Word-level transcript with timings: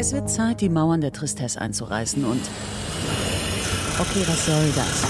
Es 0.00 0.12
wird 0.12 0.30
Zeit, 0.30 0.60
die 0.60 0.68
Mauern 0.68 1.00
der 1.00 1.12
Tristesse 1.12 1.60
einzureißen 1.60 2.24
und. 2.24 2.40
Okay, 3.98 4.22
was 4.28 4.46
soll 4.46 4.72
das? 4.76 5.02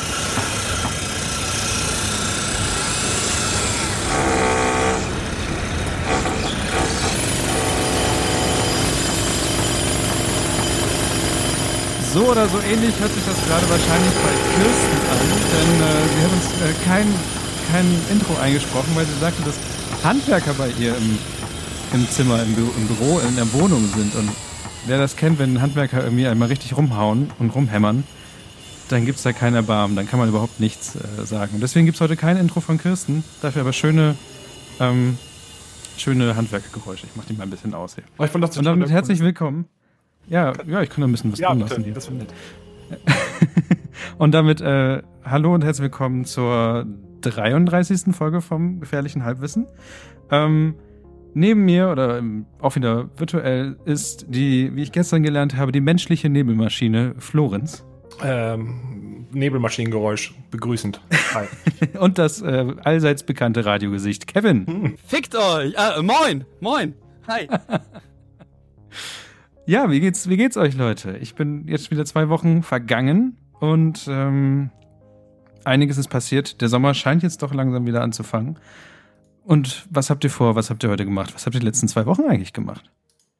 So 12.14 12.20
oder 12.20 12.48
so 12.48 12.58
ähnlich 12.60 12.98
hört 12.98 13.12
sich 13.12 13.24
das 13.26 13.36
gerade 13.46 13.68
wahrscheinlich 13.68 14.14
bei 14.14 14.32
Kirsten 14.56 14.98
an, 15.12 15.18
denn 15.52 15.82
äh, 15.82 16.08
sie 16.08 16.24
hat 16.24 16.32
uns 16.32 16.46
äh, 16.62 16.84
kein, 16.86 17.14
kein 17.70 17.86
Intro 18.10 18.40
eingesprochen, 18.40 18.88
weil 18.94 19.04
sie 19.04 19.20
sagte, 19.20 19.42
dass 19.42 19.56
Handwerker 20.02 20.54
bei 20.54 20.70
ihr 20.80 20.96
im, 20.96 21.18
im 21.92 22.10
Zimmer, 22.10 22.42
im, 22.42 22.54
Bü 22.54 22.62
im 22.62 22.86
Büro, 22.86 23.18
in 23.18 23.36
der 23.36 23.52
Wohnung 23.52 23.86
sind. 23.94 24.14
Und 24.14 24.30
wer 24.86 24.98
das 24.98 25.16
kennt, 25.16 25.38
wenn 25.38 25.60
Handwerker 25.60 26.02
irgendwie 26.02 26.26
einmal 26.26 26.48
richtig 26.48 26.76
rumhauen 26.76 27.30
und 27.38 27.50
rumhämmern, 27.54 28.04
dann 28.88 29.04
gibt 29.04 29.18
es 29.18 29.24
da 29.24 29.32
kein 29.32 29.54
Erbarmen, 29.54 29.96
dann 29.96 30.08
kann 30.08 30.18
man 30.18 30.28
überhaupt 30.28 30.60
nichts 30.60 30.96
äh, 30.96 31.24
sagen. 31.26 31.54
Und 31.54 31.60
deswegen 31.60 31.86
gibt 31.86 31.96
es 31.96 32.00
heute 32.00 32.16
kein 32.16 32.36
Intro 32.36 32.60
von 32.60 32.78
Kirsten, 32.78 33.22
dafür 33.42 33.62
aber 33.62 33.72
schöne, 33.72 34.14
ähm, 34.80 35.18
schöne 35.98 36.36
Handwerkergeräusche. 36.36 37.06
Ich 37.06 37.16
mache 37.16 37.26
die 37.28 37.34
mal 37.34 37.42
ein 37.44 37.50
bisschen 37.50 37.74
aus 37.74 37.94
hier. 37.96 38.04
Oh, 38.18 38.24
ich 38.24 38.30
fand 38.30 38.44
das 38.44 38.56
Und 38.56 38.64
damit 38.64 38.90
herzlich 38.90 39.20
willkommen. 39.20 39.66
Ja, 40.28 40.52
ja, 40.66 40.82
ich 40.82 40.90
kann 40.90 41.00
da 41.00 41.06
ein 41.08 41.12
bisschen 41.12 41.32
was 41.32 41.38
Ja, 41.38 41.50
tun 41.50 41.58
bitte, 41.60 41.70
lassen 41.70 41.84
hier. 41.84 41.94
das 41.94 42.06
finde 42.06 42.26
Und 44.18 44.32
damit 44.32 44.60
äh, 44.60 45.02
hallo 45.24 45.54
und 45.54 45.64
herzlich 45.64 45.84
willkommen 45.84 46.24
zur 46.24 46.86
33. 47.22 48.14
Folge 48.14 48.40
vom 48.40 48.80
Gefährlichen 48.80 49.24
Halbwissen. 49.24 49.66
Ähm, 50.30 50.74
neben 51.34 51.64
mir 51.64 51.90
oder 51.90 52.22
auch 52.60 52.76
wieder 52.76 53.10
virtuell 53.16 53.76
ist 53.84 54.26
die, 54.28 54.74
wie 54.74 54.82
ich 54.82 54.92
gestern 54.92 55.22
gelernt 55.22 55.56
habe, 55.56 55.72
die 55.72 55.80
menschliche 55.80 56.28
Nebelmaschine 56.28 57.14
Florenz 57.18 57.84
Ähm, 58.22 59.26
Nebelmaschinengeräusch, 59.30 60.34
begrüßend. 60.50 61.00
Hi. 61.34 61.46
und 61.98 62.18
das 62.18 62.40
äh, 62.40 62.66
allseits 62.82 63.22
bekannte 63.22 63.64
Radiogesicht 63.64 64.26
Kevin. 64.26 64.96
Fickt 65.06 65.36
euch! 65.36 65.78
Ah, 65.78 66.00
moin! 66.02 66.44
Moin! 66.60 66.94
Hi! 67.26 67.46
Ja, 69.68 69.90
wie 69.90 70.00
geht's, 70.00 70.30
wie 70.30 70.38
geht's 70.38 70.56
euch, 70.56 70.78
Leute? 70.78 71.18
Ich 71.18 71.34
bin 71.34 71.68
jetzt 71.68 71.90
wieder 71.90 72.06
zwei 72.06 72.30
Wochen 72.30 72.62
vergangen 72.62 73.36
und 73.60 74.06
ähm, 74.08 74.70
einiges 75.62 75.98
ist 75.98 76.08
passiert. 76.08 76.62
Der 76.62 76.68
Sommer 76.68 76.94
scheint 76.94 77.22
jetzt 77.22 77.42
doch 77.42 77.52
langsam 77.52 77.86
wieder 77.86 78.00
anzufangen. 78.00 78.58
Und 79.48 79.86
was 79.88 80.10
habt 80.10 80.24
ihr 80.24 80.30
vor? 80.30 80.56
Was 80.56 80.68
habt 80.68 80.84
ihr 80.84 80.90
heute 80.90 81.06
gemacht? 81.06 81.34
Was 81.34 81.46
habt 81.46 81.56
ihr 81.56 81.60
die 81.60 81.66
letzten 81.66 81.88
zwei 81.88 82.04
Wochen 82.04 82.26
eigentlich 82.28 82.52
gemacht? 82.52 82.90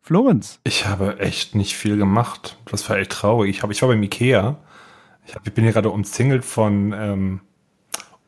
Florenz. 0.01 0.59
Ich 0.64 0.87
habe 0.87 1.19
echt 1.19 1.55
nicht 1.55 1.77
viel 1.77 1.98
gemacht. 1.98 2.56
Das 2.64 2.89
war 2.89 2.97
echt 2.97 3.12
traurig. 3.12 3.51
Ich, 3.51 3.62
habe, 3.62 3.75
ich 3.75 3.83
war 3.83 3.91
beim 3.91 4.03
Ikea. 4.03 4.56
Ich, 5.27 5.34
hab, 5.34 5.47
ich 5.47 5.53
bin 5.53 5.64
hier 5.64 5.75
gerade 5.75 5.91
umzingelt 5.91 6.47
von 6.47 6.95
ähm, 6.97 7.41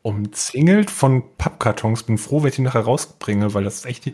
umzingelt 0.03 0.91
von 0.91 1.23
Pappkartons. 1.39 2.03
Bin 2.03 2.19
froh, 2.19 2.43
wenn 2.43 2.49
ich 2.49 2.55
die 2.57 2.61
nachher 2.61 2.81
rausbringe, 2.81 3.55
weil 3.55 3.63
das 3.63 3.77
ist 3.77 3.85
echt 3.87 4.11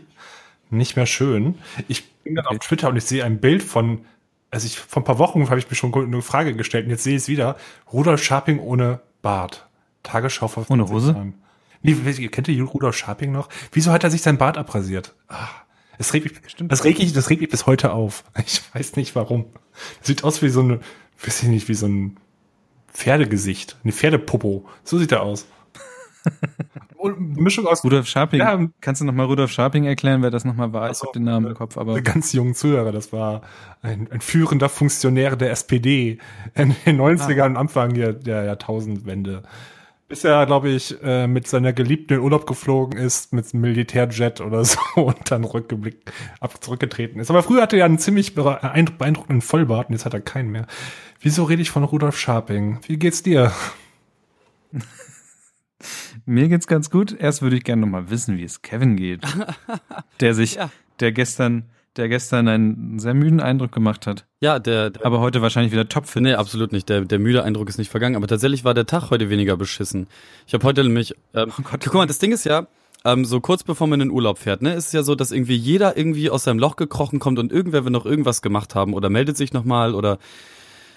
nicht 0.70 0.96
mehr 0.96 1.04
schön. 1.04 1.56
Ich 1.88 2.10
bin 2.22 2.36
gerade 2.36 2.48
auf 2.48 2.60
Twitter 2.60 2.88
und 2.88 2.96
ich 2.96 3.04
sehe 3.04 3.22
ein 3.22 3.38
Bild 3.38 3.62
von, 3.62 4.06
also 4.50 4.64
ich 4.64 4.78
vor 4.78 5.02
ein 5.02 5.04
paar 5.04 5.18
Wochen 5.18 5.50
habe 5.50 5.58
ich 5.58 5.68
mir 5.68 5.76
schon 5.76 5.92
eine 5.92 6.22
Frage 6.22 6.56
gestellt 6.56 6.86
und 6.86 6.90
jetzt 6.90 7.04
sehe 7.04 7.16
ich 7.16 7.22
es 7.24 7.28
wieder. 7.28 7.58
Rudolf 7.92 8.24
Scharping 8.24 8.60
ohne 8.60 9.00
Bart. 9.20 9.68
Tagesschau 10.04 10.48
vor 10.48 10.64
Ohne 10.70 10.86
20 10.86 10.94
Hose? 10.94 11.12
Jahren. 11.12 11.34
Nee, 11.82 11.96
wie- 12.04 12.28
kennt 12.28 12.48
ihr 12.48 12.62
Rudolf 12.64 12.96
Scharping 12.96 13.32
noch? 13.32 13.48
Wieso 13.72 13.92
hat 13.92 14.04
er 14.04 14.10
sich 14.10 14.22
sein 14.22 14.38
Bart 14.38 14.58
abrasiert? 14.58 15.14
Ah, 15.28 15.48
es 15.98 16.12
regt 16.12 16.24
mich, 16.26 16.54
das 16.68 16.84
regt 16.84 16.98
mich, 16.98 17.12
das 17.12 17.30
regt 17.30 17.40
mich 17.40 17.50
bis 17.50 17.66
heute 17.66 17.92
auf. 17.92 18.24
Ich 18.46 18.62
weiß 18.74 18.96
nicht 18.96 19.14
warum. 19.14 19.46
Das 19.98 20.08
sieht 20.08 20.24
aus 20.24 20.42
wie 20.42 20.48
so 20.48 20.60
eine, 20.60 20.80
weiß 21.24 21.42
ich 21.42 21.48
nicht, 21.48 21.68
wie 21.68 21.74
so 21.74 21.86
ein 21.86 22.16
Pferdegesicht, 22.92 23.76
eine 23.84 23.92
Pferdepopo. 23.92 24.66
So 24.84 24.98
sieht 24.98 25.12
er 25.12 25.22
aus. 25.22 25.46
Mischung 27.18 27.66
aus 27.66 27.84
Rudolf 27.84 28.06
Scharping. 28.08 28.40
Ja. 28.40 28.58
Kannst 28.80 29.00
du 29.00 29.04
nochmal 29.04 29.26
Rudolf 29.26 29.52
Scharping 29.52 29.84
erklären, 29.84 30.20
wer 30.22 30.30
das 30.30 30.44
nochmal 30.44 30.72
war? 30.72 30.90
Ich 30.90 30.96
so, 30.98 31.06
habe 31.06 31.12
den 31.18 31.24
Namen 31.24 31.46
im 31.46 31.54
Kopf, 31.54 31.78
aber 31.78 32.00
ganz 32.02 32.32
jungen 32.32 32.54
Zuhörer. 32.54 32.92
Das 32.92 33.12
war 33.12 33.42
ein, 33.82 34.08
ein 34.10 34.20
führender 34.20 34.68
Funktionär 34.68 35.36
der 35.36 35.50
SPD 35.52 36.18
in 36.54 36.74
den 36.86 37.00
90ern, 37.00 37.42
am 37.42 37.56
Anfang 37.56 37.94
der, 37.94 38.12
der 38.12 38.44
Jahrtausendwende. 38.44 39.42
Bis 40.08 40.24
er, 40.24 40.46
glaube 40.46 40.70
ich, 40.70 40.96
äh, 41.02 41.26
mit 41.26 41.46
seiner 41.46 41.74
Geliebten 41.74 42.14
in 42.14 42.20
Urlaub 42.20 42.46
geflogen 42.46 42.98
ist, 42.98 43.32
mit 43.34 43.52
einem 43.52 43.60
Militärjet 43.60 44.40
oder 44.40 44.64
so 44.66 44.78
und 44.96 45.30
dann 45.30 45.44
rückgeblickt, 45.44 46.10
ab, 46.40 46.62
zurückgetreten 46.64 47.20
ist. 47.20 47.30
Aber 47.30 47.42
früher 47.42 47.60
hatte 47.62 47.76
er 47.76 47.84
einen 47.84 47.98
ziemlich 47.98 48.34
beeindruck- 48.34 48.96
beeindruckenden 48.98 49.42
Vollbart 49.42 49.88
und 49.88 49.94
jetzt 49.94 50.06
hat 50.06 50.14
er 50.14 50.20
keinen 50.20 50.50
mehr. 50.50 50.66
Wieso 51.20 51.44
rede 51.44 51.60
ich 51.62 51.70
von 51.70 51.84
Rudolf 51.84 52.18
Scharping? 52.18 52.78
Wie 52.86 52.96
geht's 52.98 53.22
dir? 53.22 53.52
mir 56.26 56.48
geht's 56.48 56.66
ganz 56.66 56.90
gut. 56.90 57.14
Erst 57.18 57.42
würde 57.42 57.56
ich 57.56 57.64
gerne 57.64 57.82
nochmal 57.82 58.10
wissen, 58.10 58.36
wie 58.38 58.44
es 58.44 58.62
Kevin 58.62 58.96
geht. 58.96 59.22
Der 60.20 60.34
sich, 60.34 60.54
Ja. 60.54 60.70
der 61.00 61.12
gestern, 61.12 61.64
der 61.98 62.08
gestern 62.08 62.48
einen 62.48 62.98
sehr 62.98 63.14
müden 63.14 63.40
Eindruck 63.40 63.72
gemacht 63.72 64.06
hat. 64.06 64.24
Ja, 64.40 64.58
der, 64.58 64.90
der 64.90 65.04
Aber 65.04 65.20
heute 65.20 65.42
wahrscheinlich 65.42 65.72
wieder 65.72 65.88
topfit. 65.88 66.22
Nee, 66.22 66.34
absolut 66.34 66.72
nicht. 66.72 66.88
Der, 66.88 67.02
der 67.02 67.18
müde 67.18 67.44
Eindruck 67.44 67.68
ist 67.68 67.78
nicht 67.78 67.90
vergangen. 67.90 68.16
Aber 68.16 68.26
tatsächlich 68.26 68.64
war 68.64 68.74
der 68.74 68.86
Tag 68.86 69.10
heute 69.10 69.28
weniger 69.30 69.56
beschissen. 69.56 70.06
Ich 70.46 70.54
habe 70.54 70.64
heute 70.64 70.82
nämlich. 70.84 71.14
Ähm, 71.34 71.52
Oh 71.58 71.62
Gott. 71.62 71.80
guck 71.84 71.94
mal, 71.94 72.06
das 72.06 72.18
Ding 72.18 72.32
ist 72.32 72.44
ja, 72.44 72.66
ähm, 73.04 73.24
so 73.24 73.40
kurz 73.40 73.62
bevor 73.62 73.86
man 73.86 74.00
in 74.00 74.08
den 74.08 74.14
Urlaub 74.14 74.38
fährt, 74.38 74.62
ne, 74.62 74.74
ist 74.74 74.86
es 74.86 74.92
ja 74.92 75.02
so, 75.02 75.14
dass 75.14 75.30
irgendwie 75.30 75.56
jeder 75.56 75.96
irgendwie 75.96 76.30
aus 76.30 76.44
seinem 76.44 76.58
Loch 76.58 76.76
gekrochen 76.76 77.18
kommt 77.18 77.38
und 77.38 77.52
irgendwer 77.52 77.84
will 77.84 77.92
noch 77.92 78.06
irgendwas 78.06 78.42
gemacht 78.42 78.74
haben 78.74 78.94
oder 78.94 79.08
meldet 79.08 79.36
sich 79.36 79.52
nochmal 79.52 79.94
oder. 79.94 80.18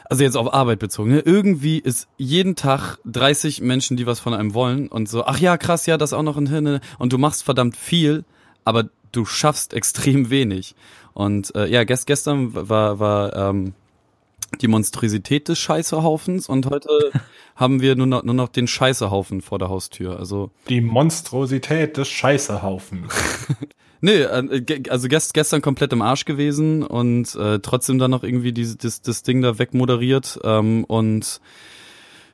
Also 0.10 0.24
jetzt 0.26 0.36
auf 0.36 0.54
Arbeit 0.54 0.80
bezogen. 0.80 1.12
Ne? 1.12 1.20
Irgendwie 1.20 1.80
ist 1.80 2.10
jeden 2.18 2.58
Tag 2.58 2.98
30 3.06 3.62
Menschen, 3.62 3.96
die 3.96 4.06
was 4.06 4.20
von 4.20 4.34
einem 4.34 4.54
wollen 4.54 4.90
und 4.90 5.08
so, 5.08 5.24
ach 5.24 5.40
ja, 5.40 5.56
krass, 5.56 5.86
ja, 5.86 5.98
das 5.98 6.12
auch 6.12 6.22
noch 6.22 6.36
ein 6.36 6.48
Hirn. 6.48 6.82
Und 7.00 7.14
du 7.14 7.18
machst 7.18 7.44
verdammt 7.44 7.78
viel, 7.78 8.26
aber 8.66 8.90
du 9.12 9.26
schaffst 9.26 9.74
extrem 9.74 10.30
wenig. 10.30 10.76
Und 11.14 11.54
äh, 11.56 11.68
ja, 11.68 11.84
gest, 11.84 12.08
gestern 12.08 12.54
war, 12.54 13.00
war 13.00 13.36
ähm, 13.36 13.74
die 14.60 14.68
Monstrosität 14.68 15.48
des 15.48 15.60
Scheißehaufens 15.60 16.50
und 16.50 16.70
heute 16.70 17.12
haben 17.56 17.82
wir 17.82 17.96
nur 17.96 18.08
noch, 18.08 18.24
nur 18.24 18.34
noch 18.36 18.50
den 18.50 18.68
Scheißehaufen 18.68 19.42
vor 19.42 19.60
der 19.60 19.70
Haustür. 19.70 20.20
Also, 20.20 20.52
Die 20.70 20.82
Monstrosität 20.82 21.98
des 21.98 22.08
Scheißehaufen. 22.10 23.08
nee, 24.02 24.22
äh, 24.22 24.84
also 24.90 25.08
gest, 25.08 25.34
gestern 25.34 25.62
komplett 25.62 25.94
im 25.94 26.02
Arsch 26.02 26.26
gewesen 26.26 26.84
und 26.84 27.36
äh, 27.36 27.60
trotzdem 27.60 28.00
dann 28.00 28.12
noch 28.12 28.24
irgendwie 28.24 28.54
dieses 28.54 28.78
das, 28.78 29.02
das 29.02 29.24
Ding 29.24 29.42
da 29.42 29.58
wegmoderiert 29.58 30.40
ähm, 30.44 30.84
und 30.86 31.42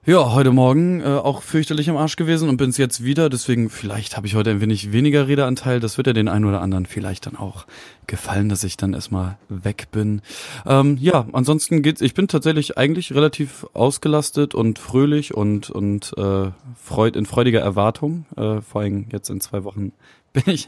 ja, 0.08 0.32
heute 0.34 0.52
Morgen 0.54 1.02
äh, 1.02 1.06
auch 1.06 1.42
fürchterlich 1.42 1.90
im 1.90 1.98
Arsch 1.98 2.16
gewesen 2.16 2.48
und 2.48 2.56
bin's 2.56 2.78
jetzt 2.78 3.04
wieder. 3.04 3.30
Deswegen, 3.30 3.70
vielleicht 3.70 4.16
habe 4.16 4.26
ich 4.26 4.36
heute 4.36 4.52
ein 4.52 4.62
wenig 4.62 4.94
weniger 4.94 5.28
Redeanteil. 5.28 5.82
Das 5.82 5.98
wird 5.98 6.08
ja 6.08 6.14
den 6.14 6.30
einen 6.30 6.46
oder 6.46 6.62
anderen 6.62 6.86
vielleicht 6.86 7.26
dann 7.26 7.36
auch 7.36 7.66
gefallen, 8.08 8.48
dass 8.48 8.64
ich 8.64 8.78
dann 8.78 8.94
erstmal 8.94 9.38
weg 9.50 9.90
bin. 9.92 10.22
Ähm, 10.66 10.98
ja, 11.02 11.28
ansonsten 11.34 11.82
geht's. 11.82 12.00
Ich 12.00 12.14
bin 12.14 12.30
tatsächlich 12.30 12.78
eigentlich 12.78 13.14
relativ 13.14 13.66
ausgelastet 13.74 14.56
und 14.56 14.80
fröhlich 14.80 15.34
und 15.34 15.70
und 15.70 16.14
äh, 16.18 16.52
freud, 16.82 17.20
in 17.20 17.26
freudiger 17.26 17.60
Erwartung. 17.60 18.26
Äh, 18.38 18.62
vor 18.62 18.82
allem 18.82 19.08
jetzt 19.12 19.30
in 19.30 19.42
zwei 19.42 19.66
Wochen 19.66 19.92
bin 20.32 20.44
ich 20.46 20.68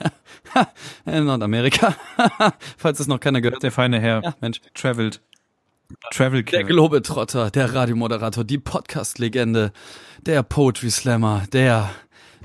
in 1.05 1.23
Nordamerika. 1.23 1.95
Falls 2.77 2.99
es 2.99 3.07
noch 3.07 3.21
keiner 3.21 3.39
gehört. 3.39 3.63
Der 3.63 3.71
feine 3.71 4.01
Herr 4.01 4.21
Ja, 4.21 4.35
Mensch. 4.41 4.59
traveled. 4.73 5.21
Travel 6.11 6.43
Der 6.43 6.61
Kevin. 6.61 6.67
Globetrotter, 6.67 7.49
der 7.51 7.73
Radiomoderator, 7.73 8.43
die 8.43 8.57
Podcast-Legende, 8.59 9.71
der 10.25 10.43
Poetry 10.43 10.91
Slammer, 10.91 11.45
der 11.51 11.89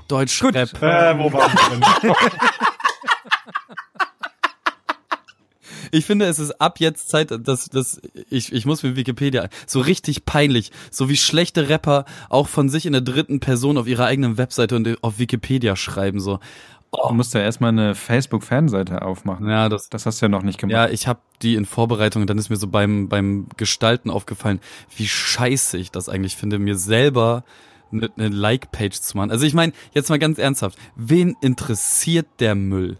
Deutschrap. 0.07 0.55
äh, 0.55 1.17
wo 1.17 1.31
waren 1.31 1.51
wir 1.53 1.79
denn? 2.03 2.13
Ich 5.91 6.05
finde, 6.05 6.25
es 6.25 6.39
ist 6.39 6.59
ab 6.59 6.79
jetzt 6.79 7.09
Zeit, 7.09 7.31
dass, 7.47 7.65
dass 7.69 8.01
ich, 8.29 8.51
ich 8.51 8.65
muss 8.65 8.83
mit 8.83 8.95
Wikipedia 8.97 9.47
so 9.65 9.79
richtig 9.79 10.25
peinlich, 10.25 10.71
so 10.91 11.07
wie 11.09 11.15
schlechte 11.15 11.69
Rapper 11.69 12.05
auch 12.29 12.47
von 12.49 12.69
sich 12.69 12.85
in 12.85 12.91
der 12.91 13.01
dritten 13.01 13.39
Person 13.39 13.77
auf 13.77 13.87
ihrer 13.87 14.05
eigenen 14.05 14.37
Webseite 14.37 14.75
und 14.75 15.01
auf 15.03 15.19
Wikipedia 15.19 15.75
schreiben 15.75 16.19
so. 16.19 16.39
Du 17.07 17.13
musst 17.13 17.33
ja 17.33 17.41
erstmal 17.41 17.69
eine 17.69 17.95
Facebook-Fanseite 17.95 19.01
aufmachen. 19.01 19.47
Ja, 19.49 19.69
das 19.69 19.89
Das 19.89 20.05
hast 20.05 20.21
du 20.21 20.25
ja 20.25 20.29
noch 20.29 20.43
nicht 20.43 20.59
gemacht. 20.59 20.73
Ja, 20.73 20.87
ich 20.89 21.07
habe 21.07 21.19
die 21.41 21.55
in 21.55 21.65
Vorbereitung 21.65 22.21
und 22.21 22.29
dann 22.29 22.37
ist 22.37 22.49
mir 22.49 22.55
so 22.55 22.67
beim 22.67 23.09
beim 23.09 23.47
Gestalten 23.57 24.09
aufgefallen, 24.09 24.59
wie 24.95 25.07
scheiße 25.07 25.77
ich 25.77 25.91
das 25.91 26.09
eigentlich 26.09 26.35
finde, 26.35 26.59
mir 26.59 26.75
selber 26.77 27.43
eine 27.91 28.09
ne 28.15 28.29
Like-Page 28.29 28.99
zu 28.99 29.17
machen. 29.17 29.31
Also 29.31 29.45
ich 29.45 29.53
meine, 29.53 29.73
jetzt 29.93 30.09
mal 30.09 30.19
ganz 30.19 30.37
ernsthaft, 30.37 30.77
wen 30.95 31.35
interessiert 31.41 32.27
der 32.39 32.55
Müll? 32.55 32.97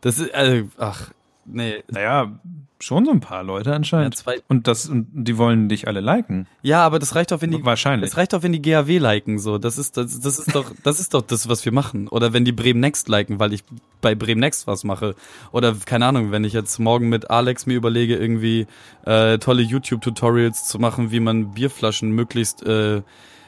Das 0.00 0.18
ist, 0.18 0.28
äh, 0.30 0.64
ach, 0.78 1.10
nee. 1.44 1.82
Naja, 1.88 2.38
schon 2.78 3.04
so 3.04 3.10
ein 3.10 3.20
paar 3.20 3.42
Leute 3.42 3.74
anscheinend. 3.74 4.14
Ja, 4.16 4.22
zwei- 4.22 4.42
und 4.48 4.66
das, 4.66 4.88
und 4.88 5.06
die 5.12 5.38
wollen 5.38 5.68
dich 5.68 5.88
alle 5.88 6.00
liken. 6.00 6.46
Ja, 6.62 6.84
aber 6.84 6.98
das 6.98 7.14
reicht 7.14 7.32
doch, 7.32 7.40
wenn 7.40 7.50
die, 7.50 7.64
Wahrscheinlich. 7.64 8.10
das 8.10 8.18
reicht 8.18 8.32
doch, 8.32 8.42
wenn 8.42 8.52
die 8.52 8.62
GAW 8.62 8.98
liken, 8.98 9.38
so. 9.38 9.58
Das 9.58 9.78
ist, 9.78 9.96
das, 9.96 10.20
das 10.20 10.38
ist 10.38 10.54
doch, 10.54 10.72
das 10.82 11.00
ist 11.00 11.14
doch 11.14 11.22
das, 11.22 11.48
was 11.48 11.64
wir 11.64 11.72
machen. 11.72 12.08
Oder 12.08 12.32
wenn 12.32 12.44
die 12.44 12.52
Bremen 12.52 12.80
Next 12.80 13.08
liken, 13.08 13.38
weil 13.40 13.52
ich 13.52 13.64
bei 14.00 14.14
Bremen 14.14 14.40
Next 14.40 14.66
was 14.66 14.84
mache. 14.84 15.14
Oder, 15.52 15.74
keine 15.84 16.06
Ahnung, 16.06 16.30
wenn 16.32 16.44
ich 16.44 16.52
jetzt 16.52 16.78
morgen 16.78 17.08
mit 17.08 17.30
Alex 17.30 17.66
mir 17.66 17.74
überlege, 17.74 18.16
irgendwie, 18.16 18.66
äh, 19.04 19.38
tolle 19.38 19.62
YouTube-Tutorials 19.62 20.66
zu 20.66 20.78
machen, 20.78 21.10
wie 21.10 21.20
man 21.20 21.52
Bierflaschen 21.52 22.10
möglichst, 22.10 22.62
äh, 22.62 23.02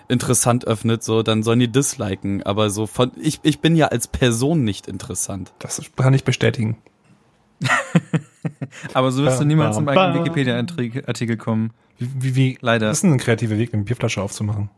interessant 0.08 0.66
öffnet, 0.66 1.04
so, 1.04 1.22
dann 1.22 1.42
sollen 1.42 1.60
die 1.60 1.68
disliken. 1.68 2.42
Aber 2.42 2.70
so 2.70 2.86
von, 2.86 3.12
ich, 3.20 3.40
ich 3.42 3.60
bin 3.60 3.76
ja 3.76 3.88
als 3.88 4.08
Person 4.08 4.64
nicht 4.64 4.88
interessant. 4.88 5.52
Das 5.58 5.82
kann 5.96 6.14
ich 6.14 6.24
bestätigen. 6.24 6.78
Aber 8.94 9.10
so 9.10 9.22
wirst 9.24 9.40
du 9.40 9.44
niemals 9.44 9.76
zum 9.76 9.88
eigenen. 9.88 10.24
Wikipedia-Artikel 10.24 11.36
kommen. 11.36 11.70
Wie, 11.98 12.08
wie, 12.20 12.36
wie 12.36 12.58
Leider. 12.60 12.88
Das 12.88 12.98
ist 12.98 13.04
ein 13.04 13.18
kreativer 13.18 13.58
Weg, 13.58 13.74
eine 13.74 13.82
Bierflasche 13.82 14.22
aufzumachen. 14.22 14.70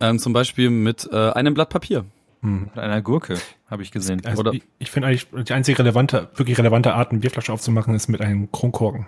Ähm, 0.00 0.18
zum 0.18 0.32
Beispiel 0.32 0.70
mit 0.70 1.08
äh, 1.12 1.30
einem 1.30 1.54
Blatt 1.54 1.68
Papier. 1.68 2.04
Mit 2.44 2.76
einer 2.76 3.00
Gurke, 3.02 3.38
habe 3.70 3.82
ich 3.84 3.92
gesehen. 3.92 4.20
Also 4.24 4.40
Oder- 4.40 4.52
ich, 4.52 4.64
ich 4.80 4.90
finde 4.90 5.06
eigentlich, 5.06 5.28
die 5.30 5.52
einzige 5.52 5.78
relevante, 5.78 6.28
wirklich 6.34 6.58
relevante 6.58 6.92
Art, 6.92 7.12
eine 7.12 7.20
Bierflasche 7.20 7.52
aufzumachen, 7.52 7.94
ist 7.94 8.08
mit 8.08 8.20
einem 8.20 8.50
Kronkorken. 8.50 9.06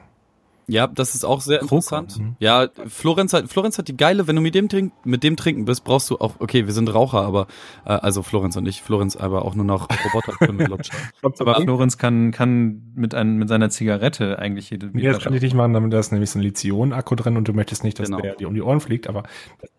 Ja, 0.67 0.87
das 0.87 1.15
ist 1.15 1.25
auch 1.25 1.41
sehr 1.41 1.61
interessant. 1.63 2.19
Ja, 2.39 2.69
Florenz 2.87 3.33
hat, 3.33 3.49
Florenz 3.49 3.77
hat 3.79 3.89
die 3.89 3.97
geile, 3.97 4.27
wenn 4.27 4.37
du 4.37 4.43
mit 4.43 4.55
dem, 4.55 4.69
trink, 4.69 4.93
mit 5.05 5.23
dem 5.23 5.37
trinken 5.37 5.65
bist, 5.67 5.85
brauchst 5.85 6.09
du 6.11 6.17
auch, 6.19 6.37
okay, 6.39 6.67
wir 6.67 6.73
sind 6.73 6.93
Raucher, 6.95 7.21
aber, 7.23 7.47
äh, 7.85 7.91
also 7.91 8.23
Florenz 8.23 8.57
und 8.57 8.67
ich, 8.67 8.83
Florenz 8.83 9.17
aber 9.17 9.45
auch 9.45 9.55
nur 9.55 9.65
noch 9.65 9.89
Roboter 10.05 10.33
können 10.39 10.59
wir 10.59 10.69
lutschen. 10.69 10.95
Aber 11.23 11.61
Florenz 11.61 11.99
kann, 11.99 12.31
kann 12.31 12.83
mit, 12.95 13.15
ein, 13.15 13.37
mit 13.37 13.49
seiner 13.49 13.69
Zigarette 13.71 14.39
eigentlich 14.39 14.71
jede 14.71 14.87
Nee, 14.93 15.03
das 15.03 15.21
kann 15.23 15.35
ich 15.35 15.43
nicht 15.43 15.55
machen, 15.55 15.73
damit 15.75 15.93
da 15.93 15.99
ist 15.99 16.13
nämlich 16.13 16.31
so 16.31 16.39
ein 16.39 16.43
Lithium-Akku 16.43 17.15
drin 17.15 17.37
und 17.37 17.47
du 17.47 17.53
möchtest 17.53 17.85
nicht, 17.85 17.99
dass 17.99 18.09
Genau. 18.09 18.21
der 18.21 18.35
dir 18.37 18.49
um 18.49 18.55
die 18.55 18.63
Ohren 18.63 18.81
fliegt. 18.81 19.07
Aber 19.09 19.25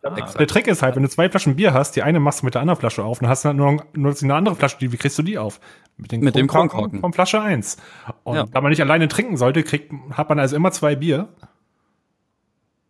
Ah. 0.03 0.11
der 0.37 0.45
Trick 0.45 0.67
ist 0.67 0.83
halt, 0.83 0.95
wenn 0.95 1.01
du 1.01 1.09
zwei 1.09 1.29
Flaschen 1.29 1.55
Bier 1.55 1.73
hast, 1.73 1.95
die 1.95 2.03
eine 2.03 2.19
machst 2.19 2.41
du 2.41 2.45
mit 2.45 2.53
der 2.53 2.61
anderen 2.61 2.79
Flasche 2.79 3.03
auf, 3.03 3.19
dann 3.19 3.29
hast 3.29 3.43
du 3.43 3.49
dann 3.49 3.57
nur, 3.57 3.71
noch- 3.71 3.85
nur 3.95 4.15
eine 4.21 4.35
andere 4.35 4.55
Flasche, 4.55 4.77
die, 4.79 4.91
wie 4.91 4.97
kriegst 4.97 5.17
du 5.17 5.23
die 5.23 5.39
auf? 5.39 5.59
Mit, 5.97 6.11
den 6.11 6.19
Mit 6.21 6.35
dem 6.35 6.47
Kronkorken. 6.47 6.99
Von 6.99 7.13
Flasche 7.13 7.41
1. 7.41 7.77
Und 8.23 8.35
Ja. 8.35 8.45
da 8.51 8.61
man 8.61 8.69
nicht 8.69 8.81
alleine 8.81 9.07
trinken 9.07 9.37
sollte, 9.37 9.63
kriegt, 9.63 9.93
hat 10.11 10.27
man 10.29 10.39
also 10.39 10.55
immer 10.55 10.71
zwei 10.71 10.95
Bier. 10.95 11.29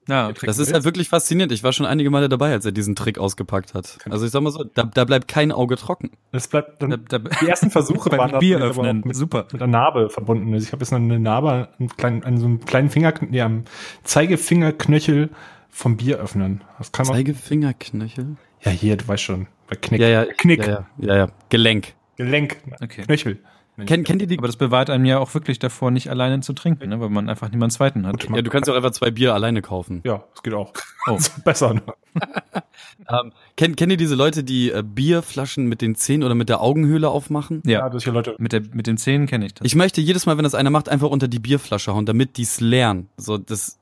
Ja. 0.08 0.32
Das 0.34 0.60
ist 0.60 0.72
halt 0.72 0.84
wirklich 0.84 1.10
faszinierend. 1.10 1.52
Ich 1.52 1.64
war 1.64 1.74
schon 1.74 1.88
einige 1.88 2.12
Male 2.12 2.30
dabei, 2.30 2.52
als 2.52 2.64
er 2.64 2.72
diesen 2.72 2.96
Trick 2.96 3.18
ausgepackt 3.18 3.74
hat. 3.74 3.98
Also 4.08 4.24
ich 4.28 4.32
sag 4.32 4.42
mal 4.42 4.52
so, 4.52 4.64
da, 4.64 4.84
da 4.84 5.04
bleibt 5.04 5.28
kein 5.28 5.52
Auge 5.52 5.78
trocken. 5.78 6.12
Das 6.32 6.48
bleibt 6.48 6.82
dann, 6.84 6.92
Da- 6.92 6.98
da- 6.98 7.30
die 7.42 7.48
ersten 7.48 7.72
Versuche 7.72 8.10
Beim 8.12 8.20
waren 8.20 8.40
Bier 8.40 8.60
öffnen. 8.60 9.02
mit, 9.04 9.16
Super. 9.16 9.48
mit 9.52 9.64
einer 9.64 9.72
Narbe 9.72 10.12
verbunden. 10.12 10.54
Also 10.54 10.68
ich 10.68 10.74
habe 10.74 10.82
jetzt 10.84 10.92
noch 10.92 11.00
eine 11.00 11.20
Narbe, 11.20 11.70
einen 11.80 11.90
kleinen, 11.90 12.24
an 12.24 12.38
so 12.38 12.46
einem 12.46 12.64
kleinen 12.66 12.92
Finger, 12.92 13.16
nee, 13.22 13.42
am 13.42 13.64
Zeigefingerknöchel 14.04 15.30
vom 15.72 15.98
Bier 15.98 16.20
öffnen. 16.20 16.64
Das 16.78 16.92
kann 16.92 17.08
man. 17.08 17.16
Zeigefingerknöchel? 17.16 18.38
Ja, 18.62 18.72
hier, 18.72 18.98
du 18.98 19.08
weißt 19.08 19.24
schon. 19.24 19.48
Bei 19.68 19.76
Knick. 19.76 20.02
Ja, 20.02 20.08
ja. 20.08 20.26
Knick. 20.38 20.68
Ja, 20.68 20.86
ja, 21.00 21.08
ja, 21.08 21.16
ja. 21.18 21.28
Gelenk. 21.50 21.95
Gelenk. 22.18 22.58
Okay. 22.82 23.04
Knöchel. 23.04 23.40
Kennt, 23.86 24.08
kennt 24.08 24.22
ihr 24.22 24.28
die? 24.28 24.38
Aber 24.38 24.48
das 24.48 24.56
bewahrt 24.56 24.90
einem 24.90 25.04
ja 25.04 25.20
auch 25.20 25.34
wirklich 25.34 25.60
davor, 25.60 25.92
nicht 25.92 26.10
alleine 26.10 26.40
zu 26.40 26.54
trinken, 26.54 26.88
ne? 26.88 27.02
weil 27.02 27.10
man 27.10 27.30
einfach 27.30 27.52
niemanden 27.52 27.76
zweiten 27.76 28.08
hat. 28.08 28.24
Ja, 28.24 28.42
du 28.42 28.50
kannst 28.50 28.68
ja 28.68 28.74
auch 28.74 28.78
einfach 28.78 28.92
zwei 28.92 29.12
Bier 29.12 29.34
alleine 29.34 29.62
kaufen. 29.62 30.02
Ja, 30.06 30.24
das 30.34 30.44
geht 30.44 30.54
auch. 30.54 30.72
Oh. 31.10 31.18
Besser. 31.44 31.74
Ne? 31.74 31.82
Ähm, 33.10 33.34
kennt, 33.58 33.78
kennt 33.78 33.92
ihr 33.92 33.98
diese 33.98 34.16
Leute, 34.16 34.44
die 34.44 34.72
äh, 34.72 34.82
Bierflaschen 34.84 35.66
mit 35.68 35.82
den 35.82 35.96
Zähnen 35.96 36.24
oder 36.24 36.34
mit 36.34 36.50
der 36.50 36.62
Augenhöhle 36.62 37.10
aufmachen? 37.10 37.62
Ja, 37.66 37.80
Ja, 37.80 37.90
das 37.90 38.04
hier 38.04 38.14
Leute. 38.14 38.36
mit, 38.38 38.52
der, 38.52 38.62
mit 38.74 38.88
den 38.88 38.98
Zähnen 38.98 39.28
kenne 39.28 39.46
ich 39.46 39.54
das. 39.54 39.66
Ich 39.66 39.76
möchte 39.76 40.02
jedes 40.02 40.26
Mal, 40.26 40.38
wenn 40.38 40.44
das 40.44 40.56
einer 40.56 40.70
macht, 40.70 40.90
einfach 40.90 41.10
unter 41.10 41.28
die 41.28 41.40
Bierflasche 41.40 41.94
hauen, 41.94 42.06
damit 42.06 42.38
die's 42.38 42.62
lernen. 42.62 43.10
So, 43.18 43.38
das 43.38 43.78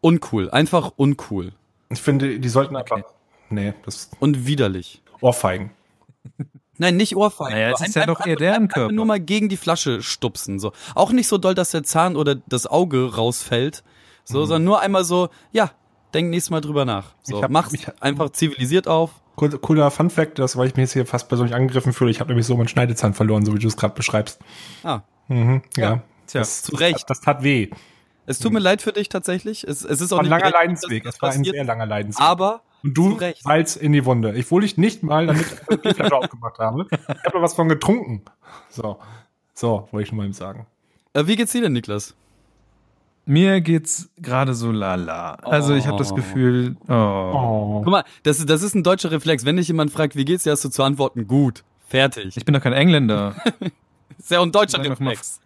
uncool. 0.00 0.50
Einfach 0.50 0.92
uncool. 0.96 1.52
Ich 1.90 2.00
finde, 2.00 2.38
die 2.38 2.48
sollten 2.48 2.76
einfach. 2.76 2.98
Okay. 2.98 3.06
Nee, 3.50 3.74
das 3.84 4.10
Und 4.20 4.46
widerlich. 4.46 5.02
Ohrfeigen. 5.20 5.70
Nein, 6.78 6.96
nicht 6.96 7.14
Ohrfeigen. 7.16 7.54
Naja, 7.54 7.70
es 7.72 7.80
ist 7.80 7.94
ja 7.94 8.06
doch 8.06 8.24
eher 8.26 8.36
deren 8.36 8.68
Körper. 8.68 8.92
nur 8.92 9.04
mal 9.06 9.20
gegen 9.20 9.48
die 9.48 9.56
Flasche 9.56 10.02
stupsen. 10.02 10.58
So. 10.58 10.72
Auch 10.94 11.12
nicht 11.12 11.28
so 11.28 11.38
doll, 11.38 11.54
dass 11.54 11.70
der 11.70 11.82
Zahn 11.84 12.16
oder 12.16 12.34
das 12.34 12.66
Auge 12.66 13.14
rausfällt. 13.14 13.84
So, 14.24 14.40
Mhm. 14.40 14.46
sondern 14.46 14.64
nur 14.64 14.80
einmal 14.80 15.04
so, 15.04 15.28
ja, 15.52 15.70
denk 16.14 16.30
nächstes 16.30 16.50
Mal 16.50 16.60
drüber 16.60 16.84
nach. 16.84 17.14
So, 17.22 17.36
Ich 17.36 17.42
hab- 17.42 17.50
mach's 17.50 17.72
hab- 17.86 18.02
einfach 18.02 18.30
zivilisiert 18.30 18.88
auf. 18.88 19.10
Cool- 19.40 19.50
Cooler 19.58 19.90
Fun 19.90 20.10
Fact, 20.10 20.38
das, 20.38 20.56
weil 20.56 20.68
ich 20.68 20.74
mich 20.76 20.82
jetzt 20.84 20.92
hier 20.92 21.06
fast 21.06 21.28
persönlich 21.28 21.54
angegriffen 21.54 21.92
fühle. 21.92 22.10
Ich 22.10 22.20
habe 22.20 22.28
nämlich 22.30 22.46
so 22.46 22.56
meinen 22.56 22.68
Schneidezahn 22.68 23.14
verloren, 23.14 23.44
so 23.44 23.52
wie 23.54 23.58
du 23.58 23.66
es 23.68 23.76
gerade 23.76 23.94
beschreibst. 23.94 24.40
Ah, 24.82 25.00
Mhm, 25.28 25.62
ja. 25.76 26.02
Tja, 26.26 26.40
das, 26.40 26.62
zu 26.62 26.74
Recht. 26.76 26.94
Das, 26.94 27.18
das 27.18 27.20
tat 27.20 27.42
weh. 27.42 27.68
es 28.26 28.38
tut 28.38 28.52
mir 28.52 28.58
leid 28.60 28.80
für 28.82 28.92
dich 28.92 29.08
tatsächlich. 29.08 29.64
Es, 29.64 29.84
es 29.84 30.00
ist 30.00 30.12
auch 30.12 30.16
War 30.18 30.24
ein 30.24 30.30
langer 30.30 30.50
Leidensweg. 30.50 31.04
Es 31.04 31.20
war 31.20 31.30
ein 31.30 31.44
sehr 31.44 31.64
langer 31.64 31.86
Leidensweg. 31.86 32.24
Aber 32.24 32.62
Und 32.84 32.94
du. 32.94 33.18
Salz 33.40 33.74
in 33.76 33.92
die 33.92 34.04
Wunde. 34.04 34.34
Ich 34.36 34.50
wohl 34.50 34.62
ich 34.62 34.76
nicht 34.76 35.02
mal 35.02 35.26
damit 35.26 35.46
die 35.72 35.76
Bierflasche 35.78 36.14
aufgemacht 36.16 36.58
habe. 36.58 36.86
Ich 36.92 37.24
habe 37.24 37.42
was 37.42 37.54
von 37.54 37.68
getrunken. 37.68 38.22
So. 38.68 38.98
So, 39.54 39.88
wollte 39.90 40.04
ich 40.06 40.12
nur 40.12 40.18
mal 40.18 40.24
eben 40.24 40.34
sagen. 40.34 40.66
äh, 41.14 41.26
wie 41.26 41.36
geht's 41.36 41.52
dir 41.52 41.62
denn, 41.62 41.72
Niklas? 41.72 42.14
Mir 43.26 43.62
geht's 43.62 44.10
gerade 44.18 44.52
so 44.52 44.70
lala. 44.70 45.36
Also 45.36 45.74
ich 45.74 45.86
habe 45.86 45.96
das 45.96 46.12
Oh. 46.12 46.14
Gefühl, 46.16 46.76
oh. 46.88 46.92
Oh. 46.92 47.80
Guck 47.82 47.90
mal, 47.90 48.04
das, 48.22 48.44
das 48.44 48.62
ist 48.62 48.74
ein 48.74 48.82
deutscher 48.82 49.10
Reflex. 49.10 49.46
Wenn 49.46 49.56
dich 49.56 49.68
jemand 49.68 49.90
fragt, 49.90 50.14
wie 50.14 50.26
geht's 50.26 50.44
dir, 50.44 50.50
hast 50.52 50.64
du 50.64 50.68
zu 50.68 50.82
antworten, 50.82 51.26
gut. 51.26 51.64
Fertig. 51.86 52.36
ich 52.36 52.44
bin 52.44 52.52
doch 52.52 52.60
kein 52.60 52.72
Engländer. 52.74 53.34
Ist 54.18 54.30
ja 54.30 54.40
auch 54.40 54.44
ein 54.44 54.52
deutscher 54.52 54.82
Reflex. 54.84 55.40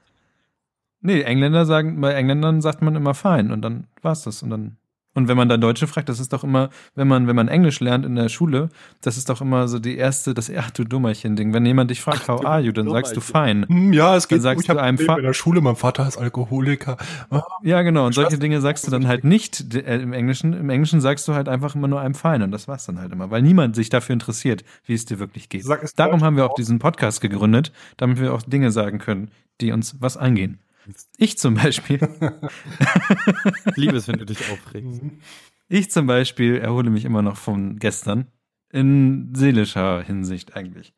Nee, 1.00 1.20
Engländer 1.22 1.66
sagen, 1.66 2.00
bei 2.00 2.12
Engländern 2.14 2.60
sagt 2.60 2.82
man 2.82 2.96
immer 2.96 3.14
fein 3.14 3.52
und 3.52 3.62
dann 3.62 3.86
war's 4.02 4.22
das 4.22 4.42
und 4.42 4.50
dann 4.50 4.76
und 5.18 5.28
wenn 5.28 5.36
man 5.36 5.48
dann 5.48 5.60
Deutsche 5.60 5.86
fragt, 5.86 6.08
das 6.08 6.20
ist 6.20 6.32
doch 6.32 6.44
immer, 6.44 6.70
wenn 6.94 7.06
man 7.08 7.26
wenn 7.26 7.36
man 7.36 7.48
Englisch 7.48 7.80
lernt 7.80 8.06
in 8.06 8.14
der 8.14 8.28
Schule, 8.30 8.70
das 9.02 9.18
ist 9.18 9.28
doch 9.28 9.40
immer 9.42 9.68
so 9.68 9.78
die 9.78 9.96
erste, 9.96 10.32
das 10.32 10.50
ach 10.56 10.70
du 10.70 10.84
Dummerchen 10.84 11.36
Ding. 11.36 11.52
Wenn 11.52 11.66
jemand 11.66 11.90
dich 11.90 12.00
fragt, 12.00 12.28
how 12.28 12.44
are 12.44 12.60
you, 12.60 12.72
dann 12.72 12.88
sagst 12.88 13.16
du 13.16 13.20
fein. 13.20 13.66
Hm, 13.68 13.92
Ja, 13.92 14.16
es 14.16 14.28
geht 14.28 14.36
Dann 14.38 14.42
sagst. 14.42 14.64
Ich 14.64 14.70
habe 14.70 14.78
du 14.78 14.84
einem 14.84 14.98
in 14.98 15.22
der 15.24 15.34
Schule, 15.34 15.60
mein 15.60 15.76
Vater 15.76 16.06
ist 16.08 16.16
Alkoholiker. 16.16 16.96
Ah, 17.30 17.42
Ja, 17.62 17.82
genau. 17.82 18.06
Und 18.06 18.14
solche 18.14 18.38
Dinge 18.38 18.60
sagst 18.60 18.86
du 18.86 18.90
dann 18.90 19.06
halt 19.06 19.24
nicht 19.24 19.74
äh, 19.74 19.98
im 20.00 20.12
Englischen. 20.12 20.52
Im 20.52 20.70
Englischen 20.70 21.00
sagst 21.00 21.26
du 21.28 21.34
halt 21.34 21.48
einfach 21.48 21.74
immer 21.74 21.88
nur 21.88 22.00
einem 22.00 22.14
fein 22.14 22.42
und 22.42 22.50
das 22.52 22.68
war's 22.68 22.86
dann 22.86 22.98
halt 22.98 23.12
immer, 23.12 23.30
weil 23.30 23.42
niemand 23.42 23.74
sich 23.76 23.90
dafür 23.90 24.12
interessiert, 24.12 24.64
wie 24.86 24.94
es 24.94 25.04
dir 25.04 25.18
wirklich 25.18 25.48
geht. 25.48 25.64
Darum 25.96 26.22
haben 26.22 26.36
wir 26.36 26.44
auch 26.46 26.50
auch. 26.50 26.54
diesen 26.54 26.78
Podcast 26.78 27.20
gegründet, 27.20 27.72
damit 27.96 28.20
wir 28.20 28.32
auch 28.32 28.42
Dinge 28.42 28.70
sagen 28.70 28.98
können, 28.98 29.30
die 29.60 29.72
uns 29.72 29.96
was 30.00 30.16
angehen. 30.16 30.58
Ich 31.16 31.38
zum 31.38 31.54
Beispiel, 31.54 31.98
Ich 33.66 33.76
liebe 33.76 33.96
es, 33.96 34.08
wenn 34.08 34.18
du 34.18 34.24
dich 34.24 34.50
aufregst. 34.50 35.02
ich 35.68 35.90
zum 35.90 36.06
Beispiel 36.06 36.56
erhole 36.56 36.90
mich 36.90 37.04
immer 37.04 37.22
noch 37.22 37.36
von 37.36 37.78
gestern 37.78 38.26
in 38.70 39.34
seelischer 39.34 40.02
Hinsicht 40.02 40.56
eigentlich. 40.56 40.94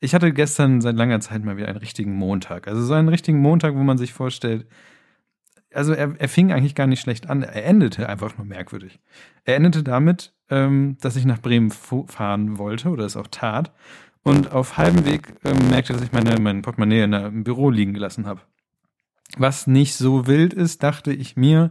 Ich 0.00 0.14
hatte 0.14 0.32
gestern 0.32 0.80
seit 0.80 0.96
langer 0.96 1.20
Zeit 1.20 1.44
mal 1.44 1.56
wieder 1.56 1.68
einen 1.68 1.78
richtigen 1.78 2.14
Montag. 2.14 2.68
Also 2.68 2.82
so 2.82 2.94
einen 2.94 3.08
richtigen 3.08 3.38
Montag, 3.38 3.74
wo 3.74 3.82
man 3.82 3.96
sich 3.96 4.12
vorstellt, 4.12 4.66
also 5.72 5.92
er, 5.92 6.14
er 6.18 6.28
fing 6.28 6.52
eigentlich 6.52 6.74
gar 6.74 6.86
nicht 6.86 7.00
schlecht 7.00 7.28
an. 7.28 7.42
Er 7.42 7.64
endete 7.64 8.08
einfach 8.08 8.36
nur 8.38 8.46
merkwürdig. 8.46 9.00
Er 9.44 9.56
endete 9.56 9.82
damit, 9.82 10.32
ähm, 10.50 10.96
dass 11.00 11.16
ich 11.16 11.24
nach 11.24 11.40
Bremen 11.40 11.70
fahren 11.70 12.58
wollte 12.58 12.90
oder 12.90 13.04
es 13.04 13.16
auch 13.16 13.28
tat. 13.28 13.72
Und 14.22 14.52
auf 14.52 14.78
halbem 14.78 15.04
Weg 15.04 15.34
ähm, 15.44 15.68
merkte, 15.68 15.92
dass 15.92 16.02
ich 16.02 16.12
meine, 16.12 16.38
mein 16.40 16.62
Portemonnaie 16.62 17.02
in 17.02 17.10
der, 17.10 17.26
im 17.26 17.44
Büro 17.44 17.70
liegen 17.70 17.92
gelassen 17.92 18.26
habe. 18.26 18.40
Was 19.38 19.66
nicht 19.66 19.94
so 19.96 20.26
wild 20.26 20.52
ist, 20.54 20.82
dachte 20.82 21.12
ich 21.12 21.36
mir, 21.36 21.70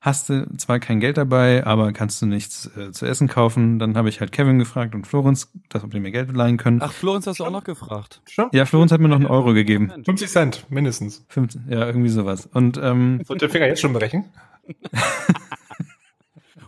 hast 0.00 0.28
du 0.28 0.46
zwar 0.56 0.78
kein 0.80 1.00
Geld 1.00 1.16
dabei, 1.16 1.64
aber 1.66 1.92
kannst 1.92 2.20
du 2.22 2.26
nichts 2.26 2.70
äh, 2.76 2.92
zu 2.92 3.06
essen 3.06 3.28
kaufen. 3.28 3.78
Dann 3.78 3.96
habe 3.96 4.08
ich 4.08 4.20
halt 4.20 4.32
Kevin 4.32 4.58
gefragt 4.58 4.94
und 4.94 5.06
Florenz, 5.06 5.50
dass 5.68 5.82
ob 5.84 5.90
die 5.92 6.00
mir 6.00 6.10
Geld 6.12 6.32
leihen 6.34 6.56
können. 6.56 6.80
Ach, 6.82 6.92
Florenz 6.92 7.26
hast 7.26 7.40
du 7.40 7.44
auch 7.44 7.50
noch 7.50 7.64
gefragt. 7.64 8.22
Stimmt. 8.28 8.54
Ja, 8.54 8.64
Florenz 8.66 8.92
hat 8.92 9.00
mir 9.00 9.08
noch 9.08 9.16
einen 9.16 9.26
Euro 9.26 9.52
gegeben. 9.54 9.92
50 10.04 10.28
Cent, 10.30 10.66
mindestens. 10.70 11.24
15, 11.28 11.66
ja, 11.68 11.86
irgendwie 11.86 12.08
sowas. 12.10 12.46
Und 12.52 12.76
ähm, 12.78 13.20
Sollt 13.24 13.42
ihr 13.42 13.48
den 13.48 13.52
Finger 13.52 13.66
jetzt 13.66 13.80
schon 13.80 13.92
brechen? 13.92 14.24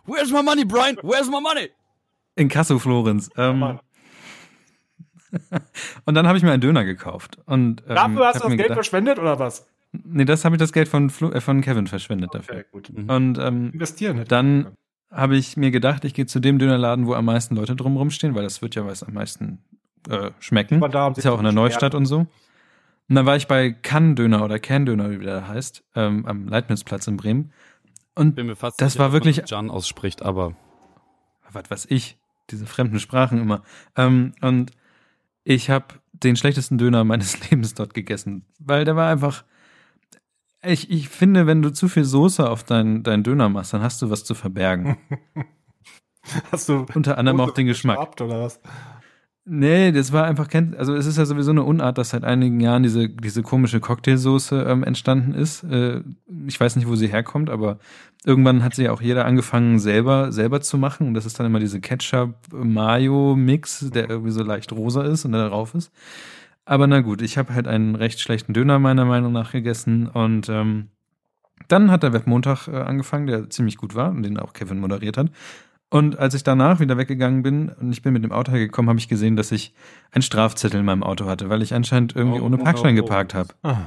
Where's 0.06 0.30
my 0.32 0.42
money, 0.42 0.64
Brian? 0.64 0.96
Where's 1.02 1.28
my 1.28 1.40
money? 1.40 1.70
in 2.36 2.48
Kasso 2.48 2.78
Florenz. 2.78 3.28
Ähm, 3.36 3.58
Mann. 3.58 3.80
und 6.04 6.14
dann 6.14 6.26
habe 6.28 6.38
ich 6.38 6.44
mir 6.44 6.52
einen 6.52 6.60
Döner 6.60 6.84
gekauft. 6.84 7.38
Und, 7.46 7.82
ähm, 7.88 7.94
Dafür 7.96 8.26
hast 8.26 8.36
du 8.36 8.38
das 8.40 8.48
Geld 8.50 8.58
gedacht- 8.62 8.74
verschwendet 8.74 9.18
oder 9.18 9.38
was? 9.40 9.66
Nee, 9.92 10.24
das 10.24 10.44
habe 10.44 10.56
ich 10.56 10.60
das 10.60 10.72
Geld 10.72 10.88
von, 10.88 11.10
Flo, 11.10 11.30
äh, 11.30 11.40
von 11.40 11.60
Kevin 11.60 11.86
verschwendet 11.86 12.34
dafür. 12.34 12.56
Okay, 12.56 12.64
gut. 12.70 12.90
Und 12.90 13.38
ähm, 13.38 13.70
Investieren. 13.72 14.16
hätte 14.18 14.28
dann 14.28 14.68
habe 15.10 15.36
ich 15.36 15.56
mir 15.56 15.70
gedacht, 15.70 16.04
ich 16.04 16.12
gehe 16.12 16.26
zu 16.26 16.40
dem 16.40 16.58
Dönerladen, 16.58 17.06
wo 17.06 17.14
am 17.14 17.24
meisten 17.24 17.56
Leute 17.56 17.74
drumherum 17.74 18.10
stehen, 18.10 18.34
weil 18.34 18.42
das 18.42 18.60
wird 18.60 18.74
ja 18.74 18.84
was 18.84 19.02
am 19.02 19.14
meisten 19.14 19.60
äh, 20.10 20.30
schmecken. 20.38 20.80
Da, 20.90 21.08
ist 21.08 21.24
ja 21.24 21.32
auch 21.32 21.38
in 21.38 21.44
der 21.44 21.52
Neustadt 21.54 21.94
und 21.94 22.04
so. 22.06 22.26
Und 23.08 23.14
dann 23.14 23.24
war 23.24 23.36
ich 23.36 23.46
bei 23.46 23.70
Kann-Döner 23.70 24.44
oder 24.44 24.58
Can-Döner, 24.58 25.10
wie 25.10 25.24
der 25.24 25.48
heißt, 25.48 25.82
ähm, 25.94 26.26
am 26.26 26.46
Leibnizplatz 26.46 27.06
in 27.06 27.16
Bremen. 27.16 27.52
Und 28.14 28.34
Bin 28.34 28.46
mir 28.48 28.56
fast 28.56 28.78
Das 28.82 28.92
sicher, 28.92 29.04
war 29.04 29.08
dass 29.08 29.14
wirklich- 29.14 29.48
Jan 29.48 29.70
ausspricht, 29.70 30.20
aber 30.22 30.54
was 31.50 31.70
weiß 31.70 31.86
ich, 31.88 32.18
diese 32.50 32.66
fremden 32.66 33.00
Sprachen 33.00 33.40
immer. 33.40 33.62
Ähm, 33.96 34.34
und 34.42 34.72
ich 35.44 35.70
habe 35.70 35.86
den 36.12 36.36
schlechtesten 36.36 36.76
Döner 36.76 37.04
meines 37.04 37.40
Lebens 37.50 37.72
dort 37.72 37.94
gegessen, 37.94 38.44
weil 38.58 38.84
der 38.84 38.96
war 38.96 39.10
einfach, 39.10 39.44
Ich, 40.62 40.90
ich 40.90 41.08
finde, 41.08 41.46
wenn 41.46 41.62
du 41.62 41.72
zu 41.72 41.88
viel 41.88 42.04
Soße 42.04 42.48
auf 42.48 42.64
deinen 42.64 43.02
dein 43.02 43.22
Döner 43.22 43.48
machst, 43.48 43.72
dann 43.72 43.82
hast 43.82 44.02
du 44.02 44.10
was 44.10 44.24
zu 44.24 44.34
verbergen. 44.34 44.98
Hast 46.52 46.68
du 46.68 46.84
Unter 46.94 47.16
anderem 47.16 47.40
auch 47.40 47.52
den 47.52 47.66
Geschmack. 47.66 48.20
oder 48.20 48.42
was? 48.42 48.60
Nee, 49.50 49.92
das 49.92 50.12
war 50.12 50.24
einfach, 50.24 50.48
kennt, 50.48 50.76
also 50.76 50.94
es 50.94 51.06
ist 51.06 51.16
ja 51.16 51.24
sowieso 51.24 51.52
eine 51.52 51.62
Unart, 51.62 51.96
dass 51.96 52.10
seit 52.10 52.22
einigen 52.22 52.60
Jahren 52.60 52.82
diese, 52.82 53.08
diese 53.08 53.42
komische 53.42 53.80
Cocktailsoße 53.80 54.66
ähm, 54.68 54.84
entstanden 54.84 55.32
ist. 55.32 55.62
Äh, 55.62 56.02
ich 56.46 56.60
weiß 56.60 56.76
nicht, 56.76 56.86
wo 56.86 56.96
sie 56.96 57.08
herkommt, 57.08 57.48
aber 57.48 57.78
irgendwann 58.26 58.62
hat 58.62 58.74
sie 58.74 58.84
ja 58.84 58.92
auch 58.92 59.00
jeder 59.00 59.24
angefangen, 59.24 59.78
selber, 59.78 60.32
selber 60.32 60.60
zu 60.60 60.76
machen. 60.76 61.06
Und 61.06 61.14
das 61.14 61.24
ist 61.24 61.40
dann 61.40 61.46
immer 61.46 61.60
diese 61.60 61.80
Ketchup-Mayo-Mix, 61.80 63.88
der 63.90 64.10
irgendwie 64.10 64.32
so 64.32 64.42
leicht 64.42 64.70
rosa 64.72 65.02
ist 65.04 65.24
und 65.24 65.32
da 65.32 65.48
drauf 65.48 65.74
ist. 65.74 65.90
Aber 66.68 66.86
na 66.86 67.00
gut, 67.00 67.22
ich 67.22 67.38
habe 67.38 67.54
halt 67.54 67.66
einen 67.66 67.94
recht 67.94 68.20
schlechten 68.20 68.52
Döner 68.52 68.78
meiner 68.78 69.06
Meinung 69.06 69.32
nach 69.32 69.52
gegessen 69.52 70.06
und 70.06 70.50
ähm, 70.50 70.88
dann 71.66 71.90
hat 71.90 72.02
der 72.02 72.12
Webmontag 72.12 72.68
äh, 72.68 72.76
angefangen, 72.76 73.26
der 73.26 73.48
ziemlich 73.48 73.78
gut 73.78 73.94
war 73.94 74.10
und 74.10 74.22
den 74.22 74.38
auch 74.38 74.52
Kevin 74.52 74.78
moderiert 74.78 75.16
hat. 75.16 75.30
Und 75.88 76.18
als 76.18 76.34
ich 76.34 76.44
danach 76.44 76.78
wieder 76.78 76.98
weggegangen 76.98 77.42
bin 77.42 77.70
und 77.70 77.90
ich 77.90 78.02
bin 78.02 78.12
mit 78.12 78.22
dem 78.22 78.32
Auto 78.32 78.52
hergekommen, 78.52 78.90
habe 78.90 78.98
ich 78.98 79.08
gesehen, 79.08 79.34
dass 79.34 79.50
ich 79.50 79.72
einen 80.12 80.20
Strafzettel 80.20 80.80
in 80.80 80.84
meinem 80.84 81.02
Auto 81.02 81.24
hatte, 81.24 81.48
weil 81.48 81.62
ich 81.62 81.72
anscheinend 81.72 82.14
irgendwie 82.14 82.40
Oh, 82.40 82.44
ohne 82.44 82.58
oh, 82.58 82.62
Parkschein 82.64 82.94
oh, 82.94 82.98
oh. 82.98 83.02
geparkt 83.02 83.32
habe. 83.32 83.48
Ah. 83.62 83.78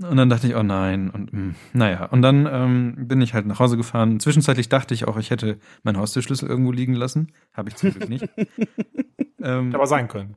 Und 0.00 0.16
dann 0.16 0.30
dachte 0.30 0.46
ich, 0.46 0.54
oh 0.54 0.62
nein. 0.62 1.10
Und 1.10 1.32
mh, 1.32 1.54
naja, 1.72 2.04
und 2.04 2.22
dann 2.22 2.48
ähm, 2.48 3.08
bin 3.08 3.22
ich 3.22 3.34
halt 3.34 3.46
nach 3.46 3.58
Hause 3.58 3.76
gefahren. 3.76 4.20
Zwischenzeitlich 4.20 4.68
dachte 4.68 4.94
ich 4.94 5.08
auch, 5.08 5.16
ich 5.16 5.30
hätte 5.30 5.58
meinen 5.82 5.96
Haustürschlüssel 5.96 6.48
irgendwo 6.48 6.70
liegen 6.70 6.94
lassen. 6.94 7.32
Habe 7.54 7.70
ich 7.70 7.74
zum 7.74 7.90
Glück 7.90 8.08
nicht. 8.08 8.28
ähm, 9.42 9.66
Hätte 9.66 9.76
aber 9.76 9.88
sein 9.88 10.06
können. 10.06 10.36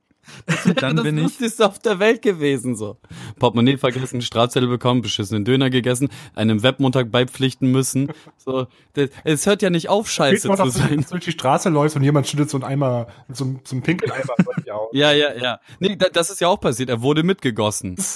Dann 0.75 0.95
das 0.97 1.03
bin 1.03 1.17
ich. 1.17 1.23
Lustigste 1.23 1.65
auf 1.65 1.79
der 1.79 1.99
Welt 1.99 2.21
gewesen, 2.21 2.75
so. 2.75 2.97
Portemonnaie 3.39 3.77
vergessen, 3.77 4.21
Strafzettel 4.21 4.69
bekommen, 4.69 5.01
beschissenen 5.01 5.45
Döner 5.45 5.69
gegessen, 5.69 6.09
einem 6.35 6.63
Webmontag 6.63 7.11
beipflichten 7.11 7.71
müssen. 7.71 8.11
So, 8.37 8.67
das, 8.93 9.09
es 9.23 9.45
hört 9.45 9.61
ja 9.61 9.69
nicht 9.69 9.89
auf, 9.89 10.09
scheiße 10.09 10.41
zu 10.43 10.47
dass 10.49 10.59
du 10.59 10.69
sein. 10.69 11.05
durch 11.09 11.25
die 11.25 11.31
Straße 11.31 11.69
läufst 11.69 11.95
und 11.95 12.03
jemand 12.03 12.27
schüttet 12.27 12.49
so 12.49 12.57
einen 12.57 12.63
Eimer, 12.63 13.07
so, 13.29 13.45
einen- 13.45 13.59
so 13.63 13.75
einen 13.75 13.83
dir 13.83 14.75
aus. 14.75 14.89
Ja, 14.93 15.11
ja, 15.11 15.33
ja. 15.35 15.59
Nee, 15.79 15.95
da, 15.95 16.07
das 16.09 16.29
ist 16.29 16.41
ja 16.41 16.47
auch 16.47 16.59
passiert. 16.59 16.89
Er 16.89 17.01
wurde 17.01 17.23
mitgegossen. 17.23 17.95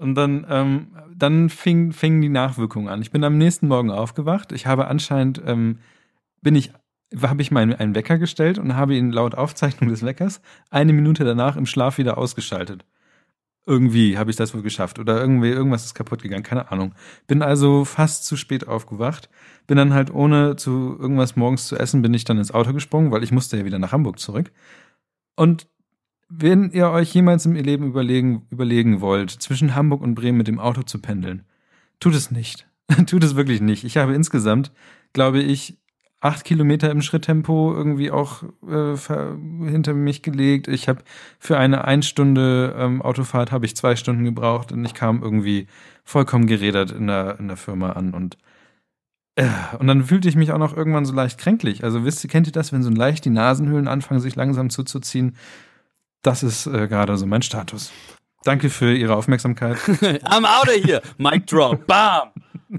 Und 0.00 0.14
dann, 0.14 0.46
ähm, 0.48 0.86
dann 1.14 1.50
fing, 1.50 1.92
fingen 1.92 2.22
die 2.22 2.30
Nachwirkungen 2.30 2.88
an. 2.88 3.02
Ich 3.02 3.10
bin 3.10 3.22
am 3.22 3.36
nächsten 3.36 3.68
Morgen 3.68 3.90
aufgewacht. 3.90 4.50
Ich 4.52 4.66
habe 4.66 4.86
anscheinend, 4.88 5.42
ähm, 5.44 5.78
bin 6.40 6.56
ich, 6.56 6.72
habe 7.20 7.42
ich 7.42 7.50
meinen 7.50 7.74
einen 7.74 7.94
Wecker 7.94 8.18
gestellt 8.18 8.58
und 8.58 8.76
habe 8.76 8.94
ihn 8.94 9.10
laut 9.10 9.34
Aufzeichnung 9.34 9.90
des 9.90 10.04
Weckers 10.04 10.40
eine 10.70 10.92
Minute 10.92 11.24
danach 11.24 11.56
im 11.56 11.66
Schlaf 11.66 11.98
wieder 11.98 12.18
ausgeschaltet. 12.18 12.84
Irgendwie 13.64 14.18
habe 14.18 14.30
ich 14.30 14.36
das 14.36 14.54
wohl 14.54 14.62
geschafft 14.62 14.98
oder 14.98 15.20
irgendwie 15.20 15.50
irgendwas 15.50 15.84
ist 15.84 15.94
kaputt 15.94 16.22
gegangen, 16.22 16.42
keine 16.42 16.72
Ahnung. 16.72 16.94
Bin 17.28 17.42
also 17.42 17.84
fast 17.84 18.24
zu 18.26 18.36
spät 18.36 18.66
aufgewacht. 18.66 19.30
Bin 19.68 19.76
dann 19.76 19.94
halt 19.94 20.12
ohne 20.12 20.56
zu 20.56 20.96
irgendwas 20.98 21.36
morgens 21.36 21.68
zu 21.68 21.76
essen, 21.76 22.02
bin 22.02 22.12
ich 22.12 22.24
dann 22.24 22.38
ins 22.38 22.50
Auto 22.50 22.72
gesprungen, 22.72 23.12
weil 23.12 23.22
ich 23.22 23.30
musste 23.30 23.56
ja 23.56 23.64
wieder 23.64 23.78
nach 23.78 23.92
Hamburg 23.92 24.18
zurück. 24.18 24.50
Und 25.36 25.68
wenn 26.28 26.70
ihr 26.70 26.88
euch 26.90 27.14
jemals 27.14 27.46
im 27.46 27.54
Leben 27.54 27.86
überlegen, 27.86 28.46
überlegen 28.50 29.00
wollt, 29.00 29.30
zwischen 29.30 29.74
Hamburg 29.74 30.00
und 30.00 30.14
Bremen 30.14 30.38
mit 30.38 30.48
dem 30.48 30.58
Auto 30.58 30.82
zu 30.82 30.98
pendeln, 30.98 31.44
tut 32.00 32.14
es 32.14 32.30
nicht. 32.30 32.66
tut 33.06 33.22
es 33.22 33.36
wirklich 33.36 33.60
nicht. 33.60 33.84
Ich 33.84 33.96
habe 33.96 34.14
insgesamt, 34.14 34.72
glaube 35.12 35.40
ich, 35.40 35.78
acht 36.22 36.44
Kilometer 36.44 36.90
im 36.90 37.02
Schritttempo 37.02 37.74
irgendwie 37.74 38.12
auch 38.12 38.44
äh, 38.66 38.96
hinter 39.68 39.92
mich 39.92 40.22
gelegt. 40.22 40.68
Ich 40.68 40.88
habe 40.88 41.02
für 41.40 41.58
eine 41.58 41.84
ein 41.84 42.02
Stunde 42.02 42.74
ähm, 42.78 43.02
Autofahrt 43.02 43.50
habe 43.50 43.66
ich 43.66 43.76
zwei 43.76 43.96
Stunden 43.96 44.24
gebraucht 44.24 44.70
und 44.70 44.84
ich 44.84 44.94
kam 44.94 45.22
irgendwie 45.22 45.66
vollkommen 46.04 46.46
gerädert 46.46 46.92
in 46.92 47.08
der, 47.08 47.38
in 47.40 47.48
der 47.48 47.56
Firma 47.56 47.90
an 47.90 48.14
und 48.14 48.38
äh, 49.34 49.48
und 49.78 49.88
dann 49.88 50.04
fühlte 50.04 50.28
ich 50.28 50.36
mich 50.36 50.52
auch 50.52 50.58
noch 50.58 50.76
irgendwann 50.76 51.06
so 51.06 51.12
leicht 51.12 51.38
kränklich. 51.38 51.82
Also 51.82 52.04
wisst 52.04 52.22
ihr, 52.22 52.30
kennt 52.30 52.46
ihr 52.46 52.52
das, 52.52 52.72
wenn 52.72 52.82
so 52.82 52.90
leicht 52.90 53.24
die 53.24 53.30
Nasenhöhlen 53.30 53.88
anfangen, 53.88 54.20
sich 54.20 54.36
langsam 54.36 54.70
zuzuziehen? 54.70 55.36
Das 56.22 56.44
ist 56.44 56.66
äh, 56.66 56.86
gerade 56.86 57.16
so 57.16 57.26
mein 57.26 57.42
Status. 57.42 57.90
Danke 58.44 58.70
für 58.70 58.94
Ihre 58.94 59.16
Aufmerksamkeit. 59.16 59.76
I'm 60.24 60.44
out 60.44 60.68
of 60.68 60.84
here. 60.84 61.02
Mic 61.18 61.46
drop. 61.46 61.86
Bam. 61.86 62.30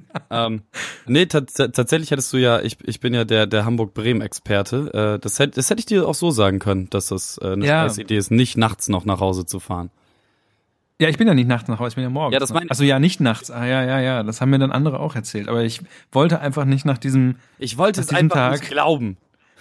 ähm, 0.32 0.62
nee, 1.06 1.24
tats- 1.26 1.54
tatsächlich 1.72 2.12
hattest 2.12 2.32
du 2.34 2.38
ja, 2.38 2.60
ich, 2.62 2.78
ich 2.84 3.00
bin 3.00 3.14
ja 3.14 3.26
der, 3.26 3.46
der 3.48 3.66
Hamburg-Bremen-Experte. 3.66 5.16
Äh, 5.16 5.20
das, 5.20 5.40
hätte, 5.40 5.56
das 5.56 5.70
hätte 5.70 5.80
ich 5.80 5.86
dir 5.86 6.08
auch 6.08 6.16
so 6.16 6.32
sagen 6.32 6.60
können, 6.60 6.90
dass 6.90 7.08
das 7.08 7.38
äh, 7.42 7.54
eine 7.54 7.66
Ja. 7.66 7.86
Idee 7.96 8.18
ist, 8.18 8.32
nicht 8.32 8.58
nachts 8.58 8.90
noch 8.90 9.06
nach 9.06 9.20
Hause 9.20 9.46
zu 9.46 9.60
fahren. 9.60 9.90
Ja, 11.00 11.10
ich 11.10 11.18
bin 11.18 11.28
ja 11.28 11.34
nicht 11.34 11.48
nachts 11.48 11.68
nach 11.68 11.80
Hause, 11.80 11.90
ich 11.90 11.96
bin 11.96 12.04
ja 12.04 12.10
morgens. 12.10 12.34
Ja, 12.34 12.40
das 12.40 12.54
meine. 12.54 12.70
Also 12.70 12.84
ja, 12.84 13.00
nicht 13.00 13.20
nachts. 13.20 13.50
Ah, 13.52 13.66
ja, 13.66 13.84
ja, 13.84 14.00
ja. 14.00 14.24
Das 14.24 14.40
haben 14.42 14.52
mir 14.52 14.60
dann 14.60 14.72
andere 14.72 15.00
auch 15.00 15.16
erzählt. 15.16 15.48
Aber 15.50 15.64
ich 15.64 15.82
wollte 16.12 16.40
einfach 16.40 16.66
nicht 16.66 16.86
nach 16.86 16.98
diesem, 16.98 17.36
Ich 17.58 17.78
wollte 17.78 18.00
es 18.00 18.10
einfach 18.14 18.36
Tag- 18.36 18.52
nicht 18.60 18.70
glauben. 18.70 19.18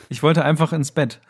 ich 0.08 0.22
wollte 0.22 0.44
einfach 0.44 0.72
ins 0.72 0.92
Bett. 0.92 1.20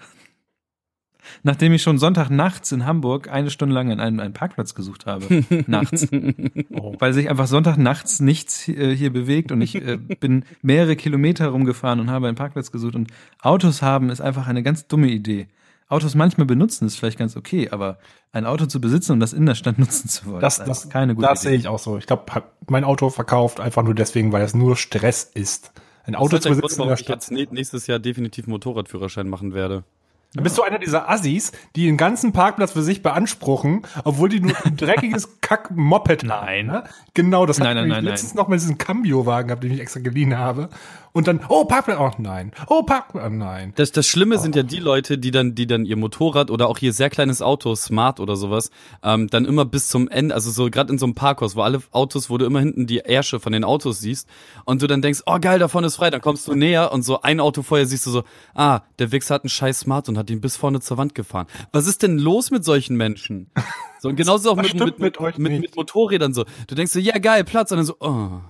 Nachdem 1.42 1.72
ich 1.72 1.82
schon 1.82 1.98
Sonntagnachts 1.98 2.72
in 2.72 2.84
Hamburg 2.86 3.28
eine 3.30 3.50
Stunde 3.50 3.74
lang 3.74 3.90
einen, 3.90 4.20
einen 4.20 4.32
Parkplatz 4.34 4.74
gesucht 4.74 5.06
habe. 5.06 5.44
nachts. 5.66 6.08
Oh. 6.70 6.94
Weil 6.98 7.12
sich 7.12 7.30
einfach 7.30 7.46
Sonntagnachts 7.46 8.20
nichts 8.20 8.68
äh, 8.68 8.94
hier 8.96 9.12
bewegt 9.12 9.52
und 9.52 9.60
ich 9.60 9.74
äh, 9.76 9.96
bin 9.96 10.44
mehrere 10.62 10.96
Kilometer 10.96 11.48
rumgefahren 11.48 12.00
und 12.00 12.10
habe 12.10 12.26
einen 12.28 12.36
Parkplatz 12.36 12.72
gesucht 12.72 12.94
und 12.94 13.10
Autos 13.40 13.82
haben 13.82 14.10
ist 14.10 14.20
einfach 14.20 14.46
eine 14.46 14.62
ganz 14.62 14.86
dumme 14.86 15.08
Idee. 15.08 15.48
Autos 15.88 16.14
manchmal 16.14 16.46
benutzen 16.46 16.86
ist 16.86 16.96
vielleicht 16.96 17.18
ganz 17.18 17.36
okay, 17.36 17.68
aber 17.70 17.98
ein 18.32 18.46
Auto 18.46 18.64
zu 18.66 18.80
besitzen 18.80 19.12
und 19.12 19.20
das 19.20 19.32
in 19.34 19.44
der 19.44 19.54
Stadt 19.54 19.78
nutzen 19.78 20.08
zu 20.08 20.26
wollen, 20.26 20.40
Das, 20.40 20.58
ist 20.58 20.66
das, 20.66 20.78
einfach 20.84 20.90
keine 20.92 21.14
gute 21.14 21.26
das 21.28 21.42
sehe 21.42 21.52
Idee. 21.52 21.60
ich 21.60 21.68
auch 21.68 21.78
so. 21.78 21.98
Ich 21.98 22.06
glaube, 22.06 22.24
mein 22.68 22.84
Auto 22.84 23.10
verkauft 23.10 23.60
einfach 23.60 23.82
nur 23.82 23.94
deswegen, 23.94 24.32
weil 24.32 24.42
es 24.42 24.54
nur 24.54 24.76
Stress 24.76 25.24
ist. 25.34 25.72
Ein 26.04 26.14
Auto 26.14 26.36
das 26.36 26.42
zu 26.44 26.48
ist 26.48 26.54
der 26.56 26.60
Grund, 26.60 26.62
besitzen 26.62 26.80
in 26.82 26.88
der 26.88 26.94
ich 26.94 27.00
Stadt. 27.00 27.16
jetzt 27.16 27.30
nä- 27.30 27.52
nächstes 27.54 27.86
Jahr 27.86 27.98
definitiv 27.98 28.46
Motorradführerschein 28.46 29.28
machen 29.28 29.52
werde. 29.54 29.84
Dann 30.34 30.44
bist 30.44 30.56
du 30.56 30.62
einer 30.62 30.78
dieser 30.78 31.10
Assis, 31.10 31.52
die 31.76 31.84
den 31.84 31.98
ganzen 31.98 32.32
Parkplatz 32.32 32.72
für 32.72 32.82
sich 32.82 33.02
beanspruchen, 33.02 33.82
obwohl 34.04 34.30
die 34.30 34.40
nur 34.40 34.56
ein 34.64 34.76
dreckiges 34.76 35.28
Kack-Moped 35.42 36.28
haben. 36.28 36.46
Nein. 36.46 36.66
Ne? 36.66 36.84
Genau, 37.12 37.44
das 37.44 37.58
Nein, 37.58 37.68
hatte 37.68 37.80
nein, 37.80 37.86
ich 37.86 37.92
nein, 37.96 38.04
letztens 38.04 38.34
noch 38.34 38.48
mal 38.48 38.56
diesen 38.56 38.78
Cambio-Wagen 38.78 39.48
gehabt, 39.48 39.62
den 39.62 39.72
ich 39.72 39.80
extra 39.80 40.00
geliehen 40.00 40.38
habe. 40.38 40.70
Und 41.14 41.26
dann, 41.26 41.40
oh, 41.48 41.64
Parkplatz, 41.64 41.98
oh 42.00 42.10
nein. 42.18 42.52
Oh, 42.68 42.82
Parkplatz, 42.82 43.24
oh 43.26 43.28
nein. 43.28 43.72
Das, 43.76 43.92
das 43.92 44.06
Schlimme 44.06 44.38
sind 44.38 44.56
ja 44.56 44.62
die 44.62 44.78
Leute, 44.78 45.18
die 45.18 45.30
dann, 45.30 45.54
die 45.54 45.66
dann 45.66 45.84
ihr 45.84 45.96
Motorrad 45.96 46.50
oder 46.50 46.68
auch 46.68 46.78
ihr 46.78 46.94
sehr 46.94 47.10
kleines 47.10 47.42
Auto, 47.42 47.74
Smart 47.74 48.18
oder 48.18 48.34
sowas, 48.34 48.70
ähm, 49.02 49.28
dann 49.28 49.44
immer 49.44 49.66
bis 49.66 49.88
zum 49.88 50.08
Ende, 50.08 50.34
also 50.34 50.50
so 50.50 50.70
gerade 50.70 50.90
in 50.90 50.98
so 50.98 51.04
einem 51.04 51.14
Parkhaus, 51.14 51.54
wo 51.54 51.60
alle 51.60 51.82
Autos, 51.90 52.30
wo 52.30 52.38
du 52.38 52.46
immer 52.46 52.60
hinten 52.60 52.86
die 52.86 52.98
Ärsche 52.98 53.40
von 53.40 53.52
den 53.52 53.62
Autos 53.62 54.00
siehst 54.00 54.26
und 54.64 54.80
du 54.80 54.86
dann 54.86 55.02
denkst, 55.02 55.20
oh 55.26 55.38
geil, 55.38 55.58
da 55.58 55.68
vorne 55.68 55.88
ist 55.88 55.96
frei, 55.96 56.08
dann 56.08 56.22
kommst 56.22 56.48
du 56.48 56.54
näher 56.54 56.92
und 56.92 57.02
so 57.02 57.20
ein 57.20 57.40
Auto 57.40 57.62
vorher 57.62 57.86
siehst 57.86 58.06
du 58.06 58.10
so, 58.10 58.24
ah, 58.54 58.80
der 58.98 59.12
Wichser 59.12 59.34
hat 59.34 59.44
einen 59.44 59.50
scheiß 59.50 59.80
Smart 59.80 60.08
und 60.08 60.16
hat 60.16 60.30
ihn 60.30 60.40
bis 60.40 60.56
vorne 60.56 60.80
zur 60.80 60.96
Wand 60.96 61.14
gefahren. 61.14 61.46
Was 61.72 61.86
ist 61.86 62.02
denn 62.02 62.18
los 62.18 62.50
mit 62.50 62.64
solchen 62.64 62.96
Menschen? 62.96 63.50
So, 64.00 64.08
und 64.08 64.16
genauso 64.16 64.50
auch 64.50 64.56
mit, 64.56 64.74
mit, 64.74 64.98
mit 64.98 65.38
mit, 65.38 65.60
mit 65.60 65.76
Motorrädern 65.76 66.34
so. 66.34 66.44
Du 66.66 66.74
denkst 66.74 66.92
so, 66.92 66.98
ja 66.98 67.18
geil, 67.18 67.44
Platz, 67.44 67.70
und 67.70 67.76
dann 67.76 67.86
so, 67.86 67.96
oh. 68.00 68.40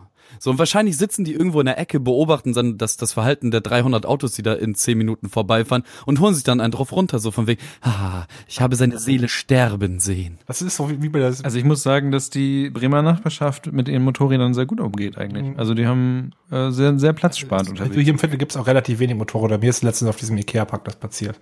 So, 0.42 0.50
und 0.50 0.58
wahrscheinlich 0.58 0.96
sitzen 0.98 1.22
die 1.24 1.34
irgendwo 1.34 1.60
in 1.60 1.66
der 1.66 1.78
Ecke, 1.78 2.00
beobachten 2.00 2.52
dann 2.52 2.76
das, 2.76 2.96
das 2.96 3.12
Verhalten 3.12 3.52
der 3.52 3.60
300 3.60 4.04
Autos, 4.06 4.32
die 4.32 4.42
da 4.42 4.54
in 4.54 4.74
10 4.74 4.98
Minuten 4.98 5.28
vorbeifahren 5.28 5.84
und 6.04 6.18
holen 6.18 6.34
sich 6.34 6.42
dann 6.42 6.60
einen 6.60 6.72
drauf 6.72 6.90
runter, 6.90 7.20
so 7.20 7.30
von 7.30 7.46
wegen, 7.46 7.62
ah, 7.80 8.24
ich 8.48 8.60
habe 8.60 8.74
seine 8.74 8.98
Seele 8.98 9.28
sterben 9.28 10.00
sehen. 10.00 10.38
Das 10.48 10.60
ist 10.60 10.74
so 10.74 10.90
wie 10.90 11.08
bei 11.10 11.20
der, 11.20 11.28
Also 11.28 11.56
ich 11.56 11.62
muss 11.62 11.84
sagen, 11.84 12.10
dass 12.10 12.28
die 12.28 12.70
Bremer 12.70 13.02
Nachbarschaft 13.02 13.72
mit 13.72 13.86
ihren 13.86 14.02
Motorrädern 14.02 14.52
sehr 14.52 14.66
gut 14.66 14.80
umgeht 14.80 15.16
eigentlich. 15.16 15.56
Also 15.56 15.74
die 15.74 15.86
haben 15.86 16.32
äh, 16.50 16.72
sehr, 16.72 16.98
sehr 16.98 17.12
platzsparend 17.12 17.68
also 17.70 17.84
unterwegs. 17.84 18.02
hier 18.02 18.12
im 18.12 18.18
Viertel 18.18 18.36
gibt's 18.36 18.56
auch 18.56 18.66
relativ 18.66 18.98
wenig 18.98 19.14
Motorräder. 19.14 19.58
Mir 19.58 19.70
ist 19.70 19.84
letztens 19.84 20.08
auf 20.08 20.16
diesem 20.16 20.36
Ikea-Parkplatz 20.38 20.96
passiert. 20.96 21.38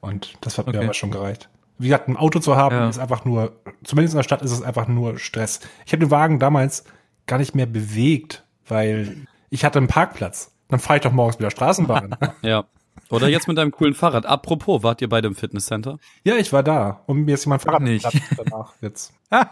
Und 0.00 0.32
das 0.40 0.56
hat 0.56 0.68
mir 0.68 0.72
Okay. 0.74 0.84
aber 0.84 0.94
schon 0.94 1.10
gereicht. 1.10 1.50
Wie 1.76 1.88
gesagt, 1.88 2.08
ein 2.08 2.16
Auto 2.16 2.38
zu 2.38 2.56
haben, 2.56 2.74
Ja. 2.74 2.88
ist 2.88 2.98
einfach 2.98 3.26
nur, 3.26 3.52
zumindest 3.84 4.14
in 4.14 4.18
der 4.20 4.24
Stadt 4.24 4.40
ist 4.40 4.52
es 4.52 4.62
einfach 4.62 4.88
nur 4.88 5.18
Stress. 5.18 5.60
Ich 5.84 5.92
habe 5.92 6.00
den 6.00 6.10
Wagen 6.10 6.38
damals 6.38 6.84
gar 7.28 7.38
nicht 7.38 7.54
mehr 7.54 7.66
bewegt, 7.66 8.42
weil 8.66 9.26
ich 9.50 9.64
hatte 9.64 9.78
einen 9.78 9.86
Parkplatz. 9.88 10.52
Dann 10.68 10.80
fahre 10.80 10.98
ich 10.98 11.02
doch 11.02 11.12
morgens 11.12 11.38
wieder 11.38 11.50
Straßenbahn. 11.50 12.16
Ja. 12.42 12.64
Oder 13.10 13.28
jetzt 13.28 13.48
mit 13.48 13.56
deinem 13.56 13.70
coolen 13.70 13.94
Fahrrad. 13.94 14.26
Apropos, 14.26 14.82
wart 14.82 15.00
ihr 15.00 15.08
beide 15.08 15.28
im 15.28 15.34
Fitnesscenter? 15.34 15.98
ja, 16.24 16.36
ich 16.36 16.52
war 16.52 16.62
da. 16.62 17.02
Und 17.06 17.24
mir 17.24 17.34
ist 17.34 17.44
jemand 17.44 17.62
Fahrrad 17.62 17.80
Nicht. 17.82 18.06
danach 18.36 18.74
jetzt. 18.80 19.12
Ah, 19.30 19.50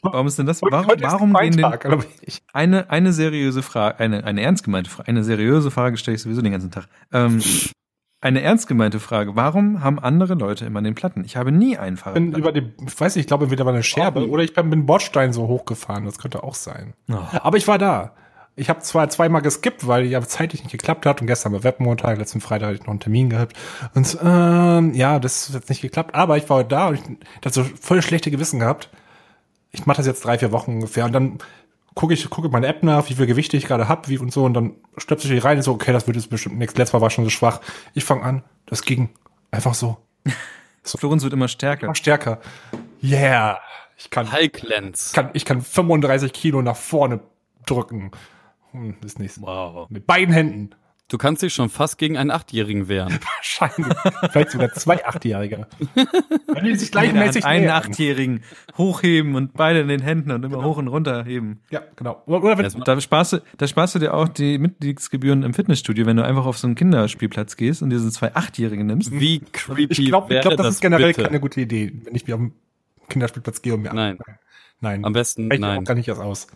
warum 0.00 0.26
ist 0.26 0.38
denn 0.38 0.46
das? 0.46 0.62
Warum, 0.62 0.86
warum 0.98 1.32
mein 1.32 1.50
gehen 1.50 2.04
ich, 2.22 2.42
eine 2.54 2.88
eine 2.88 3.12
seriöse 3.12 3.62
Frage, 3.62 4.00
eine 4.00 4.24
eine 4.24 4.40
ernst 4.40 4.64
gemeinte 4.64 4.88
Frage, 4.88 5.08
eine 5.08 5.22
seriöse 5.22 5.70
Frage 5.70 5.98
stelle 5.98 6.14
ich 6.14 6.22
sowieso 6.22 6.40
den 6.40 6.52
ganzen 6.52 6.70
Tag. 6.70 6.88
Ähm, 7.12 7.42
eine 8.24 8.42
ernst 8.42 8.66
gemeinte 8.66 8.98
Frage: 9.00 9.36
Warum 9.36 9.82
haben 9.84 9.98
andere 9.98 10.34
Leute 10.34 10.64
immer 10.64 10.82
den 10.82 10.94
Platten? 10.94 11.24
Ich 11.24 11.36
habe 11.36 11.52
nie 11.52 11.76
einen 11.78 11.96
Fahrrad. 11.96 12.14
bin 12.14 12.32
über 12.32 12.52
die, 12.52 12.72
ich 12.86 12.98
weiß 13.00 13.14
nicht, 13.16 13.24
ich 13.24 13.28
glaube, 13.28 13.44
entweder 13.44 13.64
war 13.66 13.72
eine 13.72 13.82
Scherbe 13.82 14.26
Oh. 14.26 14.30
oder 14.32 14.42
ich 14.42 14.54
bin 14.54 14.64
mit 14.66 14.72
dem 14.72 14.86
Bordstein 14.86 15.32
so 15.32 15.46
hochgefahren. 15.48 16.04
Das 16.04 16.18
könnte 16.18 16.42
auch 16.42 16.54
sein. 16.54 16.94
Oh. 17.10 17.18
Aber 17.32 17.56
ich 17.56 17.68
war 17.68 17.78
da. 17.78 18.12
Ich 18.56 18.68
habe 18.70 18.78
zwar 18.80 19.08
zweimal 19.08 19.42
geskippt, 19.42 19.88
weil 19.88 20.04
ja 20.06 20.22
zeitlich 20.22 20.62
nicht 20.62 20.70
geklappt 20.70 21.06
hat 21.06 21.20
und 21.20 21.26
gestern 21.26 21.52
war 21.52 21.64
Webmontag, 21.64 22.18
letzten 22.18 22.40
Freitag 22.40 22.66
hatte 22.68 22.76
ich 22.76 22.82
noch 22.82 22.90
einen 22.90 23.00
Termin 23.00 23.28
gehabt. 23.28 23.56
Und 23.94 24.16
ähm, 24.24 24.94
ja, 24.94 25.18
das 25.18 25.52
hat 25.52 25.68
nicht 25.68 25.82
geklappt, 25.82 26.14
aber 26.14 26.36
ich 26.36 26.48
war 26.48 26.58
heute 26.58 26.68
da 26.68 26.88
und 26.88 26.94
ich 26.94 27.02
hatte 27.44 27.50
so 27.50 27.64
voll 27.80 28.00
schlechte 28.00 28.30
Gewissen 28.30 28.60
gehabt. 28.60 28.90
Ich 29.72 29.86
mache 29.86 29.96
das 29.96 30.06
jetzt 30.06 30.24
drei, 30.24 30.38
vier 30.38 30.52
Wochen 30.52 30.74
ungefähr 30.74 31.04
und 31.04 31.12
dann 31.12 31.38
gucke 31.94 32.14
ich, 32.14 32.28
gucke 32.28 32.48
meine 32.48 32.66
App 32.66 32.82
nach, 32.82 33.08
wie 33.08 33.14
viel 33.14 33.26
Gewicht 33.26 33.54
ich 33.54 33.66
gerade 33.66 33.88
hab, 33.88 34.08
wie 34.08 34.18
und 34.18 34.32
so, 34.32 34.44
und 34.44 34.54
dann 34.54 34.76
stöpsel 34.96 35.30
ich 35.30 35.40
die 35.40 35.46
rein 35.46 35.58
und 35.58 35.62
so, 35.62 35.72
okay, 35.72 35.92
das 35.92 36.06
wird 36.06 36.16
jetzt 36.16 36.30
bestimmt 36.30 36.58
nichts. 36.58 36.76
Letztes 36.76 36.92
Mal 36.92 37.00
war 37.00 37.10
schon 37.10 37.24
so 37.24 37.30
schwach. 37.30 37.60
Ich 37.94 38.04
fange 38.04 38.22
an, 38.22 38.44
das 38.66 38.82
ging 38.82 39.10
einfach 39.50 39.74
so. 39.74 39.96
Florenz 40.84 41.22
wird 41.22 41.32
immer 41.32 41.48
stärker. 41.48 41.86
Immer 41.86 41.94
stärker. 41.94 42.40
Yeah. 43.02 43.58
Ich 43.96 44.10
kann, 44.10 44.32
Highlands. 44.32 45.12
kann, 45.12 45.30
ich 45.34 45.44
kann 45.44 45.62
35 45.62 46.32
Kilo 46.32 46.62
nach 46.62 46.76
vorne 46.76 47.20
drücken. 47.64 48.10
Hm, 48.72 48.96
ist 49.04 49.18
nichts. 49.18 49.40
Wow. 49.40 49.88
Mit 49.88 50.06
beiden 50.06 50.34
Händen. 50.34 50.70
Du 51.08 51.18
kannst 51.18 51.42
dich 51.42 51.52
schon 51.52 51.68
fast 51.68 51.98
gegen 51.98 52.16
einen 52.16 52.30
Achtjährigen 52.30 52.88
wehren. 52.88 53.18
Wahrscheinlich. 53.36 53.94
Vielleicht 54.32 54.50
sogar 54.52 54.72
zwei 54.72 55.04
Achtjährige. 55.04 55.66
Wenn 56.46 56.64
die 56.64 56.74
sich 56.76 56.90
gleichmäßig 56.90 57.44
einen 57.44 57.64
nähern. 57.66 57.76
Achtjährigen 57.76 58.42
hochheben 58.78 59.34
und 59.34 59.52
beide 59.52 59.80
in 59.80 59.88
den 59.88 60.00
Händen 60.00 60.30
und 60.30 60.42
immer 60.44 60.64
hoch 60.64 60.78
und 60.78 60.88
runter 60.88 61.24
heben. 61.24 61.60
Ja, 61.70 61.82
genau. 61.96 62.22
Oder, 62.24 62.56
wenn, 62.56 62.64
Das- 62.64 62.74
Da 62.74 62.98
sparst, 63.00 63.34
du, 63.34 63.42
da 63.58 63.66
sparst 63.66 63.94
du 63.96 63.98
dir 63.98 64.14
auch 64.14 64.28
die 64.28 64.56
Mitgliedsgebühren 64.58 65.42
im 65.42 65.52
Fitnessstudio, 65.52 66.06
wenn 66.06 66.16
du 66.16 66.24
einfach 66.24 66.46
auf 66.46 66.56
so 66.56 66.66
einen 66.66 66.74
Kinderspielplatz 66.74 67.56
gehst 67.56 67.82
und 67.82 67.90
diese 67.90 68.10
zwei 68.10 68.34
Achtjährigen 68.34 68.86
nimmst. 68.86 69.12
Wie 69.12 69.40
creepy 69.40 69.88
ich 69.90 70.06
glaube, 70.06 70.34
ich 70.34 70.40
glaub, 70.40 70.56
das, 70.56 70.66
das 70.66 70.74
ist 70.76 70.80
generell 70.80 71.08
bitte? 71.08 71.24
keine 71.24 71.38
gute 71.38 71.60
Idee, 71.60 71.92
wenn 72.04 72.14
ich 72.14 72.26
mir 72.26 72.34
am 72.34 72.52
Kinderspielplatz 73.10 73.60
gehe 73.60 73.74
und 73.74 73.82
mir 73.82 73.92
Nein. 73.92 74.18
Nein. 74.80 75.04
Am 75.04 75.12
besten, 75.12 75.48
Reicht 75.50 75.60
nein. 75.60 75.80
auch 75.80 75.84
gar 75.84 75.94
nicht 75.94 76.08
erst 76.08 76.20
aus. 76.22 76.46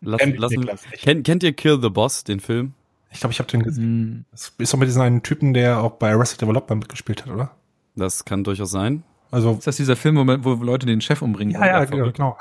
Lass, 0.00 0.20
lassen, 0.24 0.68
kennt, 0.92 1.24
kennt 1.26 1.42
ihr 1.42 1.52
Kill 1.52 1.80
the 1.82 1.88
Boss, 1.88 2.22
den 2.24 2.38
Film? 2.38 2.74
Ich 3.14 3.20
glaube, 3.20 3.32
ich 3.32 3.38
habe 3.38 3.50
den 3.50 3.62
gesehen. 3.62 3.84
Hm, 3.84 4.24
Das 4.32 4.52
ist 4.58 4.72
doch 4.72 4.78
mit 4.78 4.88
diesem 4.88 5.02
einen 5.02 5.22
Typen, 5.22 5.54
der 5.54 5.80
auch 5.80 5.92
bei 5.92 6.12
Arrested 6.12 6.42
Development 6.42 6.80
mitgespielt 6.82 7.24
hat, 7.24 7.32
oder? 7.32 7.50
Das 7.96 8.24
kann 8.24 8.44
durchaus 8.44 8.70
sein. 8.70 9.04
Also, 9.30 9.52
Ist 9.52 9.66
das 9.66 9.76
dieser 9.76 9.96
Film, 9.96 10.16
wo, 10.16 10.22
man, 10.24 10.44
wo 10.44 10.52
Leute 10.54 10.86
den 10.86 11.00
Chef 11.00 11.20
umbringen? 11.22 11.54
ja, 11.54 11.66
ja, 11.66 11.84
genau. 11.86 12.10
genau. 12.12 12.38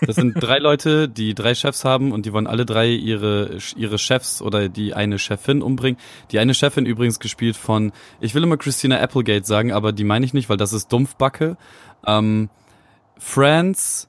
Das 0.00 0.16
sind 0.16 0.32
drei 0.34 0.58
Leute, 0.58 1.08
die 1.10 1.34
drei 1.34 1.54
Chefs 1.54 1.84
haben 1.84 2.12
und 2.12 2.24
die 2.24 2.32
wollen 2.32 2.46
alle 2.46 2.64
drei 2.64 2.88
ihre, 2.88 3.58
ihre 3.76 3.98
Chefs 3.98 4.40
oder 4.40 4.68
die 4.70 4.94
eine 4.94 5.18
Chefin 5.18 5.60
umbringen. 5.62 5.98
Die 6.30 6.38
eine 6.38 6.54
Chefin 6.54 6.86
übrigens 6.86 7.18
gespielt 7.20 7.56
von, 7.56 7.92
ich 8.20 8.34
will 8.34 8.42
immer 8.42 8.56
Christina 8.56 8.98
Applegate 9.00 9.44
sagen, 9.46 9.72
aber 9.72 9.92
die 9.92 10.04
meine 10.04 10.24
ich 10.24 10.32
nicht, 10.32 10.48
weil 10.48 10.56
das 10.56 10.72
ist 10.72 10.90
Dumpfbacke. 10.92 11.56
Ähm, 12.06 12.48
Franz, 13.18 14.08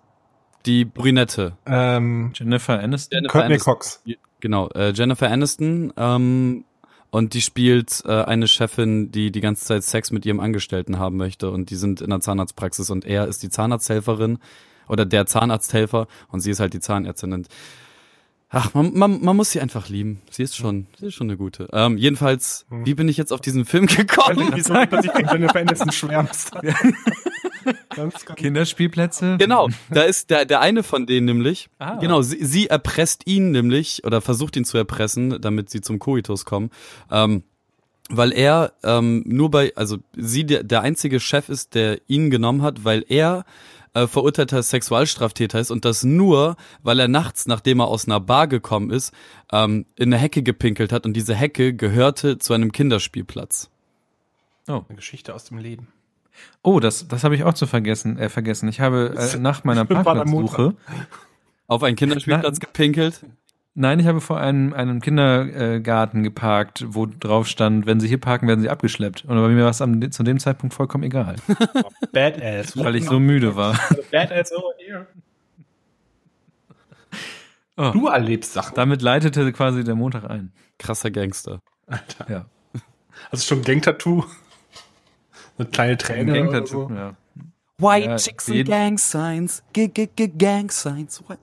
die 0.66 0.86
Brünette. 0.86 1.58
Ähm, 1.66 2.32
Jennifer 2.36 2.80
Aniston. 2.80 3.18
Jennifer 3.18 3.32
Courtney 3.32 3.54
Aniston. 3.54 3.74
Cox. 3.74 4.02
Genau, 4.40 4.70
äh, 4.70 4.92
Jennifer 4.92 5.30
Aniston. 5.30 5.94
Ähm, 5.98 6.66
und 7.10 7.34
die 7.34 7.42
spielt 7.42 8.04
äh, 8.06 8.24
eine 8.24 8.48
Chefin, 8.48 9.12
die 9.12 9.32
die 9.32 9.42
ganze 9.42 9.66
Zeit 9.66 9.84
Sex 9.84 10.12
mit 10.12 10.26
ihrem 10.26 10.40
Angestellten 10.40 11.00
haben 11.00 11.18
möchte. 11.18 11.50
Und 11.52 11.70
die 11.70 11.76
sind 11.76 12.02
in 12.02 12.10
der 12.10 12.20
Zahnarztpraxis 12.20 12.90
und 12.90 13.06
er 13.06 13.28
ist 13.28 13.44
die 13.44 13.50
Zahnarzthelferin 13.50 14.40
oder 14.88 15.06
der 15.06 15.26
Zahnarzthelfer 15.26 16.08
und 16.30 16.42
sie 16.42 16.52
ist 16.52 16.60
halt 16.60 16.74
die 16.74 16.80
Zahnärztin. 16.80 17.34
Und 17.34 17.48
ach, 18.50 18.74
man, 18.74 18.94
man, 18.94 19.22
man 19.22 19.36
muss 19.36 19.52
sie 19.52 19.62
einfach 19.62 19.90
lieben. 19.90 20.22
Sie 20.30 20.44
ist 20.44 20.56
schon, 20.56 20.88
sie 20.98 21.08
ist 21.08 21.14
schon 21.14 21.28
eine 21.28 21.38
gute. 21.38 21.70
Ähm, 21.72 21.98
jedenfalls, 21.98 22.66
wie 22.70 22.94
bin 22.94 23.08
ich 23.08 23.18
jetzt 23.18 23.32
auf 23.32 23.42
diesen 23.42 23.66
Film 23.66 23.86
gekommen? 23.88 24.52
Wieso, 24.54 24.74
dass 24.74 25.06
ich 25.06 25.12
von 25.12 25.26
Jennifer 25.26 25.60
Aniston 25.60 25.92
schwärmst? 25.92 26.52
ganz, 27.90 28.26
ganz 28.26 28.40
Kinderspielplätze. 28.40 29.38
Genau, 29.38 29.70
da 29.90 30.04
ist 30.04 30.30
der, 30.30 30.46
der 30.46 30.62
eine 30.62 30.84
von 30.84 31.06
denen 31.06 31.26
nämlich. 31.26 31.70
Ah. 31.80 31.96
Genau, 31.96 32.22
sie, 32.22 32.44
sie 32.44 32.68
erpresst 32.68 33.28
ihn 33.28 33.52
nämlich 33.52 34.04
oder 34.04 34.22
versucht 34.22 34.56
ihn 34.56 34.66
zu 34.66 34.78
erpressen, 34.78 35.42
damit 35.42 35.70
sie 35.70 35.82
zum 35.82 36.00
Koitus 36.00 36.46
kommen. 36.46 36.72
Ähm, 37.12 37.44
weil 38.10 38.32
er 38.32 38.74
ähm, 38.84 39.24
nur 39.26 39.52
bei, 39.52 39.74
also 39.76 39.98
sie 40.16 40.46
der, 40.46 40.64
der 40.64 40.82
einzige 40.82 41.20
Chef 41.20 41.50
ist, 41.50 41.76
der 41.76 42.00
ihn 42.08 42.30
genommen 42.30 42.62
hat, 42.62 42.86
weil 42.86 43.04
er 43.08 43.46
äh, 43.94 44.08
verurteilter 44.08 44.62
Sexualstraftäter 44.64 45.60
ist 45.60 45.72
und 45.72 45.84
das 45.84 46.04
nur, 46.04 46.56
weil 46.84 47.00
er 47.00 47.08
nachts, 47.08 47.48
nachdem 47.48 47.80
er 47.80 47.88
aus 47.88 48.06
einer 48.06 48.20
Bar 48.20 48.48
gekommen 48.48 48.92
ist, 48.92 49.14
ähm, 49.52 49.86
in 49.96 50.14
eine 50.14 50.22
Hecke 50.22 50.44
gepinkelt 50.44 50.92
hat 50.92 51.06
und 51.06 51.14
diese 51.14 51.36
Hecke 51.36 51.74
gehörte 51.74 52.38
zu 52.38 52.54
einem 52.54 52.72
Kinderspielplatz. 52.72 53.70
Eine 54.68 54.84
Geschichte 54.96 55.34
aus 55.34 55.46
dem 55.46 55.58
Leben. 55.60 55.88
Oh, 56.64 56.80
das, 56.80 57.08
das 57.08 57.24
habe 57.24 57.36
ich 57.36 57.44
auch 57.44 57.54
zu 57.54 57.66
vergessen. 57.68 58.18
Äh, 58.18 58.30
vergessen. 58.30 58.68
Ich 58.70 58.80
habe 58.82 59.16
äh, 59.18 59.38
nach 59.40 59.64
meiner 59.64 59.86
Parkplatzsuche, 59.86 60.76
Auf 61.68 61.84
einen 61.84 61.96
Kinderspielplatz 61.96 62.60
gepinkelt. 62.60 63.26
nein, 63.76 64.00
ich 64.00 64.08
habe 64.08 64.22
vor 64.22 64.40
einem, 64.40 64.74
einem 64.74 65.02
Kindergarten 65.02 66.24
geparkt, 66.24 66.86
wo 66.88 67.06
drauf 67.06 67.48
stand, 67.48 67.86
wenn 67.86 68.00
Sie 68.00 68.08
hier 68.08 68.20
parken, 68.20 68.48
werden 68.48 68.62
Sie 68.62 68.70
abgeschleppt. 68.70 69.26
Und 69.26 69.36
bei 69.36 69.48
mir 69.50 69.64
war 69.64 69.70
es 69.70 69.82
am, 69.82 70.12
zu 70.12 70.24
dem 70.24 70.40
Zeitpunkt 70.40 70.74
vollkommen 70.74 71.04
egal, 71.04 71.36
Badass. 72.12 72.76
weil 72.78 72.96
ich 72.96 73.06
so 73.06 73.20
müde 73.20 73.56
war. 73.56 73.80
Badass 74.12 74.52
over 74.54 74.74
here. 74.78 75.08
Oh. 77.80 77.92
Du 77.94 78.08
erlebst 78.08 78.54
Sachen. 78.54 78.74
Damit 78.76 79.02
leitete 79.04 79.52
quasi 79.54 79.84
der 79.84 79.94
Montag 79.96 80.28
ein. 80.30 80.52
Krasser 80.80 81.12
Gangster. 81.12 81.60
Alter. 81.86 82.32
Ja. 82.32 82.46
Hast 83.32 83.44
du 83.44 83.48
schon 83.48 83.60
ein 83.60 83.64
Gang-Tattoo? 83.66 84.26
Eine 85.58 85.68
kleine 85.70 85.98
Träne 85.98 86.34
Gang 86.34 86.50
oder 86.50 86.62
dazu. 86.62 86.88
so? 86.90 86.94
Ja. 86.96 87.14
White 87.80 88.08
Ja, 88.10 88.16
Chicks 88.18 88.50
and 88.50 88.66
Gang 88.68 89.00
Signs. 89.00 89.64
G 89.74 89.86
-g 89.86 90.08
-g 90.16 90.28
Gang 90.38 90.72
Signs. 90.72 91.24
What? 91.28 91.38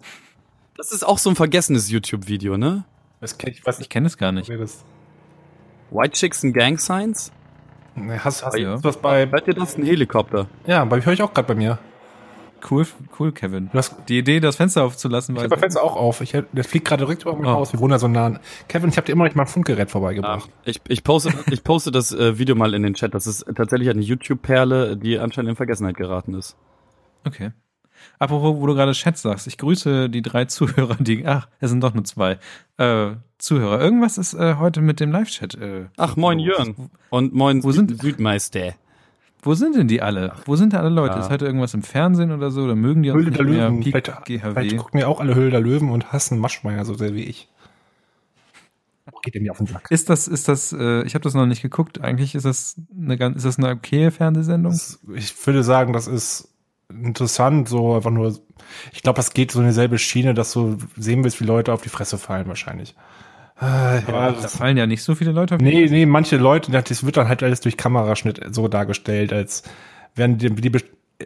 Das 0.76 0.90
ist 0.92 1.04
auch 1.04 1.18
so 1.18 1.30
ein 1.30 1.36
vergessenes 1.36 1.90
YouTube-Video, 1.90 2.56
ne? 2.56 2.84
Das 3.20 3.38
kenn 3.38 3.52
ich, 3.52 3.64
weiß 3.64 3.78
Ich 3.80 3.88
kenne 3.88 4.06
es 4.08 4.16
gar 4.18 4.32
nicht. 4.32 4.48
White 4.48 6.10
Chicks 6.12 6.44
and 6.44 6.54
Gang 6.54 6.80
Signs? 6.80 7.30
Nee, 7.94 8.18
Hast, 8.18 8.44
hast 8.44 8.58
Ja. 8.58 8.76
du 8.76 8.82
was 8.84 8.96
bei, 8.96 9.28
Hört 9.30 9.46
ihr 9.46 9.54
das? 9.54 9.76
Ein 9.78 9.84
Helikopter. 9.84 10.48
ja, 10.66 10.84
bei 10.84 11.00
höre 11.00 11.12
ich 11.12 11.22
auch 11.22 11.32
gerade 11.32 11.46
bei 11.46 11.54
mir. 11.54 11.78
Cool, 12.70 12.86
cool, 13.18 13.32
Kevin. 13.32 13.68
Du 13.72 13.78
hast, 13.78 13.94
Die 14.08 14.18
Idee, 14.18 14.40
das 14.40 14.56
Fenster 14.56 14.84
aufzulassen, 14.84 15.34
ich 15.34 15.36
war 15.36 15.42
habe 15.44 15.50
mein 15.56 15.60
Fenster 15.60 15.82
auch 15.82 15.96
auf. 15.96 16.20
Ich, 16.22 16.30
der 16.32 16.64
fliegt 16.64 16.86
gerade 16.86 17.04
direkt 17.04 17.22
über 17.22 17.34
mein 17.36 17.46
Oh. 17.46 17.50
Haus. 17.56 17.72
Wir 17.72 17.80
wohnen 17.80 17.92
ja 17.92 17.98
so 17.98 18.08
nah. 18.08 18.40
Kevin, 18.68 18.88
ich 18.88 18.96
habe 18.96 19.04
dir 19.06 19.12
immer 19.12 19.24
noch 19.24 19.28
nicht 19.28 19.36
mal 19.36 19.42
ein 19.42 19.48
Funkgerät 19.48 19.90
vorbeigebracht. 19.90 20.48
Ich, 20.64 20.80
ich, 20.88 21.04
poste, 21.04 21.32
ich 21.50 21.62
poste 21.62 21.90
das 21.90 22.12
äh, 22.12 22.38
Video 22.38 22.54
mal 22.54 22.72
in 22.72 22.82
den 22.82 22.94
Chat. 22.94 23.12
Das 23.14 23.26
ist 23.26 23.44
tatsächlich 23.54 23.90
eine 23.90 24.00
YouTube-Perle, 24.00 24.96
die 24.96 25.18
anscheinend 25.18 25.50
in 25.50 25.56
Vergessenheit 25.56 25.96
geraten 25.96 26.34
ist. 26.34 26.56
Okay. 27.26 27.52
Apropos, 28.18 28.56
wo 28.60 28.66
du 28.66 28.74
gerade 28.74 28.92
Chat 28.92 29.16
sagst, 29.18 29.46
ich 29.46 29.56
grüße 29.58 30.08
die 30.10 30.22
drei 30.22 30.44
Zuhörer, 30.44 30.96
die, 30.98 31.26
ach, 31.26 31.48
es 31.60 31.70
sind 31.70 31.82
doch 31.82 31.94
nur 31.94 32.04
zwei, 32.04 32.38
äh, 32.78 33.12
Zuhörer. 33.38 33.80
Irgendwas 33.80 34.16
ist 34.18 34.34
äh, 34.34 34.56
heute 34.58 34.80
mit 34.80 35.00
dem 35.00 35.10
Live-Chat. 35.12 35.54
Äh, 35.56 35.86
Ach, 35.98 36.16
moin. 36.16 36.38
Jörn. 36.38 36.90
Und 37.10 37.34
moin 37.34 37.62
Wo 37.62 37.72
sind- 37.72 38.00
Südmeister. 38.00 38.74
Wo 39.44 39.54
sind 39.54 39.76
denn 39.76 39.88
die 39.88 40.00
alle? 40.00 40.32
Wo 40.46 40.56
sind 40.56 40.72
da 40.72 40.78
alle 40.78 40.88
Leute? 40.88 41.16
Ja. 41.16 41.20
Ist 41.20 41.30
heute 41.30 41.44
irgendwas 41.44 41.74
im 41.74 41.82
Fernsehen 41.82 42.32
oder 42.32 42.50
so? 42.50 42.62
Oder 42.62 42.74
mögen 42.74 43.02
die 43.02 43.12
Höhle 43.12 43.30
der? 43.30 43.44
Löwen. 43.44 43.82
Vielleicht, 43.82 44.10
vielleicht 44.26 44.76
gucken 44.78 45.00
ja 45.00 45.06
auch 45.06 45.20
alle 45.20 45.34
Höhle 45.34 45.50
der 45.50 45.60
Löwen 45.60 45.90
und 45.90 46.12
hassen 46.12 46.38
Maschmeyer 46.38 46.84
so 46.84 46.94
sehr 46.94 47.14
wie 47.14 47.24
ich. 47.24 47.48
Geht 49.22 49.40
mir 49.40 49.50
auf 49.50 49.58
den 49.58 49.66
Sack. 49.66 49.90
Ist 49.90 50.10
das, 50.10 50.28
ist 50.28 50.48
das, 50.48 50.72
äh, 50.72 51.02
ich 51.04 51.14
habe 51.14 51.22
das 51.22 51.34
noch 51.34 51.46
nicht 51.46 51.62
geguckt. 51.62 52.00
Eigentlich 52.00 52.34
ist 52.34 52.44
das 52.44 52.76
eine 52.94 53.16
ganz, 53.16 53.36
ist 53.36 53.46
das 53.46 53.58
eine 53.58 53.70
okaye 53.70 54.10
Fernsehsendung? 54.10 54.72
Das, 54.72 55.00
ich 55.14 55.46
würde 55.46 55.62
sagen, 55.62 55.92
das 55.92 56.06
ist 56.06 56.48
interessant, 56.90 57.68
so 57.68 57.94
einfach 57.94 58.10
nur. 58.10 58.38
Ich 58.92 59.02
glaube, 59.02 59.16
das 59.16 59.32
geht 59.32 59.50
so 59.50 59.60
in 59.60 59.66
dieselbe 59.66 59.98
Schiene, 59.98 60.34
dass 60.34 60.52
du 60.52 60.78
sehen 60.96 61.24
willst, 61.24 61.40
wie 61.40 61.44
Leute 61.44 61.72
auf 61.72 61.82
die 61.82 61.88
Fresse 61.88 62.18
fallen, 62.18 62.48
wahrscheinlich. 62.48 62.94
Äh, 63.60 63.64
ja, 63.64 64.02
Da 64.06 64.32
das, 64.32 64.56
fallen 64.56 64.76
ja 64.76 64.86
nicht 64.86 65.02
so 65.02 65.14
viele 65.14 65.32
Leute 65.32 65.54
auf 65.54 65.60
nee, 65.60 65.86
nee, 65.88 66.06
manche 66.06 66.36
Leute, 66.36 66.72
das 66.72 67.04
wird 67.04 67.16
dann 67.16 67.28
halt 67.28 67.42
alles 67.42 67.60
durch 67.60 67.76
Kameraschnitt 67.76 68.40
so 68.50 68.66
dargestellt, 68.68 69.32
als 69.32 69.62
wären 70.16 70.38
die, 70.38 70.50
die, 70.50 70.72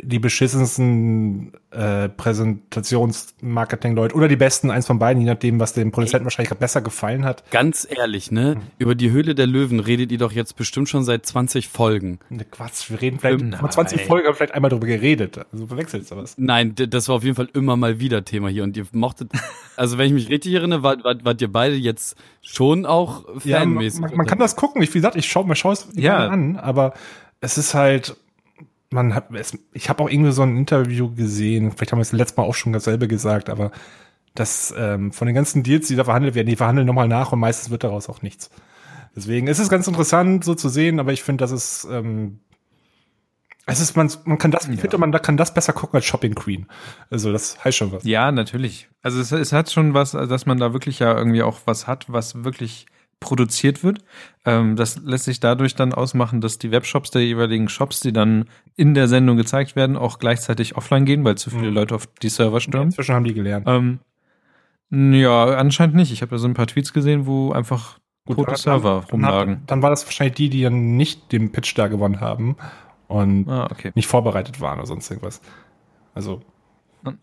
die 0.03 0.18
beschissensten 0.18 1.53
äh, 1.70 2.09
Präsentationsmarketing-Leute 2.11 4.14
oder 4.14 4.29
die 4.29 4.37
besten, 4.37 4.70
eins 4.70 4.87
von 4.87 4.98
beiden, 4.98 5.22
je 5.22 5.29
nachdem, 5.29 5.59
was 5.61 5.72
dem 5.72 5.90
Produzenten 5.92 6.24
wahrscheinlich 6.24 6.48
gerade 6.51 6.61
besser 6.61 6.83
gefallen 6.83 7.24
hat. 7.24 7.51
Ganz 7.51 7.87
ehrlich, 7.90 8.31
ne? 8.31 8.57
Über 8.79 8.94
die 8.94 9.11
Höhle 9.11 9.35
der 9.35 9.46
Löwen 9.46 9.81
redet 9.81 10.12
ihr 10.12 10.18
doch 10.18 10.33
jetzt 10.33 10.57
bestimmt 10.57 10.88
schon 10.88 11.05
seit 11.05 11.24
20 11.24 11.68
Folgen. 11.68 12.18
Ne, 12.29 12.44
Quatsch, 12.44 12.90
wir 12.90 13.01
reden 13.01 13.18
vielleicht 13.18 13.40
Nein. 13.40 13.59
vor 13.59 13.70
20 13.70 14.03
Folgen 14.05 14.27
haben 14.27 14.35
vielleicht 14.35 14.55
einmal 14.55 14.70
drüber 14.70 14.87
geredet. 14.87 15.40
Also 15.53 15.66
verwechselst 15.66 16.11
du 16.11 16.16
was. 16.16 16.35
Nein, 16.37 16.74
das 16.74 17.09
war 17.09 17.16
auf 17.16 17.24
jeden 17.24 17.37
Fall 17.37 17.48
immer 17.55 17.77
mal 17.77 17.98
wieder 17.98 18.24
Thema 18.24 18.48
hier 18.48 18.64
und 18.64 18.77
ihr 18.77 18.87
mochtet, 18.92 19.31
also 19.77 19.96
wenn 19.98 20.07
ich 20.09 20.12
mich 20.12 20.29
richtig 20.29 20.53
erinnere, 20.55 20.83
wart, 20.83 21.05
wart, 21.05 21.24
wart 21.24 21.40
ihr 21.40 21.51
beide 21.51 21.74
jetzt 21.77 22.16
schon 22.42 22.85
auch 22.87 23.24
Ja, 23.44 23.61
man, 23.61 23.74
fanmäßig. 23.74 24.01
man, 24.01 24.16
man 24.16 24.27
kann 24.27 24.38
das 24.38 24.57
gucken. 24.57 24.83
Ich, 24.83 24.90
wie 24.90 24.98
gesagt, 24.98 25.16
ich 25.16 25.27
schaue 25.27 25.46
mir 25.46 25.57
schaue 25.57 25.72
es 25.72 25.88
Ja. 25.94 26.29
an, 26.29 26.57
aber 26.57 26.94
es 27.40 27.59
ist 27.59 27.74
halt, 27.74 28.16
man 28.90 29.14
hat, 29.14 29.31
es, 29.35 29.57
ich 29.72 29.88
habe 29.88 30.03
auch 30.03 30.09
irgendwie 30.09 30.33
so 30.33 30.42
ein 30.42 30.57
Interview 30.57 31.14
gesehen, 31.14 31.72
vielleicht 31.72 31.92
haben 31.92 31.98
wir 31.98 32.03
es 32.03 32.12
letztes 32.12 32.37
Mal 32.37 32.44
auch 32.44 32.55
schon 32.55 32.72
dasselbe 32.72 33.09
gesagt, 33.09 33.51
aber 33.51 33.70
das 34.35 34.72
ähm, 34.77 35.12
von 35.12 35.27
den 35.27 35.35
ganzen 35.35 35.62
Deals, 35.62 35.88
die 35.88 35.96
da 35.96 36.05
verhandelt 36.05 36.35
werden, 36.35 36.48
die 36.48 36.57
verhandeln 36.57 36.87
nochmal 36.87 37.09
nach 37.09 37.33
und 37.33 37.40
meistens 37.40 37.70
wird 37.70 37.85
daraus 37.85 38.09
auch 38.09 38.22
nichts. 38.22 38.51
Deswegen 39.14 39.48
ist 39.48 39.59
es 39.59 39.68
ganz 39.68 39.88
interessant, 39.88 40.44
so 40.44 40.55
zu 40.55 40.68
sehen, 40.68 41.01
aber 41.01 41.12
ich 41.12 41.22
finde, 41.22 41.42
das 41.42 41.51
ist, 41.51 41.88
ähm, 41.90 42.40
es 43.66 43.81
ist, 43.81 43.96
man, 43.96 44.11
man 44.24 44.38
kann 44.38 44.51
das, 44.51 44.66
ich 44.68 44.81
finde, 44.81 44.96
man 44.96 45.12
da 45.12 45.18
kann 45.18 45.37
das 45.37 45.53
besser 45.53 45.74
gucken 45.74 45.96
als 45.96 46.07
Shopping 46.07 46.35
Queen. 46.35 46.66
Also, 47.11 47.33
das 47.33 47.62
heißt 47.62 47.77
schon 47.77 47.92
was. 47.92 48.05
Ja, 48.05 48.33
natürlich. 48.33 48.88
Also 49.03 49.20
es, 49.20 49.31
es 49.31 49.53
hat 49.53 49.70
schon 49.70 49.92
was, 49.92 50.12
dass 50.12 50.46
man 50.46 50.59
da 50.59 50.72
wirklich 50.72 51.01
ja 51.01 51.16
irgendwie 51.16 51.42
auch 51.42 51.61
was 51.66 51.87
hat, 51.87 52.07
was 52.09 52.44
wirklich 52.44 52.87
produziert 53.20 53.83
wird. 53.83 53.98
Ähm, 54.44 54.76
das 54.76 54.98
lässt 54.98 55.24
sich 55.24 55.40
dadurch 55.40 55.74
dann 55.74 55.92
ausmachen, 55.92 56.40
dass 56.40 56.59
die 56.59 56.70
Webshops 56.70 57.11
der 57.11 57.24
jeweiligen 57.24 57.68
Shops, 57.68 58.00
die 58.00 58.12
dann 58.12 58.44
in 58.76 58.94
der 58.94 59.09
Sendung 59.09 59.37
gezeigt 59.37 59.76
werden, 59.76 59.96
auch 59.96 60.18
gleichzeitig 60.18 60.76
offline 60.76 61.04
gehen, 61.04 61.24
weil 61.24 61.37
zu 61.37 61.50
viele 61.50 61.68
Mhm. 61.68 61.74
Leute 61.74 61.94
auf 61.96 62.07
die 62.22 62.28
Server 62.28 62.61
stürmen. 62.61 62.88
Inzwischen 62.88 63.14
haben 63.14 63.24
die 63.24 63.35
gelernt. 63.35 63.66
Ähm, 63.68 63.98
Ja, 64.90 65.44
anscheinend 65.44 65.96
nicht. 65.96 66.12
Ich 66.12 66.22
habe 66.22 66.31
da 66.31 66.38
so 66.38 66.48
ein 66.48 66.54
paar 66.54 66.66
Tweets 66.66 66.94
gesehen, 66.94 67.26
wo 67.26 67.52
einfach 67.52 67.98
gute 68.24 68.42
dann- 68.44 68.57
Server 68.57 69.00
dann, 69.02 69.11
rumlagen. 69.11 69.54
Dann, 69.54 69.62
dann 69.66 69.83
war 69.83 69.90
das 69.90 70.07
wahrscheinlich 70.07 70.37
die, 70.37 70.48
die 70.48 70.62
dann 70.62 70.96
nicht 70.96 71.31
den 71.31 71.52
Pitch 71.52 71.76
da 71.76 71.88
gewonnen 71.88 72.20
haben 72.20 72.57
und 73.07 73.48
Ah, 73.50 73.68
okay. 73.70 73.92
nicht 73.94 74.07
vorbereitet 74.07 74.61
waren 74.62 74.78
oder 74.78 74.87
sonst 74.87 75.11
irgendwas. 75.11 75.42
Also, 76.14 76.40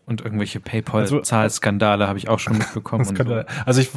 Und 0.06 0.20
irgendwelche 0.22 0.58
Also- 0.58 0.70
PayPal-Zahlskandale 0.70 2.08
habe 2.08 2.18
ich 2.18 2.28
auch 2.28 2.38
schon 2.38 2.58
mitbekommen. 2.58 3.04
so. 3.04 3.42
also 3.64 3.80
ich 3.80 3.90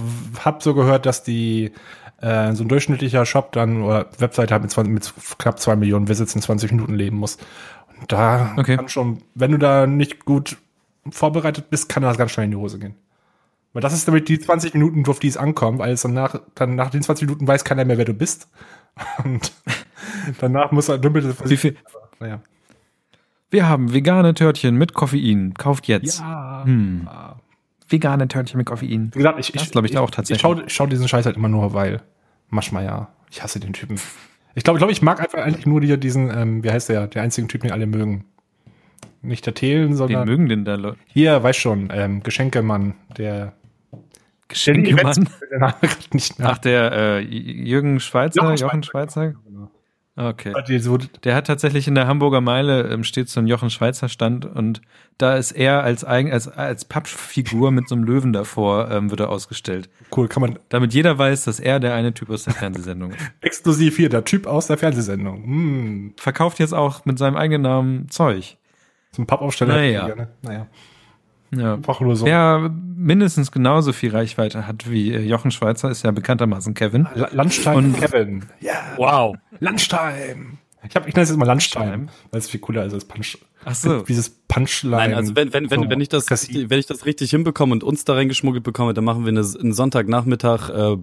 habe 0.44 0.62
so 0.62 0.74
gehört, 0.74 1.06
dass 1.06 1.24
die 1.24 1.72
äh, 2.22 2.54
so 2.54 2.64
ein 2.64 2.68
durchschnittlicher 2.70 3.26
Shop 3.26 3.52
dann 3.54 3.82
oder 3.84 4.08
Webseite 4.18 4.54
halt 4.54 4.64
mit, 4.64 4.72
20, 4.72 4.94
mit 4.94 5.14
knapp 5.38 5.60
zwei 5.60 5.76
Millionen 5.76 6.08
Visits 6.10 6.36
in 6.36 6.42
20 6.42 6.72
Minuten 6.72 6.94
leben 6.96 7.18
muss. 7.18 7.38
Und 8.00 8.12
da 8.12 8.54
Okay. 8.58 8.76
kann 8.76 8.90
schon, 8.90 9.22
wenn 9.36 9.52
du 9.52 9.58
da 9.58 9.88
nicht 9.88 10.26
gut 10.26 10.58
vorbereitet 11.10 11.70
bist, 11.70 11.88
kann 11.90 12.04
das 12.04 12.18
ganz 12.18 12.32
schnell 12.32 12.46
in 12.46 12.52
die 12.52 12.58
Hose 12.58 12.78
gehen. 12.80 12.96
Weil 13.72 13.82
das 13.82 13.94
ist 13.94 14.08
damit 14.08 14.28
die 14.28 14.40
20 14.40 14.74
Minuten, 14.74 15.06
auf 15.08 15.20
die 15.20 15.28
es 15.28 15.38
ankommt, 15.38 15.80
weil 15.80 15.92
es 15.94 16.02
danach, 16.02 16.42
dann 16.56 16.76
nach 16.76 16.90
den 16.90 17.02
20 17.04 17.28
Minuten 17.28 17.48
weiß 17.48 17.64
keiner 17.64 17.86
mehr, 17.86 17.98
wer 17.98 18.06
du 18.06 18.14
bist. 18.14 18.50
Und 19.24 19.54
danach 20.42 20.72
muss 20.72 20.90
er 20.90 20.98
dümpelt 20.98 21.36
Wie 21.50 21.58
viel? 21.58 21.78
Naja. 22.20 22.42
Wir 23.52 23.68
haben 23.68 23.94
vegane 23.94 24.34
Törtchen 24.34 24.76
mit 24.76 24.94
Koffein. 24.94 25.54
Kauft 25.56 25.88
jetzt. 25.88 26.20
Ja. 26.20 26.64
Hm. 26.66 27.08
Vegane 27.88 28.28
Törtchen 28.28 28.58
mit 28.58 28.68
Koffein. 28.68 29.10
Wie 29.14 29.18
gesagt, 29.18 29.40
ich, 29.40 29.52
Das 29.52 29.64
ich 29.64 29.72
glaub 29.72 29.86
ich 29.86 29.98
auch 29.98 30.10
Ich 30.10 30.16
tatsächlich. 30.16 30.42
schaue 30.42 30.64
schau 30.68 30.86
diesen 30.86 31.08
Scheiß 31.08 31.26
halt 31.26 31.36
immer 31.36 31.50
nur, 31.50 31.74
weil 31.74 32.02
Maschmeyer. 32.50 33.10
Ich 33.32 33.42
hasse 33.42 33.60
den 33.60 33.74
Typen. 33.74 34.00
Ich 34.56 34.64
glaube, 34.64 34.78
ich, 34.78 34.82
glaub, 34.82 34.92
ich 34.92 35.02
mag 35.02 35.20
einfach 35.20 35.40
eigentlich 35.40 35.66
nur 35.66 35.82
die, 35.82 36.00
diesen, 36.00 36.30
ähm, 36.36 36.64
wie 36.64 36.70
heißt 36.72 36.90
der, 36.90 37.08
der 37.08 37.22
einzigen 37.24 37.48
Typ, 37.48 37.62
den 37.62 37.72
alle 37.72 37.88
mögen. 37.88 38.26
Nicht 39.22 39.46
der 39.46 39.54
Thelen, 39.54 39.90
Den 39.90 39.96
sondern 39.98 40.28
mögen 40.28 40.48
denn 40.50 40.66
da 40.66 40.76
Leute? 40.76 40.98
hier, 41.08 41.42
weiß 41.44 41.56
schon, 41.58 41.90
ähm, 41.92 42.24
Geschenkemann, 42.24 42.94
der 43.18 43.54
Geschenkemann? 44.48 45.28
Der 45.52 45.76
nicht 46.14 46.40
nach. 46.40 46.54
Ach, 46.54 46.58
der 46.60 46.92
äh, 46.92 47.20
Jürgen 47.22 48.00
Schweizer, 48.00 48.42
Jochen 48.44 48.56
Jochen, 48.58 48.84
Schweizer. 48.84 49.34
Schweizer? 49.34 49.40
Okay. 50.20 50.54
Der 51.24 51.34
hat 51.34 51.48
tatsächlich 51.48 51.88
in 51.88 51.96
der 51.96 52.06
Hamburger 52.06 52.42
Meile 52.42 52.90
ähm, 52.90 53.06
steht 53.06 53.30
so 53.30 53.40
ein 53.40 53.48
Jochen 53.48 53.70
Schweizer 53.70 54.10
Stand 54.10 54.46
und 54.46 54.82
da 55.18 55.38
ist 55.38 55.54
er 55.54 55.82
als 55.82 56.04
eigen, 56.04 56.30
als, 56.30 56.50
als 56.50 56.84
Pappfigur 56.84 57.72
mit 57.72 57.88
so 57.88 57.96
einem 57.96 58.04
Löwen 58.04 58.34
davor, 58.34 58.92
ähm, 58.92 59.12
wird 59.12 59.22
er 59.22 59.30
ausgestellt. 59.30 59.90
cool, 60.16 60.28
kann 60.28 60.42
man 60.42 60.60
Damit 60.68 60.94
jeder 60.94 61.18
weiß, 61.18 61.46
dass 61.46 61.62
er 61.62 61.80
der 61.80 61.94
eine 61.94 62.14
Typ 62.14 62.30
aus 62.32 62.44
der 62.44 62.54
Fernsehsendung 62.54 63.12
ist. 63.12 63.32
exklusiv 63.42 63.96
hier, 63.96 64.10
der 64.10 64.26
Typ 64.26 64.46
aus 64.46 64.68
der 64.68 64.78
Fernsehsendung. 64.78 65.44
Hm, 65.44 66.14
Verkauft 66.18 66.60
jetzt 66.60 66.74
auch 66.74 67.06
mit 67.06 67.18
seinem 67.18 67.38
eigenen 67.38 67.62
Namen 67.62 68.10
Zeug. 68.10 68.58
zum 69.14 69.26
Pappaufsteller. 69.26 69.76
Naja. 69.76 70.08
Ne? 70.16 70.28
Naja. 70.42 70.68
Ja. 71.52 71.74
Einfach 71.76 72.00
nur 72.00 72.16
so. 72.16 72.26
Wer 72.26 72.72
mindestens 72.96 73.52
genauso 73.52 73.92
viel 73.94 74.12
Reichweite 74.12 74.68
hat 74.68 74.90
wie 74.90 75.14
äh, 75.14 75.20
Jochen 75.22 75.52
Schweizer, 75.52 75.90
ist 75.90 76.04
ja 76.04 76.12
bekanntermaßen 76.12 76.74
Kevin. 76.74 77.08
Lunchtime 77.32 77.76
Und- 77.76 78.00
Kevin. 78.00 78.46
Ja. 78.60 78.74
Wow. 78.98 79.36
Lunchtime. 79.60 80.58
Ich, 80.88 80.96
hab, 80.96 81.08
ich 81.08 81.14
nenne 81.14 81.24
es 81.24 81.30
jetzt 81.30 81.38
mal 81.38 81.46
Lunchtime, 81.48 82.08
weil 82.32 82.40
es 82.40 82.50
viel 82.50 82.60
cooler 82.62 82.86
ist 82.86 82.94
als 82.94 83.04
Punch. 83.06 83.38
Ach 83.66 83.76
so. 83.76 84.02
Dieses 84.08 84.30
Punchline. 84.30 84.96
Nein, 84.98 85.14
also 85.14 85.36
wenn, 85.36 85.52
wenn, 85.54 85.70
wenn, 85.70 85.84
so 85.84 85.90
wenn 85.90 86.00
ich 86.02 86.08
das, 86.10 86.30
wenn 86.30 86.80
ich 86.80 86.86
das 86.86 87.06
richtig 87.06 87.32
hinbekomme 87.32 87.74
und 87.74 87.84
uns 87.84 88.06
da 88.06 88.14
reingeschmuggelt 88.14 88.64
bekomme, 88.64 88.94
dann 88.94 89.04
machen 89.04 89.26
wir 89.26 89.30
eine, 89.30 89.42
einen 89.42 89.74
Sonntagnachmittag 89.74 90.70
äh, 90.70 90.98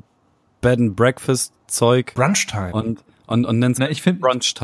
Bed 0.63 0.79
and 0.79 0.97
Breakfast 0.97 1.53
Zeug 1.67 2.15
Brunchtime. 2.15 2.73
und 2.73 3.05
und 3.27 3.45
und 3.45 3.59
nenn's 3.59 3.79
Na, 3.79 3.91
ich 3.91 4.01
finde, 4.03 4.21
Brunch 4.21 4.55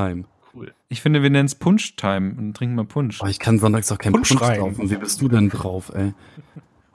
Time. 0.52 0.72
ich 0.88 1.00
finde, 1.02 1.22
wir 1.22 1.30
nennen 1.30 1.46
es 1.46 1.54
Punch-Time 1.54 2.34
und 2.38 2.54
trinken 2.56 2.74
mal 2.76 2.84
Punsch. 2.84 3.20
Oh, 3.22 3.26
ich 3.26 3.38
kann 3.38 3.58
sonntags 3.58 3.90
auch 3.92 3.98
kein 3.98 4.12
Punsch 4.12 4.28
Punsch 4.28 4.42
rein. 4.42 4.60
saufen. 4.60 4.90
Wie 4.90 4.96
bist 4.96 5.20
du 5.20 5.28
denn 5.28 5.48
drauf, 5.48 5.90
ey? 5.94 6.12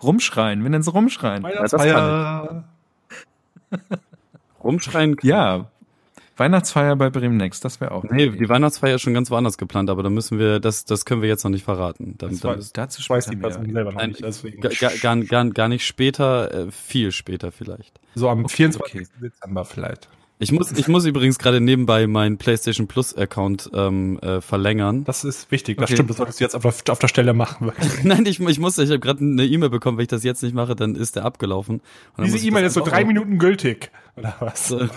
Rumschreien, 0.01 0.61
wir 0.63 0.69
nennen 0.69 0.81
es 0.81 0.93
Rumschreien. 0.93 1.43
Weihnachtsfeier. 1.43 2.63
Rumschreien? 4.63 5.17
Ja. 5.23 5.69
Weihnachtsfeier 6.39 6.95
bei 6.95 7.09
Bremen 7.09 7.37
Next, 7.37 7.65
das 7.65 7.81
wäre 7.81 7.91
auch. 7.91 8.03
Nee, 8.03 8.29
die 8.29 8.47
Weihnachtsfeier 8.47 8.95
ist 8.95 9.01
schon 9.01 9.15
ganz 9.15 9.31
woanders 9.31 9.57
geplant, 9.57 9.89
aber 9.89 10.03
da 10.03 10.11
müssen 10.11 10.37
wir, 10.37 10.59
das, 10.59 10.85
das 10.85 11.03
können 11.03 11.23
wir 11.23 11.29
jetzt 11.29 11.43
noch 11.43 11.49
nicht 11.49 11.63
verraten. 11.63 12.13
Dann, 12.19 12.29
Das 12.29 12.39
dann 12.41 12.63
Dazu 12.73 13.01
Ich 13.01 13.09
weiß 13.09 13.25
die 13.25 13.31
später 13.31 13.41
Person 13.47 13.63
mehr. 13.63 13.73
selber 13.73 13.91
noch 13.91 13.99
Nein, 13.99 14.09
nicht, 14.09 14.23
deswegen. 14.23 14.61
gar, 14.61 15.17
gar, 15.25 15.49
gar, 15.49 15.67
nicht 15.67 15.83
später, 15.87 16.67
äh, 16.67 16.71
viel 16.71 17.11
später 17.11 17.51
vielleicht. 17.51 17.99
So 18.13 18.29
am 18.29 18.47
24. 18.47 19.01
okay. 19.01 19.07
Dezember 19.19 19.65
vielleicht. 19.65 20.09
Ich 20.39 20.51
muss, 20.51 20.71
ich 20.71 20.87
muss 20.87 21.03
übrigens 21.05 21.39
gerade 21.39 21.59
nebenbei 21.59 22.05
meinen 22.05 22.37
PlayStation 22.37 22.87
Plus 22.87 23.15
Account 23.17 23.71
ähm, 23.73 24.19
äh, 24.19 24.39
verlängern. 24.39 25.03
Das 25.03 25.23
ist 25.23 25.49
wichtig. 25.51 25.77
Das 25.77 25.85
Okay. 25.85 25.95
stimmt, 25.95 26.11
das 26.11 26.17
solltest 26.17 26.39
du 26.39 26.43
jetzt 26.43 26.55
auf 26.55 26.83
der, 26.83 26.91
auf 26.91 26.99
der 26.99 27.07
Stelle 27.07 27.33
machen. 27.33 27.71
Nein, 28.03 28.23
ich, 28.27 28.39
ich 28.39 28.59
muss, 28.59 28.77
ich 28.77 28.89
habe 28.89 28.99
gerade 28.99 29.21
eine 29.21 29.45
E-Mail 29.45 29.69
bekommen, 29.71 29.97
wenn 29.97 30.03
ich 30.03 30.09
das 30.09 30.23
jetzt 30.23 30.43
nicht 30.43 30.53
mache, 30.53 30.75
dann 30.75 30.95
ist 30.95 31.15
der 31.15 31.25
abgelaufen. 31.25 31.81
Diese 32.23 32.37
E-Mail 32.37 32.65
ist 32.65 32.75
so 32.75 32.81
drei 32.83 33.03
Minuten 33.03 33.39
gültig. 33.39 33.89
Oder 34.15 34.35
was? 34.39 34.67
So. 34.67 34.87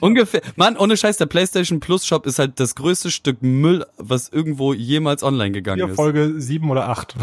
Ungefähr. 0.00 0.42
Mann, 0.56 0.76
ohne 0.76 0.96
Scheiß, 0.96 1.16
der 1.16 1.26
PlayStation 1.26 1.80
Plus 1.80 2.04
Shop 2.04 2.26
ist 2.26 2.38
halt 2.38 2.58
das 2.60 2.74
größte 2.74 3.10
Stück 3.10 3.40
Müll, 3.42 3.86
was 3.96 4.28
irgendwo 4.28 4.74
jemals 4.74 5.22
online 5.22 5.52
gegangen 5.52 5.78
Hier 5.82 5.90
ist. 5.90 5.96
Folge 5.96 6.34
sieben 6.40 6.70
oder 6.70 6.88
acht. 6.88 7.14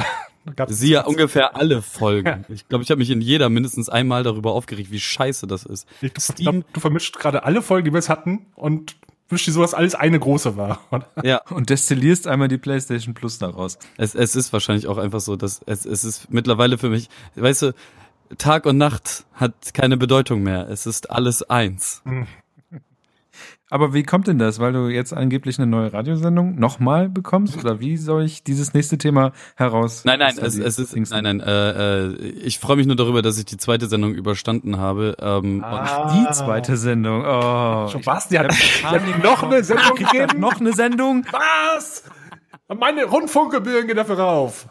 Gab's- 0.56 0.78
Siehe 0.78 1.04
ungefähr 1.04 1.56
alle 1.56 1.82
Folgen. 1.82 2.46
Ich 2.50 2.68
glaube, 2.68 2.84
ich 2.84 2.92
habe 2.92 3.00
mich 3.00 3.10
in 3.10 3.22
jeder 3.22 3.50
mindestens 3.50 3.90
einmal 3.90 4.24
darüber 4.24 4.52
aufgeregt, 4.54 4.92
wie 4.92 5.00
scheiße 5.00 5.48
das 5.48 5.64
ist. 5.66 5.88
Ich 6.02 6.14
glaub, 6.14 6.22
Steam, 6.22 6.64
du 6.74 6.80
vermischt 6.80 7.18
gerade 7.18 7.44
alle 7.44 7.62
Folgen, 7.62 7.86
die 7.86 7.92
wir 7.94 7.98
jetzt 7.98 8.10
hatten 8.10 8.46
und 8.56 8.96
wischst 9.30 9.48
die 9.48 9.52
so, 9.52 9.62
dass 9.62 9.74
alles 9.74 9.96
eine 9.96 10.20
große 10.20 10.56
war. 10.56 10.82
oder? 10.92 11.08
ja, 11.24 11.42
Und 11.50 11.70
destillierst 11.70 12.28
einmal 12.28 12.48
die 12.48 12.58
PlayStation 12.60 13.14
Plus 13.16 13.40
daraus. 13.40 13.80
es, 13.98 14.14
es 14.14 14.36
ist 14.36 14.54
wahrscheinlich 14.54 14.88
auch 14.88 14.98
einfach 15.00 15.20
so, 15.22 15.36
dass 15.36 15.62
es, 15.66 15.86
es 15.86 16.04
ist 16.04 16.32
mittlerweile 16.32 16.78
für 16.78 16.90
mich, 16.90 17.10
weißt 17.36 17.64
du, 17.64 17.74
Tag 18.38 18.66
und 18.66 18.78
Nacht 18.78 19.26
hat 19.34 19.74
keine 19.74 19.98
Bedeutung 19.98 20.42
mehr. 20.44 20.68
Es 20.70 20.86
ist 20.88 21.12
alles 21.12 21.44
eins. 21.44 22.02
Aber 23.72 23.94
wie 23.96 24.04
kommt 24.04 24.28
denn 24.28 24.38
das? 24.38 24.60
Weil 24.60 24.74
du 24.74 24.88
jetzt 24.90 25.12
angeblich 25.12 25.58
eine 25.58 25.66
neue 25.66 25.92
Radiosendung 25.92 26.56
nochmal 26.60 27.10
bekommst? 27.10 27.58
Oder 27.58 27.80
wie 27.80 27.98
soll 27.98 28.24
ich 28.24 28.44
dieses 28.44 28.76
nächste 28.76 28.98
Thema 29.00 29.32
heraus? 29.56 30.04
Nein, 30.06 30.20
nein, 30.20 30.36
es, 30.40 30.58
es 30.58 30.78
ist, 30.78 30.94
Dings 30.94 31.10
nein, 31.10 31.24
nein, 31.24 31.40
äh, 31.40 32.04
äh, 32.06 32.16
ich 32.44 32.60
freue 32.60 32.76
mich 32.76 32.86
nur 32.86 32.96
darüber, 32.96 33.24
dass 33.24 33.40
ich 33.40 33.46
die 33.46 33.58
zweite 33.58 33.88
Sendung 33.88 34.14
überstanden 34.14 34.78
habe. 34.78 35.18
Ähm, 35.20 35.64
Ah. 35.64 36.14
Die 36.14 36.32
zweite 36.34 36.78
Sendung. 36.78 37.24
Oh. 37.26 37.88
Schon 37.88 38.06
was? 38.06 38.28
Die 38.28 38.38
hat, 38.38 38.52
die 38.52 38.86
hat 38.86 39.00
Panik 39.04 39.24
noch 39.24 39.42
eine 39.42 39.64
Sendung 39.64 39.98
ich 39.98 40.10
gegeben? 40.10 40.40
noch 40.40 40.60
eine 40.60 40.74
Sendung? 40.74 41.26
Was? 41.32 42.04
Meine 42.68 43.06
Rundfunkgebühren 43.06 43.88
gehen 43.88 43.98
dafür 43.98 44.20
rauf. 44.20 44.68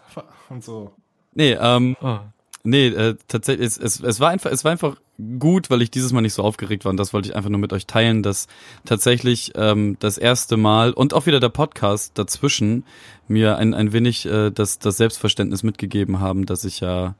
Und 0.49 0.63
so. 0.63 0.93
nee, 1.33 1.53
ähm, 1.61 1.97
Oh. 2.01 2.19
Nee, 2.63 2.87
äh, 2.89 3.17
tatsächlich, 3.29 3.67
es, 3.67 3.77
es, 3.77 4.01
es 4.01 4.21
war 4.21 4.31
einfach, 4.31 4.51
es 4.51 4.65
war 4.65 4.73
einfach 4.73 4.97
gut, 5.39 5.71
weil 5.71 5.83
ich 5.83 5.91
dieses 5.91 6.13
Mal 6.13 6.21
nicht 6.21 6.35
so 6.35 6.43
aufgeregt 6.43 6.85
war. 6.85 6.91
Und 6.91 6.97
das 6.97 7.13
wollte 7.13 7.29
ich 7.29 7.37
einfach 7.37 7.51
nur 7.51 7.61
mit 7.61 7.73
euch 7.73 7.87
teilen, 7.87 8.23
dass 8.23 8.47
tatsächlich 8.85 9.53
ähm, 9.55 9.97
das 10.01 10.19
erste 10.19 10.57
Mal 10.57 10.93
und 10.93 11.15
auch 11.15 11.27
wieder 11.27 11.41
der 11.41 11.51
Podcast 11.51 12.19
dazwischen 12.19 12.85
mir 13.29 13.57
ein, 13.57 13.75
ein 13.75 13.93
wenig 13.93 14.27
äh, 14.27 14.51
das, 14.51 14.79
das 14.79 14.97
Selbstverständnis 14.97 15.63
mitgegeben 15.63 16.21
haben, 16.21 16.47
dass 16.47 16.65
ich 16.65 16.81
ja 16.81 17.15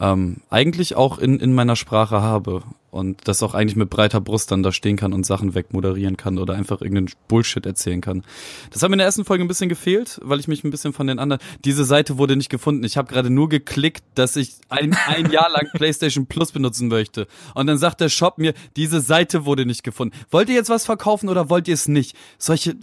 ähm, 0.00 0.38
eigentlich 0.50 0.96
auch 0.96 1.18
in, 1.18 1.38
in 1.38 1.52
meiner 1.52 1.76
Sprache 1.76 2.20
habe 2.20 2.62
und 2.90 3.28
das 3.28 3.42
auch 3.42 3.54
eigentlich 3.54 3.76
mit 3.76 3.90
breiter 3.90 4.20
Brust 4.20 4.50
dann 4.50 4.62
da 4.62 4.72
stehen 4.72 4.96
kann 4.96 5.12
und 5.12 5.24
Sachen 5.24 5.54
wegmoderieren 5.54 6.16
kann 6.16 6.38
oder 6.38 6.54
einfach 6.54 6.80
irgendeinen 6.80 7.10
Bullshit 7.28 7.64
erzählen 7.64 8.00
kann. 8.00 8.22
Das 8.70 8.82
hat 8.82 8.90
mir 8.90 8.94
in 8.94 8.98
der 8.98 9.06
ersten 9.06 9.24
Folge 9.24 9.44
ein 9.44 9.48
bisschen 9.48 9.68
gefehlt, 9.68 10.20
weil 10.22 10.40
ich 10.40 10.48
mich 10.48 10.64
ein 10.64 10.70
bisschen 10.70 10.92
von 10.92 11.06
den 11.06 11.18
anderen. 11.18 11.40
Diese 11.64 11.84
Seite 11.84 12.18
wurde 12.18 12.36
nicht 12.36 12.50
gefunden. 12.50 12.84
Ich 12.84 12.96
habe 12.96 13.12
gerade 13.12 13.30
nur 13.30 13.48
geklickt, 13.48 14.04
dass 14.14 14.36
ich 14.36 14.56
ein, 14.68 14.96
ein 15.06 15.30
Jahr 15.30 15.50
lang 15.50 15.68
PlayStation 15.74 16.26
Plus 16.26 16.52
benutzen 16.52 16.88
möchte. 16.88 17.26
Und 17.54 17.66
dann 17.66 17.78
sagt 17.78 18.00
der 18.00 18.08
Shop 18.08 18.38
mir, 18.38 18.54
diese 18.76 19.00
Seite 19.00 19.44
wurde 19.44 19.66
nicht 19.66 19.82
gefunden. 19.82 20.16
Wollt 20.30 20.48
ihr 20.48 20.56
jetzt 20.56 20.70
was 20.70 20.84
verkaufen 20.84 21.28
oder 21.28 21.48
wollt 21.50 21.68
ihr 21.68 21.74
es 21.74 21.88
nicht? 21.88 22.16
Solche 22.38 22.76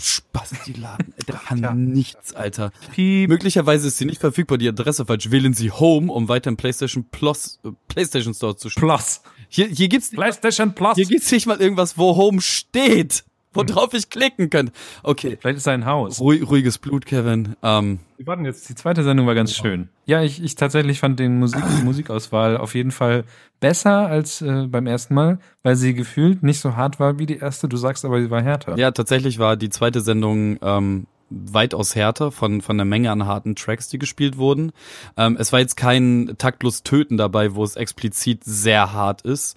Spaß, 0.00 0.50
die 0.66 0.72
Laden. 0.72 1.14
Der 1.28 1.36
kann 1.36 1.84
nichts, 1.86 2.34
Alter. 2.34 2.72
Piep. 2.92 3.28
Möglicherweise 3.28 3.88
ist 3.88 3.98
sie 3.98 4.04
nicht 4.04 4.20
verfügbar, 4.20 4.58
die 4.58 4.68
Adresse 4.68 5.06
falsch. 5.06 5.30
Wählen 5.30 5.54
Sie 5.54 5.70
Home, 5.70 6.12
um 6.12 6.28
weiter 6.28 6.48
im 6.48 6.56
PlayStation 6.56 7.06
Plus, 7.10 7.60
äh, 7.64 7.70
PlayStation 7.88 8.34
Store 8.34 8.56
zu 8.56 8.68
spielen. 8.70 8.88
Plus. 8.88 9.22
Hier, 9.54 9.68
hier 9.68 9.88
gibt's 9.88 10.10
nicht, 10.10 10.18
PlayStation 10.18 10.74
Plus. 10.74 10.96
hier 10.96 11.06
gibt's 11.06 11.30
nicht 11.30 11.46
mal 11.46 11.60
irgendwas, 11.60 11.96
wo 11.96 12.16
Home 12.16 12.40
steht, 12.40 13.22
worauf 13.52 13.94
ich 13.94 14.10
klicken 14.10 14.50
kann. 14.50 14.72
Okay. 15.04 15.38
Vielleicht 15.40 15.58
ist 15.58 15.68
ein 15.68 15.86
Haus. 15.86 16.18
Ruhig, 16.18 16.42
ruhiges 16.48 16.78
Blut, 16.78 17.06
Kevin. 17.06 17.54
Ähm, 17.62 18.00
Wie 18.18 18.26
war 18.26 18.34
denn 18.34 18.46
jetzt? 18.46 18.68
Die 18.68 18.74
zweite 18.74 19.04
Sendung 19.04 19.28
war 19.28 19.36
ganz 19.36 19.54
schön. 19.54 19.90
Ja, 20.06 20.22
ich, 20.24 20.42
ich 20.42 20.56
tatsächlich 20.56 20.98
fand 20.98 21.20
den 21.20 21.38
Musik, 21.38 21.62
die 21.78 21.84
Musikauswahl 21.84 22.56
auf 22.56 22.74
jeden 22.74 22.90
Fall 22.90 23.22
besser 23.60 24.08
als 24.08 24.42
äh, 24.42 24.66
beim 24.66 24.88
ersten 24.88 25.14
Mal, 25.14 25.38
weil 25.62 25.76
sie 25.76 25.94
gefühlt 25.94 26.42
nicht 26.42 26.58
so 26.58 26.74
hart 26.74 26.98
war 26.98 27.20
wie 27.20 27.26
die 27.26 27.38
erste. 27.38 27.68
Du 27.68 27.76
sagst 27.76 28.04
aber, 28.04 28.20
sie 28.20 28.30
war 28.32 28.42
härter. 28.42 28.76
ja, 28.76 28.90
tatsächlich 28.90 29.38
war 29.38 29.56
die 29.56 29.70
zweite 29.70 30.00
Sendung 30.00 30.58
ähm, 30.62 31.06
weitaus 31.50 31.94
härter 31.94 32.30
von, 32.32 32.60
von 32.60 32.76
der 32.76 32.84
Menge 32.84 33.10
an 33.10 33.26
harten 33.26 33.54
Tracks, 33.56 33.88
die 33.88 33.98
gespielt 33.98 34.36
wurden. 34.38 34.72
Ähm, 35.16 35.36
es 35.38 35.52
war 35.52 35.60
jetzt 35.60 35.76
kein 35.76 36.34
taktlos 36.38 36.82
Töten 36.82 37.16
dabei, 37.16 37.54
wo 37.54 37.64
es 37.64 37.76
explizit 37.76 38.44
sehr 38.44 38.92
hart 38.92 39.22
ist. 39.22 39.56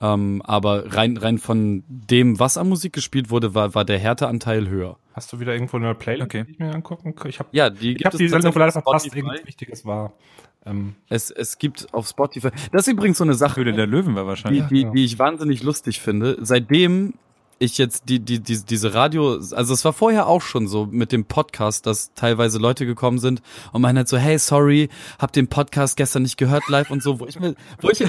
Ähm, 0.00 0.42
aber 0.44 0.94
rein, 0.94 1.16
rein 1.16 1.38
von 1.38 1.82
dem, 1.88 2.38
was 2.38 2.56
an 2.56 2.68
Musik 2.68 2.92
gespielt 2.92 3.30
wurde, 3.30 3.54
war, 3.54 3.74
war 3.74 3.84
der 3.84 3.98
Härteanteil 3.98 4.68
höher. 4.68 4.96
Hast 5.12 5.32
du 5.32 5.40
wieder 5.40 5.52
irgendwo 5.52 5.76
eine 5.76 5.94
Playlist, 5.96 6.26
Okay. 6.26 6.44
die 6.44 6.52
ich 6.52 6.58
mir 6.60 6.72
angucken 6.72 7.16
kann? 7.16 7.28
Ich 7.28 7.40
habe 7.40 7.48
Ja, 7.52 7.68
die 7.68 7.96
ich 7.96 8.04
hab 8.04 8.12
es 8.12 8.18
die 8.18 8.28
Sendung 8.28 8.52
vielleicht 8.52 8.74
verpasst, 8.74 9.06
irgendwas 9.14 9.44
Wichtiges 9.44 9.84
war. 9.84 10.12
Ähm, 10.64 10.94
Es, 11.08 11.30
es 11.32 11.58
gibt 11.58 11.92
auf 11.92 12.06
Spotify. 12.08 12.50
Das 12.70 12.86
ist 12.86 12.92
übrigens 12.92 13.18
so 13.18 13.24
eine 13.24 13.34
Sache, 13.34 13.56
Höhle 13.56 13.72
der 13.72 13.88
Löwen 13.88 14.14
war 14.14 14.22
die, 14.22 14.28
wahrscheinlich. 14.28 14.66
die, 14.68 14.82
ja. 14.82 14.90
die 14.90 15.04
ich 15.04 15.18
wahnsinnig 15.18 15.64
lustig 15.64 16.00
finde. 16.00 16.36
Seitdem 16.42 17.14
ich 17.58 17.78
jetzt 17.78 18.08
die, 18.08 18.20
die, 18.20 18.40
die, 18.40 18.64
diese 18.64 18.94
Radio, 18.94 19.34
also 19.34 19.74
es 19.74 19.84
war 19.84 19.92
vorher 19.92 20.26
auch 20.26 20.42
schon 20.42 20.68
so 20.68 20.86
mit 20.86 21.12
dem 21.12 21.24
Podcast, 21.24 21.86
dass 21.86 22.12
teilweise 22.14 22.58
Leute 22.58 22.86
gekommen 22.86 23.18
sind 23.18 23.42
und 23.72 23.82
meinen 23.82 23.98
halt 23.98 24.08
so, 24.08 24.16
hey, 24.16 24.38
sorry, 24.38 24.88
hab 25.18 25.32
den 25.32 25.48
Podcast 25.48 25.96
gestern 25.96 26.22
nicht 26.22 26.36
gehört 26.36 26.68
live 26.68 26.90
und 26.90 27.02
so, 27.02 27.20
wo 27.20 27.26
ich 27.26 27.38
mir, 27.40 27.54
wo 27.80 27.90
ich, 27.90 28.00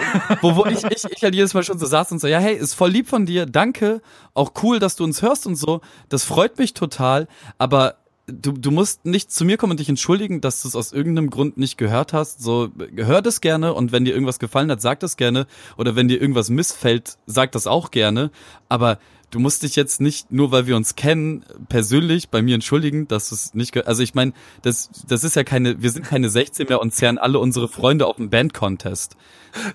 wo, 0.42 0.56
wo 0.56 0.66
ich, 0.66 0.84
ich, 0.84 1.04
ich 1.06 1.24
halt 1.24 1.36
jedes 1.36 1.54
Mal 1.54 1.64
schon 1.64 1.80
so 1.80 1.86
saß 1.86 2.12
und 2.12 2.20
so, 2.20 2.28
ja, 2.28 2.40
hey, 2.40 2.56
ist 2.56 2.74
voll 2.74 2.92
lieb 2.92 3.08
von 3.08 3.26
dir, 3.26 3.46
danke, 3.46 4.02
auch 4.34 4.54
cool, 4.64 4.80
dass 4.80 4.96
du 4.96 5.04
uns 5.04 5.22
hörst 5.22 5.48
und 5.48 5.56
so, 5.56 5.82
das 6.10 6.24
freut 6.24 6.58
mich 6.60 6.74
total, 6.74 7.28
aber 7.58 7.96
du, 8.32 8.52
du 8.52 8.72
musst 8.72 9.06
nicht 9.06 9.32
zu 9.32 9.46
mir 9.46 9.58
kommen 9.58 9.72
und 9.72 9.80
dich 9.80 9.90
entschuldigen, 9.90 10.42
dass 10.42 10.62
du 10.62 10.68
es 10.68 10.76
aus 10.76 10.94
irgendeinem 10.94 11.30
Grund 11.30 11.58
nicht 11.58 11.78
gehört 11.78 12.14
hast. 12.14 12.42
So, 12.42 12.70
hör 12.96 13.22
das 13.22 13.42
gerne 13.42 13.74
und 13.74 13.92
wenn 13.92 14.06
dir 14.06 14.14
irgendwas 14.14 14.40
gefallen 14.40 14.72
hat, 14.72 14.82
sag 14.82 15.00
das 15.00 15.18
gerne. 15.18 15.48
Oder 15.78 15.96
wenn 15.96 16.08
dir 16.08 16.22
irgendwas 16.22 16.50
missfällt, 16.50 17.18
sag 17.26 17.52
das 17.52 17.68
auch 17.68 17.92
gerne. 17.92 18.32
Aber 18.68 19.00
du 19.32 19.40
musst 19.40 19.64
dich 19.64 19.76
jetzt 19.76 20.02
nicht, 20.02 20.32
nur 20.32 20.52
weil 20.52 20.68
wir 20.68 20.76
uns 20.76 20.96
kennen, 20.96 21.44
persönlich 21.68 22.30
bei 22.30 22.42
mir 22.42 22.56
entschuldigen, 22.56 23.08
dass 23.08 23.30
du 23.30 23.36
es 23.36 23.54
nicht 23.54 23.72
gehört 23.72 23.88
Also 23.88 24.02
ich 24.04 24.16
meine, 24.16 24.34
das, 24.62 24.90
das 25.08 25.24
ist 25.24 25.36
ja 25.36 25.44
keine, 25.44 25.82
wir 25.82 25.92
sind 25.92 26.06
keine 26.06 26.30
16 26.30 26.68
mehr 26.68 26.82
und 26.82 26.94
zerren 26.94 27.18
alle 27.18 27.40
unsere 27.40 27.68
Freunde 27.68 28.08
auf 28.08 28.18
einen 28.18 28.30
Band-Contest. 28.30 29.16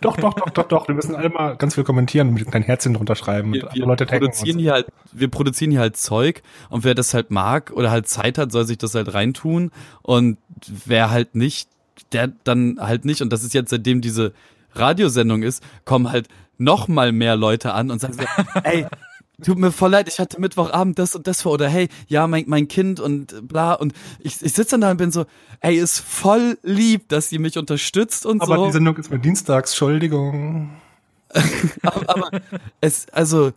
doch, 0.00 0.16
doch, 0.16 0.34
doch, 0.34 0.50
doch, 0.50 0.68
doch. 0.68 0.88
Wir 0.88 0.94
müssen 0.94 1.14
alle 1.14 1.28
mal 1.28 1.56
ganz 1.56 1.74
viel 1.74 1.84
kommentieren 1.84 2.28
und 2.28 2.34
mit 2.34 2.50
kleinen 2.50 2.64
Herzchen 2.64 2.94
drunter 2.94 3.14
schreiben 3.14 3.52
und 3.52 3.74
Wir, 3.74 3.86
Leute 3.86 4.06
produzieren 4.06 4.56
und 4.56 4.58
so. 4.58 4.62
hier 4.62 4.72
halt, 4.72 4.86
wir 5.12 5.28
produzieren 5.28 5.70
hier 5.70 5.80
halt 5.80 5.96
Zeug 5.96 6.42
und 6.70 6.84
wer 6.84 6.94
das 6.94 7.14
halt 7.14 7.30
mag 7.30 7.72
oder 7.74 7.90
halt 7.90 8.08
Zeit 8.08 8.38
hat, 8.38 8.52
soll 8.52 8.66
sich 8.66 8.78
das 8.78 8.94
halt 8.94 9.14
reintun 9.14 9.70
und 10.02 10.38
wer 10.84 11.10
halt 11.10 11.34
nicht, 11.34 11.68
der 12.12 12.32
dann 12.44 12.78
halt 12.80 13.04
nicht 13.04 13.22
und 13.22 13.32
das 13.32 13.44
ist 13.44 13.54
jetzt 13.54 13.70
seitdem 13.70 14.00
diese 14.00 14.32
Radiosendung 14.74 15.42
ist, 15.42 15.62
kommen 15.84 16.10
halt 16.10 16.28
noch 16.58 16.88
mal 16.88 17.12
mehr 17.12 17.36
Leute 17.36 17.72
an 17.72 17.90
und 17.90 18.00
sagen 18.00 18.14
so, 18.14 18.24
ey, 18.64 18.86
tut 19.42 19.58
mir 19.58 19.72
voll 19.72 19.90
leid, 19.90 20.08
ich 20.08 20.18
hatte 20.18 20.40
Mittwochabend 20.40 20.98
das 20.98 21.14
und 21.14 21.26
das 21.26 21.42
vor 21.42 21.52
oder 21.52 21.68
hey, 21.68 21.88
ja, 22.06 22.26
mein, 22.26 22.44
mein 22.46 22.68
Kind 22.68 23.00
und 23.00 23.48
bla 23.48 23.74
und 23.74 23.92
ich, 24.20 24.42
ich 24.42 24.52
sitze 24.52 24.72
dann 24.72 24.82
da 24.82 24.90
und 24.92 24.96
bin 24.98 25.10
so, 25.10 25.26
ey, 25.60 25.76
ist 25.76 25.98
voll 26.00 26.58
lieb, 26.62 27.08
dass 27.08 27.32
ihr 27.32 27.40
mich 27.40 27.58
unterstützt 27.58 28.26
und 28.26 28.42
Aber 28.42 28.56
so. 28.56 28.66
die 28.66 28.72
Sendung 28.72 28.96
ist 28.96 29.10
mal 29.10 29.18
dienstags, 29.18 29.72
Entschuldigung. 29.72 30.70
aber, 31.82 32.08
aber 32.08 32.40
es, 32.80 33.08
also, 33.10 33.52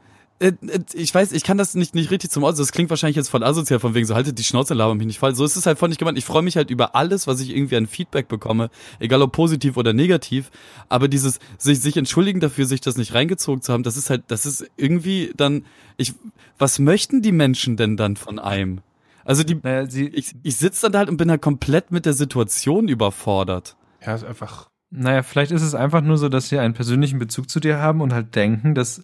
ich 0.94 1.16
weiß, 1.16 1.32
ich 1.32 1.44
kann 1.44 1.58
das 1.58 1.74
nicht, 1.74 1.96
nicht 1.96 2.12
richtig 2.12 2.30
zum 2.30 2.44
Ausdruck. 2.44 2.68
Das 2.68 2.72
klingt 2.72 2.92
wahrscheinlich 2.92 3.16
jetzt 3.16 3.30
voll 3.30 3.44
asozial, 3.44 3.80
von 3.80 3.96
wegen 3.96 4.06
so, 4.06 4.14
haltet 4.14 4.38
die 4.38 4.44
Schnauze, 4.44 4.76
laber 4.76 4.94
mich 4.94 5.08
nicht 5.08 5.20
voll. 5.20 5.34
So 5.34 5.44
ist 5.44 5.56
es 5.56 5.66
halt 5.66 5.80
voll 5.80 5.90
nicht 5.90 5.98
gemeint. 5.98 6.18
Ich 6.18 6.26
freue 6.26 6.44
mich 6.44 6.58
halt 6.58 6.70
über 6.70 6.96
alles, 6.96 7.26
was 7.26 7.40
ich 7.40 7.56
irgendwie 7.56 7.76
an 7.76 7.88
Feedback 7.88 8.28
bekomme, 8.28 8.70
egal 9.00 9.24
ob 9.24 9.32
positiv 9.32 9.78
oder 9.78 9.94
negativ. 9.94 10.52
Aber 10.90 11.08
dieses, 11.08 11.40
sich, 11.58 11.80
sich 11.80 11.98
entschuldigen 11.98 12.40
dafür, 12.40 12.66
sich 12.66 12.82
das 12.82 12.98
nicht 12.98 13.16
reingezogen 13.16 13.64
zu 13.64 13.74
haben, 13.74 13.82
das 13.82 13.98
ist 13.98 14.12
halt, 14.12 14.26
das 14.28 14.46
ist 14.46 14.70
irgendwie 14.78 15.34
dann, 15.36 15.66
ich, 15.98 16.14
was 16.60 16.78
möchten 16.78 17.24
die 17.24 17.32
Menschen 17.32 17.76
denn 17.76 17.98
dann 17.98 18.16
von 18.16 18.38
einem? 18.38 18.82
Also 19.26 19.44
die, 19.44 19.56
Naja, 19.56 19.90
sie, 19.90 20.08
ich, 20.08 20.36
ich 20.44 20.56
sitze 20.58 20.84
dann 20.84 20.92
da 20.92 21.00
halt 21.00 21.10
und 21.10 21.18
bin 21.18 21.32
halt 21.32 21.42
komplett 21.42 21.92
mit 21.92 22.06
der 22.06 22.14
Situation 22.14 22.88
überfordert. 22.88 23.76
Ja, 24.06 24.14
ist 24.14 24.24
einfach. 24.24 24.70
naja, 24.92 25.24
vielleicht 25.24 25.52
ist 25.52 25.64
es 25.64 25.74
einfach 25.74 26.02
nur 26.02 26.20
so, 26.20 26.30
dass 26.30 26.48
sie 26.50 26.60
einen 26.60 26.76
persönlichen 26.76 27.18
Bezug 27.18 27.50
zu 27.50 27.60
dir 27.60 27.80
haben 27.80 28.02
und 28.02 28.14
halt 28.14 28.36
denken, 28.36 28.76
dass 28.76 29.04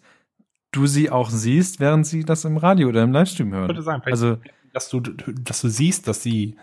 du 0.74 0.88
sie 0.88 1.10
auch 1.10 1.30
siehst, 1.30 1.80
während 1.80 2.06
sie 2.06 2.26
das 2.26 2.44
im 2.44 2.58
Radio 2.58 2.90
oder 2.90 3.04
im 3.04 3.14
Livestream 3.14 3.54
hören. 3.54 3.68
Könnte 3.68 3.82
sein. 3.84 4.02
Vielleicht, 4.02 4.22
Also, 4.22 4.38
dass 4.74 4.90
du, 4.90 5.00
dass 5.00 5.62
du 5.62 5.70
siehst, 5.70 6.08
dass 6.08 6.22
sie 6.22 6.58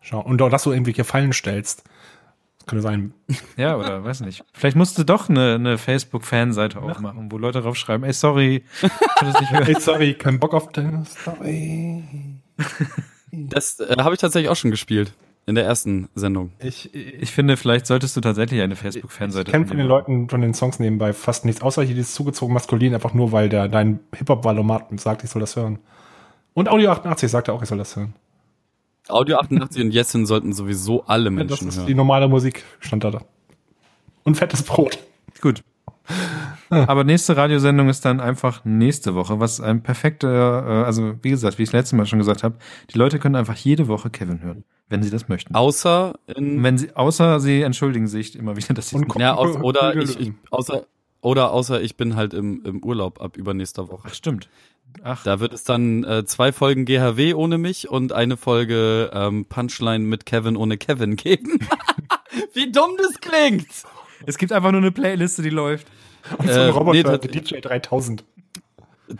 schauen 0.00 0.24
und 0.26 0.40
auch, 0.42 0.50
dass 0.50 0.62
du 0.62 0.70
irgendwelche 0.70 1.04
Fallen 1.04 1.32
stellst. 1.32 1.82
Das 2.58 2.66
könnte 2.66 2.82
sein. 2.82 3.14
ja, 3.56 3.76
oder 3.76 4.04
weiß 4.04 4.20
nicht. 4.20 4.44
Vielleicht 4.52 4.76
musst 4.76 4.96
du 4.98 5.04
doch 5.04 5.28
eine, 5.28 5.54
eine 5.54 5.78
Facebook-Fanseite 5.78 6.80
aufmachen, 6.80 7.32
wo 7.32 7.38
Leute 7.38 7.60
draufschreiben, 7.62 8.04
ey, 8.04 8.12
sorry, 8.12 8.64
ich. 8.82 9.50
Hey, 9.50 9.76
sorry, 9.80 10.14
kein 10.14 10.38
Bock 10.38 10.54
auf 10.54 10.70
deine 10.72 11.04
Story. 11.06 12.04
Das 13.32 13.80
äh, 13.80 13.96
habe 13.98 14.14
ich 14.14 14.20
tatsächlich 14.20 14.48
auch 14.48 14.56
schon 14.56 14.70
gespielt. 14.70 15.12
In 15.46 15.54
der 15.54 15.64
ersten 15.64 16.08
Sendung. 16.14 16.52
Ich, 16.58 16.94
ich 16.94 17.30
finde, 17.30 17.58
vielleicht 17.58 17.86
solltest 17.86 18.16
du 18.16 18.22
tatsächlich 18.22 18.62
eine 18.62 18.74
Ich 18.74 18.80
Facebook-Fanseite 18.80 19.50
kenne 19.50 19.66
von 19.66 19.76
den 19.76 19.86
Leuten, 19.86 20.28
von 20.30 20.40
den 20.40 20.54
Songs 20.54 20.78
nebenbei 20.78 21.12
fast 21.12 21.44
nichts, 21.44 21.60
außer 21.60 21.82
hier 21.82 21.94
dieses 21.94 22.14
zugezogen 22.14 22.54
maskulin, 22.54 22.94
einfach 22.94 23.12
nur, 23.12 23.30
weil 23.32 23.50
der 23.50 23.68
dein 23.68 24.00
Hip-Hop-Valomat 24.16 24.98
sagt, 24.98 25.22
ich 25.22 25.28
soll 25.30 25.40
das 25.40 25.54
hören. 25.56 25.78
Und 26.54 26.68
Audio 26.70 26.90
88 26.92 27.30
sagte 27.30 27.52
auch, 27.52 27.62
ich 27.62 27.68
soll 27.68 27.78
das 27.78 27.94
hören. 27.94 28.14
Audio 29.08 29.36
88 29.36 29.82
und 29.82 29.90
Jessin 29.90 30.24
sollten 30.24 30.54
sowieso 30.54 31.04
alle 31.04 31.24
Ja, 31.30 31.44
das 31.44 31.60
Menschen 31.60 31.68
ist 31.68 31.76
die 31.76 31.80
hören. 31.88 31.96
normale 31.98 32.28
Musik, 32.28 32.64
stand 32.80 33.04
da. 33.04 33.10
da. 33.10 33.20
Und 34.22 34.36
fettes 34.36 34.62
Brot. 34.62 34.98
Gut. 35.42 35.62
Aber 36.70 37.04
nächste 37.04 37.36
Radiosendung 37.36 37.88
ist 37.88 38.04
dann 38.04 38.20
einfach 38.20 38.64
nächste 38.64 39.14
Woche, 39.14 39.40
was 39.40 39.60
ein 39.60 39.82
perfekter, 39.82 40.66
äh, 40.66 40.84
also 40.84 41.14
wie 41.22 41.30
gesagt, 41.30 41.58
wie 41.58 41.62
ich 41.64 41.68
das 41.68 41.74
letzte 41.74 41.96
Mal 41.96 42.06
schon 42.06 42.18
gesagt 42.18 42.42
habe, 42.42 42.56
die 42.92 42.98
Leute 42.98 43.18
können 43.18 43.36
einfach 43.36 43.56
jede 43.56 43.88
Woche 43.88 44.10
Kevin 44.10 44.42
hören, 44.42 44.64
wenn 44.88 45.02
sie 45.02 45.10
das 45.10 45.28
möchten. 45.28 45.54
Außer 45.54 46.14
in, 46.26 46.62
Wenn 46.62 46.78
sie, 46.78 46.94
außer 46.94 47.40
sie 47.40 47.62
entschuldigen 47.62 48.06
sich 48.06 48.36
immer 48.36 48.56
wieder, 48.56 48.74
dass 48.74 48.90
sie 48.90 48.96
Und 48.96 49.18
ja, 49.18 49.34
aus, 49.34 49.56
oder 49.56 49.94
ich, 49.96 50.18
ich 50.18 50.32
außer 50.50 50.86
oder 51.20 51.52
außer 51.52 51.80
ich 51.80 51.96
bin 51.96 52.16
halt 52.16 52.34
im, 52.34 52.62
im 52.64 52.84
Urlaub 52.84 53.20
ab 53.22 53.36
übernächster 53.36 53.88
Woche. 53.88 54.08
Ach, 54.08 54.14
stimmt. 54.14 54.50
Ach, 55.02 55.24
Da 55.24 55.40
wird 55.40 55.52
es 55.52 55.64
dann 55.64 56.04
äh, 56.04 56.24
zwei 56.24 56.52
Folgen 56.52 56.84
GHW 56.84 57.34
ohne 57.34 57.58
mich 57.58 57.88
und 57.88 58.12
eine 58.12 58.36
Folge 58.36 59.10
ähm, 59.12 59.46
Punchline 59.46 60.04
mit 60.04 60.26
Kevin 60.26 60.56
ohne 60.56 60.76
Kevin 60.76 61.16
geben. 61.16 61.58
Wie 62.52 62.70
dumm 62.70 62.90
das 62.98 63.20
klingt! 63.20 63.66
es 64.26 64.38
gibt 64.38 64.52
einfach 64.52 64.70
nur 64.70 64.80
eine 64.80 64.92
Playliste, 64.92 65.42
die 65.42 65.50
läuft. 65.50 65.86
Und 66.38 66.48
so 66.48 66.52
ein 66.60 66.66
Äh, 66.66 66.68
Roboter, 66.70 67.20
nee, 67.22 67.28
DJ 67.28 67.60
3000. 67.60 68.24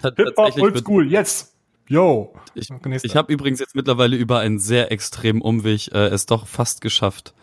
Ta- 0.01 0.13
Hip-Hop, 0.17 0.59
oldschool, 0.59 1.11
yes. 1.11 1.55
Yo. 1.87 2.33
ich, 2.55 2.71
ich 3.03 3.15
habe 3.17 3.31
übrigens 3.33 3.61
jetzt 3.61 3.75
mittlerweile 3.75 4.17
über 4.17 4.39
einen 4.39 4.59
sehr 4.59 4.91
extremen 4.91 5.43
Umweg 5.43 5.93
äh, 5.93 6.07
es 6.07 6.25
doch 6.25 6.47
fast 6.47 6.81
geschafft. 6.81 7.35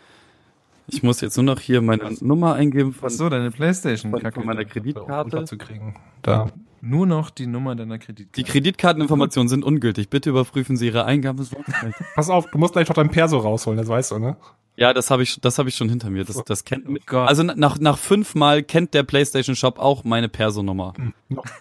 Ich 0.88 1.04
muss 1.04 1.20
jetzt 1.20 1.36
nur 1.36 1.44
noch 1.44 1.60
hier 1.60 1.80
meine 1.80 2.10
Nummer 2.20 2.54
eingeben 2.54 2.92
von, 2.92 3.06
Ach 3.06 3.10
so, 3.12 3.28
deine 3.28 3.52
Playstation. 3.52 4.10
von, 4.10 4.20
Kacke. 4.20 4.34
von 4.40 4.46
meiner 4.46 4.64
Kreditkarte. 4.64 5.12
Runterzukriegen. 5.36 5.94
Da. 6.22 6.50
Nur 6.80 7.06
noch 7.06 7.30
die 7.30 7.46
Nummer 7.46 7.76
deiner 7.76 7.98
Kreditkarte. 7.98 8.32
Die 8.34 8.42
Kreditkarteninformationen 8.42 9.48
sind 9.48 9.64
ungültig. 9.64 10.10
Bitte 10.10 10.30
überprüfen 10.30 10.76
Sie 10.76 10.86
Ihre 10.86 11.04
Eingabesorgfalt. 11.04 11.94
Pass 12.16 12.28
auf, 12.28 12.50
du 12.50 12.58
musst 12.58 12.72
gleich 12.72 12.88
noch 12.88 12.96
dein 12.96 13.10
Perso 13.10 13.38
rausholen, 13.38 13.78
das 13.78 13.86
weißt 13.86 14.10
du, 14.10 14.18
ne? 14.18 14.36
Ja, 14.76 14.94
das 14.94 15.10
habe 15.10 15.22
ich, 15.22 15.40
das 15.40 15.58
habe 15.58 15.68
ich 15.68 15.76
schon 15.76 15.88
hinter 15.88 16.10
mir. 16.10 16.24
Das, 16.24 16.42
das 16.44 16.64
kennt, 16.64 17.06
Gott. 17.06 17.28
also 17.28 17.42
nach, 17.42 17.78
nach 17.78 17.98
fünfmal 17.98 18.62
kennt 18.62 18.94
der 18.94 19.02
PlayStation 19.02 19.54
Shop 19.54 19.78
auch 19.78 20.04
meine 20.04 20.28
Personummer. 20.28 20.94
Noch. 21.28 21.44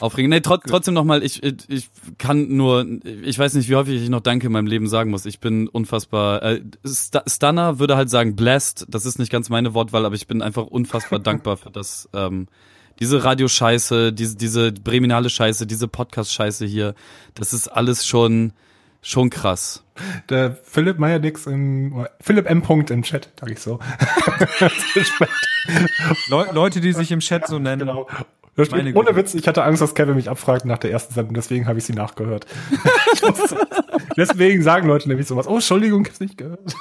Aufregend. 0.00 0.30
Nee, 0.30 0.40
trot, 0.40 0.60
trotzdem 0.66 0.94
nochmal, 0.94 1.24
ich, 1.24 1.42
ich, 1.42 1.54
ich 1.68 1.90
kann 2.18 2.54
nur, 2.56 2.86
ich 3.04 3.36
weiß 3.36 3.54
nicht, 3.54 3.68
wie 3.68 3.74
häufig 3.74 4.00
ich 4.00 4.08
noch 4.08 4.20
Danke 4.20 4.46
in 4.46 4.52
meinem 4.52 4.68
Leben 4.68 4.86
sagen 4.86 5.10
muss. 5.10 5.26
Ich 5.26 5.40
bin 5.40 5.66
unfassbar, 5.66 6.42
äh, 6.42 6.62
St 6.86 7.18
Stunner 7.26 7.80
würde 7.80 7.96
halt 7.96 8.08
sagen 8.08 8.36
blessed. 8.36 8.86
Das 8.88 9.04
ist 9.04 9.18
nicht 9.18 9.32
ganz 9.32 9.48
meine 9.48 9.74
Wortwahl, 9.74 10.06
aber 10.06 10.14
ich 10.14 10.28
bin 10.28 10.40
einfach 10.40 10.66
unfassbar 10.66 11.18
dankbar 11.18 11.56
für 11.56 11.70
das, 11.70 12.08
ähm, 12.12 12.46
diese 13.00 13.24
Radioscheiße, 13.24 14.12
diese, 14.12 14.36
diese 14.36 14.72
Breminale 14.72 15.30
Scheiße, 15.30 15.66
diese 15.66 15.88
Podcast-Scheiße 15.88 16.64
hier. 16.64 16.94
Das 17.34 17.52
ist 17.52 17.66
alles 17.68 18.06
schon, 18.06 18.52
schon 19.02 19.30
krass. 19.30 19.84
Der 20.28 20.56
Philipp 20.62 20.98
Meyerdix 20.98 21.46
im, 21.46 22.06
Philipp 22.20 22.48
M. 22.48 22.62
Punkt 22.62 22.90
im 22.90 23.02
Chat, 23.02 23.30
sag 23.38 23.50
ich 23.50 23.58
so. 23.60 23.78
Leu 26.28 26.46
Leute, 26.52 26.80
die 26.80 26.92
sich 26.92 27.10
im 27.10 27.20
Chat 27.20 27.46
so 27.46 27.58
nennen. 27.58 27.80
genau. 27.80 28.06
Steht, 28.64 28.72
ohne 28.72 28.92
Güte. 28.92 29.16
Witz, 29.16 29.34
ich 29.34 29.46
hatte 29.46 29.62
Angst, 29.62 29.80
dass 29.82 29.94
Kevin 29.94 30.16
mich 30.16 30.28
abfragt 30.28 30.64
nach 30.64 30.78
der 30.78 30.90
ersten 30.90 31.14
Sendung, 31.14 31.34
deswegen 31.34 31.68
habe 31.68 31.78
ich 31.78 31.84
sie 31.84 31.92
nachgehört. 31.92 32.46
Deswegen 34.16 34.64
sagen 34.64 34.88
Leute 34.88 35.08
nämlich 35.08 35.28
sowas. 35.28 35.46
Oh, 35.46 35.54
Entschuldigung, 35.54 36.02
ich 36.02 36.08
hab's 36.08 36.18
nicht 36.18 36.36
gehört. 36.36 36.74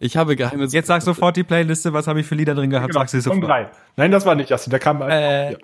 Ich 0.00 0.16
habe 0.16 0.34
geheime 0.34 0.64
Jetzt 0.64 0.88
sag 0.88 1.02
sofort 1.02 1.36
die 1.36 1.44
Playliste, 1.44 1.92
was 1.92 2.08
habe 2.08 2.18
ich 2.18 2.26
für 2.26 2.34
Lieder 2.34 2.56
drin 2.56 2.70
gehabt, 2.70 2.92
sag 2.92 3.08
sie 3.08 3.20
sofort. 3.20 3.44
drei. 3.44 3.70
Nein, 3.94 4.10
das 4.10 4.26
war 4.26 4.34
nicht 4.34 4.50
Jassi, 4.50 4.70
der 4.70 4.80
kam. 4.80 5.02
Äh. 5.02 5.52
Ja. 5.52 5.58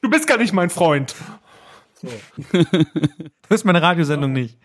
Du 0.00 0.08
bist 0.08 0.26
gar 0.26 0.38
nicht 0.38 0.54
mein 0.54 0.70
Freund. 0.70 1.14
Du 2.52 3.50
hörst 3.50 3.64
meine 3.64 3.80
Radiosendung 3.80 4.32
nicht. 4.32 4.58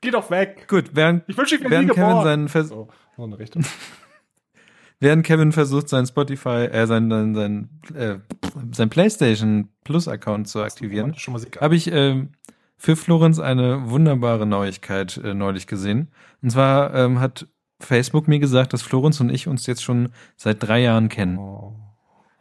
Geh 0.00 0.10
doch 0.10 0.30
weg. 0.30 0.66
Gut, 0.68 0.90
während, 0.92 1.24
Ich 1.28 1.36
wünsche 1.36 1.58
dir 1.58 1.70
während 1.70 1.90
Kevin 1.90 2.08
geboren. 2.08 2.24
seinen 2.24 2.48
Vers 2.48 2.68
So, 2.68 2.88
so 3.16 3.24
eine 3.24 3.38
Richtung. 3.38 3.64
während 5.00 5.24
Kevin 5.24 5.52
versucht, 5.52 5.88
sein 5.88 6.06
Spotify, 6.06 6.66
äh, 6.66 6.86
sein, 6.86 7.08
sein, 7.08 7.34
sein, 7.34 7.70
äh, 7.94 8.18
sein 8.72 8.90
PlayStation 8.90 9.70
Plus 9.82 10.08
Account 10.08 10.48
zu 10.48 10.62
aktivieren, 10.62 11.14
habe 11.60 11.76
ich 11.76 11.90
ähm, 11.90 12.32
für 12.76 12.96
Florenz 12.96 13.38
eine 13.38 13.88
wunderbare 13.90 14.46
Neuigkeit 14.46 15.16
äh, 15.18 15.32
neulich 15.32 15.66
gesehen. 15.66 16.12
Und 16.42 16.50
zwar 16.50 16.94
ähm, 16.94 17.20
hat 17.20 17.48
Facebook 17.80 18.28
mir 18.28 18.38
gesagt, 18.38 18.72
dass 18.72 18.82
Florenz 18.82 19.20
und 19.20 19.30
ich 19.30 19.48
uns 19.48 19.66
jetzt 19.66 19.82
schon 19.82 20.10
seit 20.36 20.62
drei 20.62 20.80
Jahren 20.80 21.08
kennen. 21.08 21.38
Oh. 21.38 21.74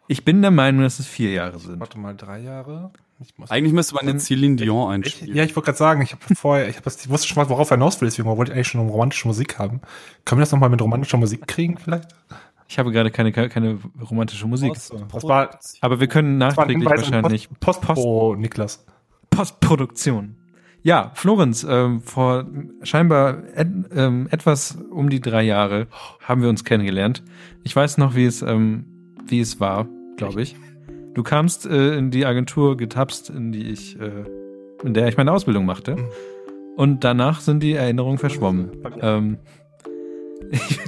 Ich 0.08 0.26
bin 0.26 0.42
der 0.42 0.52
Meinung, 0.52 0.84
dass 0.84 1.00
es 1.00 1.08
vier 1.08 1.32
Jahre 1.32 1.60
sind. 1.60 1.80
Warte 1.80 1.98
mal, 1.98 2.16
drei 2.16 2.40
Jahre? 2.40 2.92
Ich 3.20 3.38
muss 3.38 3.52
Eigentlich 3.52 3.74
müsste 3.74 3.96
man 3.96 4.08
jetzt 4.08 4.26
Celine 4.26 4.56
Dion 4.56 4.90
ich, 4.90 4.96
einspielen. 4.96 5.36
ja, 5.36 5.44
ich 5.44 5.56
wollte 5.56 5.68
gerade 5.68 5.78
sagen, 5.78 6.02
ich 6.02 6.12
habe 6.12 6.36
vorher, 6.36 6.68
ich, 6.68 6.78
hab 6.78 6.84
das, 6.84 7.04
ich 7.04 7.10
wusste 7.10 7.28
schon 7.28 7.42
mal, 7.42 7.50
worauf 7.50 7.72
er 7.72 7.78
hinaus 7.78 8.02
will, 8.02 8.08
deswegen 8.08 8.28
wollte 8.28 8.52
ich 8.52 8.56
eigentlich 8.56 8.68
schon 8.68 8.88
romantische 8.90 9.28
Musik 9.28 9.60
haben. 9.60 9.82
Können 10.26 10.40
wir 10.40 10.44
das 10.44 10.52
nochmal 10.52 10.70
mit 10.70 10.82
romantischer 10.82 11.18
Musik 11.18 11.48
kriegen 11.48 11.78
vielleicht? 11.78 12.10
Ich 12.68 12.80
habe 12.80 12.92
gerade 12.92 13.12
keine, 13.12 13.32
keine 13.32 13.80
romantische 14.10 14.48
Musik. 14.48 14.74
Das 14.74 14.92
war, 15.24 15.60
Aber 15.82 16.00
wir 16.00 16.08
können 16.08 16.38
nachträglich 16.38 16.90
wahrscheinlich 16.90 17.50
Post, 17.60 17.82
Post, 17.82 18.02
Pro, 18.02 18.36
Niklas. 18.36 18.86
Postproduktion. 19.30 20.38
Ja, 20.82 21.12
Florenz, 21.16 21.66
ähm, 21.68 22.02
vor 22.02 22.46
scheinbar 22.82 23.44
et, 23.56 23.68
ähm, 23.96 24.28
etwas 24.32 24.78
um 24.92 25.10
die 25.10 25.22
drei 25.22 25.44
Jahre 25.44 25.88
haben 26.20 26.42
wir 26.42 26.50
uns 26.50 26.66
kennengelernt. 26.66 27.24
Ich 27.64 27.76
weiß 27.76 27.98
noch, 27.98 28.16
wie 28.16 28.26
es, 28.26 28.42
ähm, 28.42 28.86
wie 29.26 29.40
es 29.40 29.60
war, 29.60 29.88
glaube 30.18 30.42
ich. 30.42 30.58
Du 31.14 31.22
kamst 31.22 31.66
äh, 31.66 31.96
in 31.96 32.12
die 32.12 32.26
Agentur 32.26 32.76
getapst, 32.76 33.30
in 33.30 33.52
die 33.52 33.70
ich, 33.70 34.00
äh, 34.00 34.26
in 34.84 34.94
der 34.94 35.08
ich 35.08 35.18
meine 35.18 35.32
Ausbildung 35.32 35.66
machte. 35.66 35.96
Mhm. 35.96 36.10
Und 36.76 37.04
danach 37.04 37.40
sind 37.40 37.62
die 37.62 37.74
Erinnerungen 37.74 38.18
verschwommen. 38.18 38.72
Ähm, 39.00 39.38
ich, 40.50 40.80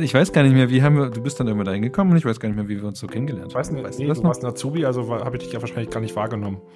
ich 0.00 0.14
weiß 0.14 0.32
gar 0.32 0.42
nicht 0.42 0.52
mehr, 0.52 0.68
wie 0.68 0.82
haben 0.82 0.98
wir, 0.98 1.08
du 1.08 1.22
bist 1.22 1.40
dann 1.40 1.46
irgendwann 1.46 1.66
dahin 1.66 1.82
gekommen 1.82 2.10
und 2.10 2.18
ich 2.18 2.26
weiß 2.26 2.40
gar 2.40 2.50
nicht 2.50 2.56
mehr, 2.56 2.68
wie 2.68 2.76
wir 2.76 2.86
uns 2.86 3.00
so 3.00 3.06
kennengelernt 3.06 3.50
Ich 3.50 3.54
weiß 3.54 3.70
nicht, 3.70 3.82
Weißt 3.82 3.98
nee, 3.98 4.04
du 4.04 4.10
das 4.10 4.18
du 4.18 4.24
noch? 4.24 4.28
warst 4.28 4.44
ein 4.44 4.50
Azubi, 4.50 4.84
also 4.84 5.08
habe 5.08 5.36
ich 5.36 5.44
dich 5.44 5.52
ja 5.52 5.62
wahrscheinlich 5.62 5.90
gar 5.90 6.00
nicht 6.00 6.16
wahrgenommen. 6.16 6.60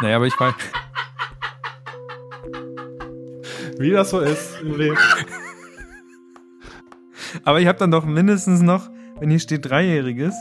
Naja, 0.00 0.14
aber 0.14 0.28
ich 0.28 0.38
war, 0.38 0.54
Wie 3.80 3.90
das 3.90 4.10
so 4.10 4.20
ist 4.20 4.60
im 4.62 4.76
Leben. 4.76 4.96
Aber 7.42 7.60
ich 7.60 7.66
habe 7.66 7.78
dann 7.78 7.90
doch 7.90 8.04
mindestens 8.04 8.62
noch, 8.62 8.88
wenn 9.18 9.30
hier 9.30 9.40
steht 9.40 9.68
Dreijähriges 9.68 10.36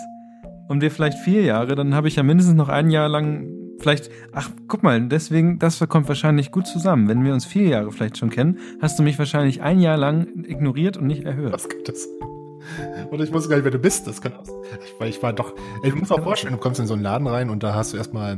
und 0.68 0.82
wir 0.82 0.92
vielleicht 0.92 1.18
vier 1.20 1.42
Jahre, 1.44 1.76
dann 1.76 1.96
habe 1.96 2.08
ich 2.08 2.16
ja 2.16 2.24
mindestens 2.24 2.56
noch 2.56 2.70
ein 2.70 2.90
Jahr 2.90 3.10
lang 3.10 3.48
vielleicht, 3.80 4.10
ach, 4.34 4.50
guck 4.68 4.84
mal, 4.84 5.00
deswegen, 5.08 5.60
das 5.60 5.80
kommt 5.88 6.08
wahrscheinlich 6.08 6.52
gut 6.52 6.68
zusammen. 6.68 7.08
Wenn 7.08 7.24
wir 7.24 7.34
uns 7.34 7.46
vier 7.46 7.68
Jahre 7.68 7.92
vielleicht 7.92 8.18
schon 8.18 8.30
kennen, 8.30 8.58
hast 8.82 8.98
du 8.98 9.04
mich 9.04 9.20
wahrscheinlich 9.20 9.62
ein 9.62 9.80
Jahr 9.80 9.98
lang 9.98 10.28
ignoriert 10.48 10.98
und 10.98 11.08
nicht 11.08 11.24
erhört. 11.26 11.54
Was 11.54 11.68
das 11.86 12.04
sein? 12.04 13.08
Oder 13.12 13.24
ich 13.24 13.32
wusste 13.32 13.50
gar 13.50 13.56
nicht, 13.58 13.66
wer 13.66 13.72
du 13.72 13.80
bist. 13.80 14.08
Das 14.08 14.22
kann 14.22 14.34
das. 14.38 14.50
Ich, 14.50 15.00
weil 15.00 15.10
ich 15.10 15.22
war 15.24 15.32
doch. 15.32 15.54
Ey, 15.84 15.92
du 15.92 15.98
musst 15.98 16.12
mal 16.12 16.22
vorstellen, 16.22 16.54
du 16.54 16.60
kommst 16.60 16.80
in 16.80 16.88
so 16.88 16.96
einen 16.96 17.04
Laden 17.04 17.28
rein 17.28 17.50
und 17.50 17.64
da 17.64 17.74
hast 17.74 17.94
du 17.94 17.98
erstmal. 17.98 18.36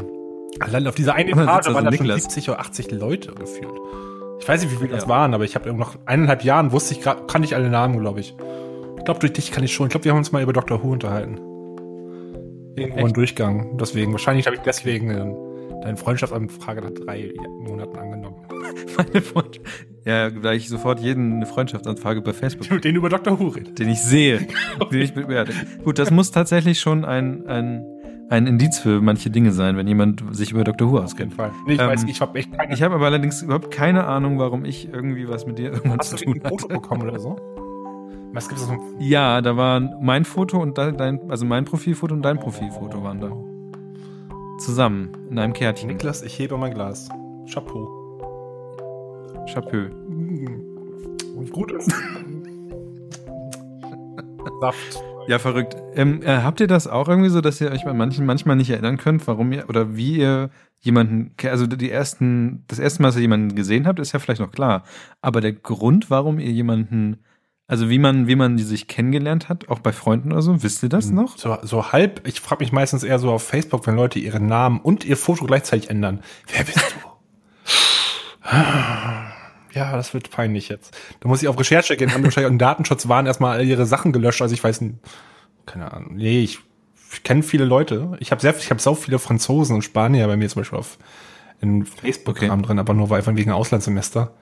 Allein 0.59 0.85
auf 0.87 0.95
dieser 0.95 1.15
einen 1.15 1.29
Etage 1.39 1.65
da 1.65 1.73
waren 1.73 1.85
da 1.85 1.91
schon 1.93 2.05
Niklas. 2.05 2.23
70 2.23 2.49
oder 2.49 2.59
80 2.59 2.91
Leute 2.91 3.31
gefühlt. 3.33 3.71
Ich 4.39 4.47
weiß 4.47 4.61
nicht, 4.61 4.71
wie 4.71 4.75
viele 4.77 4.89
das 4.89 5.03
Ja. 5.03 5.09
waren, 5.09 5.33
aber 5.33 5.45
ich 5.45 5.55
habe 5.55 5.71
noch 5.73 5.95
eineinhalb 6.05 6.43
Jahren 6.43 6.71
wusste 6.71 6.93
ich 6.93 7.01
gerade, 7.01 7.23
kannte 7.27 7.45
ich 7.45 7.55
alle 7.55 7.69
Namen, 7.69 7.99
glaube 7.99 8.19
ich. 8.19 8.35
Ich 8.97 9.05
glaube, 9.05 9.19
durch 9.19 9.33
dich 9.33 9.51
kann 9.51 9.63
ich 9.63 9.73
schon. 9.73 9.87
Ich 9.87 9.91
glaube, 9.91 10.05
wir 10.05 10.11
haben 10.11 10.19
uns 10.19 10.31
mal 10.31 10.43
über 10.43 10.53
Dr. 10.53 10.83
Who 10.83 10.91
unterhalten. 10.91 11.39
Irgendwo 12.81 13.05
im 13.05 13.13
Durchgang. 13.13 13.77
Deswegen, 13.77 14.11
wahrscheinlich 14.11 14.45
habe 14.45 14.55
ich 14.55 14.61
deswegen 14.61 15.09
äh, 15.09 15.83
deine 15.83 15.97
Freundschaftsanfrage 15.97 16.81
nach 16.81 16.91
drei 16.91 17.33
Monaten 17.59 17.97
angenommen. 17.97 18.37
Meine 18.97 19.21
Freund 19.21 19.59
ja, 20.05 20.29
da 20.29 20.53
ich 20.53 20.69
sofort 20.69 20.99
jeden 21.01 21.33
eine 21.35 21.45
Freundschaftsanfrage 21.45 22.21
bei 22.21 22.33
Facebook, 22.33 22.81
denen 22.81 22.97
über 22.97 23.09
Dr. 23.09 23.39
Who 23.39 23.49
redet. 23.49 23.77
den 23.79 23.89
ich 23.89 24.01
sehe, 24.01 24.47
den 24.91 25.01
ich 25.01 25.13
bewerte. 25.13 25.53
Gut, 25.83 25.99
das 25.99 26.09
muss 26.09 26.31
tatsächlich 26.31 26.79
schon 26.79 27.05
ein, 27.05 27.45
ein, 27.47 27.85
ein 28.29 28.47
Indiz 28.47 28.79
für 28.79 29.01
manche 29.01 29.29
Dinge 29.29 29.51
sein, 29.51 29.77
wenn 29.77 29.87
jemand 29.87 30.23
sich 30.31 30.51
über 30.51 30.63
Dr. 30.63 30.89
Who 30.91 30.97
Auf 30.97 31.03
auskennt. 31.05 31.33
jeden 31.33 31.37
Fall. 31.37 31.51
Nee, 31.67 31.73
ich 31.73 31.79
Ähm, 31.81 31.87
weiß, 31.87 32.05
ich 32.07 32.21
habe 32.21 32.39
echt 32.39 32.51
keine. 32.51 32.73
Ich 32.73 32.81
habe 32.81 32.95
aber 32.95 33.05
allerdings 33.05 33.41
überhaupt 33.41 33.71
keine 33.71 34.05
Ahnung, 34.05 34.39
warum 34.39 34.65
ich 34.65 34.91
irgendwie 34.91 35.27
was 35.27 35.45
mit 35.45 35.59
dir 35.59 35.73
irgendwann 35.73 35.99
Hast 35.99 36.11
zu 36.11 36.15
du 36.15 36.23
tun 36.25 36.33
ein 36.35 36.43
hatte. 36.43 36.49
Foto 36.49 36.67
bekommen 36.67 37.01
oder 37.03 37.19
so? 37.19 37.35
Was 38.31 38.47
gibt 38.47 38.61
es 38.61 38.67
so? 38.67 38.77
Ja, 38.99 39.41
da 39.41 39.57
waren 39.57 39.95
mein 40.01 40.23
Foto 40.23 40.61
und 40.61 40.77
dein, 40.77 40.97
dein 40.97 41.31
also 41.31 41.45
mein 41.45 41.65
Profilfoto 41.65 42.13
und 42.13 42.21
dein 42.21 42.39
Profilfoto 42.39 43.03
waren 43.03 43.19
da. 43.19 43.31
Zusammen 44.59 45.09
in 45.31 45.39
einem 45.39 45.53
Kärtchen. 45.53 45.87
Niklas, 45.87 46.21
ich 46.21 46.37
hebe 46.37 46.55
mein 46.57 46.73
Glas. 46.73 47.09
Chapeau. 47.51 47.87
Chapeau. 49.51 49.87
Und 51.35 51.51
gut 51.51 51.71
ist. 51.71 51.91
Saft. 54.61 55.01
Ja, 55.27 55.39
verrückt. 55.39 55.75
Ähm, 55.95 56.21
äh, 56.23 56.41
habt 56.41 56.59
ihr 56.59 56.67
das 56.67 56.87
auch 56.87 57.07
irgendwie 57.07 57.29
so, 57.29 57.41
dass 57.41 57.61
ihr 57.61 57.71
euch 57.71 57.85
bei 57.85 57.93
manchen 57.93 58.25
manchmal 58.25 58.55
nicht 58.55 58.69
erinnern 58.69 58.97
könnt, 58.97 59.27
warum 59.27 59.51
ihr 59.51 59.69
oder 59.69 59.95
wie 59.95 60.17
ihr 60.17 60.49
jemanden, 60.79 61.33
also 61.43 61.67
die 61.67 61.91
ersten, 61.91 62.63
das 62.67 62.79
erste 62.79 63.01
Mal, 63.01 63.09
dass 63.09 63.15
ihr 63.15 63.21
jemanden 63.21 63.55
gesehen 63.55 63.87
habt, 63.87 63.99
ist 63.99 64.11
ja 64.11 64.19
vielleicht 64.19 64.41
noch 64.41 64.51
klar. 64.51 64.83
Aber 65.21 65.41
der 65.41 65.53
Grund, 65.53 66.09
warum 66.09 66.39
ihr 66.39 66.51
jemanden, 66.51 67.23
also 67.69 67.89
wie 67.91 67.99
man, 67.99 68.27
wie 68.27 68.35
man 68.35 68.57
die 68.57 68.63
sich 68.63 68.87
kennengelernt 68.87 69.47
hat, 69.47 69.69
auch 69.69 69.77
bei 69.77 69.93
Freunden 69.93 70.31
oder 70.31 70.41
so, 70.41 70.63
wisst 70.63 70.81
ihr 70.81 70.89
das 70.89 71.11
noch? 71.11 71.37
So, 71.37 71.55
so 71.61 71.91
halb, 71.91 72.27
ich 72.27 72.41
frage 72.41 72.63
mich 72.63 72.71
meistens 72.71 73.03
eher 73.03 73.19
so 73.19 73.31
auf 73.31 73.43
Facebook, 73.43 73.85
wenn 73.85 73.95
Leute 73.95 74.17
ihren 74.17 74.47
Namen 74.47 74.79
und 74.79 75.05
ihr 75.05 75.15
Foto 75.15 75.45
gleichzeitig 75.45 75.87
ändern. 75.87 76.21
Wer 76.51 76.63
bist 76.65 76.79
du? 76.79 77.09
Ja, 79.71 79.95
das 79.95 80.15
wird 80.15 80.31
peinlich 80.31 80.67
jetzt. 80.67 80.97
Da 81.19 81.29
muss 81.29 81.43
ich 81.43 81.47
auf 81.47 81.57
Recherche 81.59 81.95
gehen, 81.95 82.11
haben 82.11 82.23
wahrscheinlich 82.23 82.51
im 82.51 82.57
Datenschutz 82.57 83.07
waren 83.07 83.27
erstmal 83.27 83.63
ihre 83.63 83.85
Sachen 83.85 84.11
gelöscht, 84.11 84.41
also 84.41 84.51
ich 84.51 84.63
weiß 84.63 84.81
nicht, 84.81 84.95
keine 85.67 85.93
Ahnung. 85.93 86.15
Nee, 86.15 86.41
ich, 86.41 86.57
ich 87.13 87.21
kenne 87.21 87.43
viele 87.43 87.65
Leute. 87.65 88.17
Ich 88.19 88.31
habe 88.31 88.41
sehr, 88.41 88.57
ich 88.57 88.71
habe 88.71 88.81
so 88.81 88.95
viele 88.95 89.19
Franzosen 89.19 89.75
und 89.75 89.83
Spanier 89.83 90.25
bei 90.25 90.37
mir 90.37 90.49
zum 90.49 90.61
Beispiel 90.61 90.79
auf 90.79 90.97
in 91.61 91.85
Facebook-Kram 91.85 92.63
drin, 92.63 92.79
aber 92.79 92.95
nur 92.95 93.11
einfach 93.11 93.35
wegen 93.35 93.51
Auslandssemester. 93.51 94.33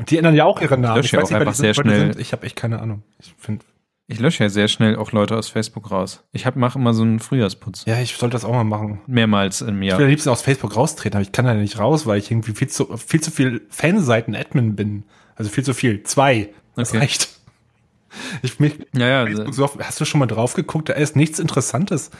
Und 0.00 0.10
die 0.10 0.16
ändern 0.18 0.34
ja 0.34 0.44
auch 0.46 0.60
ihre 0.60 0.76
Namen. 0.76 0.96
lösche 0.96 1.16
ja 1.16 1.22
weiß 1.22 1.28
auch 1.28 1.30
nicht, 1.30 1.40
einfach 1.40 1.54
sehr 1.54 1.74
schnell. 1.74 2.18
Ich 2.18 2.32
habe 2.32 2.44
echt 2.46 2.56
keine 2.56 2.80
Ahnung. 2.80 3.02
Ich 3.20 3.32
finde, 3.38 3.64
Ich 4.08 4.18
lösche 4.18 4.42
ja 4.42 4.50
sehr 4.50 4.66
schnell 4.66 4.96
auch 4.96 5.12
Leute 5.12 5.36
aus 5.36 5.48
Facebook 5.48 5.90
raus. 5.92 6.24
Ich 6.32 6.44
hab, 6.46 6.56
mache 6.56 6.78
immer 6.78 6.92
so 6.94 7.02
einen 7.02 7.20
Frühjahrsputz. 7.20 7.84
ja, 7.86 8.00
ich 8.00 8.16
sollte 8.16 8.32
das 8.32 8.44
auch 8.44 8.52
mal 8.52 8.64
machen. 8.64 9.00
Mehrmals 9.06 9.60
im 9.60 9.80
Ich 9.82 9.88
Jahr. 9.90 9.98
will 9.98 10.06
am 10.06 10.10
liebsten 10.10 10.30
aus 10.30 10.42
Facebook 10.42 10.74
raustreten, 10.74 11.16
aber 11.18 11.22
ich 11.22 11.30
kann 11.32 11.44
da 11.44 11.54
nicht 11.54 11.78
raus, 11.78 12.06
weil 12.06 12.18
ich 12.18 12.30
irgendwie 12.30 12.52
viel 12.52 12.68
zu 12.68 12.96
viel 12.96 13.20
zu 13.20 13.30
viel 13.30 13.60
Fanseiten-Admin 13.70 14.74
bin. 14.74 15.04
Also 15.36 15.50
viel 15.50 15.64
zu 15.64 15.74
viel. 15.74 16.02
Zwei. 16.02 16.48
Das 16.74 16.88
Okay. 16.90 16.98
reicht. 16.98 17.28
Ich 18.42 18.58
mich 18.58 18.74
Ja, 18.92 19.24
ja. 19.28 19.52
So 19.52 19.70
hast 19.78 20.00
du 20.00 20.04
schon 20.04 20.18
mal 20.18 20.26
drauf 20.26 20.54
geguckt? 20.54 20.88
Da 20.88 20.94
ist 20.94 21.14
nichts 21.14 21.38
Interessantes. 21.38 22.10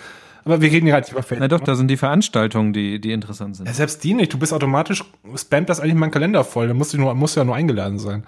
Aber 0.45 0.61
wir 0.61 0.71
reden 0.71 0.87
ja 0.87 0.95
halt 0.95 1.05
nicht 1.05 1.13
über 1.13 1.23
Facebook. 1.23 1.41
Na 1.41 1.49
doch, 1.49 1.61
da 1.65 1.75
sind 1.75 1.89
die 1.89 1.97
Veranstaltungen, 1.97 2.73
die, 2.73 3.01
die 3.01 3.13
interessant 3.13 3.57
sind. 3.57 3.67
Ja, 3.67 3.73
selbst 3.75 4.03
die 4.05 4.15
nicht. 4.15 4.33
Du 4.33 4.39
bist 4.39 4.53
automatisch, 4.53 5.05
spammt 5.37 5.69
das 5.69 5.81
eigentlich 5.81 5.95
meinen 5.95 6.11
Kalender 6.11 6.45
voll. 6.45 6.69
Da 6.69 6.75
musst 6.75 6.93
du 6.95 6.99
nur, 6.99 7.15
musst 7.15 7.37
du 7.37 7.41
ja 7.41 7.45
nur 7.45 7.55
eingeladen 7.57 7.99
sein. 7.99 8.25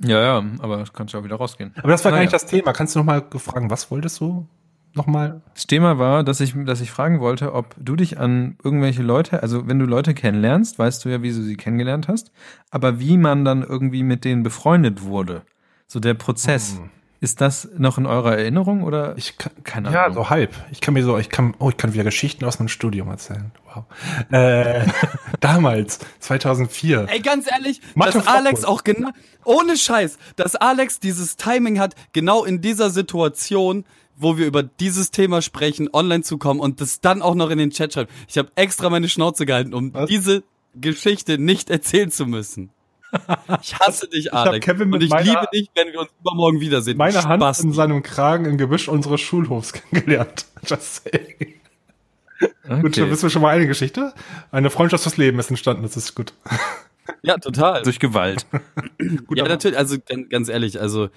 Ja, 0.00 0.20
ja, 0.20 0.44
aber 0.58 0.78
das 0.78 0.92
kannst 0.92 1.14
du 1.14 1.18
auch 1.18 1.24
wieder 1.24 1.36
rausgehen. 1.36 1.72
Aber 1.78 1.88
das 1.88 2.04
war 2.04 2.10
gar 2.10 2.18
Naja. 2.18 2.24
nicht 2.26 2.34
das 2.34 2.46
Thema. 2.46 2.72
Kannst 2.72 2.94
du 2.94 2.98
noch 2.98 3.06
mal 3.06 3.24
fragen, 3.36 3.70
was 3.70 3.90
wolltest 3.90 4.20
du 4.20 4.46
nochmal? 4.94 5.40
Das 5.54 5.66
Thema 5.66 5.98
war, 5.98 6.24
dass 6.24 6.40
ich, 6.40 6.54
dass 6.66 6.80
ich 6.80 6.90
fragen 6.90 7.20
wollte, 7.20 7.54
ob 7.54 7.74
du 7.78 7.96
dich 7.96 8.18
an 8.18 8.56
irgendwelche 8.62 9.02
Leute, 9.02 9.42
also 9.42 9.66
wenn 9.68 9.78
du 9.78 9.86
Leute 9.86 10.12
kennenlernst, 10.12 10.78
weißt 10.78 11.04
du 11.04 11.08
ja, 11.08 11.22
wie 11.22 11.30
du 11.30 11.42
sie 11.42 11.56
kennengelernt 11.56 12.08
hast, 12.08 12.32
aber 12.70 12.98
wie 13.00 13.16
man 13.16 13.44
dann 13.44 13.62
irgendwie 13.62 14.02
mit 14.02 14.24
denen 14.24 14.42
befreundet 14.42 15.02
wurde. 15.02 15.42
So 15.86 16.00
der 16.00 16.14
Prozess. 16.14 16.80
Ist 17.24 17.40
das 17.40 17.70
noch 17.78 17.96
in 17.96 18.04
eurer 18.04 18.36
Erinnerung 18.36 18.82
oder? 18.82 19.16
Ich 19.16 19.38
kann, 19.38 19.50
Keine 19.64 19.90
ja, 19.90 20.04
Ahnung. 20.04 20.14
so 20.14 20.28
halb. 20.28 20.52
Ich 20.70 20.82
kann 20.82 20.92
mir 20.92 21.02
so, 21.02 21.16
ich 21.16 21.30
kann, 21.30 21.54
oh, 21.58 21.70
ich 21.70 21.78
kann 21.78 21.94
wieder 21.94 22.04
Geschichten 22.04 22.44
aus 22.44 22.58
meinem 22.58 22.68
Studium 22.68 23.08
erzählen. 23.08 23.50
Wow. 23.72 23.84
Äh, 24.30 24.84
damals, 25.40 26.00
2004. 26.18 27.06
Ey, 27.08 27.20
ganz 27.20 27.50
ehrlich, 27.50 27.80
Mathe 27.94 28.18
dass 28.18 28.26
Alex 28.26 28.66
auch 28.66 28.84
genau, 28.84 29.08
ohne 29.42 29.78
Scheiß, 29.78 30.18
dass 30.36 30.54
Alex 30.54 31.00
dieses 31.00 31.38
Timing 31.38 31.80
hat, 31.80 31.94
genau 32.12 32.44
in 32.44 32.60
dieser 32.60 32.90
Situation, 32.90 33.86
wo 34.16 34.36
wir 34.36 34.44
über 34.44 34.62
dieses 34.62 35.10
Thema 35.10 35.40
sprechen, 35.40 35.88
online 35.94 36.24
zu 36.24 36.36
kommen 36.36 36.60
und 36.60 36.82
das 36.82 37.00
dann 37.00 37.22
auch 37.22 37.34
noch 37.34 37.48
in 37.48 37.56
den 37.56 37.70
Chat 37.70 37.94
schreibt. 37.94 38.12
Ich 38.28 38.36
habe 38.36 38.50
extra 38.54 38.90
meine 38.90 39.08
Schnauze 39.08 39.46
gehalten, 39.46 39.72
um 39.72 39.94
Was? 39.94 40.10
diese 40.10 40.42
Geschichte 40.74 41.38
nicht 41.38 41.70
erzählen 41.70 42.10
zu 42.10 42.26
müssen. 42.26 42.68
Ich 43.62 43.74
hasse 43.78 44.08
dich, 44.08 44.32
Alex. 44.34 44.64
Kevin 44.64 44.88
mit 44.90 45.00
und 45.00 45.04
ich 45.04 45.10
meiner- 45.10 45.24
liebe 45.24 45.46
dich, 45.52 45.70
wenn 45.74 45.92
wir 45.92 46.00
uns 46.00 46.10
übermorgen 46.20 46.60
wiedersehen. 46.60 46.96
Meine 46.96 47.22
Hand 47.24 47.42
Spaß. 47.42 47.60
in 47.60 47.72
seinem 47.72 48.02
Kragen 48.02 48.44
im 48.46 48.58
Gebüsch 48.58 48.88
unseres 48.88 49.20
Schulhofs 49.20 49.72
kennengelernt. 49.90 50.46
Just 50.66 51.04
saying. 51.04 51.54
Gut, 52.40 52.50
dann 52.66 52.84
Okay. 52.86 53.10
wissen 53.10 53.22
wir 53.22 53.30
schon 53.30 53.42
mal 53.42 53.54
eine 53.54 53.66
Geschichte. 53.66 54.12
Eine 54.50 54.70
Freundschaft 54.70 55.02
fürs 55.04 55.16
Leben 55.16 55.38
ist 55.38 55.50
entstanden, 55.50 55.82
das 55.82 55.96
ist 55.96 56.14
gut. 56.14 56.32
Ja, 57.22 57.38
total. 57.38 57.82
Durch 57.82 57.98
Gewalt. 58.00 58.46
gut 59.26 59.38
ja, 59.38 59.46
natürlich, 59.46 59.76
also 59.78 59.96
ganz, 60.30 60.48
ehrlich, 60.48 60.80
also 60.80 61.08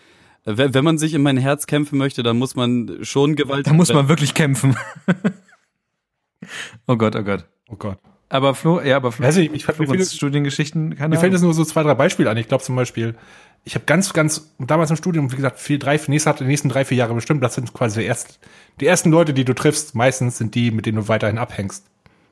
wenn, 0.45 0.73
wenn 0.73 0.83
man 0.83 0.97
sich 0.97 1.13
in 1.13 1.21
mein 1.23 1.37
Herz 1.37 1.65
kämpfen 1.67 1.97
möchte, 1.97 2.23
dann 2.23 2.37
muss 2.37 2.55
man 2.55 2.99
schon 3.01 3.35
Gewalt. 3.35 3.67
Da 3.67 3.73
muss 3.73 3.91
man 3.93 4.07
wirklich 4.09 4.33
kämpfen. 4.33 4.77
oh 6.87 6.95
Gott, 6.95 7.15
oh 7.15 7.23
Gott. 7.23 7.45
Oh 7.69 7.75
Gott. 7.75 7.97
Aber 8.29 8.55
Flo, 8.55 8.81
ja, 8.81 8.97
aber 8.97 9.11
Flo, 9.11 9.25
Weiß 9.25 9.37
ich, 9.37 9.53
ich 9.53 9.67
mir 9.67 9.73
Florenz 9.73 9.89
viele- 9.89 10.05
Studiengeschichten, 10.05 10.95
keine 10.95 11.15
Mir 11.15 11.19
fällt 11.19 11.31
jetzt 11.33 11.43
nur 11.43 11.53
so 11.53 11.63
zwei, 11.63 11.83
drei 11.83 11.93
Beispiele 11.93 12.29
an. 12.29 12.37
Ich 12.37 12.47
glaube 12.47 12.63
zum 12.63 12.75
Beispiel, 12.75 13.15
ich 13.63 13.75
habe 13.75 13.85
ganz, 13.85 14.11
ganz, 14.13 14.53
damals 14.59 14.89
im 14.89 14.97
Studium, 14.97 15.31
wie 15.31 15.37
gesagt, 15.37 15.59
vier, 15.59 15.79
drei, 15.79 15.99
nächste, 16.07 16.33
die 16.33 16.43
nächsten 16.43 16.69
drei, 16.69 16.83
vier 16.83 16.97
Jahre 16.97 17.13
bestimmt, 17.13 17.41
das 17.43 17.55
sind 17.55 17.73
quasi 17.73 18.01
die 18.01 18.05
ersten, 18.05 18.33
die 18.81 18.85
ersten 18.85 19.11
Leute, 19.11 19.33
die 19.33 19.45
du 19.45 19.53
triffst, 19.53 19.95
meistens 19.95 20.37
sind 20.37 20.55
die, 20.55 20.71
mit 20.71 20.85
denen 20.85 20.97
du 20.97 21.07
weiterhin 21.07 21.37
abhängst. 21.37 21.85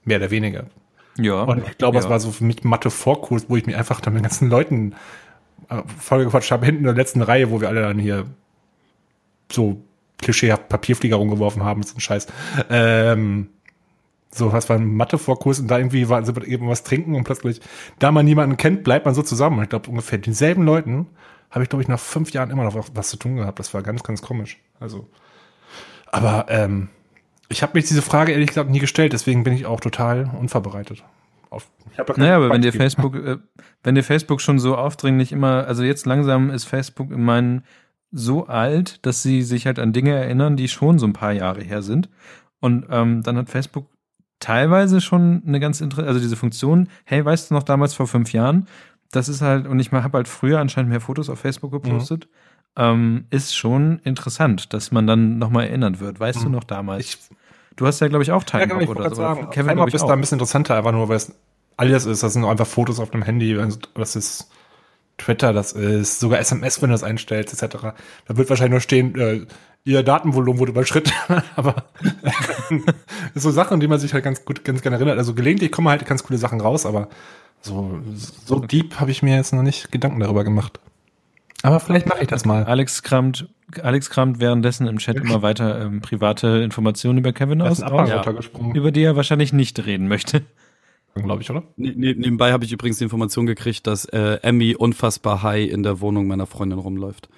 Mehr 0.03 0.17
oder 0.17 0.31
weniger. 0.31 0.65
Ja. 1.17 1.43
Und 1.43 1.65
ich 1.65 1.77
glaube, 1.77 1.97
ja. 1.97 2.03
es 2.03 2.09
war 2.09 2.19
so 2.19 2.31
für 2.31 2.43
mich 2.43 2.63
Mathe-Vorkurs, 2.63 3.45
wo 3.47 3.55
ich 3.55 3.65
mir 3.65 3.77
einfach 3.77 4.01
dann 4.01 4.13
mit 4.13 4.21
den 4.21 4.23
ganzen 4.23 4.49
Leuten 4.49 4.95
äh, 5.69 5.81
vollgequatscht 5.97 6.51
habe, 6.51 6.65
hinten 6.65 6.81
in 6.81 6.85
der 6.85 6.93
letzten 6.93 7.21
Reihe, 7.21 7.51
wo 7.51 7.61
wir 7.61 7.69
alle 7.69 7.81
dann 7.81 7.99
hier 7.99 8.25
so 9.51 9.81
klischeehaft 10.17 10.69
Papierflieger 10.69 11.15
rumgeworfen 11.15 11.63
haben, 11.63 11.83
so 11.83 11.95
ein 11.95 12.01
Scheiß. 12.01 12.27
Ähm, 12.69 13.49
so, 14.35 14.51
was 14.51 14.69
war 14.69 14.75
ein 14.75 14.95
Mathe-Vorkurs 14.95 15.59
und 15.59 15.69
da 15.69 15.77
irgendwie 15.77 16.09
war, 16.09 16.23
sind 16.25 16.35
wir 16.35 16.45
eben 16.47 16.67
was 16.67 16.83
trinken 16.83 17.15
und 17.15 17.23
plötzlich, 17.23 17.61
da 17.99 18.11
man 18.11 18.25
niemanden 18.25 18.57
kennt, 18.57 18.83
bleibt 18.83 19.05
man 19.05 19.15
so 19.15 19.21
zusammen. 19.21 19.57
Und 19.57 19.63
ich 19.63 19.69
glaube, 19.69 19.89
ungefähr 19.89 20.19
denselben 20.19 20.63
Leuten 20.63 21.07
habe 21.49 21.63
ich, 21.63 21.69
glaube 21.69 21.83
ich, 21.83 21.87
nach 21.87 21.99
fünf 21.99 22.31
Jahren 22.31 22.51
immer 22.51 22.63
noch 22.63 22.75
was 22.93 23.09
zu 23.09 23.17
tun 23.17 23.37
gehabt. 23.37 23.59
Das 23.59 23.73
war 23.73 23.81
ganz, 23.81 24.03
ganz 24.03 24.21
komisch. 24.21 24.59
Also, 24.79 25.07
aber 26.11 26.47
ähm, 26.49 26.89
ich 27.47 27.63
habe 27.63 27.73
mich 27.75 27.85
diese 27.85 28.01
Frage 28.01 28.33
ehrlich 28.33 28.49
gesagt 28.49 28.69
nie 28.69 28.79
gestellt, 28.79 29.13
deswegen 29.13 29.43
bin 29.43 29.53
ich 29.53 29.65
auch 29.65 29.79
total 29.79 30.29
unvorbereitet. 30.37 31.03
Auf, 31.49 31.69
Naja, 32.17 32.35
aber 32.35 32.49
wenn 32.49 32.61
dir. 32.61 32.73
Facebook, 32.73 33.15
äh, 33.15 33.37
wenn 33.83 33.95
dir 33.95 34.03
Facebook 34.03 34.41
schon 34.41 34.59
so 34.59 34.75
aufdringlich 34.75 35.31
immer, 35.31 35.65
also 35.65 35.83
jetzt 35.83 36.05
langsam 36.05 36.49
ist 36.49 36.65
Facebook 36.65 37.11
in 37.11 37.23
meinen 37.23 37.63
so 38.11 38.47
alt, 38.47 39.05
dass 39.05 39.23
sie 39.23 39.41
sich 39.41 39.65
halt 39.65 39.79
an 39.79 39.93
Dinge 39.93 40.13
erinnern, 40.13 40.57
die 40.57 40.67
schon 40.67 40.99
so 40.99 41.05
ein 41.05 41.13
paar 41.13 41.31
Jahre 41.31 41.61
her 41.61 41.81
sind. 41.81 42.09
Und 42.59 42.87
ähm, 42.89 43.23
dann 43.23 43.37
hat 43.37 43.49
Facebook 43.49 43.87
teilweise 44.39 45.01
schon 45.01 45.41
eine 45.47 45.59
ganz 45.59 45.81
interessante, 45.81 46.07
also 46.09 46.19
diese 46.19 46.35
Funktion, 46.35 46.89
hey, 47.05 47.23
weißt 47.23 47.49
du 47.49 47.55
noch 47.55 47.63
damals 47.63 47.93
vor 47.93 48.07
fünf 48.07 48.33
Jahren, 48.33 48.67
das 49.11 49.29
ist 49.29 49.41
halt, 49.41 49.67
und 49.67 49.79
ich 49.79 49.91
habe 49.91 50.17
halt 50.17 50.27
früher 50.27 50.59
anscheinend 50.59 50.89
mehr 50.91 51.01
Fotos 51.01 51.29
auf 51.29 51.39
Facebook 51.39 51.71
gepostet, 51.71 52.27
ähm, 52.77 53.25
ist 53.29 53.55
schon 53.55 53.99
interessant, 54.03 54.73
dass 54.73 54.91
man 54.91 55.07
dann 55.07 55.37
nochmal 55.37 55.67
erinnert 55.67 55.99
wird. 56.01 56.19
Weißt 56.19 56.43
du 56.43 56.47
Mhm. 56.47 56.51
noch 56.55 56.63
damals? 56.65 57.05
Ich- 57.05 57.17
du 57.77 57.87
hast 57.87 58.01
ja, 58.01 58.07
glaube 58.09 58.23
ich, 58.23 58.31
auch 58.31 58.41
Ja, 58.43 58.45
Time 58.59 58.67
genau, 58.67 58.81
ich 58.81 58.89
oder 58.89 59.09
so. 59.09 59.15
sagen, 59.15 59.49
Kevin, 59.51 59.77
Time 59.77 59.87
ist 59.89 60.01
auch. 60.01 60.07
da 60.07 60.13
ein 60.13 60.19
bisschen 60.19 60.35
interessanter, 60.35 60.75
einfach 60.75 60.91
nur, 60.91 61.07
weil 61.07 61.15
es 61.17 61.33
alles 61.77 62.05
ist. 62.05 62.23
Das 62.23 62.33
sind 62.33 62.43
einfach 62.43 62.67
Fotos 62.67 62.99
auf 62.99 63.11
dem 63.11 63.21
Handy, 63.21 63.57
also 63.57 63.79
das 63.95 64.15
ist 64.17 64.49
Twitter, 65.17 65.53
das 65.53 65.71
ist 65.71 66.19
sogar 66.19 66.39
SMS, 66.39 66.81
wenn 66.81 66.89
du 66.89 66.93
das 66.93 67.03
einstellst, 67.03 67.53
etc. 67.53 67.77
Da 68.27 68.37
wird 68.37 68.49
wahrscheinlich 68.49 68.71
nur 68.71 68.81
stehen, 68.81 69.15
äh, 69.19 69.45
ihr 69.85 70.03
Datenvolumen 70.03 70.59
wurde 70.59 70.71
überschritten, 70.71 71.13
aber 71.55 71.85
so 73.35 73.51
Sachen, 73.51 73.79
die 73.79 73.87
man 73.87 73.99
sich 73.99 74.13
halt 74.13 74.23
ganz 74.23 74.43
gut, 74.43 74.63
ganz 74.63 74.81
gerne 74.81 74.97
erinnert. 74.97 75.17
Also 75.17 75.33
gelegentlich 75.33 75.71
kommen 75.71 75.87
halt 75.87 76.05
ganz 76.05 76.23
coole 76.23 76.37
Sachen 76.37 76.59
raus, 76.59 76.85
aber 76.85 77.07
so, 77.61 77.99
so 78.45 78.59
deep 78.59 78.99
habe 78.99 79.11
ich 79.11 79.23
mir 79.23 79.35
jetzt 79.35 79.53
noch 79.53 79.63
nicht 79.63 79.91
Gedanken 79.91 80.19
darüber 80.19 80.43
gemacht. 80.43 80.79
Aber 81.63 81.79
vielleicht 81.79 82.07
mache 82.07 82.21
ich 82.21 82.27
das 82.27 82.45
mal. 82.45 82.63
Alex 82.65 83.01
kramt, 83.01 83.47
Alex 83.81 84.09
kramt 84.09 84.39
währenddessen 84.39 84.85
im 84.85 84.99
Chat 84.99 85.17
immer 85.17 85.41
weiter 85.41 85.81
ähm, 85.81 86.01
private 86.01 86.47
Informationen 86.63 87.17
über 87.17 87.33
Kevin 87.33 87.61
aus, 87.61 87.81
aus 87.81 87.91
runtergesprungen, 87.91 88.75
über 88.75 88.91
die 88.91 89.01
er 89.01 89.15
wahrscheinlich 89.15 89.51
nicht 89.51 89.83
reden 89.83 90.07
möchte. 90.07 90.43
Glaube 91.23 91.41
ich, 91.41 91.49
oder? 91.49 91.63
Ne 91.77 91.93
ne 91.95 92.13
nebenbei 92.15 92.51
habe 92.51 92.65
ich 92.65 92.71
übrigens 92.71 92.97
die 92.97 93.03
Information 93.05 93.45
gekriegt, 93.45 93.87
dass 93.87 94.05
äh, 94.05 94.39
Emmy 94.41 94.75
unfassbar 94.75 95.43
high 95.43 95.69
in 95.69 95.83
der 95.83 96.01
Wohnung 96.01 96.27
meiner 96.27 96.45
Freundin 96.45 96.79
rumläuft. 96.79 97.29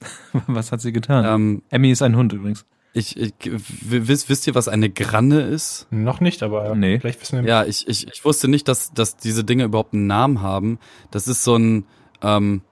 Was 0.46 0.72
hat 0.72 0.80
sie 0.80 0.92
getan? 0.92 1.24
Ähm, 1.26 1.62
Emmy 1.70 1.90
ist 1.90 2.02
ein 2.02 2.16
Hund 2.16 2.32
übrigens. 2.32 2.64
ich, 2.94 3.16
ich 3.18 3.32
wisst, 3.42 4.28
wisst 4.28 4.46
ihr, 4.46 4.54
was 4.54 4.68
eine 4.68 4.88
Granne 4.90 5.40
ist? 5.42 5.86
Noch 5.90 6.20
nicht, 6.20 6.42
aber 6.42 6.74
Nee. 6.74 7.00
vielleicht 7.00 7.20
wissen 7.20 7.42
wir. 7.42 7.48
Ja, 7.48 7.64
ich, 7.64 7.88
ich, 7.88 8.06
ich 8.06 8.24
wusste 8.24 8.48
nicht, 8.48 8.68
dass, 8.68 8.92
dass 8.92 9.16
diese 9.16 9.44
Dinge 9.44 9.64
überhaupt 9.64 9.94
einen 9.94 10.06
Namen 10.06 10.42
haben. 10.42 10.78
Das 11.10 11.26
ist 11.28 11.42
so 11.44 11.56
ein, 11.56 11.86
ähm, 12.22 12.62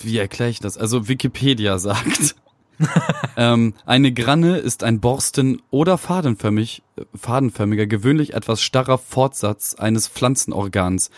wie 0.00 0.18
erkläre 0.18 0.50
ich 0.50 0.60
das? 0.60 0.76
Also 0.78 1.08
Wikipedia 1.08 1.78
sagt, 1.78 2.34
ähm, 3.36 3.74
eine 3.84 4.12
Granne 4.12 4.58
ist 4.58 4.84
ein 4.84 5.00
borsten- 5.00 5.62
oder 5.70 5.98
fadenförmig, 5.98 6.82
fadenförmiger, 7.14 7.86
gewöhnlich 7.86 8.34
etwas 8.34 8.60
starrer 8.60 8.98
Fortsatz 8.98 9.74
eines 9.74 10.08
Pflanzenorgans. 10.08 11.10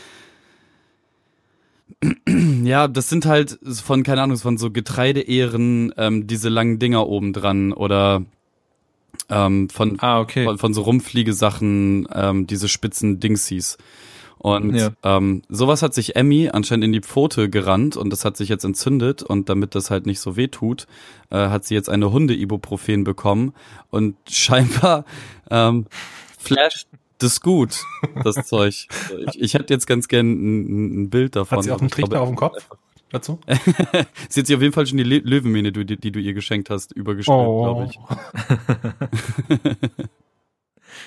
Ja, 2.64 2.86
das 2.86 3.08
sind 3.08 3.24
halt 3.24 3.58
von, 3.82 4.02
keine 4.02 4.22
Ahnung, 4.22 4.36
von 4.36 4.58
so 4.58 4.70
Getreideähren, 4.70 5.92
ähm, 5.96 6.26
diese 6.26 6.48
langen 6.48 6.78
Dinger 6.78 7.06
oben 7.06 7.32
dran 7.32 7.72
oder 7.72 8.24
ähm, 9.30 9.68
von, 9.70 9.96
Ah, 10.00 10.20
okay. 10.20 10.44
von, 10.44 10.58
von 10.58 10.74
so 10.74 10.82
Rumfliegesachen, 10.82 12.06
ähm, 12.12 12.46
diese 12.46 12.68
spitzen 12.68 13.20
Dingsies. 13.20 13.78
Und 14.38 14.74
Ja. 14.74 14.90
ähm, 15.02 15.42
sowas 15.48 15.82
hat 15.82 15.94
sich 15.94 16.14
Emmy 16.16 16.48
anscheinend 16.52 16.84
in 16.84 16.92
die 16.92 17.00
Pfote 17.00 17.50
gerannt 17.50 17.96
und 17.96 18.10
das 18.10 18.24
hat 18.24 18.36
sich 18.36 18.48
jetzt 18.48 18.64
entzündet 18.64 19.22
und 19.22 19.48
damit 19.48 19.74
das 19.74 19.90
halt 19.90 20.06
nicht 20.06 20.20
so 20.20 20.36
weh 20.36 20.48
tut, 20.48 20.86
äh, 21.30 21.36
hat 21.48 21.64
sie 21.64 21.74
jetzt 21.74 21.88
eine 21.90 22.12
Hunde-Ibuprofen 22.12 23.04
bekommen 23.04 23.52
und 23.90 24.16
scheinbar 24.28 25.04
ähm, 25.50 25.86
flasht 26.38 26.86
das 27.18 27.40
gut, 27.40 27.82
das 28.22 28.36
Zeug. 28.46 28.86
Ich, 29.26 29.40
ich 29.40 29.54
hätte 29.54 29.74
jetzt 29.74 29.86
ganz 29.88 30.06
gern 30.06 30.30
ein, 30.30 31.02
ein 31.02 31.10
Bild 31.10 31.34
davon. 31.34 31.58
Hat 31.58 31.64
sie 31.64 31.72
auch 31.72 31.80
einen 31.80 31.90
Trichter 31.90 32.20
auf 32.20 32.28
dem 32.28 32.36
Kopf 32.36 32.64
dazu? 33.10 33.40
Sie 34.28 34.40
hat 34.40 34.46
sich 34.46 34.54
auf 34.54 34.62
jeden 34.62 34.72
Fall 34.72 34.86
schon 34.86 34.98
die 34.98 35.02
Löwenmähne, 35.04 35.72
die, 35.72 35.96
die 35.96 36.12
du 36.12 36.20
ihr 36.20 36.34
geschenkt 36.34 36.70
hast, 36.70 36.92
übergeschnitten, 36.92 37.44
Oh. 37.44 37.64
glaube 37.64 37.90
ich. 37.90 37.98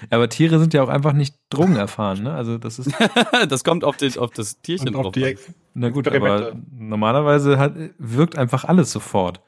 Aber 0.09 0.29
Tiere 0.29 0.59
sind 0.59 0.73
ja 0.73 0.83
auch 0.83 0.89
einfach 0.89 1.13
nicht 1.13 1.35
drogenerfahren, 1.49 2.23
ne? 2.23 2.33
Also 2.33 2.57
das 2.57 2.79
ist, 2.79 2.91
das 3.49 3.63
kommt 3.63 3.83
auf, 3.83 3.97
den, 3.97 4.17
auf 4.17 4.31
das 4.31 4.61
Tierchen 4.61 4.89
Und 4.89 4.95
auf 4.95 5.03
drauf. 5.03 5.13
die 5.13 5.37
na 5.73 5.89
gut, 5.89 6.07
aber 6.07 6.53
normalerweise 6.77 7.57
hat, 7.57 7.73
wirkt 7.97 8.37
einfach 8.37 8.65
alles 8.65 8.91
sofort. 8.91 9.41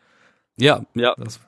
Ja, 0.58 0.86
ja. 0.94 1.16
Das, 1.18 1.40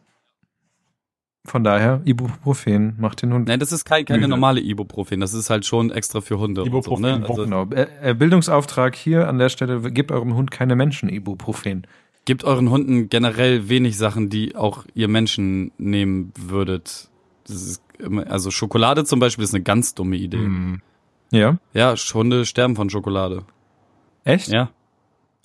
von 1.46 1.64
daher, 1.64 2.02
Ibuprofen 2.06 2.96
macht 2.98 3.22
den 3.22 3.32
Hund. 3.32 3.48
Nein, 3.48 3.60
das 3.60 3.72
ist 3.72 3.86
kein, 3.86 4.06
keine 4.06 4.20
Müde. 4.20 4.30
normale 4.30 4.62
Ibuprofen. 4.62 5.20
Das 5.20 5.34
ist 5.34 5.52
halt 5.52 5.64
schon 5.66 5.92
extra 5.92 6.22
für 6.22 6.40
Hunde. 6.40 6.62
und 6.62 6.68
Ibuprofen, 6.68 7.04
so, 7.04 7.18
ne? 7.18 7.26
also, 7.28 7.44
Genau. 7.44 7.70
Äh, 7.70 7.88
äh, 8.02 8.14
Bildungsauftrag 8.16 8.96
hier 8.96 9.28
an 9.28 9.38
der 9.38 9.50
Stelle, 9.50 9.80
gebt 9.92 10.12
eurem 10.12 10.36
Hund 10.36 10.50
keine 10.50 10.76
Menschen-Ibuprofen. 10.76 11.86
Gebt 12.26 12.44
euren 12.44 12.72
Hunden 12.72 13.10
generell 13.10 13.70
wenig 13.70 13.98
Sachen, 13.98 14.30
die 14.30 14.56
auch 14.56 14.86
ihr 14.96 15.08
Menschen 15.08 15.72
nehmen 15.78 16.34
würdet. 16.36 17.10
Das 17.46 17.62
ist 17.62 17.84
also 18.28 18.52
Schokolade 18.52 19.06
zum 19.06 19.20
Beispiel 19.20 19.44
ist 19.44 19.54
eine 19.54 19.64
ganz 19.64 19.94
dumme 19.96 20.16
Idee. 20.16 20.38
Hm. 20.38 20.82
Ja? 21.32 21.58
Ja, 21.74 21.96
Hunde 21.96 22.46
sterben 22.46 22.76
von 22.76 22.90
Schokolade. 22.90 23.44
Echt? 24.24 24.48
Ja. 24.48 24.70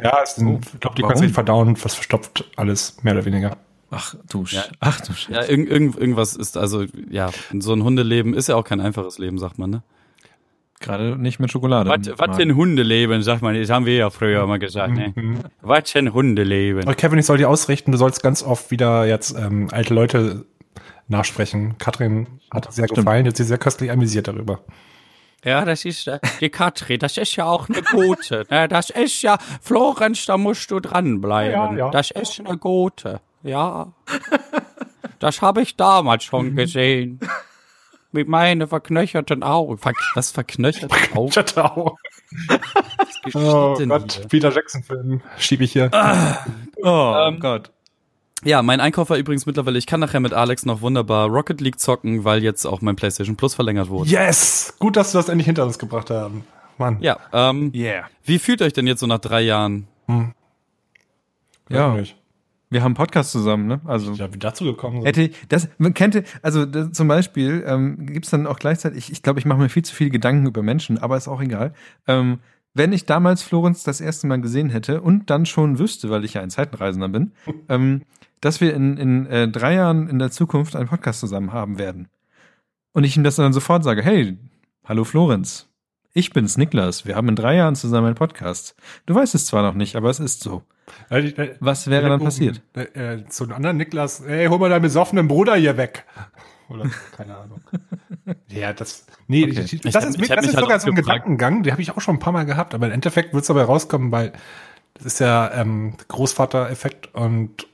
Ja, 0.03 0.18
es 0.22 0.36
sind, 0.36 0.48
Oh, 0.48 0.61
ich 0.74 0.80
glaube, 0.80 0.96
die 0.96 1.03
können 1.03 1.18
sich 1.18 1.32
verdauen, 1.32 1.76
was 1.82 1.94
verstopft 1.94 2.51
alles, 2.57 3.03
mehr 3.03 3.14
oder 3.14 3.24
weniger. 3.24 3.57
Ach 3.90 4.14
du, 4.30 4.46
Sch 4.46 4.55
Ja. 4.55 4.62
ach 4.78 5.01
du 5.01 5.12
Scheiße. 5.12 5.32
Ja, 5.32 5.44
irgend, 5.46 5.68
irgend, 5.68 5.96
irgendwas 5.96 6.36
ist, 6.36 6.57
also, 6.57 6.84
ja, 7.11 7.30
so 7.59 7.72
ein 7.74 7.82
Hundeleben 7.82 8.34
ist 8.34 8.48
ja 8.48 8.57
auch 8.57 8.64
kein 8.64 8.80
einfaches 8.80 9.18
Leben, 9.18 9.38
sagt 9.38 9.59
man, 9.59 9.70
ne? 9.70 9.82
Gerade 10.78 11.18
nicht 11.18 11.40
mit 11.40 11.51
Schokolade. 11.51 11.90
Was, 11.90 12.18
was 12.18 12.36
für 12.36 12.42
ein 12.42 12.57
Hundeleben, 12.57 13.22
sagt 13.22 13.42
man, 13.42 13.55
das 13.55 13.68
haben 13.68 13.84
wir 13.84 13.96
ja 13.96 14.09
früher 14.09 14.42
immer 14.42 14.59
gesagt, 14.59 14.94
ne? 14.94 15.12
Mhm. 15.14 15.40
Was 15.61 15.90
für 15.90 15.98
ein 15.98 16.14
Hundeleben. 16.14 16.84
Aber 16.84 16.94
Kevin, 16.94 17.18
ich 17.18 17.26
soll 17.26 17.36
dir 17.36 17.51
ausrichten, 17.51 17.92
du 17.92 17.98
sollst 17.98 18.22
ganz 18.22 18.42
oft 18.42 18.70
wieder 18.70 19.05
jetzt 19.07 19.36
ähm, 19.36 19.68
alte 19.72 19.92
Leute 19.92 20.46
nachsprechen. 21.11 21.76
Katrin 21.78 22.26
hat 22.52 22.72
sehr 22.72 22.84
Stimmt. 22.86 22.98
gefallen, 22.98 23.26
jetzt 23.26 23.34
ist 23.40 23.46
sie 23.46 23.48
sehr 23.48 23.58
köstlich 23.58 23.90
amüsiert 23.90 24.28
darüber. 24.28 24.61
Ja, 25.44 25.64
das 25.64 25.84
ist 25.86 26.06
äh, 26.06 26.18
die 26.40 26.50
Katrin, 26.50 26.98
das 26.98 27.16
ist 27.16 27.34
ja 27.36 27.46
auch 27.46 27.68
eine 27.68 27.82
gute. 27.82 28.46
Ne? 28.50 28.68
Das 28.68 28.90
ist 28.90 29.22
ja, 29.22 29.38
Florenz, 29.62 30.26
da 30.26 30.36
musst 30.36 30.70
du 30.70 30.80
dranbleiben. 30.80 31.52
Ja, 31.52 31.86
ja. 31.86 31.90
Das 31.90 32.11
ist 32.11 32.40
eine 32.40 32.58
gute. 32.58 33.20
Ja. 33.42 33.92
Das 35.18 35.40
habe 35.42 35.62
ich 35.62 35.76
damals 35.76 36.24
schon 36.24 36.54
gesehen. 36.56 37.20
Mit 38.12 38.26
meinen 38.28 38.66
verknöcherten 38.66 39.42
Augen. 39.44 39.78
Ver 39.78 39.92
was 40.14 40.32
verknöchert 40.32 40.90
Augen? 41.16 41.30
Ciao. 41.30 41.96
geschieht 43.22 43.36
Oh 43.36 43.76
Gott, 43.86 44.12
hier? 44.12 44.28
Peter 44.28 44.50
Jackson-Film 44.52 45.22
schiebe 45.38 45.62
ich 45.64 45.72
hier. 45.72 45.90
Oh 46.82 47.14
Ähm, 47.16 47.38
Gott. 47.40 47.70
Ja, 48.45 48.62
mein 48.62 48.80
Einkauf 48.80 49.11
war 49.11 49.18
übrigens 49.18 49.45
mittlerweile, 49.47 49.78
ich 49.78 49.86
kann 49.86 50.01
nachher 50.01 50.20
mit 50.20 50.32
Alex 50.32 50.64
noch 50.64 50.80
wunderbar 50.80 51.28
Rocket 51.28 51.61
League 51.61 51.78
zocken, 51.78 52.24
weil 52.24 52.43
jetzt 52.43 52.64
auch 52.66 52.80
mein 52.80 52.97
PlayStation 52.97 53.36
Plus 53.36 53.55
verlängert 53.55 53.88
wurde. 53.91 54.09
Yes! 54.11 54.74
Gut, 54.78 54.97
dass 54.97 55.12
wir 55.14 55.18
das 55.18 55.28
endlich 55.28 55.47
hinter 55.47 55.64
uns 55.66 55.78
gebracht 55.78 56.09
haben. 56.11 56.45
Mann. 56.78 56.97
Ja, 57.01 57.18
ähm, 57.34 57.70
Yeah. 57.74 58.05
wie 58.24 58.38
fühlt 58.38 58.62
euch 58.62 58.72
denn 58.72 58.86
jetzt 58.86 59.01
so 59.01 59.07
nach 59.07 59.18
drei 59.18 59.43
Jahren? 59.43 59.86
Ja, 61.68 61.95
Nicht. 61.95 62.16
wir 62.70 62.80
haben 62.80 62.86
einen 62.86 62.95
Podcast 62.95 63.30
zusammen, 63.32 63.66
ne? 63.66 63.80
Also 63.84 64.12
Ja, 64.12 64.32
wie 64.32 64.38
dazu 64.38 64.64
gekommen 64.64 65.03
sind. 65.03 65.07
Hätte 65.07 65.30
das, 65.51 65.68
man 65.78 65.93
könnte, 65.95 66.24
also 66.43 66.64
das, 66.64 66.93
zum 66.93 67.07
Beispiel 67.09 67.62
ähm, 67.66 68.07
gibt 68.07 68.24
es 68.24 68.30
dann 68.30 68.47
auch 68.47 68.59
gleichzeitig, 68.59 68.99
ich, 69.07 69.12
ich 69.12 69.22
glaube, 69.22 69.38
ich 69.38 69.45
mache 69.45 69.59
mir 69.59 69.68
viel 69.68 69.84
zu 69.84 69.95
viele 69.95 70.11
Gedanken 70.11 70.47
über 70.47 70.62
Menschen, 70.62 70.97
aber 70.99 71.16
ist 71.18 71.28
auch 71.28 71.43
egal. 71.43 71.74
Ähm, 72.09 72.38
wenn 72.72 72.93
ich 72.93 73.05
damals 73.05 73.43
Florenz 73.43 73.82
das 73.82 74.01
erste 74.01 74.26
Mal 74.26 74.41
gesehen 74.41 74.70
hätte 74.70 75.01
und 75.03 75.28
dann 75.28 75.45
schon 75.45 75.78
wüsste, 75.78 76.09
weil 76.09 76.24
ich 76.24 76.34
ja 76.34 76.41
ein 76.41 76.51
Zeitenreisender 76.51 77.09
bin, 77.09 77.32
ähm, 77.68 78.03
dass 78.41 78.61
wir 78.61 78.74
in, 78.74 78.97
in 78.97 79.26
äh, 79.26 79.49
drei 79.49 79.74
Jahren 79.74 80.09
in 80.09 80.18
der 80.18 80.30
Zukunft 80.30 80.76
einen 80.76 80.88
Podcast 80.88 81.20
zusammen 81.20 81.53
haben 81.53 81.78
werden. 81.78 82.09
Und 82.93 83.05
ich 83.05 83.16
ihm 83.16 83.24
das 83.24 83.36
dann 83.36 83.53
sofort 83.53 83.84
sage, 83.84 84.03
hey, 84.03 84.36
hallo 84.84 85.05
Florenz, 85.05 85.68
ich 86.12 86.32
bin's, 86.32 86.57
Niklas, 86.59 87.05
wir 87.07 87.14
haben 87.16 87.28
in 87.28 87.36
drei 87.36 87.55
Jahren 87.57 87.76
zusammen 87.76 88.07
einen 88.09 88.14
Podcast. 88.16 88.74
Du 89.07 89.14
weißt 89.14 89.34
es 89.34 89.47
zwar 89.47 89.62
noch 89.62 89.74
nicht, 89.74 89.95
aber 89.95 90.11
es 90.11 90.18
ist 90.18 90.43
so. 90.43 90.62
Äh, 91.09 91.28
äh, 91.28 91.57
Was 91.61 91.88
wäre 91.88 92.09
dann 92.09 92.20
passiert? 92.20 92.62
Äh, 92.74 93.14
äh, 93.18 93.26
zu 93.28 93.45
einem 93.45 93.53
anderen 93.53 93.76
Niklas, 93.76 94.20
ey, 94.22 94.47
hol 94.49 94.59
mal 94.59 94.68
deinen 94.70 94.82
besoffenen 94.82 95.28
Bruder 95.28 95.55
hier 95.55 95.76
weg. 95.76 96.05
Oder 96.68 96.86
keine 97.16 97.36
Ahnung. 97.36 97.61
ja, 98.49 98.72
das. 98.72 99.07
Nee, 99.28 99.45
Okay. 99.45 99.61
ich, 99.61 99.72
Ich 99.74 99.80
das 99.82 99.95
hab- 99.97 100.05
ist, 100.11 100.20
ich 100.20 100.30
hab 100.30 100.36
das 100.36 100.47
mich 100.47 100.51
ist 100.51 100.57
halt 100.57 100.64
sogar 100.64 100.80
so 100.80 100.88
ein 100.88 100.95
gefragt. 100.97 101.24
Gedankengang, 101.24 101.62
den 101.62 101.72
habe 101.72 101.82
ich 101.82 101.93
auch 101.93 102.01
schon 102.01 102.16
ein 102.16 102.20
paar 102.20 102.32
Mal 102.32 102.45
gehabt, 102.47 102.74
aber 102.74 102.86
im 102.86 102.93
Endeffekt 102.93 103.32
wird 103.32 103.43
es 103.43 103.49
dabei 103.49 103.62
rauskommen, 103.62 104.11
weil 104.11 104.32
Das 105.03 105.14
ist 105.14 105.18
ja 105.18 105.51
ähm, 105.55 105.94
Großvater-Effekt 106.09 107.14
und 107.14 107.66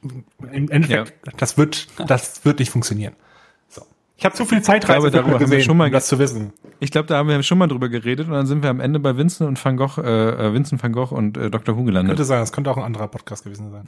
im 0.52 0.70
Endeffekt, 0.70 1.12
das 1.38 1.58
wird, 1.58 1.88
das 2.08 2.44
wird 2.44 2.60
nicht 2.60 2.70
funktionieren. 2.70 3.14
So. 3.68 3.82
Ich 4.16 4.24
habe 4.24 4.36
zu 4.36 4.44
viel 4.44 4.62
Zeitreise 4.62 5.10
darüber 5.10 5.38
gesehen, 5.38 5.62
schon 5.62 5.76
mal 5.76 5.86
um 5.86 5.92
das 5.92 6.06
zu 6.06 6.20
wissen. 6.20 6.52
Ich 6.78 6.92
glaube, 6.92 7.08
da 7.08 7.16
haben 7.16 7.28
wir 7.28 7.42
schon 7.42 7.58
mal 7.58 7.66
drüber 7.66 7.88
geredet 7.88 8.28
und 8.28 8.34
dann 8.34 8.46
sind 8.46 8.62
wir 8.62 8.70
am 8.70 8.78
Ende 8.78 9.00
bei 9.00 9.16
Vincent 9.16 9.48
und 9.48 9.64
Van 9.64 9.76
Gogh, 9.76 10.00
äh, 10.00 10.46
äh, 10.46 10.54
Vincent 10.54 10.80
van 10.80 10.92
Gogh 10.92 11.12
und 11.12 11.36
äh, 11.36 11.50
Dr. 11.50 11.76
Who 11.76 11.82
gelandet. 11.82 12.10
Könnte 12.10 12.24
sein, 12.24 12.38
das 12.38 12.52
könnte 12.52 12.70
auch 12.70 12.76
ein 12.76 12.84
anderer 12.84 13.08
Podcast 13.08 13.42
gewesen 13.42 13.72
sein. 13.72 13.86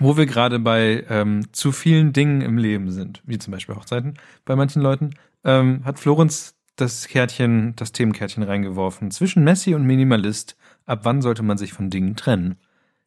Wo 0.00 0.16
wir 0.16 0.26
gerade 0.26 0.58
bei 0.58 1.04
ähm, 1.08 1.52
zu 1.52 1.70
vielen 1.70 2.12
Dingen 2.12 2.40
im 2.40 2.58
Leben 2.58 2.90
sind, 2.90 3.22
wie 3.24 3.38
zum 3.38 3.52
Beispiel 3.52 3.76
Hochzeiten 3.76 4.14
bei 4.44 4.56
manchen 4.56 4.82
Leuten, 4.82 5.10
ähm, 5.44 5.84
hat 5.84 6.00
Florenz 6.00 6.57
das 6.80 7.08
Kärtchen, 7.08 7.74
das 7.76 7.92
Themenkärtchen 7.92 8.42
reingeworfen. 8.42 9.10
Zwischen 9.10 9.44
Messi 9.44 9.74
und 9.74 9.84
Minimalist, 9.84 10.56
ab 10.86 11.00
wann 11.02 11.22
sollte 11.22 11.42
man 11.42 11.58
sich 11.58 11.72
von 11.72 11.90
Dingen 11.90 12.16
trennen? 12.16 12.56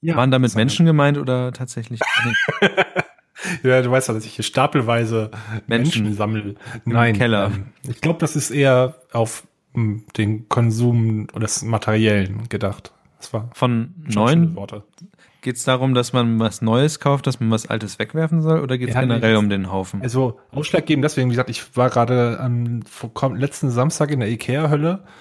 Waren 0.02 0.32
damit 0.32 0.56
Menschen 0.56 0.86
gemeint 0.86 1.18
oder 1.18 1.52
tatsächlich? 1.52 2.00
Ja, 3.64 3.82
du 3.82 3.90
weißt 3.90 4.08
ja, 4.08 4.14
dass 4.14 4.26
ich 4.26 4.36
hier 4.36 4.44
stapelweise 4.44 5.32
Menschen, 5.68 6.04
Menschen 6.04 6.16
sammle. 6.16 6.56
Nein, 6.86 7.18
Keller. 7.18 7.48
Ähm, 7.48 7.66
ich 7.90 8.02
glaube, 8.02 8.20
das 8.20 8.36
ist 8.36 8.52
eher 8.52 8.96
auf 9.12 9.48
m, 9.74 10.06
den 10.18 10.48
Konsum 10.50 11.28
oder 11.32 11.42
das 11.42 11.64
Materiellen 11.64 12.50
gedacht. 12.50 12.92
Das 13.18 13.34
war 13.34 13.50
Von 13.54 13.94
neuen 13.98 14.56
Worte. 14.56 14.84
Geht 15.42 15.56
es 15.58 15.64
darum, 15.64 15.94
dass 15.94 16.14
man 16.14 16.39
was 16.39 16.62
Neues 16.62 17.00
kauft, 17.00 17.28
dass 17.28 17.39
man 17.39 17.50
was 17.52 17.68
Altes 17.68 18.00
wegwerfen 18.00 18.42
soll 18.42 18.60
oder 18.62 18.78
geht 18.78 18.89
es 18.89 18.96
Ja, 18.96 19.02
generell 19.02 19.36
um 19.36 19.50
den 19.50 19.72
Haufen? 19.72 20.02
Also 20.02 20.39
ausschlaggebend 20.52 21.04
deswegen, 21.04 21.30
wie 21.30 21.34
gesagt, 21.34 21.50
ich 21.50 21.76
war 21.76 21.89
gerade 21.89 22.39
am 22.39 22.82
letzten 23.36 23.70
Samstag 23.72 24.12
in 24.12 24.20
der 24.20 24.30
Ikea-Hölle. 24.30 25.04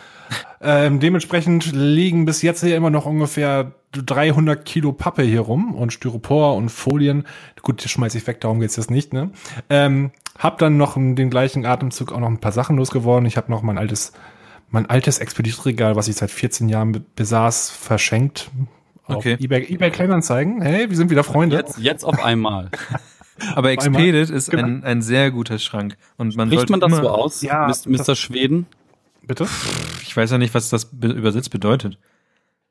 Ähm, 0.62 1.00
dementsprechend 1.00 1.72
liegen 1.72 2.24
bis 2.24 2.40
jetzt 2.42 2.62
hier 2.62 2.76
immer 2.76 2.90
noch 2.90 3.04
ungefähr 3.04 3.72
300 3.92 4.64
Kilo 4.64 4.92
Pappe 4.92 5.22
hier 5.22 5.40
rum 5.40 5.74
und 5.74 5.92
Styropor 5.92 6.54
und 6.54 6.68
Folien. 6.68 7.24
Gut, 7.62 7.82
das 7.82 7.90
schmeiß 7.90 8.14
ich 8.14 8.24
weg, 8.28 8.40
darum 8.42 8.60
geht's 8.60 8.76
jetzt 8.76 8.90
nicht. 8.92 9.12
Ne? 9.12 9.30
Ähm, 9.70 10.12
hab 10.38 10.58
dann 10.58 10.76
noch 10.76 10.96
in 10.96 11.16
den 11.16 11.30
gleichen 11.30 11.66
Atemzug 11.66 12.12
auch 12.12 12.20
noch 12.20 12.28
ein 12.28 12.38
paar 12.38 12.52
Sachen 12.52 12.76
losgeworden. 12.76 13.26
Ich 13.26 13.36
habe 13.36 13.50
noch 13.50 13.62
mein 13.62 13.76
altes, 13.78 14.12
mein 14.68 14.86
altes 14.86 15.18
Expeditregal, 15.18 15.96
was 15.96 16.06
ich 16.06 16.14
seit 16.14 16.30
14 16.30 16.68
Jahren 16.68 16.92
be- 16.92 17.02
besaß, 17.16 17.70
verschenkt. 17.70 18.50
Auf 19.10 19.16
Okay. 19.18 19.36
eBay, 19.40 19.64
eBay 19.72 19.90
Kleinanzeigen. 19.90 20.62
Hey, 20.62 20.88
wir 20.90 20.96
sind 20.96 21.10
wieder 21.10 21.24
Freunde. 21.24 21.56
Jetzt, 21.56 21.78
jetzt 21.78 22.04
auf 22.04 22.22
einmal. 22.24 22.70
Aber. 23.54 23.70
Expedit 23.70 24.30
ist 24.30 24.50
Genau. 24.50 24.64
ein, 24.64 24.84
ein 24.84 25.02
sehr 25.02 25.30
guter 25.30 25.58
Schrank. 25.58 25.96
Und 26.16 26.36
man 26.36 26.50
Spricht 26.50 26.68
man 26.70 26.80
das 26.80 26.92
immer, 26.92 27.02
so 27.02 27.08
aus? 27.08 27.42
Ja, 27.42 27.72
Mr. 27.86 28.14
Schweden? 28.14 28.66
Bitte? 29.22 29.46
Ich 30.02 30.16
weiß 30.16 30.30
ja 30.30 30.38
nicht, 30.38 30.54
was 30.54 30.68
das 30.70 30.86
be 30.86 31.08
übersetzt 31.08 31.50
bedeutet. 31.50 31.98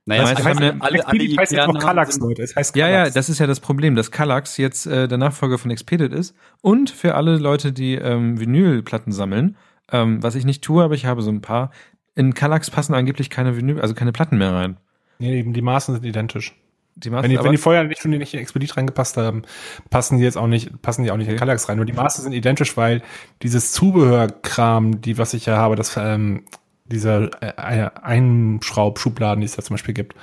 Naja, 0.05 0.21
Das 0.23 0.31
es 0.39 0.45
heißt, 0.45 0.59
alle, 0.59 0.71
eine- 0.73 0.81
alle, 0.81 1.37
heißt 1.37 1.51
jetzt 1.51 1.67
noch 1.67 1.79
Kallax, 1.79 2.15
sind- 2.15 2.23
Leute. 2.23 2.41
Es 2.43 2.55
heißt 2.55 2.75
Ja, 2.75 2.87
ja, 2.87 2.93
Kallax. 2.97 3.13
das 3.13 3.29
ist 3.29 3.39
ja 3.39 3.47
das 3.47 3.59
Problem, 3.59 3.95
dass 3.95 4.11
Kallax 4.11 4.57
jetzt 4.57 4.85
äh, 4.87 5.07
der 5.07 5.17
Nachfolger 5.17 5.57
von 5.57 5.69
Expedit 5.71 6.11
ist. 6.13 6.35
Und 6.61 6.89
für 6.89 7.15
alle 7.15 7.37
Leute, 7.37 7.71
die 7.71 7.95
ähm, 7.95 8.39
Vinylplatten 8.39 9.11
sammeln, 9.11 9.55
ähm, 9.91 10.21
was 10.23 10.35
ich 10.35 10.45
nicht 10.45 10.63
tue, 10.63 10.83
aber 10.83 10.95
ich 10.95 11.05
habe 11.05 11.21
so 11.21 11.31
ein 11.31 11.41
paar. 11.41 11.71
In 12.15 12.33
Kallax 12.33 12.69
passen 12.71 12.93
angeblich 12.95 13.29
keine 13.29 13.55
Vinyl, 13.55 13.79
also 13.81 13.93
keine 13.93 14.11
Platten 14.11 14.37
mehr 14.37 14.53
rein. 14.53 14.77
Nee, 15.19 15.39
eben 15.39 15.53
die 15.53 15.61
Maßen 15.61 15.93
sind 15.93 16.05
identisch. 16.05 16.55
Die 16.95 17.09
Maßen, 17.09 17.23
Wenn 17.23 17.31
die, 17.31 17.43
wenn 17.43 17.51
die 17.51 17.57
vorher 17.57 17.83
nicht 17.83 18.01
schon 18.01 18.11
nicht 18.11 18.33
in 18.33 18.39
Expedit 18.39 18.75
reingepasst 18.75 19.15
haben, 19.17 19.43
passen 19.89 20.17
die 20.17 20.23
jetzt 20.23 20.37
auch 20.37 20.47
nicht, 20.47 20.81
passen 20.81 21.03
die 21.03 21.11
auch 21.11 21.17
nicht 21.17 21.29
in 21.29 21.37
Kallax 21.37 21.69
rein. 21.69 21.77
Nur 21.77 21.85
die 21.85 21.93
Maße 21.93 22.21
sind 22.21 22.33
identisch, 22.33 22.75
weil 22.75 23.01
dieses 23.41 23.71
Zubehörkram, 23.71 25.01
die 25.01 25.17
was 25.17 25.33
ich 25.33 25.45
ja 25.45 25.57
habe, 25.57 25.75
das 25.75 25.95
ähm, 25.97 26.43
dieser 26.85 27.29
äh, 27.41 27.89
Einschraubschubladen, 28.01 29.41
die 29.41 29.45
es 29.45 29.55
da 29.55 29.61
zum 29.61 29.75
Beispiel 29.75 29.93
gibt, 29.93 30.15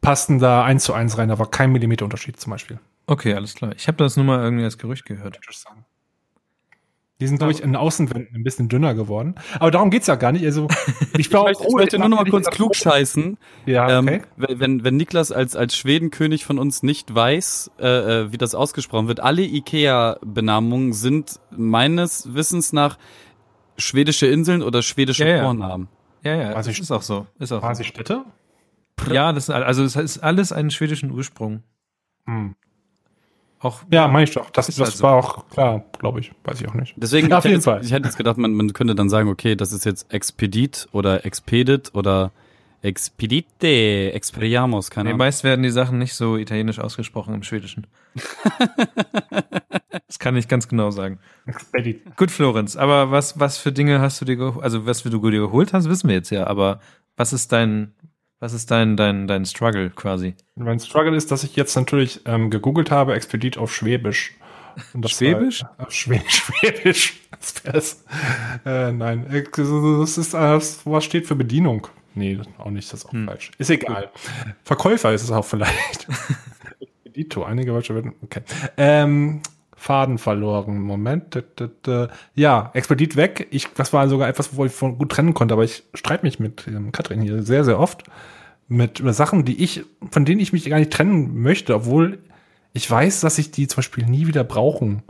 passen 0.00 0.38
da 0.38 0.64
eins 0.64 0.84
zu 0.84 0.92
eins 0.92 1.16
rein, 1.16 1.28
da 1.28 1.38
war 1.38 1.50
kein 1.50 1.72
Millimeter 1.72 2.04
Unterschied 2.04 2.38
zum 2.38 2.50
Beispiel. 2.50 2.78
okay, 3.06 3.34
alles 3.34 3.54
klar. 3.54 3.72
Ich 3.76 3.88
habe 3.88 3.96
das 3.98 4.16
nur 4.16 4.26
mal 4.26 4.42
irgendwie 4.42 4.64
als 4.64 4.76
Gerücht 4.78 5.04
gehört. 5.06 5.38
Die 7.22 7.28
sind, 7.28 7.38
glaube 7.38 7.52
ich, 7.52 7.60
in 7.62 7.68
den 7.70 7.76
Außenwänden 7.76 8.34
ein 8.34 8.42
bisschen 8.42 8.68
dünner 8.68 8.94
geworden. 8.94 9.36
Aber 9.60 9.70
darum 9.70 9.90
geht's 9.90 10.08
ja 10.08 10.16
gar 10.16 10.32
nicht. 10.32 10.44
Also, 10.44 10.66
ich 11.12 11.18
Ich 11.20 11.30
glaube, 11.30 11.50
möchte, 11.50 11.64
ich 11.68 11.72
möchte 11.74 11.98
nur 12.00 12.08
noch 12.08 12.16
mal 12.24 12.28
kurz 12.28 12.50
klug 12.50 12.74
scheißen. 12.74 13.38
Ja, 13.64 13.84
okay. 14.00 14.22
Ähm, 14.38 14.58
wenn, 14.58 14.82
wenn- 14.82 14.96
Niklas 14.96 15.30
als, 15.30 15.54
als 15.54 15.76
Schwedenkönig 15.76 16.44
von 16.44 16.58
uns 16.58 16.82
nicht 16.82 17.14
weiß, 17.14 17.70
äh, 17.78 17.86
äh, 18.22 18.32
wie 18.32 18.38
das 18.38 18.56
ausgesprochen 18.56 19.06
wird, 19.06 19.20
alle 19.20 19.42
Ikea-Benamungen 19.42 20.92
sind 20.92 21.38
meines 21.50 22.34
Wissens 22.34 22.72
nach 22.72 22.98
schwedische 23.78 24.26
Inseln 24.26 24.62
oder 24.62 24.82
schwedische 24.82 25.24
Ja, 25.26 25.36
ja. 25.36 25.44
Vornamen. 25.44 25.88
Ja, 26.24 26.34
ja, 26.34 26.54
das 26.54 26.66
ich- 26.66 26.80
ist 26.80 26.90
auch 26.90 27.02
so. 27.02 27.26
Ist 27.38 27.52
auch 27.52 27.62
War 27.62 27.74
so. 27.76 27.84
Städte? 27.84 28.24
Ja, 29.10 29.32
das 29.32 29.44
ist, 29.44 29.50
also 29.50 29.84
es 29.84 29.94
ist 29.96 30.18
alles 30.18 30.50
einen 30.52 30.70
schwedischen 30.72 31.12
Ursprung. 31.12 31.62
Hm. 32.26 32.54
Auch 33.62 33.80
Ja, 33.90 34.08
meine 34.08 34.24
ich 34.24 34.32
doch. 34.32 34.50
Das, 34.50 34.68
Ist 34.68 34.78
das 34.80 34.88
halt 34.88 34.96
so. 34.98 35.04
war 35.04 35.14
auch 35.14 35.48
klar, 35.48 35.84
glaube 35.98 36.20
ich. 36.20 36.32
Weiß 36.44 36.60
ich 36.60 36.68
auch 36.68 36.74
nicht. 36.74 36.94
Deswegen, 36.96 37.28
Ja, 37.30 37.38
auf 37.38 37.44
hätte 37.44 37.50
jeden 37.52 37.58
jetzt, 37.60 37.64
Fall. 37.64 37.80
ich 37.84 37.92
hätte 37.92 38.06
jetzt 38.06 38.16
gedacht, 38.16 38.36
man, 38.36 38.52
man 38.54 38.72
könnte 38.72 38.94
dann 38.94 39.08
sagen, 39.08 39.28
okay, 39.28 39.54
das 39.56 39.72
ist 39.72 39.84
jetzt 39.84 40.12
Expedit 40.12 40.88
oder 40.92 41.24
Expedit 41.24 41.94
oder 41.94 42.32
Expedite, 42.82 44.12
Expediamos, 44.12 44.90
keine 44.90 45.04
Nee, 45.04 45.10
Ahnung. 45.10 45.18
meist 45.18 45.44
werden 45.44 45.62
die 45.62 45.70
Sachen 45.70 45.98
nicht 45.98 46.14
so 46.14 46.36
italienisch 46.36 46.80
ausgesprochen 46.80 47.32
im 47.34 47.44
Schwedischen. 47.44 47.86
das 50.06 50.18
kann 50.18 50.36
ich 50.36 50.48
ganz 50.48 50.66
genau 50.68 50.90
sagen. 50.90 51.18
Expedit. 51.46 52.16
Gut, 52.16 52.30
Florenz, 52.30 52.76
aber 52.76 53.10
was, 53.10 53.38
was 53.38 53.58
für 53.58 53.70
Dinge 53.72 54.00
hast 54.00 54.20
du 54.20 54.24
dir 54.24 54.36
geholt? 54.36 54.64
Also, 54.64 54.84
was 54.86 55.02
du 55.02 55.10
dir 55.10 55.20
geholt 55.40 55.72
hast, 55.72 55.88
wissen 55.88 56.08
wir 56.08 56.16
jetzt 56.16 56.30
ja, 56.30 56.46
aber 56.46 56.80
was 57.16 57.32
ist 57.32 57.52
dein, 57.52 57.92
was 58.42 58.52
ist 58.52 58.70
dein, 58.72 58.96
dein, 58.96 59.28
dein 59.28 59.44
Struggle 59.46 59.90
quasi? 59.90 60.34
Mein 60.56 60.80
Struggle 60.80 61.14
ist, 61.16 61.30
dass 61.30 61.44
ich 61.44 61.54
jetzt 61.54 61.76
natürlich 61.76 62.20
ähm, 62.26 62.50
gegoogelt 62.50 62.90
habe, 62.90 63.14
Expedit 63.14 63.56
auf 63.56 63.72
Schwäbisch. 63.72 64.34
Und 64.94 65.04
das 65.04 65.12
Schwäbisch? 65.12 65.62
War, 65.62 65.86
auf 65.86 65.92
Schwä 65.92 66.20
Schwäbisch. 66.28 67.20
Was 67.38 67.64
wär's? 67.64 68.04
Äh, 68.66 68.90
nein, 68.92 69.26
äh, 69.32 69.44
das 69.54 70.18
ist, 70.18 70.34
äh, 70.34 70.38
das- 70.38 70.80
was 70.84 71.04
steht 71.04 71.26
für 71.26 71.36
Bedienung? 71.36 71.86
Nee, 72.14 72.34
das- 72.34 72.48
auch 72.58 72.70
nicht, 72.70 72.92
das 72.92 73.00
ist 73.00 73.06
auch 73.06 73.12
Hm. 73.12 73.26
falsch. 73.26 73.52
Ist 73.58 73.70
egal. 73.70 74.10
Verkäufer 74.64 75.12
ist 75.12 75.22
es 75.22 75.30
auch 75.30 75.44
vielleicht. 75.44 76.08
Expedito, 76.80 77.44
einige 77.44 77.70
Deutsche 77.72 77.94
werden, 77.94 78.12
okay. 78.22 78.42
Ähm, 78.76 79.40
Faden 79.82 80.18
verloren. 80.18 80.78
Moment. 80.78 81.42
Ja, 82.36 82.70
Expedit 82.72 83.16
weg. 83.16 83.48
Ich, 83.50 83.66
das 83.74 83.92
war 83.92 84.08
sogar 84.08 84.28
etwas, 84.28 84.56
wo 84.56 84.64
ich 84.64 84.70
von 84.70 84.96
gut 84.96 85.10
trennen 85.10 85.34
konnte, 85.34 85.54
aber 85.54 85.64
ich 85.64 85.82
streite 85.92 86.24
mich 86.24 86.38
mit 86.38 86.68
ähm, 86.68 86.92
Katrin 86.92 87.20
hier 87.20 87.42
sehr, 87.42 87.64
sehr 87.64 87.80
oft 87.80 88.04
mit 88.68 89.02
Sachen, 89.04 89.44
die 89.44 89.60
ich, 89.62 89.84
von 90.10 90.24
denen 90.24 90.40
ich 90.40 90.52
mich 90.52 90.64
gar 90.66 90.78
nicht 90.78 90.92
trennen 90.92 91.42
möchte, 91.42 91.74
obwohl 91.74 92.20
ich 92.72 92.88
weiß, 92.88 93.20
dass 93.20 93.38
ich 93.38 93.50
die 93.50 93.66
zum 93.66 93.78
Beispiel 93.78 94.06
nie 94.06 94.28
wieder 94.28 94.44
brauchen 94.44 95.02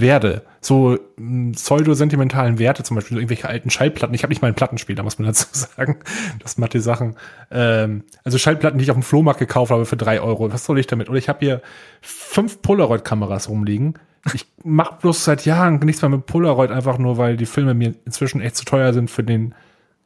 werde. 0.00 0.42
So 0.60 0.98
mh, 1.16 1.52
pseudo-sentimentalen 1.52 2.58
Werte, 2.58 2.82
zum 2.82 2.94
Beispiel 2.96 3.14
so 3.16 3.20
irgendwelche 3.20 3.48
alten 3.48 3.70
Schallplatten. 3.70 4.14
Ich 4.14 4.22
habe 4.22 4.30
nicht 4.30 4.42
mal 4.42 4.48
einen 4.48 4.54
Plattenspieler, 4.56 5.02
muss 5.02 5.18
man 5.18 5.26
dazu 5.28 5.46
sagen. 5.52 5.98
Das 6.40 6.58
macht 6.58 6.74
die 6.74 6.80
Sachen. 6.80 7.16
Ähm, 7.50 8.04
also 8.24 8.38
Schallplatten, 8.38 8.78
die 8.78 8.84
ich 8.84 8.90
auf 8.90 8.96
dem 8.96 9.02
Flohmarkt 9.02 9.38
gekauft 9.40 9.70
habe 9.70 9.86
für 9.86 9.96
drei 9.96 10.20
Euro. 10.20 10.52
Was 10.52 10.64
soll 10.64 10.78
ich 10.78 10.86
damit? 10.86 11.08
Oder 11.08 11.18
ich 11.18 11.28
habe 11.28 11.38
hier 11.40 11.62
fünf 12.00 12.62
Polaroid-Kameras 12.62 13.48
rumliegen. 13.48 13.94
Ich 14.34 14.46
mache 14.64 14.96
bloß 15.00 15.24
seit 15.24 15.44
Jahren 15.46 15.78
nichts 15.80 16.02
mehr 16.02 16.08
mit 16.10 16.26
Polaroid, 16.26 16.70
einfach 16.70 16.98
nur, 16.98 17.16
weil 17.18 17.36
die 17.36 17.46
Filme 17.46 17.74
mir 17.74 17.94
inzwischen 18.04 18.40
echt 18.40 18.56
zu 18.56 18.64
teuer 18.64 18.92
sind 18.92 19.10
für 19.10 19.24
den 19.24 19.54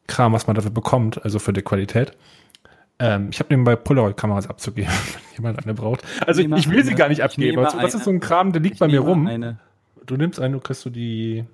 Kram, 0.07 0.33
was 0.33 0.47
man 0.47 0.55
dafür 0.55 0.71
bekommt, 0.71 1.25
also 1.25 1.39
für 1.39 1.53
die 1.53 1.63
Qualität. 1.63 2.13
Ähm, 3.01 3.29
ich 3.33 3.41
habe 3.41 3.49
nebenbei 3.53 3.75
Polaroid-Kameras 3.75 4.49
abzugeben, 4.49 4.93
wenn 5.15 5.43
jemand 5.45 5.65
eine 5.65 5.75
braucht. 5.75 6.05
Also 6.25 6.43
ich, 6.43 6.53
ich 6.53 6.71
will 6.71 6.85
sie 6.85 6.95
gar 6.95 7.09
nicht 7.09 7.19
Ich 7.19 7.25
abgeben. 7.25 7.51
nehme 7.57 7.65
Also, 7.65 7.77
das 7.79 7.87
eine. 7.93 7.99
ist 7.99 8.05
so 8.05 8.11
ein 8.11 8.21
Kram, 8.21 8.53
der 8.53 8.63
liegt 8.63 8.75
Ich 8.75 8.79
bei 8.81 8.87
mir 8.87 9.01
rum. 9.01 9.27
Eine, 9.27 9.59
Du 10.07 10.17
nimmst 10.17 10.41
einen, 10.41 10.55
du 10.55 10.61
kriegst 10.61 10.85
du 10.85 10.91
die 10.91 11.45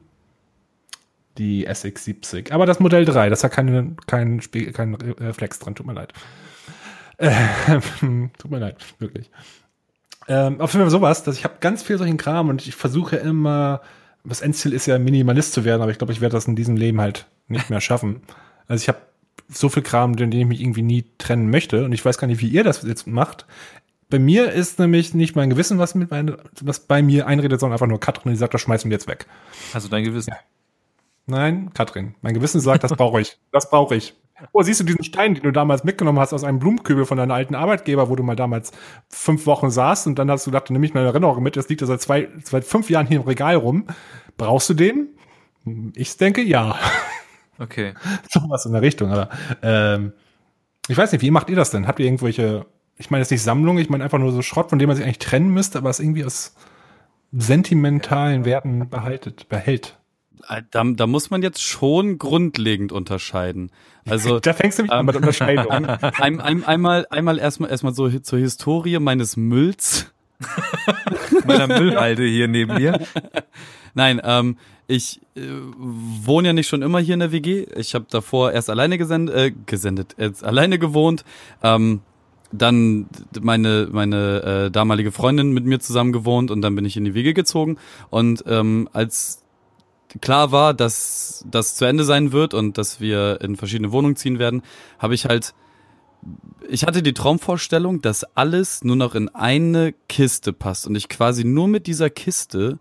die 1.39 1.67
SX70. 1.69 2.53
Aber 2.53 2.67
das 2.67 2.81
Modell 2.81 3.05
3, 3.05 3.31
das 3.31 3.45
hat 3.45 3.53
keine, 3.53 3.95
kein, 4.07 4.41
Spie- 4.41 4.73
kein 4.73 4.95
Reflex 4.95 5.59
dran, 5.59 5.75
tut 5.75 5.87
mir 5.87 5.93
leid. 5.95 6.13
Ähm, 7.19 8.31
tut 8.39 8.51
mir 8.51 8.59
leid, 8.59 8.77
wirklich. 8.99 9.31
Ähm, 10.29 10.61
auf 10.61 10.73
jeden 10.73 10.85
Fall 10.85 10.91
sowas, 10.91 11.23
dass 11.23 11.37
ich 11.37 11.45
habe 11.45 11.55
ganz 11.61 11.83
viel 11.83 11.99
solchen 11.99 12.17
Kram 12.17 12.49
und 12.49 12.67
ich 12.67 12.75
versuche 12.75 13.17
immer, 13.17 13.81
das 14.25 14.41
Endziel 14.43 14.73
ist 14.73 14.87
ja 14.87 14.99
Minimalist 14.99 15.53
zu 15.53 15.65
werden, 15.65 15.83
aber 15.83 15.91
ich 15.91 15.99
glaube, 15.99 16.13
ich 16.13 16.21
werde 16.21 16.35
das 16.35 16.47
in 16.47 16.57
diesem 16.57 16.77
Leben 16.77 17.01
halt 17.01 17.27
nicht 17.49 17.71
mehr 17.71 17.81
schaffen. 17.81 18.21
Also 18.69 18.83
ich 18.83 18.89
habe 18.89 18.99
so 19.49 19.69
viel 19.69 19.83
Kram, 19.83 20.17
den, 20.17 20.31
den 20.31 20.41
ich 20.41 20.47
mich 20.47 20.61
irgendwie 20.61 20.83
nie 20.83 21.05
trennen 21.19 21.51
möchte 21.51 21.85
und 21.85 21.93
ich 21.93 22.05
weiß 22.05 22.19
gar 22.19 22.27
nicht, 22.29 22.41
wie 22.41 22.49
ihr 22.49 22.65
das 22.65 22.83
jetzt 22.83 23.07
macht. 23.07 23.47
Bei 24.11 24.19
mir 24.19 24.53
ist 24.53 24.79
nämlich 24.79 25.15
nicht 25.15 25.37
mein 25.37 25.51
Gewissen, 25.51 25.79
was 25.79 25.95
mit 25.95 26.11
meine, 26.11 26.39
was 26.61 26.81
bei 26.81 27.03
mir 27.03 27.27
einredet, 27.27 27.61
sondern 27.61 27.75
einfach 27.75 27.87
nur 27.87 28.01
Katrin, 28.01 28.33
die 28.33 28.39
sagt, 28.39 28.53
das 28.55 28.61
schmeißen 28.61 28.91
wir 28.91 28.97
jetzt 28.97 29.09
weg. 29.09 29.27
Also 29.73 29.89
dein 29.89 30.05
Gewissen. 30.05 30.35
Nein, 31.27 31.71
Katrin. 31.75 32.15
Mein 32.23 32.35
Gewissen 32.35 32.61
sagt, 32.61 32.83
das 32.83 32.93
brauche 32.93 33.21
ich. 33.21 33.39
Das 33.53 33.71
brauche 33.71 33.95
ich. 33.95 34.15
Oh, 34.53 34.63
siehst 34.63 34.81
du 34.81 34.85
diesen 34.85 35.05
Stein, 35.05 35.35
den 35.35 35.43
du 35.43 35.53
damals 35.53 35.85
mitgenommen 35.85 36.19
hast 36.19 36.33
aus 36.33 36.45
einem 36.45 36.59
Blumenkübel 36.59 37.05
von 37.05 37.19
deinem 37.19 37.31
alten 37.31 37.55
Arbeitgeber, 37.55 38.09
wo 38.09 38.17
du 38.17 38.23
mal 38.23 38.37
damals 38.37 38.73
fünf 39.09 39.47
Wochen 39.47 39.71
saßt 39.71 40.07
und 40.07 40.19
dann 40.19 40.31
hast 40.31 40.47
du 40.47 40.51
gedacht, 40.51 40.71
nehme 40.71 40.87
ich 40.87 40.95
meine 40.95 41.07
Erinnerung 41.07 41.43
mit, 41.43 41.57
das 41.57 41.69
liegt 41.69 41.83
ja 41.83 41.87
seit 41.87 42.01
zwei, 42.01 42.29
seit 42.43 42.65
fünf 42.65 42.89
Jahren 42.91 43.07
hier 43.07 43.19
im 43.19 43.27
Regal 43.27 43.57
rum. 43.57 43.87
Brauchst 44.39 44.69
du 44.71 44.75
den? 44.75 45.11
Ich 45.95 46.17
denke, 46.17 46.43
ja. 46.43 46.79
Okay. 47.59 47.93
Sowas 48.31 48.65
in 48.65 48.73
der 48.73 48.83
Richtung, 48.83 49.11
aber 49.11 49.29
ähm, 49.63 50.15
Ich 50.89 50.97
weiß 50.97 51.13
nicht, 51.13 51.23
wie 51.23 51.31
macht 51.31 51.51
ihr 51.51 51.57
das 51.57 51.71
denn? 51.71 51.87
Habt 51.87 52.01
ihr 52.01 52.07
irgendwelche, 52.07 52.67
ich 53.01 53.11
meine 53.11 53.23
jetzt 53.23 53.31
nicht 53.31 53.43
Sammlungen, 53.43 53.83
ich 53.83 53.89
meine 53.89 54.05
einfach 54.05 54.19
nur 54.19 54.31
so 54.31 54.43
Schrott, 54.43 54.69
von 54.71 54.79
dem 54.79 54.89
man 54.89 54.97
sich 54.97 55.05
eigentlich 55.05 55.19
trennen 55.19 55.49
müsste, 55.49 55.79
aber 55.79 55.89
es 55.89 56.01
irgendwie 56.01 56.25
aus 56.25 56.55
sentimentalen 57.33 58.45
Werten 58.45 58.89
behaltet, 58.91 59.49
behält. 59.49 59.99
Äh, 60.49 60.63
Da, 60.71 60.85
da 60.85 61.07
muss 61.07 61.31
man 61.31 61.41
jetzt 61.43 61.63
schon 61.63 62.19
grundlegend 62.19 62.93
unterscheiden. 62.93 63.71
Also 64.07 64.39
Da 64.41 64.53
fängst 64.53 64.79
du 64.79 64.83
mich 64.83 64.93
an 64.93 65.07
mit 65.07 65.17
Unterscheidung. 65.17 65.71
ein, 65.71 66.41
ein, 66.41 66.65
einmal, 66.65 67.07
einmal 67.09 67.39
erstmal 67.39 67.71
erstmal 67.71 67.95
so 67.95 68.09
zur 68.09 68.39
Historie 68.39 68.99
meines 68.99 69.37
Mülls. 69.37 70.13
Meiner 71.45 71.67
Müllhalde 71.67 72.25
hier 72.25 72.49
neben 72.49 72.75
mir. 72.75 72.99
Nein, 73.95 74.21
ähm, 74.25 74.57
ich 74.87 75.21
äh, 75.37 75.41
wohne 75.77 76.49
ja 76.49 76.53
nicht 76.55 76.69
schon 76.69 76.83
immer 76.83 76.99
hier 76.99 77.15
in 77.15 77.21
der 77.21 77.33
WG. 77.33 77.67
Ich 77.77 77.95
habe 77.95 78.07
davor 78.11 78.53
erst 78.53 78.71
alleine 78.71 78.99
gesendet, 78.99 79.35
äh, 79.35 79.53
gesendet, 79.67 80.17
jetzt 80.19 80.43
alleine 80.43 80.79
gewohnt. 80.79 81.25
Ähm, 81.63 82.01
dann 82.53 83.07
meine 83.41 83.89
meine 83.91 84.43
äh, 84.67 84.71
damalige 84.71 85.13
Freundin 85.13 85.53
mit 85.53 85.65
mir 85.65 85.81
zusammen 85.81 86.13
gewohnt 86.13 86.51
und 86.51 86.63
dann 86.63 86.75
bin 86.75 86.85
ich 86.85 86.97
in 86.97 87.05
die 87.05 87.15
WG 87.15 87.33
gezogen 87.33 87.79
und 88.11 88.45
ähm, 88.47 88.89
als 88.93 89.43
klar 90.21 90.51
war, 90.51 90.75
dass 90.75 91.45
das 91.49 91.77
zu 91.77 91.85
Ende 91.85 92.05
sein 92.05 92.33
wird 92.33 92.55
und 92.55 92.79
dass 92.79 93.01
wir 93.01 93.41
in 93.41 93.57
verschiedene 93.57 93.93
Wohnungen 93.93 94.17
ziehen 94.17 94.39
werden, 94.39 94.63
habe 94.99 95.15
ich 95.15 95.27
halt 95.27 95.55
ich 96.69 96.85
hatte 96.85 97.03
die 97.03 97.15
Traumvorstellung, 97.15 98.03
dass 98.03 98.25
alles 98.37 98.85
nur 98.85 98.97
noch 98.97 99.15
in 99.15 99.29
eine 99.31 99.95
Kiste 100.09 100.53
passt 100.53 100.87
und 100.87 100.95
ich 100.95 101.09
quasi 101.09 101.45
nur 101.45 101.67
mit 101.67 101.87
dieser 101.87 102.11
Kiste 102.11 102.79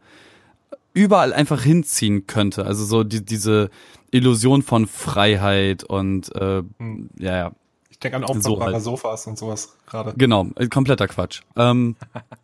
überall 0.93 1.33
einfach 1.33 1.61
hinziehen 1.61 2.27
könnte. 2.27 2.65
Also 2.65 2.83
so 2.83 3.03
die, 3.03 3.23
diese 3.23 3.69
Illusion 4.11 4.61
von 4.63 4.87
Freiheit 4.87 5.83
und 5.83 6.35
äh, 6.35 6.63
Hm. 6.79 7.09
ja, 7.17 7.37
ja, 7.37 7.51
Ich 7.99 8.01
denke 8.09 8.15
an 8.15 8.23
So 8.41 8.51
aufklappbare 8.51 8.73
halt. 8.75 8.83
Sofas 8.83 9.27
und 9.27 9.37
sowas 9.37 9.75
gerade. 9.85 10.13
genau, 10.15 10.47
äh, 10.55 10.69
kompletter 10.69 11.09
Quatsch. 11.09 11.41
Ähm, 11.57 11.97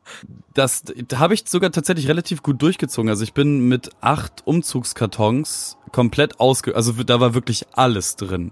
das 0.53 0.83
da 1.07 1.19
habe 1.19 1.33
ich 1.33 1.47
sogar 1.47 1.71
tatsächlich 1.71 2.09
relativ 2.09 2.43
gut 2.43 2.61
durchgezogen. 2.61 3.09
Also 3.09 3.23
ich 3.23 3.33
bin 3.33 3.69
mit 3.69 3.91
acht 4.01 4.45
Umzugskartons 4.45 5.77
komplett 5.93 6.41
ausge... 6.41 6.75
Also 6.75 6.91
da 6.91 7.21
war 7.21 7.35
wirklich 7.35 7.67
alles 7.71 8.17
drin, 8.17 8.51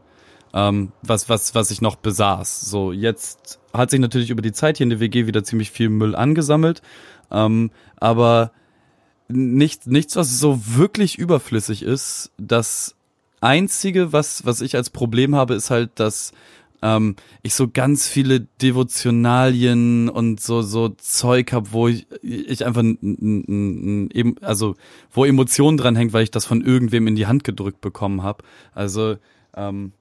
ähm, 0.53 0.93
was, 1.01 1.27
was, 1.27 1.53
was 1.53 1.71
ich 1.71 1.81
noch 1.81 1.97
besaß. 1.97 2.61
So, 2.61 2.93
jetzt 2.93 3.59
hat 3.73 3.89
sich 3.89 3.99
natürlich 3.99 4.29
über 4.29 4.41
die 4.41 4.53
Zeit 4.53 4.77
hier 4.77 4.85
in 4.85 4.91
der 4.91 5.01
WG 5.01 5.27
wieder 5.27 5.43
ziemlich 5.43 5.71
viel 5.71 5.89
Müll 5.89 6.15
angesammelt. 6.15 6.81
Ähm, 7.31 7.71
aber 7.97 8.53
nichts, 9.27 9.87
nichts, 9.87 10.15
was 10.15 10.39
so 10.39 10.57
wirklich 10.77 11.17
überflüssig 11.19 11.83
ist. 11.83 12.31
Das 12.37 12.95
einzige, 13.41 14.13
was, 14.13 14.45
was 14.45 14.61
ich 14.61 14.77
als 14.77 14.89
Problem 14.89 15.35
habe, 15.35 15.53
ist 15.53 15.69
halt, 15.69 15.99
dass 15.99 16.31
ähm, 16.83 17.15
ich 17.41 17.55
so 17.55 17.69
ganz 17.69 18.09
viele 18.09 18.41
Devotionalien 18.61 20.09
und 20.09 20.41
so, 20.41 20.61
so 20.61 20.89
Zeug 20.89 21.53
habe, 21.53 21.71
wo 21.71 21.87
ich, 21.87 22.05
ich 22.21 22.65
einfach, 22.65 22.81
n, 22.83 24.35
also, 24.41 24.75
wo 25.09 25.23
Emotionen 25.23 25.77
dran 25.77 25.95
hängt, 25.95 26.11
weil 26.11 26.23
ich 26.23 26.31
das 26.31 26.45
von 26.45 26.61
irgendwem 26.61 27.07
in 27.07 27.15
die 27.15 27.25
Hand 27.25 27.45
gedrückt 27.45 27.79
bekommen 27.79 28.21
habe. 28.21 28.43
Also, 28.73 29.15
ähm, 29.55 29.93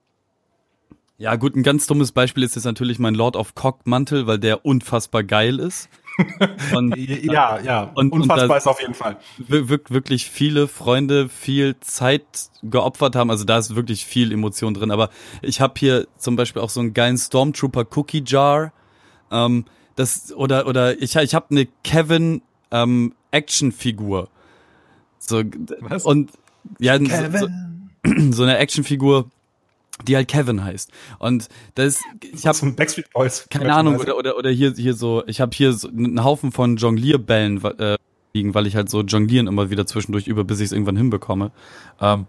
ja 1.19 1.37
gut, 1.37 1.55
ein 1.55 1.63
ganz 1.63 1.87
dummes 1.87 2.11
Beispiel 2.11 2.43
ist 2.43 2.57
jetzt 2.57 2.65
natürlich 2.65 2.99
mein 2.99 3.15
Lord 3.15 3.37
of 3.37 3.55
Cock 3.55 3.87
Mantel, 3.87 4.27
weil 4.27 4.41
der 4.41 4.67
unfassbar 4.67 5.23
geil 5.23 5.61
ist. 5.61 5.89
Und 6.75 6.97
Ja, 6.97 7.61
ja. 7.61 7.83
Und- 7.95 8.13
und 8.13 8.23
unfassbar 8.23 8.49
da- 8.49 8.57
ist 8.57 8.67
auf 8.67 8.81
jeden 8.81 8.95
Fall. 8.95 9.17
wir- 9.39 9.69
wir- 9.69 9.81
wirklich 9.89 10.29
viele 10.31 10.69
Freunde 10.69 11.29
viel 11.29 11.77
Zeit 11.81 12.25
geopfert 12.63 13.17
haben. 13.17 13.31
Also 13.31 13.45
da 13.45 13.59
ist 13.59 13.75
wirklich 13.75 14.05
viel 14.05 14.33
Emotion 14.33 14.75
drin. 14.75 14.91
Aber 14.91 15.11
ich 15.41 15.61
habe 15.61 15.75
hier 15.77 16.07
zum 16.19 16.37
Beispiel 16.37 16.61
auch 16.63 16.71
so 16.71 16.81
einen 16.81 16.95
geilen 16.95 17.19
Stormtrooper 17.19 17.87
Cookie 17.97 18.23
Jar. 18.27 18.73
Ähm, 19.31 19.65
das 19.97 20.33
oder 20.35 20.67
oder 20.67 21.01
ich 21.01 21.17
ich 21.17 21.35
habe 21.35 21.47
eine 21.51 21.67
Kevin 21.85 22.43
ähm, 22.71 23.15
Actionfigur. 23.31 24.29
So 25.19 25.43
Was? 25.81 26.05
und 26.05 26.31
ja 26.79 26.99
so, 26.99 27.05
so, 27.39 27.49
so 28.33 28.43
eine 28.43 28.59
Actionfigur, 28.59 29.31
die 30.03 30.17
halt 30.17 30.29
Kevin 30.29 30.65
heißt. 30.65 30.91
Und 31.19 31.49
das 31.75 32.01
ich 32.21 32.47
habe 32.47 32.73
Backstreet 32.73 33.11
Boys. 33.13 33.47
keine 33.51 33.75
Ahnung, 33.75 33.97
oder, 33.97 34.17
oder, 34.17 34.37
oder 34.37 34.51
hier, 34.51 34.73
hier 34.73 34.95
so, 34.95 35.23
ich 35.27 35.41
habe 35.41 35.55
hier 35.55 35.73
so 35.73 35.89
einen 35.89 36.23
Haufen 36.25 36.53
von 36.53 36.77
Jonglierbällen 36.77 37.63
äh, 37.79 37.97
liegen, 38.33 38.55
weil 38.55 38.67
ich 38.67 38.77
halt 38.77 38.91
so 38.91 39.03
jonglieren 39.03 39.47
immer 39.47 39.71
wieder 39.71 39.87
zwischendurch 39.87 40.27
über, 40.27 40.45
bis 40.45 40.61
ich 40.61 40.67
es 40.67 40.73
irgendwann 40.73 40.97
hinbekomme. 40.97 41.53
Ähm, 42.01 42.27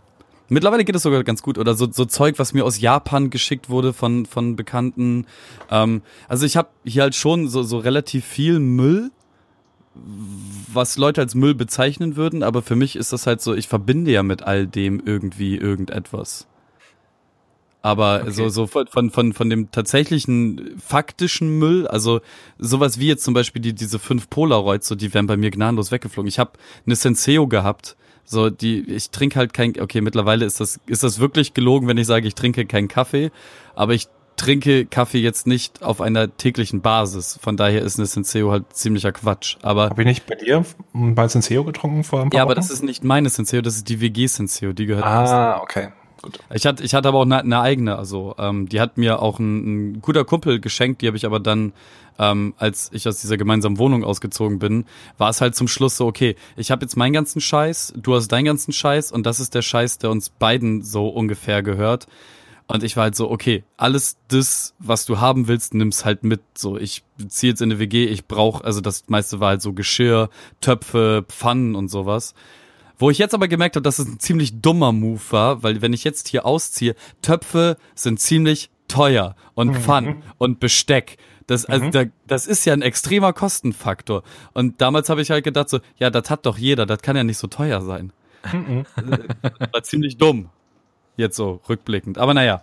mittlerweile 0.49 0.85
geht 0.85 0.95
es 0.95 1.03
sogar 1.03 1.23
ganz 1.23 1.41
gut. 1.41 1.57
Oder 1.57 1.75
so, 1.75 1.91
so 1.91 2.05
Zeug, 2.05 2.39
was 2.39 2.53
mir 2.53 2.65
aus 2.65 2.79
Japan 2.79 3.29
geschickt 3.29 3.69
wurde 3.69 3.93
von, 3.93 4.25
von 4.25 4.55
Bekannten. 4.55 5.25
Ähm, 5.69 6.01
also 6.27 6.45
ich 6.45 6.57
habe 6.57 6.69
hier 6.83 7.03
halt 7.03 7.15
schon 7.15 7.47
so, 7.47 7.63
so 7.63 7.77
relativ 7.77 8.25
viel 8.25 8.59
Müll, 8.59 9.11
was 10.73 10.97
Leute 10.97 11.21
als 11.21 11.35
Müll 11.35 11.53
bezeichnen 11.53 12.15
würden, 12.15 12.41
aber 12.41 12.61
für 12.63 12.75
mich 12.75 12.95
ist 12.95 13.13
das 13.13 13.27
halt 13.27 13.41
so, 13.41 13.53
ich 13.53 13.67
verbinde 13.67 14.11
ja 14.11 14.23
mit 14.23 14.41
all 14.41 14.65
dem 14.65 15.01
irgendwie 15.05 15.55
irgendetwas. 15.55 16.47
Aber 17.83 18.31
so, 18.31 18.47
so 18.47 18.65
von, 18.65 18.87
von, 18.87 19.33
von, 19.33 19.49
dem 19.49 19.69
tatsächlichen 19.69 20.71
faktischen 20.79 21.59
Müll, 21.59 21.85
also 21.85 22.21
sowas 22.57 22.97
wie 22.97 23.09
jetzt 23.09 23.25
zum 23.25 23.33
Beispiel 23.33 23.61
die, 23.61 23.73
diese 23.73 23.99
fünf 23.99 24.29
Polaroids, 24.29 24.87
so 24.87 24.95
die 24.95 25.13
wären 25.13 25.27
bei 25.27 25.35
mir 25.35 25.51
gnadenlos 25.51 25.91
weggeflogen. 25.91 26.29
Ich 26.29 26.39
habe 26.39 26.53
eine 26.85 26.95
Senseo 26.95 27.45
gehabt, 27.45 27.97
so 28.23 28.49
die, 28.49 28.89
ich 28.89 29.09
trinke 29.09 29.37
halt 29.37 29.53
kein, 29.53 29.77
okay, 29.81 29.99
mittlerweile 29.99 30.45
ist 30.45 30.61
das, 30.61 30.79
ist 30.85 31.03
das 31.03 31.19
wirklich 31.19 31.53
gelogen, 31.53 31.89
wenn 31.89 31.97
ich 31.97 32.07
sage, 32.07 32.25
ich 32.25 32.35
trinke 32.35 32.65
keinen 32.65 32.87
Kaffee, 32.87 33.31
aber 33.75 33.93
ich 33.93 34.07
trinke 34.37 34.85
Kaffee 34.85 35.19
jetzt 35.19 35.45
nicht 35.45 35.83
auf 35.83 35.99
einer 35.99 36.37
täglichen 36.37 36.81
Basis. 36.81 37.37
Von 37.41 37.57
daher 37.57 37.81
ist 37.81 37.99
eine 37.99 38.05
Senseo 38.05 38.51
halt 38.51 38.73
ziemlicher 38.73 39.11
Quatsch. 39.11 39.57
Aber 39.61 39.89
Habe 39.89 40.03
ich 40.03 40.07
nicht 40.07 40.25
bei 40.25 40.35
dir 40.35 40.63
bei 40.93 41.27
Senseo 41.27 41.65
getrunken 41.65 42.05
vor 42.05 42.21
ein 42.21 42.29
paar 42.29 42.37
ja, 42.37 42.43
aber 42.43 42.51
Wochen? 42.51 42.61
das 42.61 42.71
ist 42.71 42.81
nicht 42.81 43.03
meine 43.03 43.27
Senseo, 43.27 43.61
das 43.61 43.75
ist 43.75 43.89
die 43.89 43.99
WG 43.99 44.27
Senseo, 44.27 44.71
die 44.71 44.85
gehört 44.85 45.05
Ah, 45.05 45.59
okay. 45.61 45.89
Gut. 46.23 46.39
Ich 46.53 46.65
hatte, 46.65 46.81
ich 46.83 46.93
hatte 46.93 47.09
aber 47.09 47.19
auch 47.19 47.25
eine, 47.25 47.39
eine 47.39 47.59
eigene, 47.59 47.97
also 47.97 48.33
ähm, 48.37 48.69
die 48.69 48.79
hat 48.79 48.97
mir 48.97 49.21
auch 49.21 49.39
ein, 49.39 49.91
ein 49.91 50.01
guter 50.01 50.23
Kumpel 50.23 50.61
geschenkt, 50.61 51.01
die 51.01 51.07
habe 51.07 51.17
ich 51.17 51.25
aber 51.25 51.41
dann, 51.41 51.73
ähm, 52.17 52.53
als 52.57 52.89
ich 52.93 53.05
aus 53.09 53.19
dieser 53.19 53.35
gemeinsamen 53.35 53.77
Wohnung 53.77 54.05
ausgezogen 54.05 54.57
bin, 54.57 54.85
war 55.17 55.29
es 55.29 55.41
halt 55.41 55.53
zum 55.53 55.67
Schluss 55.67 55.97
so, 55.97 56.07
okay, 56.07 56.37
ich 56.55 56.71
habe 56.71 56.85
jetzt 56.85 56.95
meinen 56.95 57.11
ganzen 57.11 57.41
Scheiß, 57.41 57.93
du 57.97 58.15
hast 58.15 58.29
deinen 58.29 58.45
ganzen 58.45 58.71
Scheiß 58.71 59.11
und 59.11 59.25
das 59.25 59.41
ist 59.41 59.53
der 59.53 59.61
Scheiß, 59.61 59.97
der 59.97 60.11
uns 60.11 60.29
beiden 60.29 60.81
so 60.81 61.09
ungefähr 61.09 61.61
gehört. 61.61 62.07
Und 62.67 62.85
ich 62.85 62.95
war 62.95 63.03
halt 63.03 63.15
so, 63.15 63.29
okay, 63.29 63.65
alles 63.75 64.15
das, 64.29 64.75
was 64.79 65.05
du 65.05 65.19
haben 65.19 65.49
willst, 65.49 65.73
nimm's 65.73 66.05
halt 66.05 66.23
mit. 66.23 66.39
So, 66.55 66.77
ich 66.77 67.03
ziehe 67.27 67.51
jetzt 67.51 67.61
in 67.61 67.69
eine 67.69 67.79
WG, 67.79 68.05
ich 68.05 68.27
brauche, 68.27 68.63
also 68.63 68.79
das 68.79 69.03
meiste 69.07 69.41
war 69.41 69.49
halt 69.49 69.61
so 69.61 69.73
Geschirr, 69.73 70.29
Töpfe, 70.61 71.25
Pfannen 71.27 71.75
und 71.75 71.89
sowas. 71.89 72.33
Wo 72.97 73.09
ich 73.09 73.17
jetzt 73.17 73.33
aber 73.33 73.47
gemerkt 73.47 73.75
habe, 73.75 73.83
dass 73.83 73.99
es 73.99 74.07
ein 74.07 74.19
ziemlich 74.19 74.61
dummer 74.61 74.91
Move 74.91 75.21
war, 75.31 75.63
weil 75.63 75.81
wenn 75.81 75.93
ich 75.93 76.03
jetzt 76.03 76.27
hier 76.27 76.45
ausziehe, 76.45 76.95
Töpfe 77.21 77.77
sind 77.95 78.19
ziemlich 78.19 78.69
teuer 78.87 79.35
und 79.55 79.75
Pfannen 79.75 80.23
und 80.37 80.59
Besteck. 80.59 81.17
Das, 81.47 81.65
also 81.65 81.89
da, 81.89 82.03
das 82.27 82.47
ist 82.47 82.65
ja 82.65 82.73
ein 82.73 82.81
extremer 82.81 83.33
Kostenfaktor. 83.33 84.23
Und 84.53 84.79
damals 84.81 85.09
habe 85.09 85.21
ich 85.21 85.31
halt 85.31 85.43
gedacht 85.43 85.69
so, 85.69 85.79
ja, 85.97 86.09
das 86.09 86.29
hat 86.29 86.45
doch 86.45 86.57
jeder, 86.57 86.85
das 86.85 87.01
kann 87.01 87.17
ja 87.17 87.23
nicht 87.23 87.37
so 87.37 87.47
teuer 87.47 87.81
sein. 87.81 88.13
Das 88.43 89.73
war 89.73 89.83
ziemlich 89.83 90.17
dumm. 90.17 90.49
Jetzt 91.17 91.35
so 91.35 91.61
rückblickend. 91.67 92.17
Aber 92.17 92.33
naja. 92.33 92.61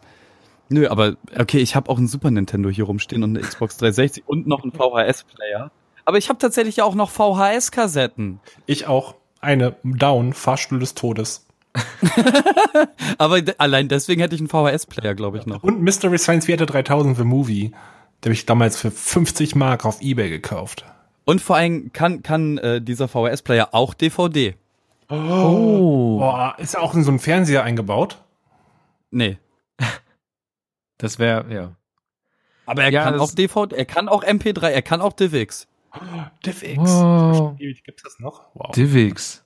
Nö, 0.69 0.89
aber 0.89 1.17
okay, 1.37 1.59
ich 1.59 1.75
habe 1.75 1.91
auch 1.91 1.99
ein 1.99 2.07
Super 2.07 2.31
Nintendo 2.31 2.69
hier 2.69 2.85
rumstehen 2.85 3.25
und 3.25 3.37
eine 3.37 3.47
Xbox 3.47 3.77
360 3.79 4.25
und 4.27 4.47
noch 4.47 4.63
einen 4.63 4.73
VHS-Player. 4.73 5.73
Aber 6.05 6.19
ich 6.19 6.29
habe 6.29 6.39
tatsächlich 6.39 6.77
ja 6.77 6.85
auch 6.85 6.95
noch 6.95 7.11
VHS-Kassetten. 7.11 8.41
Ich 8.67 8.87
auch. 8.87 9.17
Eine 9.41 9.77
Down, 9.83 10.33
Fahrstuhl 10.33 10.79
des 10.79 10.95
Todes. 10.95 11.47
Aber 13.19 13.41
allein 13.59 13.89
deswegen 13.89 14.21
hätte 14.21 14.35
ich 14.35 14.41
einen 14.41 14.49
VHS-Player, 14.49 15.15
glaube 15.15 15.39
ich, 15.39 15.47
noch. 15.47 15.63
Und 15.63 15.81
Mystery 15.81 16.19
Science 16.19 16.47
Theater 16.47 16.67
3000 16.67 17.17
The 17.17 17.25
Movie. 17.25 17.71
Den 17.71 18.25
habe 18.25 18.33
ich 18.35 18.45
damals 18.45 18.77
für 18.77 18.91
50 18.91 19.55
Mark 19.55 19.85
auf 19.85 20.03
Ebay 20.03 20.29
gekauft. 20.29 20.85
Und 21.25 21.41
vor 21.41 21.57
allem 21.57 21.93
kann, 21.93 22.23
kann 22.23 22.59
äh, 22.59 22.83
dieser 22.83 23.09
VHS-Player 23.09 23.69
auch 23.73 23.95
DVD. 23.95 24.55
Oh. 25.09 26.19
Boah, 26.19 26.55
ist 26.59 26.77
auch 26.77 26.95
in 26.95 27.03
so 27.03 27.11
einen 27.11 27.19
Fernseher 27.19 27.63
eingebaut. 27.65 28.19
Nee. 29.11 29.39
Das 30.99 31.19
wäre, 31.19 31.53
ja. 31.53 31.73
Aber 32.67 32.85
er 32.85 32.91
Ja, 32.93 33.05
kann 33.05 33.19
auch 33.19 33.33
DVD, 33.33 33.75
er 33.75 33.85
kann 33.87 34.09
auch 34.09 34.23
MP3, 34.23 34.69
er 34.69 34.83
kann 34.83 35.01
auch 35.01 35.13
DivX. 35.13 35.67
DivX. 36.45 36.77
Wow. 36.79 37.57
Gibt 37.59 38.05
das 38.05 38.19
noch? 38.21 38.47
Wow. 38.55 38.71
Divix. 38.73 39.45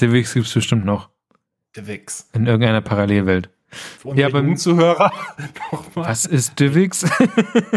Divix 0.00 0.34
gibt's 0.34 0.52
bestimmt 0.52 0.84
noch. 0.84 1.10
DivX. 1.76 2.30
In 2.32 2.46
irgendeiner 2.46 2.80
Parallelwelt. 2.80 3.50
Für 3.68 4.14
Ja, 4.14 4.28
jungen 4.28 4.56
Zuhörer. 4.56 5.12
Was 5.94 6.26
ist 6.26 6.58
Divix? 6.60 7.04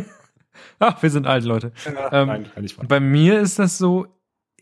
Ach, 0.80 1.02
wir 1.02 1.10
sind 1.10 1.26
alt, 1.26 1.44
Leute. 1.44 1.72
Ja, 1.86 2.22
Ähm, 2.22 2.28
Nein, 2.28 2.52
kann 2.54 2.64
ich 2.64 2.78
mal. 2.78 2.86
Bei 2.88 3.00
mir 3.00 3.40
ist 3.40 3.58
das 3.60 3.78
so 3.78 4.08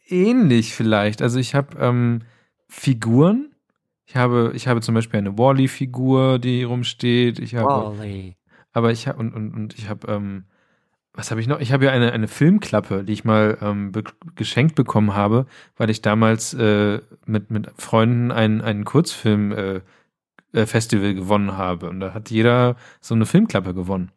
ähnlich 0.08 0.74
vielleicht. 0.74 1.22
Also 1.22 1.40
ich 1.40 1.56
habe 1.56 1.78
ähm, 1.80 2.22
Figuren. 2.68 3.54
Ich 4.06 4.16
habe, 4.16 4.52
ich 4.56 4.68
habe 4.68 4.82
zum 4.82 4.96
Beispiel 4.96 5.18
eine 5.18 5.38
Wally-Figur, 5.38 6.40
die 6.40 6.64
rumsteht. 6.64 7.40
Ich 7.40 7.56
habe 7.56 7.68
aber 8.72 8.92
ich 8.92 9.08
habe 9.08 9.20
und, 9.20 9.34
und, 9.34 9.54
und 9.54 9.78
ich 9.80 9.90
habe, 9.90 10.12
ähm, 10.12 10.46
was 11.16 11.32
habe 11.32 11.40
ich 11.40 11.48
noch? 11.48 11.60
Ich 11.60 11.72
habe 11.72 11.86
ja 11.86 11.92
eine, 11.92 12.12
eine 12.12 12.28
Filmklappe, 12.28 13.04
die 13.04 13.14
ich 13.14 13.24
mal 13.24 13.58
ähm, 13.62 13.92
be 13.92 14.04
geschenkt 14.36 14.76
bekommen 14.76 15.16
habe, 15.16 15.46
weil 15.78 15.90
ich 15.90 16.02
damals 16.02 16.54
äh, 16.54 17.00
mit, 17.26 17.50
mit 17.52 17.72
Freunden 17.78 18.32
ein, 18.32 18.62
einen 18.62 18.84
Kurzfilm 18.84 19.52
äh, 19.52 19.82
äh, 20.52 20.66
Festival 20.66 21.14
gewonnen 21.14 21.58
habe. 21.58 21.90
Und 21.90 22.00
da 22.00 22.14
hat 22.14 22.32
jeder 22.32 22.76
so 23.00 23.16
eine 23.16 23.26
Filmklappe 23.26 23.74
gewonnen. 23.74 24.12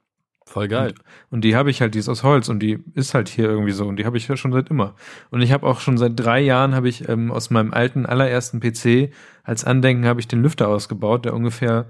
Voll 0.45 0.69
geil. 0.69 0.95
Und 1.31 1.43
die 1.43 1.55
habe 1.55 1.71
ich 1.71 1.83
halt, 1.83 1.95
die 1.95 1.99
ist 1.99 2.09
aus 2.09 2.23
Holz 2.23 2.49
und 2.49 2.61
die 2.61 2.83
ist 2.95 3.13
halt 3.13 3.29
hier 3.29 3.45
irgendwie 3.45 3.73
so 3.73 3.87
und 3.87 3.97
die 3.97 4.07
habe 4.07 4.17
ich 4.17 4.27
ja 4.29 4.37
schon 4.37 4.53
seit 4.53 4.71
immer. 4.71 4.95
Und 5.31 5.43
ich 5.43 5.53
habe 5.53 5.67
auch 5.67 5.81
schon 5.81 5.99
seit 5.99 6.13
drei 6.17 6.41
Jahren 6.41 6.75
habe 6.75 6.89
ich 6.89 7.07
ähm, 7.07 7.31
aus 7.31 7.51
meinem 7.51 7.75
alten 7.75 8.07
allerersten 8.07 8.59
PC 8.59 9.13
als 9.43 9.65
Andenken 9.65 10.07
habe 10.07 10.21
ich 10.21 10.29
den 10.29 10.43
Lüfter 10.43 10.69
ausgebaut, 10.69 11.27
der 11.27 11.35
ungefähr 11.35 11.87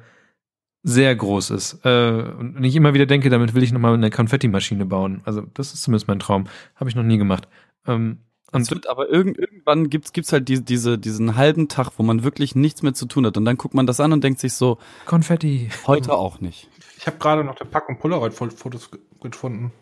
sehr 0.82 1.14
groß 1.14 1.50
ist. 1.50 1.84
Äh, 1.84 2.22
und 2.38 2.62
ich 2.64 2.76
immer 2.76 2.94
wieder 2.94 3.06
denke, 3.06 3.30
damit 3.30 3.54
will 3.54 3.62
ich 3.62 3.72
nochmal 3.72 3.94
eine 3.94 4.10
Konfettimaschine 4.10 4.86
bauen. 4.86 5.22
Also 5.24 5.42
das 5.54 5.74
ist 5.74 5.82
zumindest 5.82 6.08
mein 6.08 6.18
Traum. 6.20 6.44
Habe 6.76 6.88
ich 6.90 6.96
noch 6.96 7.02
nie 7.02 7.18
gemacht. 7.18 7.48
Ähm, 7.86 8.18
Es 8.52 8.70
wird 8.70 8.88
aber 8.88 9.08
irgend, 9.10 9.36
irgendwann 9.38 9.90
gibt's 9.90 10.12
gibt's 10.12 10.32
halt 10.32 10.48
die, 10.48 10.64
diese 10.64 10.96
diesen 10.98 11.36
halben 11.36 11.68
Tag, 11.68 11.90
wo 11.98 12.02
man 12.02 12.22
wirklich 12.24 12.54
nichts 12.54 12.82
mehr 12.82 12.94
zu 12.94 13.06
tun 13.06 13.26
hat 13.26 13.36
und 13.36 13.44
dann 13.44 13.56
guckt 13.56 13.74
man 13.74 13.86
das 13.86 14.00
an 14.00 14.12
und 14.12 14.24
denkt 14.24 14.40
sich 14.40 14.54
so, 14.54 14.78
Konfetti. 15.04 15.68
heute 15.86 16.14
auch 16.14 16.40
nicht. 16.40 16.68
Ich 16.98 17.06
habe 17.06 17.18
gerade 17.18 17.44
noch 17.44 17.60
eine 17.60 17.68
Packung 17.68 17.98
Polaroid-Fotos 17.98 18.90
ge- 18.90 19.00
gefunden. 19.22 19.72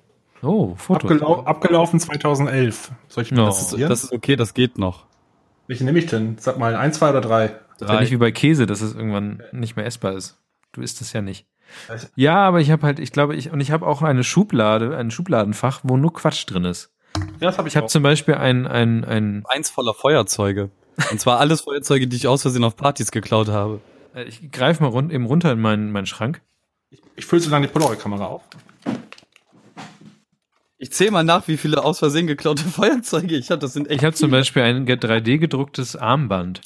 Oh, 0.42 0.74
Fotos. 0.76 1.10
Abgelau 1.10 1.42
abgelaufen 1.44 1.98
2011. 2.00 2.90
Soll 3.08 3.22
ich 3.24 3.30
mir 3.30 3.38
No. 3.38 3.46
das 3.46 3.70
Das 3.70 3.72
ist, 3.80 3.88
das 3.90 4.04
ist 4.04 4.12
okay, 4.12 4.36
das 4.36 4.52
geht 4.54 4.78
noch. 4.78 5.06
Welche 5.66 5.84
nehme 5.84 5.98
ich 5.98 6.06
denn? 6.06 6.36
Sag 6.38 6.58
mal, 6.58 6.74
eins, 6.76 6.98
zwei 6.98 7.10
oder 7.10 7.20
drei? 7.20 7.46
ist 7.80 7.88
ja 7.88 8.00
nicht 8.00 8.10
wie 8.12 8.16
bei 8.16 8.32
Käse, 8.32 8.66
dass 8.66 8.80
es 8.80 8.94
irgendwann 8.94 9.42
nicht 9.52 9.76
mehr 9.76 9.86
essbar 9.86 10.12
ist. 10.14 10.38
Du 10.76 10.82
isst 10.82 11.00
es 11.00 11.14
ja 11.14 11.22
nicht. 11.22 11.46
Ja, 12.14 12.36
aber 12.36 12.60
ich 12.60 12.70
habe 12.70 12.86
halt, 12.86 12.98
ich 12.98 13.10
glaube, 13.12 13.34
ich 13.34 13.50
und 13.50 13.60
ich 13.60 13.70
habe 13.70 13.86
auch 13.86 14.02
eine 14.02 14.22
Schublade, 14.22 14.96
ein 14.96 15.10
Schubladenfach, 15.10 15.80
wo 15.82 15.96
nur 15.96 16.12
Quatsch 16.12 16.44
drin 16.46 16.66
ist. 16.66 16.92
Ja, 17.40 17.48
das 17.48 17.56
habe 17.58 17.66
ich, 17.66 17.72
Ich 17.72 17.76
habe 17.76 17.86
zum 17.86 18.02
Beispiel 18.02 18.34
ein, 18.34 18.66
ein, 18.66 19.04
ein, 19.04 19.42
Eins 19.46 19.70
voller 19.70 19.94
Feuerzeuge. 19.94 20.70
Und 21.10 21.18
zwar 21.18 21.40
alles 21.40 21.62
Feuerzeuge, 21.62 22.06
die 22.06 22.16
ich 22.16 22.28
aus 22.28 22.42
Versehen 22.42 22.62
auf 22.62 22.76
Partys 22.76 23.10
geklaut 23.10 23.48
habe. 23.48 23.80
äh, 24.14 24.24
ich 24.24 24.50
greife 24.52 24.82
mal 24.82 24.90
rund, 24.90 25.10
eben 25.10 25.24
runter 25.24 25.50
in 25.52 25.60
meinen, 25.60 25.92
meinen 25.92 26.06
Schrank. 26.06 26.42
Ich 27.16 27.24
fülle 27.24 27.40
so 27.40 27.50
lange 27.50 27.66
die 27.66 27.72
Polaroid-Kamera 27.72 28.26
auf. 28.26 28.42
Ich 30.78 30.92
zähle 30.92 31.10
mal 31.10 31.24
nach, 31.24 31.48
wie 31.48 31.56
viele 31.56 31.82
aus 31.82 31.98
Versehen 31.98 32.26
geklaute 32.26 32.62
Feuerzeuge 32.64 33.34
ich 33.34 33.50
habe. 33.50 33.60
Das 33.60 33.72
sind 33.72 33.88
echt. 33.88 34.00
Ich 34.00 34.04
habe 34.04 34.14
zum 34.14 34.30
Beispiel 34.30 34.62
ein 34.62 34.86
3D 34.86 35.38
gedrucktes 35.38 35.96
Armband. 35.96 36.60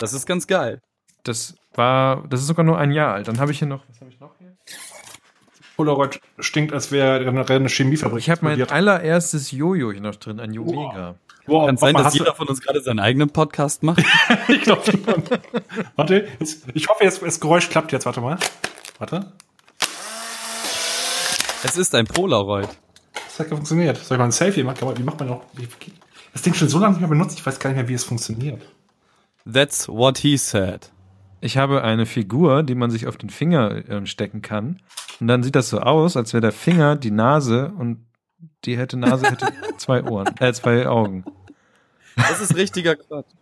Das 0.00 0.12
ist 0.12 0.26
ganz 0.26 0.48
geil. 0.48 0.80
Das 1.24 1.54
war, 1.74 2.24
das 2.28 2.40
ist 2.40 2.46
sogar 2.46 2.64
nur 2.64 2.78
ein 2.78 2.92
Jahr 2.92 3.14
alt. 3.14 3.28
Dann 3.28 3.38
habe 3.38 3.52
ich 3.52 3.58
hier 3.58 3.68
noch, 3.68 3.82
was 3.88 4.00
habe 4.00 4.10
ich 4.10 4.20
noch 4.20 4.32
hier? 4.38 4.52
Polaroid 5.76 6.20
stinkt, 6.38 6.72
als 6.72 6.92
wäre 6.92 7.26
eine, 7.26 7.48
eine 7.48 7.68
Chemiefabrik. 7.68 8.18
Ich 8.18 8.30
habe 8.30 8.44
mein 8.44 8.62
allererstes 8.70 9.50
Jojo 9.50 9.92
hier 9.92 10.00
noch 10.02 10.16
drin, 10.16 10.38
ein 10.40 10.56
Omega. 10.58 11.14
Wow, 11.46 11.66
Kann 11.66 11.78
sein, 11.78 11.94
Papa, 11.94 12.04
dass 12.04 12.14
jeder 12.14 12.34
von 12.34 12.48
uns 12.48 12.60
gerade 12.60 12.82
seinen 12.82 13.00
eigenen 13.00 13.30
Podcast 13.30 13.82
macht. 13.82 14.02
ich 14.48 14.60
glaube 14.60 14.82
schon. 14.84 15.02
Warte, 15.96 16.28
jetzt, 16.38 16.66
ich 16.74 16.86
hoffe, 16.88 17.04
jetzt, 17.04 17.22
das 17.22 17.40
Geräusch 17.40 17.70
klappt 17.70 17.92
jetzt. 17.92 18.06
Warte 18.06 18.20
mal. 18.20 18.38
Warte. 18.98 19.32
es 21.64 21.76
ist 21.76 21.94
ein 21.94 22.06
Polaroid. 22.06 22.68
Das 23.14 23.40
hat 23.40 23.48
funktioniert. 23.48 23.96
Soll 23.96 24.16
ich 24.16 24.18
mal 24.18 24.26
ein 24.26 24.32
Selfie 24.32 24.62
machen? 24.62 24.96
Wie 24.96 25.02
macht 25.02 25.18
man 25.18 25.28
noch? 25.28 25.44
Das 26.32 26.42
Ding 26.42 26.54
schon 26.54 26.68
so 26.68 26.78
lange 26.78 26.92
nicht 26.92 27.00
mehr 27.00 27.08
benutzt, 27.08 27.38
ich 27.38 27.44
weiß 27.44 27.58
gar 27.58 27.70
nicht 27.70 27.78
mehr, 27.78 27.88
wie 27.88 27.94
es 27.94 28.04
funktioniert. 28.04 28.62
That's 29.50 29.88
what 29.88 30.18
he 30.18 30.36
said. 30.36 30.90
Ich 31.40 31.56
habe 31.56 31.82
eine 31.82 32.06
Figur, 32.06 32.62
die 32.62 32.74
man 32.74 32.90
sich 32.90 33.06
auf 33.06 33.16
den 33.16 33.30
Finger 33.30 33.88
ähm, 33.88 34.06
stecken 34.06 34.42
kann. 34.42 34.80
Und 35.20 35.28
dann 35.28 35.42
sieht 35.42 35.56
das 35.56 35.70
so 35.70 35.80
aus, 35.80 36.16
als 36.16 36.32
wäre 36.32 36.40
der 36.42 36.52
Finger 36.52 36.96
die 36.96 37.10
Nase 37.10 37.72
und 37.76 38.06
die 38.64 38.76
hätte 38.76 38.96
Nase 38.96 39.30
hätte 39.30 39.46
zwei 39.78 40.02
Ohren, 40.04 40.28
äh, 40.38 40.52
zwei 40.52 40.86
Augen. 40.86 41.24
Das 42.16 42.40
ist 42.40 42.56
richtiger 42.56 42.96
Quatsch. 42.96 43.32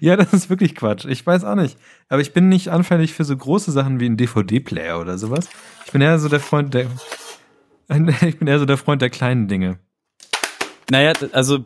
Ja, 0.00 0.16
das 0.16 0.32
ist 0.32 0.50
wirklich 0.50 0.74
Quatsch. 0.74 1.04
Ich 1.04 1.26
weiß 1.26 1.44
auch 1.44 1.56
nicht. 1.56 1.78
Aber 2.08 2.20
ich 2.20 2.32
bin 2.32 2.48
nicht 2.48 2.68
anfällig 2.68 3.12
für 3.12 3.24
so 3.24 3.36
große 3.36 3.72
Sachen 3.72 4.00
wie 4.00 4.06
ein 4.06 4.16
DVD-Player 4.16 5.00
oder 5.00 5.18
sowas. 5.18 5.48
Ich 5.86 5.92
bin 5.92 6.00
eher 6.00 6.18
so 6.18 6.28
der 6.28 6.40
Freund 6.40 6.74
der, 6.74 6.86
ich 8.22 8.38
bin 8.38 8.46
eher 8.46 8.58
so 8.58 8.66
der 8.66 8.76
Freund 8.76 9.02
der 9.02 9.10
kleinen 9.10 9.48
Dinge. 9.48 9.78
Naja, 10.90 11.12
also 11.32 11.64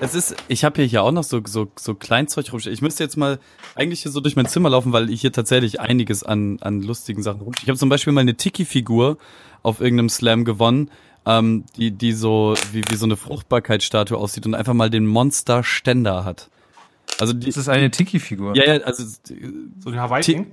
es 0.00 0.14
ist, 0.14 0.34
ich 0.48 0.64
habe 0.64 0.76
hier, 0.76 0.86
hier 0.86 1.02
auch 1.02 1.12
noch 1.12 1.24
so, 1.24 1.40
so, 1.46 1.68
so 1.78 1.94
Kleinzeug 1.94 2.52
rumstehen. 2.52 2.74
Ich 2.74 2.82
müsste 2.82 3.02
jetzt 3.04 3.16
mal 3.16 3.38
eigentlich 3.74 4.02
hier 4.02 4.12
so 4.12 4.20
durch 4.20 4.36
mein 4.36 4.46
Zimmer 4.46 4.70
laufen, 4.70 4.92
weil 4.92 5.10
ich 5.10 5.20
hier 5.20 5.32
tatsächlich 5.32 5.80
einiges 5.80 6.22
an, 6.22 6.58
an 6.60 6.82
lustigen 6.82 7.22
Sachen 7.22 7.40
rumstehe. 7.40 7.64
Ich 7.64 7.68
habe 7.68 7.78
zum 7.78 7.88
Beispiel 7.88 8.12
mal 8.12 8.20
eine 8.20 8.34
Tiki-Figur 8.34 9.18
auf 9.62 9.80
irgendeinem 9.80 10.08
Slam 10.08 10.44
gewonnen, 10.44 10.90
ähm, 11.26 11.64
die, 11.76 11.90
die 11.90 12.12
so 12.12 12.54
wie, 12.72 12.82
wie 12.88 12.96
so 12.96 13.06
eine 13.06 13.16
Fruchtbarkeitsstatue 13.16 14.16
aussieht 14.18 14.46
und 14.46 14.54
einfach 14.54 14.74
mal 14.74 14.90
den 14.90 15.06
Monster-Ständer 15.06 16.24
hat. 16.24 16.50
Also 17.20 17.32
die, 17.32 17.46
Das 17.46 17.56
ist 17.56 17.68
eine 17.68 17.90
Tiki-Figur. 17.90 18.56
ja, 18.56 18.74
ja, 18.74 18.82
also 18.82 19.04
So 19.04 19.90
ein 19.90 19.98
Hawaii-Ding? 20.00 20.46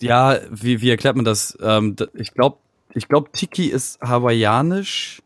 ja, 0.00 0.38
wie, 0.50 0.80
wie 0.80 0.90
erklärt 0.90 1.16
man 1.16 1.24
das? 1.24 1.58
Ähm, 1.60 1.96
ich 2.14 2.32
glaube, 2.32 2.58
ich 2.94 3.08
glaube, 3.08 3.30
Tiki 3.32 3.66
ist 3.66 4.00
hawaiianisch. 4.00 5.20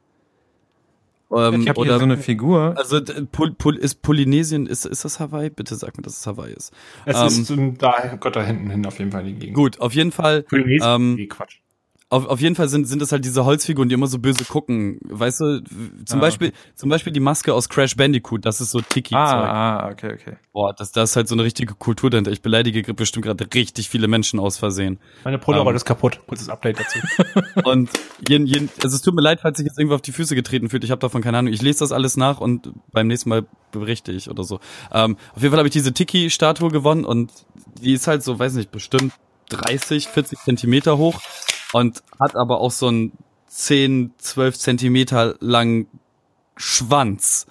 Ähm, 1.31 1.61
Ich 1.63 1.69
habe 1.69 1.83
hier 1.83 1.99
so 1.99 2.05
eine 2.05 2.17
Figur. 2.17 2.75
also 2.77 3.01
Pol, 3.33 3.53
Pol, 3.53 3.77
ist 3.77 4.03
Polynesien, 4.03 4.67
ist, 4.67 4.87
ist 4.87 5.05
das 5.05 5.21
Hawaii? 5.21 5.51
Bitte 5.51 5.75
sag 5.77 5.97
mir, 5.97 6.03
dass 6.03 6.19
es 6.19 6.27
Hawaii 6.27 6.53
ist. 6.55 6.73
Es 7.05 7.17
Ähm, 7.17 7.27
ist 7.67 7.83
da, 7.83 8.17
Gott, 8.19 8.37
da 8.37 8.43
hinten 8.45 8.71
hin 8.71 8.87
auf 8.87 8.99
jeden 8.99 9.13
Fall 9.13 9.25
die 9.25 9.35
Gegend. 9.35 9.55
Gut, 9.55 9.81
auf 9.81 9.93
jeden 9.95 10.13
Fall, 10.13 10.43
Polynesien? 10.43 10.83
ähm, 10.95 11.15
nee, 11.17 11.27
Quatsch. 11.27 11.59
Auf, 12.11 12.27
auf 12.27 12.41
jeden 12.41 12.55
Fall 12.55 12.69
sind, 12.69 12.87
sind 12.87 13.03
das 13.03 13.13
halt 13.13 13.25
diese 13.25 13.45
Holzfiguren, 13.45 13.89
die 13.91 13.95
immer 13.95 14.07
so 14.07 14.19
böse 14.19 14.45
gucken. 14.45 14.99
Weißt 15.05 15.41
du, 15.41 15.63
zum 16.07 16.19
Ah, 16.19 16.23
Beispiel, 16.23 16.53
zum 16.75 16.89
Beispiel 16.89 17.13
die 17.13 17.21
Maske 17.21 17.53
aus 17.53 17.69
Crash 17.69 17.97
Bandicoot, 17.97 18.47
das 18.47 18.63
ist 18.63 18.71
so 18.71 18.81
Tiki-Zeug. 18.81 19.19
Ah, 19.19 19.81
ah, 19.81 19.91
okay, 19.91 20.15
okay. 20.15 20.37
Boah, 20.53 20.73
das, 20.73 20.91
das 20.93 21.11
ist 21.11 21.17
halt 21.17 21.29
so 21.29 21.35
eine 21.35 21.45
richtige 21.45 21.75
Kultur 21.75 22.09
dahinter. 22.09 22.31
Ich 22.31 22.41
beleidige 22.41 22.95
bestimmt 22.95 23.27
gerade 23.27 23.47
richtig 23.53 23.91
viele 23.91 24.09
Menschen 24.09 24.41
aus 24.41 24.57
Versehen. 24.57 24.99
Meine 25.25 25.39
Polaroid 25.39 25.73
ähm, 25.73 25.77
ist 25.77 25.85
kaputt. 25.85 26.21
Kurzes 26.27 26.49
Update 26.49 26.79
dazu. 26.81 26.99
Und 27.65 27.91
jeden, 28.27 28.47
jeden, 28.47 28.71
also 28.83 28.97
es 28.97 29.03
tut 29.03 29.15
mir 29.15 29.23
leid, 29.23 29.41
falls 29.43 29.59
sich 29.59 29.67
jetzt 29.67 29.79
irgendwo 29.79 29.95
auf 29.95 30.03
die 30.03 30.13
Füße 30.13 30.35
getreten 30.35 30.71
fühlt. 30.71 30.85
Ich 30.85 30.91
habe 30.91 31.01
davon 31.01 31.21
keine 31.21 31.37
Ahnung. 31.39 31.53
Ich 31.53 31.61
lese 31.61 31.81
das 31.81 31.93
alles 31.93 32.17
nach 32.17 32.41
und 32.41 32.73
beim 32.91 33.07
nächsten 33.07 33.29
Mal 33.29 33.45
berichte 33.71 34.13
ich 34.13 34.31
oder 34.31 34.45
so. 34.45 34.61
Ähm, 34.93 35.19
auf 35.35 35.43
jeden 35.43 35.51
Fall 35.51 35.59
habe 35.59 35.69
ich 35.69 35.73
diese 35.75 35.93
Tiki-Statue 35.93 36.71
gewonnen 36.71 37.05
und 37.05 37.33
die 37.83 37.93
ist 37.93 38.07
halt 38.07 38.23
so, 38.23 38.39
weiß 38.39 38.55
nicht, 38.55 38.71
bestimmt 38.71 39.13
30, 39.49 40.09
40 40.09 40.39
Zentimeter 40.41 40.99
hoch 40.99 41.21
und 41.73 42.03
hat 42.19 42.37
aber 42.37 42.61
auch 42.61 42.73
so 42.73 42.89
einen 42.89 43.13
10, 43.49 44.13
12 44.19 44.59
Zentimeter 44.59 45.37
langen 45.41 45.87
Schwanz. 46.57 47.47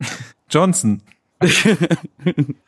Johnson. 0.50 1.02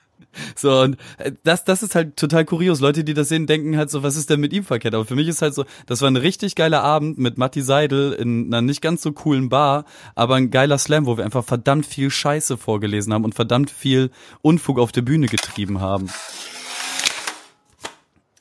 So, 0.55 0.81
und 0.81 0.97
äh, 1.19 1.33
das, 1.45 1.65
das 1.65 1.83
ist 1.83 1.95
halt 1.95 2.17
total 2.17 2.45
kurios. 2.45 2.81
Leute, 2.81 3.05
die 3.05 3.15
das 3.15 3.29
sehen, 3.29 3.47
denken 3.47 3.77
halt 3.77 3.91
so, 3.91 4.03
was 4.03 4.17
ist 4.17 4.31
denn 4.31 4.41
mit 4.41 4.53
ihm 4.53 4.65
verkehrt? 4.65 4.95
Aber 4.95 5.05
für 5.05 5.15
mich 5.15 5.29
ist 5.29 5.43
halt 5.43 5.55
so, 5.55 5.65
das 5.87 6.03
war 6.03 6.11
ein 6.11 6.17
richtig 6.17 6.55
geiler 6.55 6.83
Abend 6.83 7.19
mit 7.19 7.39
Matti 7.39 7.63
Seidel 7.63 8.13
in 8.13 8.47
einer 8.47 8.63
nicht 8.63 8.83
ganz 8.83 9.03
so 9.03 9.13
coolen 9.13 9.49
Bar, 9.49 9.85
aber 10.15 10.35
ein 10.35 10.51
geiler 10.51 10.79
Slam, 10.79 11.07
wo 11.07 11.17
wir 11.17 11.25
einfach 11.25 11.45
verdammt 11.45 11.87
viel 11.87 12.11
Scheiße 12.11 12.57
vorgelesen 12.57 13.13
haben 13.13 13.25
und 13.25 13.35
verdammt 13.35 13.71
viel 13.71 14.11
Unfug 14.43 14.79
auf 14.79 14.93
der 14.93 15.03
Bühne 15.03 15.27
getrieben 15.27 15.81
haben. 15.81 16.11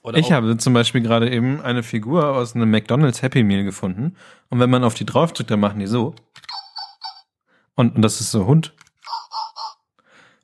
Oder 0.06 0.20
Ich 0.20 0.32
habe 0.32 0.56
zum 0.58 0.74
Beispiel 0.74 1.02
gerade 1.02 1.32
eben 1.32 1.62
eine 1.62 1.82
Figur 1.82 2.36
aus 2.36 2.56
einem 2.56 2.70
McDonald's 2.70 3.24
Happy 3.24 3.44
Meal 3.44 3.64
gefunden. 3.64 4.16
Und 4.50 4.60
wenn 4.60 4.70
man 4.70 4.84
auf 4.84 4.94
die 4.94 5.06
draufdrückt, 5.06 5.50
dann 5.50 5.60
machen 5.60 5.80
die 5.80 5.88
so. 5.88 6.14
Und, 7.74 7.96
und 7.96 8.04
das 8.04 8.22
ist 8.22 8.30
so 8.30 8.46
Hund. 8.46 8.74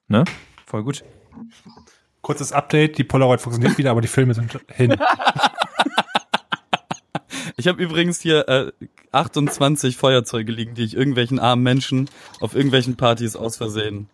Ne? 0.07 0.25
Voll 0.65 0.83
gut. 0.83 1.03
Kurzes 2.21 2.51
Update, 2.51 2.97
die 2.97 3.03
Polaroid 3.03 3.39
funktioniert 3.39 3.77
wieder, 3.77 3.91
aber 3.91 4.01
die 4.01 4.07
Filme 4.07 4.33
sind 4.33 4.59
hin. 4.73 4.95
Ich 7.57 7.67
habe 7.67 7.83
übrigens 7.83 8.19
hier 8.21 8.47
äh, 8.49 8.71
28 9.11 9.95
Feuerzeuge 9.95 10.51
liegen, 10.51 10.73
die 10.73 10.83
ich 10.83 10.95
irgendwelchen 10.95 11.37
armen 11.37 11.61
Menschen 11.61 12.09
auf 12.39 12.55
irgendwelchen 12.55 12.95
Partys 12.97 13.35
aus 13.35 13.57
Versehen. 13.57 14.09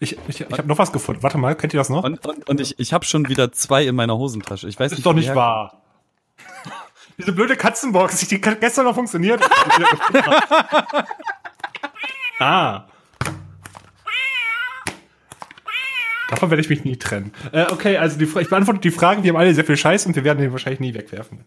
Ich, 0.00 0.16
ich, 0.28 0.40
ich 0.40 0.58
habe 0.58 0.68
noch 0.68 0.78
was 0.78 0.92
gefunden. 0.92 1.22
Warte 1.22 1.38
mal, 1.38 1.56
kennt 1.56 1.74
ihr 1.74 1.78
das 1.78 1.88
noch? 1.88 2.04
Und, 2.04 2.24
und, 2.26 2.48
und 2.48 2.60
ich, 2.60 2.78
ich 2.78 2.92
habe 2.92 3.04
schon 3.04 3.28
wieder 3.28 3.50
zwei 3.52 3.84
in 3.84 3.96
meiner 3.96 4.16
Hosentasche. 4.16 4.68
Ich 4.68 4.78
weiß 4.78 4.90
Das 4.90 4.92
nicht, 4.92 4.98
ist 4.98 5.06
doch 5.06 5.14
nicht 5.14 5.34
wahr. 5.34 5.82
Diese 7.18 7.32
blöde 7.32 7.56
Katzenbox, 7.56 8.28
die 8.28 8.40
gestern 8.40 8.84
noch 8.84 8.94
funktioniert. 8.94 9.42
ah. 12.38 12.84
Davon 16.28 16.50
werde 16.50 16.60
ich 16.60 16.68
mich 16.68 16.84
nie 16.84 16.96
trennen. 16.96 17.32
Äh, 17.52 17.66
okay, 17.72 17.96
also 17.96 18.18
die, 18.18 18.24
ich 18.24 18.48
beantworte 18.48 18.80
die 18.80 18.90
Fragen. 18.90 19.22
Wir 19.24 19.30
haben 19.32 19.38
alle 19.38 19.54
sehr 19.54 19.64
viel 19.64 19.76
Scheiß 19.76 20.06
und 20.06 20.14
wir 20.14 20.24
werden 20.24 20.38
den 20.38 20.52
wahrscheinlich 20.52 20.80
nie 20.80 20.94
wegwerfen. 20.94 21.44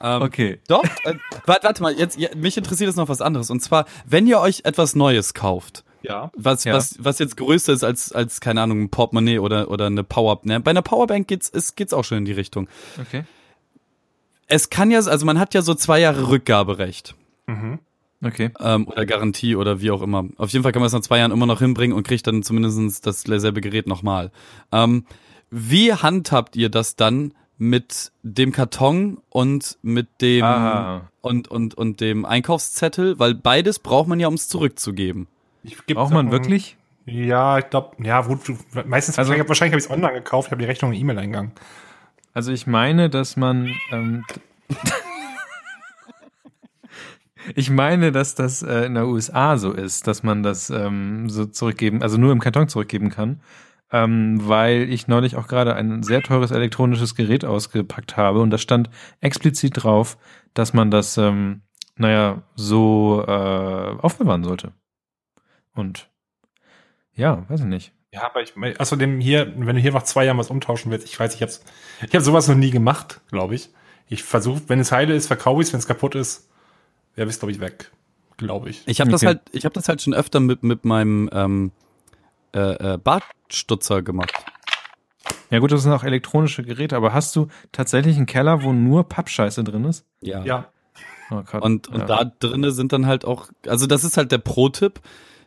Ähm, 0.00 0.22
Okay. 0.22 0.58
Doch, 0.68 0.82
äh, 1.04 1.14
warte, 1.46 1.66
warte 1.66 1.82
mal, 1.82 1.94
jetzt, 1.94 2.18
ja, 2.18 2.30
mich 2.34 2.56
interessiert 2.56 2.88
jetzt 2.88 2.96
noch 2.96 3.08
was 3.08 3.20
anderes. 3.20 3.50
Und 3.50 3.60
zwar, 3.60 3.84
wenn 4.06 4.26
ihr 4.26 4.40
euch 4.40 4.62
etwas 4.64 4.96
Neues 4.96 5.34
kauft, 5.34 5.84
Ja. 6.04 6.30
was, 6.36 6.64
Ja. 6.64 6.74
was, 6.74 6.96
was 6.98 7.18
jetzt 7.18 7.36
größer 7.36 7.72
ist 7.72 7.82
als, 7.84 8.12
als, 8.12 8.40
keine 8.40 8.60
Ahnung, 8.62 8.82
ein 8.82 8.90
Portemonnaie 8.90 9.38
oder, 9.38 9.70
oder 9.70 9.86
eine 9.86 10.04
Power, 10.04 10.40
ne? 10.44 10.60
Bei 10.60 10.70
einer 10.70 10.82
Powerbank 10.82 11.26
geht's, 11.28 11.48
ist, 11.48 11.76
geht's 11.76 11.92
auch 11.92 12.04
schon 12.04 12.18
in 12.18 12.24
die 12.24 12.32
Richtung. 12.32 12.68
Okay. 13.00 13.24
es 14.46 14.70
kann 14.70 14.90
ja, 14.90 14.98
also 15.00 15.26
man 15.26 15.38
hat 15.38 15.54
ja 15.54 15.62
so 15.62 15.74
zwei 15.74 16.00
Jahre 16.00 16.28
Rückgaberecht. 16.28 17.14
Mhm. 17.46 17.78
Okay. 18.22 18.50
Ähm, 18.60 18.88
oder 18.88 19.04
Garantie 19.04 19.54
oder 19.56 19.80
wie 19.80 19.90
auch 19.90 20.00
immer. 20.00 20.24
Auf 20.38 20.50
jeden 20.50 20.62
Fall 20.62 20.72
kann 20.72 20.80
man 20.80 20.86
es 20.86 20.92
nach 20.94 21.02
zwei 21.02 21.18
Jahren 21.18 21.32
immer 21.32 21.46
noch 21.46 21.58
hinbringen 21.58 21.94
und 21.96 22.06
kriegt 22.06 22.26
dann 22.26 22.42
zumindest 22.42 23.06
dasselbe 23.06 23.60
Gerät 23.60 23.86
nochmal. 23.86 24.30
Ähm, 24.72 25.04
wie 25.50 25.92
handhabt 25.92 26.56
ihr 26.56 26.68
das 26.70 26.96
dann 26.96 27.34
mit 27.58 28.12
dem 28.22 28.50
Karton 28.52 29.18
und 29.28 29.78
mit 29.82 30.20
dem 30.22 30.42
Aha. 30.42 31.10
und, 31.20 31.48
und, 31.48 31.74
und 31.74 32.00
dem 32.00 32.24
Einkaufszettel? 32.24 33.18
Weil 33.18 33.34
beides 33.34 33.78
braucht 33.78 34.08
man 34.08 34.18
ja, 34.20 34.28
um 34.28 34.34
es 34.34 34.48
zurückzugeben. 34.48 35.28
Ich 35.64 35.84
Braucht 35.86 36.12
man 36.12 36.30
wirklich? 36.30 36.76
Ja, 37.06 37.58
ich 37.58 37.70
glaube, 37.70 37.96
ja, 38.04 38.22
du, 38.22 38.38
meistens, 38.86 39.18
Also- 39.18 39.30
wahrscheinlich, 39.30 39.48
wahrscheinlich 39.48 39.72
habe 39.72 39.80
ich 39.80 39.84
es 39.86 39.90
online 39.90 40.14
gekauft, 40.14 40.48
ich 40.48 40.52
habe 40.52 40.62
die 40.62 40.68
Rechnung 40.68 40.92
in 40.92 41.00
E-Mail-Eingang. 41.00 41.52
Also 42.32 42.52
ich 42.52 42.66
meine, 42.66 43.10
dass 43.10 43.36
man. 43.36 43.74
Ähm, 43.90 44.24
ich 47.54 47.70
meine, 47.70 48.12
dass 48.12 48.34
das 48.34 48.62
äh, 48.62 48.84
in 48.86 48.94
der 48.94 49.06
USA 49.06 49.56
so 49.56 49.72
ist, 49.72 50.06
dass 50.06 50.22
man 50.22 50.42
das 50.42 50.70
ähm, 50.70 51.28
so 51.28 51.46
zurückgeben, 51.46 52.02
also 52.02 52.18
nur 52.18 52.32
im 52.32 52.40
Karton 52.40 52.68
zurückgeben 52.68 53.10
kann. 53.10 53.40
Ähm, 53.92 54.38
weil 54.42 54.90
ich 54.90 55.08
neulich 55.08 55.36
auch 55.36 55.46
gerade 55.46 55.76
ein 55.76 56.02
sehr 56.02 56.22
teures 56.22 56.50
elektronisches 56.50 57.14
Gerät 57.14 57.44
ausgepackt 57.44 58.16
habe 58.16 58.40
und 58.40 58.50
da 58.50 58.58
stand 58.58 58.90
explizit 59.20 59.84
drauf, 59.84 60.16
dass 60.52 60.72
man 60.72 60.90
das, 60.90 61.16
ähm, 61.16 61.62
naja, 61.96 62.42
so 62.56 63.22
äh, 63.26 63.30
aufbewahren 63.30 64.42
sollte. 64.42 64.72
Und 65.74 66.08
ja, 67.14 67.48
weiß 67.48 67.60
ich 67.60 67.66
nicht. 67.66 67.92
Ja, 68.12 68.24
aber 68.26 68.42
ich, 68.42 68.54
außerdem 68.80 69.20
hier, 69.20 69.52
wenn 69.56 69.74
du 69.76 69.82
hier 69.82 69.92
nach 69.92 70.04
zwei 70.04 70.24
Jahren 70.24 70.38
was 70.38 70.50
umtauschen 70.50 70.92
willst, 70.92 71.06
ich 71.06 71.18
weiß, 71.18 71.34
ich 71.34 71.42
hab's, 71.42 71.64
ich 72.06 72.14
habe 72.14 72.24
sowas 72.24 72.46
noch 72.46 72.54
nie 72.54 72.70
gemacht, 72.70 73.20
glaube 73.30 73.56
ich. 73.56 73.70
Ich 74.08 74.22
versuche, 74.22 74.62
wenn 74.68 74.78
es 74.78 74.92
heile 74.92 75.14
ist, 75.14 75.26
verkaufe 75.26 75.60
ich 75.60 75.68
es, 75.68 75.72
wenn 75.72 75.80
es 75.80 75.86
kaputt 75.86 76.14
ist, 76.14 76.48
wäre 77.16 77.28
es, 77.28 77.38
glaube 77.38 77.52
ich, 77.52 77.60
weg. 77.60 77.90
Glaube 78.36 78.70
ich. 78.70 78.82
Ich 78.86 79.00
habe 79.00 79.10
das 79.10 79.22
Okay. 79.22 79.26
halt, 79.26 79.40
ich 79.52 79.64
habe 79.64 79.72
das 79.72 79.88
halt 79.88 80.02
schon 80.02 80.14
öfter 80.14 80.40
mit 80.40 80.62
mit 80.62 80.84
meinem 80.84 81.28
ähm, 81.32 81.72
äh, 82.54 82.94
äh, 82.94 82.98
Bartstutzer 82.98 84.02
gemacht. 84.02 84.32
Ja 85.50 85.58
gut, 85.60 85.72
das 85.72 85.82
sind 85.82 85.92
auch 85.92 86.04
elektronische 86.04 86.62
Geräte, 86.64 86.96
aber 86.96 87.12
hast 87.12 87.34
du 87.36 87.48
tatsächlich 87.72 88.16
einen 88.16 88.26
Keller, 88.26 88.62
wo 88.62 88.72
nur 88.72 89.08
Pappscheiße 89.08 89.62
drin 89.64 89.84
ist? 89.84 90.04
Ja. 90.20 90.42
Ja. 90.44 90.68
Oh 91.30 91.42
Gott. 91.42 91.62
Und, 91.62 91.88
und 91.88 92.00
ja. 92.00 92.06
da 92.06 92.24
drinne 92.24 92.70
sind 92.72 92.92
dann 92.92 93.06
halt 93.06 93.24
auch, 93.24 93.48
also 93.66 93.86
das 93.86 94.04
ist 94.04 94.16
halt 94.16 94.32
der 94.32 94.38
Pro-Tipp. 94.38 95.00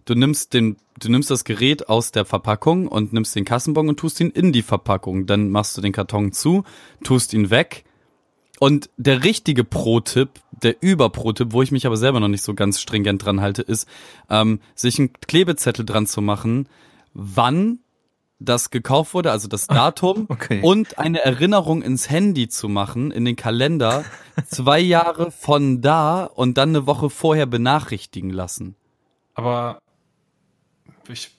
Du 0.07 0.15
nimmst 0.15 0.53
den, 0.53 0.77
du 0.99 1.11
nimmst 1.11 1.29
das 1.29 1.43
Gerät 1.43 1.89
aus 1.89 2.13
der 2.13 2.23
Verpackung 2.23 2.87
und 2.87 3.11
nimmst 3.11 3.35
den 3.35 3.43
Kassenbon 3.43 3.89
und 3.89 3.99
tust 3.99 4.21
ihn 4.21 4.29
in 4.29 4.53
die 4.53 4.61
Verpackung. 4.61 5.25
Dann 5.25 5.49
machst 5.49 5.75
du 5.75 5.81
den 5.81 5.91
Karton 5.91 6.31
zu, 6.31 6.63
tust 7.03 7.33
ihn 7.33 7.49
weg. 7.49 7.83
Und 8.57 8.89
der 8.95 9.25
richtige 9.25 9.65
Pro-Tipp, 9.65 10.29
der 10.51 10.81
Über-Pro-Tipp, 10.81 11.51
wo 11.51 11.61
ich 11.61 11.73
mich 11.73 11.85
aber 11.85 11.97
selber 11.97 12.21
noch 12.21 12.29
nicht 12.29 12.41
so 12.41 12.53
ganz 12.53 12.79
stringent 12.79 13.25
dran 13.25 13.41
halte, 13.41 13.61
ist, 13.61 13.85
ähm, 14.29 14.61
sich 14.75 14.97
einen 14.97 15.11
Klebezettel 15.11 15.85
dran 15.85 16.07
zu 16.07 16.21
machen, 16.21 16.69
wann 17.13 17.79
das 18.39 18.69
gekauft 18.69 19.13
wurde, 19.13 19.31
also 19.31 19.49
das 19.49 19.67
Datum 19.67 20.27
okay. 20.29 20.61
und 20.61 20.99
eine 20.99 21.19
Erinnerung 21.19 21.81
ins 21.81 22.09
Handy 22.09 22.47
zu 22.47 22.69
machen, 22.69 23.11
in 23.11 23.25
den 23.25 23.35
Kalender, 23.35 24.05
zwei 24.47 24.79
Jahre 24.79 25.31
von 25.31 25.81
da 25.81 26.23
und 26.23 26.57
dann 26.57 26.69
eine 26.69 26.87
Woche 26.87 27.09
vorher 27.09 27.45
benachrichtigen 27.45 28.29
lassen. 28.29 28.75
Aber 29.33 29.81
ich, 31.13 31.31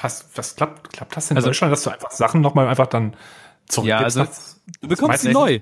was, 0.00 0.26
was 0.34 0.56
klappt, 0.56 0.92
klappt 0.92 1.16
das 1.16 1.30
in 1.30 1.36
Also- 1.36 1.48
Deutschland, 1.48 1.72
dass 1.72 1.82
du 1.82 1.90
einfach 1.90 2.10
Sachen 2.10 2.40
nochmal 2.40 2.68
einfach 2.68 2.86
dann 2.86 3.14
zurückgibst? 3.68 3.88
Ja, 4.00 4.04
also- 4.04 4.20
Das- 4.24 4.60
Du 4.80 4.88
bekommst 4.88 5.22
sie 5.22 5.32
neu. 5.32 5.60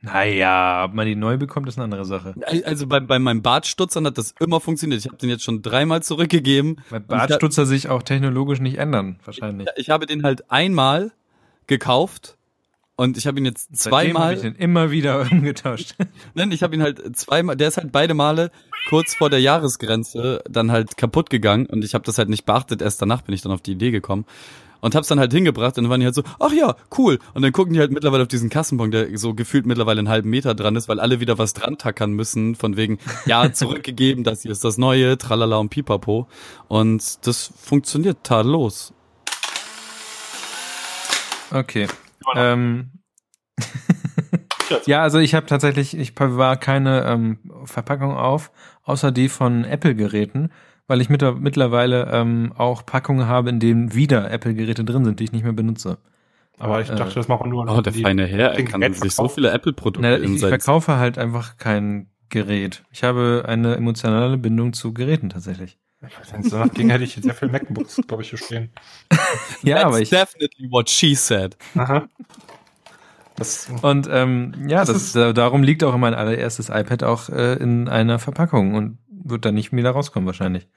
Naja, 0.00 0.84
ob 0.84 0.92
man 0.92 1.06
die 1.06 1.16
neu 1.16 1.38
bekommt, 1.38 1.66
ist 1.66 1.78
eine 1.78 1.84
andere 1.84 2.04
Sache. 2.04 2.34
Also 2.66 2.86
bei, 2.86 3.00
bei 3.00 3.18
meinem 3.18 3.40
Bartstutzern 3.40 4.06
hat 4.06 4.18
das 4.18 4.34
immer 4.38 4.60
funktioniert. 4.60 5.00
Ich 5.00 5.06
habe 5.06 5.16
den 5.16 5.30
jetzt 5.30 5.42
schon 5.44 5.62
dreimal 5.62 6.02
zurückgegeben. 6.02 6.76
Weil 6.90 7.00
ich 7.00 7.06
Bartstutzer 7.06 7.64
sich 7.64 7.88
auch 7.88 8.02
technologisch 8.02 8.60
nicht 8.60 8.76
ändern, 8.76 9.18
wahrscheinlich. 9.24 9.66
Ich 9.76 9.88
habe 9.88 10.04
den 10.04 10.22
halt 10.22 10.50
einmal 10.50 11.12
gekauft 11.66 12.36
und 12.96 13.16
ich 13.16 13.26
habe 13.26 13.38
ihn 13.38 13.44
jetzt 13.44 13.68
Seitdem 13.72 13.92
habe 13.92 14.06
zweimal. 14.12 14.34
ich 14.34 14.40
den 14.40 14.54
immer 14.54 14.90
wieder 14.90 15.20
umgetauscht. 15.32 15.94
Nein, 16.34 16.52
ich 16.52 16.62
habe 16.62 16.74
ihn 16.74 16.82
halt 16.82 17.16
zweimal, 17.16 17.56
der 17.56 17.68
ist 17.68 17.76
halt 17.76 17.92
beide 17.92 18.14
Male 18.14 18.50
kurz 18.88 19.14
vor 19.14 19.30
der 19.30 19.40
Jahresgrenze 19.40 20.42
dann 20.48 20.70
halt 20.70 20.96
kaputt 20.96 21.30
gegangen 21.30 21.66
und 21.66 21.84
ich 21.84 21.94
habe 21.94 22.04
das 22.04 22.18
halt 22.18 22.28
nicht 22.28 22.44
beachtet. 22.44 22.82
Erst 22.82 23.02
danach 23.02 23.22
bin 23.22 23.34
ich 23.34 23.42
dann 23.42 23.52
auf 23.52 23.62
die 23.62 23.72
Idee 23.72 23.90
gekommen 23.90 24.26
und 24.84 24.94
hab's 24.94 25.08
dann 25.08 25.18
halt 25.18 25.32
hingebracht 25.32 25.78
und 25.78 25.84
dann 25.84 25.90
waren 25.90 26.00
die 26.00 26.04
halt 26.06 26.14
so, 26.14 26.22
ach 26.38 26.52
ja, 26.52 26.76
cool. 26.98 27.18
Und 27.32 27.40
dann 27.40 27.52
gucken 27.52 27.72
die 27.72 27.80
halt 27.80 27.90
mittlerweile 27.90 28.22
auf 28.22 28.28
diesen 28.28 28.50
Kassenbon, 28.50 28.90
der 28.90 29.16
so 29.16 29.32
gefühlt 29.32 29.64
mittlerweile 29.64 29.98
einen 29.98 30.10
halben 30.10 30.28
Meter 30.28 30.54
dran 30.54 30.76
ist, 30.76 30.90
weil 30.90 31.00
alle 31.00 31.20
wieder 31.20 31.38
was 31.38 31.54
dran 31.54 31.78
tackern 31.78 32.12
müssen, 32.12 32.54
von 32.54 32.76
wegen, 32.76 32.98
ja, 33.24 33.50
zurückgegeben, 33.54 34.24
das 34.24 34.42
hier 34.42 34.52
ist 34.52 34.62
das 34.62 34.76
Neue, 34.76 35.16
tralala 35.16 35.56
und 35.56 35.70
pipapo. 35.70 36.28
Und 36.68 37.26
das 37.26 37.50
funktioniert 37.56 38.18
tadellos. 38.24 38.92
Okay. 41.50 41.86
Ähm, 42.36 42.90
ja, 44.86 45.02
also 45.02 45.18
ich 45.18 45.34
habe 45.34 45.46
tatsächlich, 45.46 45.96
ich 45.96 46.12
war 46.18 46.56
keine 46.56 47.04
ähm, 47.04 47.38
Verpackung 47.64 48.16
auf, 48.16 48.50
außer 48.82 49.12
die 49.12 49.28
von 49.28 49.64
Apple-Geräten, 49.64 50.50
weil 50.86 51.00
ich 51.00 51.08
mit, 51.08 51.22
mittlerweile 51.40 52.08
ähm, 52.12 52.52
auch 52.56 52.84
Packungen 52.86 53.26
habe, 53.26 53.50
in 53.50 53.60
denen 53.60 53.94
wieder 53.94 54.30
Apple-Geräte 54.30 54.84
drin 54.84 55.04
sind, 55.04 55.20
die 55.20 55.24
ich 55.24 55.32
nicht 55.32 55.44
mehr 55.44 55.52
benutze. 55.52 55.98
aber 56.58 56.80
ich 56.80 56.90
äh, 56.90 56.96
dachte, 56.96 57.14
das 57.14 57.28
machen 57.28 57.50
nur 57.50 57.68
Oh, 57.68 57.80
der 57.80 57.92
die- 57.92 58.02
feine 58.02 58.26
Herr, 58.26 58.52
er 58.52 58.64
kann 58.64 58.80
sich 58.92 59.00
so 59.00 59.08
verkaufen. 59.22 59.34
viele 59.34 59.50
Apple-Produkte 59.52 60.16
ich, 60.18 60.32
ich 60.34 60.40
verkaufe 60.40 60.96
halt 60.96 61.18
einfach 61.18 61.56
kein 61.56 62.10
Gerät. 62.30 62.84
Ich 62.90 63.04
habe 63.04 63.44
eine 63.46 63.76
emotionale 63.76 64.36
Bindung 64.38 64.72
zu 64.72 64.92
Geräten 64.92 65.28
tatsächlich. 65.28 65.78
Es 66.40 66.50
danach 66.50 66.72
ging, 66.72 66.90
hätte 66.90 67.04
ich 67.04 67.14
sehr 67.14 67.34
viel 67.34 67.48
MacBooks, 67.48 68.00
glaube 68.06 68.22
ich, 68.22 68.30
hier 68.30 68.38
stehen. 68.38 68.70
Ja, 69.62 69.76
That's 69.76 69.84
aber 69.86 70.00
ich, 70.00 70.10
definitely 70.10 70.70
what 70.70 70.88
she 70.90 71.14
said. 71.14 71.56
Aha. 71.76 72.06
Das, 73.36 73.68
Und 73.82 74.08
ähm, 74.10 74.52
ja, 74.68 74.80
Das 74.84 74.88
das, 74.88 74.96
ist- 75.16 75.36
darum 75.36 75.62
liegt 75.62 75.82
auch 75.82 75.96
mein 75.96 76.14
allererstes 76.14 76.68
iPad 76.68 77.02
auch 77.02 77.28
äh, 77.28 77.54
in 77.54 77.88
einer 77.88 78.18
Verpackung 78.18 78.74
und 78.74 78.98
wird 79.08 79.44
dann 79.44 79.54
nicht 79.54 79.72
wieder 79.72 79.90
rauskommen 79.90 80.26
wahrscheinlich. 80.26 80.68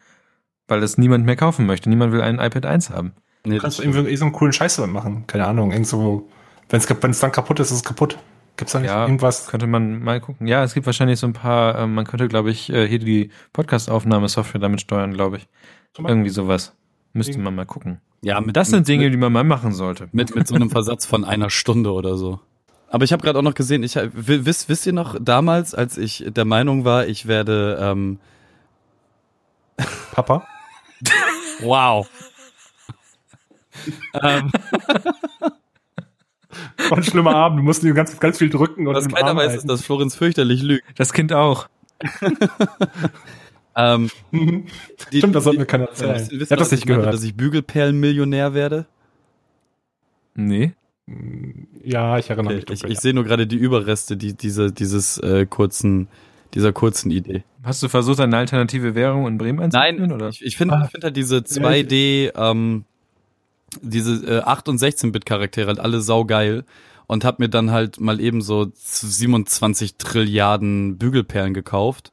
Weil 0.67 0.81
das 0.81 0.97
niemand 0.97 1.25
mehr 1.25 1.35
kaufen 1.35 1.65
möchte. 1.65 1.89
Niemand 1.89 2.11
will 2.13 2.21
ein 2.21 2.39
iPad 2.39 2.65
1 2.65 2.89
haben. 2.89 3.13
Nee, 3.45 3.59
kannst 3.59 3.79
du 3.79 3.83
irgendwie 3.83 4.15
so 4.17 4.25
einen 4.25 4.33
coolen 4.33 4.51
Scheiß 4.53 4.77
damit 4.77 4.91
machen. 4.91 5.25
Keine 5.27 5.45
Ahnung, 5.45 5.71
irgend 5.71 5.87
so, 5.87 6.27
wenn 6.69 6.79
es 6.79 6.89
wenn 6.89 7.11
es 7.11 7.19
dann 7.19 7.31
kaputt 7.31 7.59
ist, 7.59 7.71
ist 7.71 7.77
es 7.77 7.83
kaputt. 7.83 8.17
Gibt's 8.57 8.73
da 8.73 8.79
nicht 8.79 8.89
Ja, 8.89 9.03
irgendwas? 9.03 9.47
Könnte 9.47 9.67
man 9.67 10.01
mal 10.01 10.19
gucken. 10.19 10.47
Ja, 10.47 10.63
es 10.63 10.73
gibt 10.73 10.85
wahrscheinlich 10.87 11.19
so 11.19 11.27
ein 11.27 11.33
paar, 11.33 11.77
ähm, 11.79 11.93
man 11.93 12.05
könnte, 12.05 12.27
glaube 12.27 12.49
ich, 12.49 12.69
äh, 12.71 12.87
hier 12.87 12.99
die 12.99 13.29
Podcast-Aufnahmesoftware 13.53 14.59
damit 14.59 14.81
steuern, 14.81 15.13
glaube 15.13 15.37
ich. 15.37 15.47
Irgendwie 15.97 16.29
sowas. 16.29 16.73
Müsste 17.13 17.33
Ding. 17.33 17.43
man 17.43 17.55
mal 17.55 17.65
gucken. 17.65 18.01
ja, 18.21 18.39
mit, 18.41 18.55
Das 18.55 18.69
sind 18.69 18.79
mit, 18.79 18.87
Dinge, 18.87 19.09
die 19.09 19.17
man 19.17 19.31
mal 19.31 19.43
machen 19.43 19.73
sollte. 19.73 20.09
mit, 20.11 20.35
mit 20.35 20.47
so 20.47 20.55
einem 20.55 20.69
Versatz 20.71 21.05
von 21.05 21.23
einer 21.23 21.49
Stunde 21.49 21.91
oder 21.93 22.17
so. 22.17 22.39
Aber 22.89 23.03
ich 23.03 23.11
habe 23.13 23.21
gerade 23.23 23.37
auch 23.39 23.43
noch 23.43 23.53
gesehen, 23.55 23.83
ich 23.83 23.95
wisst, 24.13 24.69
wisst 24.69 24.85
ihr 24.85 24.93
noch 24.93 25.17
damals, 25.19 25.75
als 25.75 25.97
ich 25.97 26.23
der 26.27 26.45
Meinung 26.45 26.85
war, 26.85 27.05
ich 27.07 27.27
werde 27.27 27.77
ähm, 27.81 28.19
Papa? 30.13 30.47
wow. 31.61 32.07
ähm, 34.23 34.51
War 36.89 36.97
ein 36.97 37.03
schlimmer 37.03 37.35
Abend. 37.35 37.59
Du 37.59 37.63
musst 37.63 37.83
dir 37.83 37.93
ganz, 37.93 38.19
ganz 38.19 38.37
viel 38.37 38.49
drücken 38.49 38.87
und 38.87 38.93
was 38.95 39.07
keiner 39.07 39.27
Arm 39.29 39.37
weiß, 39.37 39.47
ist, 39.47 39.51
halten. 39.53 39.67
dass 39.67 39.81
Florenz 39.83 40.15
fürchterlich 40.15 40.61
lügt. 40.63 40.83
Das 40.97 41.13
Kind 41.13 41.33
auch. 41.33 41.67
Ähm, 43.79 44.09
Mhm. 44.31 44.65
die, 45.11 45.19
Stimmt, 45.19 45.35
das 45.35 45.43
sollten 45.43 45.57
die- 45.57 45.61
wir 45.61 45.65
keiner 45.67 45.85
erzählen. 45.89 46.27
ihr, 46.31 46.41
Ich 46.41 46.49
hab 46.51 46.57
das 46.57 46.71
nicht 46.71 46.81
ich 46.81 46.87
meinte, 46.89 47.01
gehört. 47.01 47.13
dass 47.13 47.23
ich 47.23 47.35
Bügelperlen-Millionär 47.35 48.55
werde? 48.55 48.87
Nee. 50.33 50.73
Ja, 51.83 52.17
ich 52.17 52.29
erinnere 52.29 52.55
Okay, 52.55 52.55
mich. 52.55 52.63
ich 52.73 52.79
dunkel, 52.81 52.91
ich 52.91 52.99
sehe 52.99 53.13
nur 53.13 53.23
gerade 53.23 53.45
die 53.45 53.55
Überreste 53.55 54.17
die, 54.17 54.33
diese, 54.33 54.71
dieses 54.71 55.19
äh, 55.19 55.45
kurzen, 55.45 56.07
dieser 56.55 56.73
kurzen 56.73 57.11
Idee. 57.11 57.43
Hast 57.63 57.83
du 57.83 57.87
versucht, 57.87 58.19
eine 58.19 58.35
alternative 58.35 58.95
Währung 58.95 59.27
in 59.27 59.37
Bremen 59.37 59.59
einzuführen? 59.59 59.97
Nein, 59.99 60.11
oder? 60.11 60.29
ich, 60.29 60.43
ich 60.43 60.57
finde 60.57 60.81
ich 60.83 60.89
find 60.91 61.03
halt 61.03 61.15
diese 61.15 61.37
2D, 61.37 62.31
ähm, 62.35 62.83
diese 63.81 64.39
äh, 64.39 64.41
8 64.41 64.69
und 64.69 64.81
16-Bit 64.81 65.25
Charaktere 65.25 65.67
halt 65.67 65.79
alle 65.79 66.01
saugeil 66.01 66.65
und 67.07 67.23
hab 67.25 67.39
mir 67.39 67.49
dann 67.49 67.71
halt 67.71 67.99
mal 67.99 68.19
eben 68.19 68.41
so 68.41 68.71
27 68.73 69.95
Trilliarden 69.97 70.97
Bügelperlen 70.97 71.53
gekauft. 71.53 72.11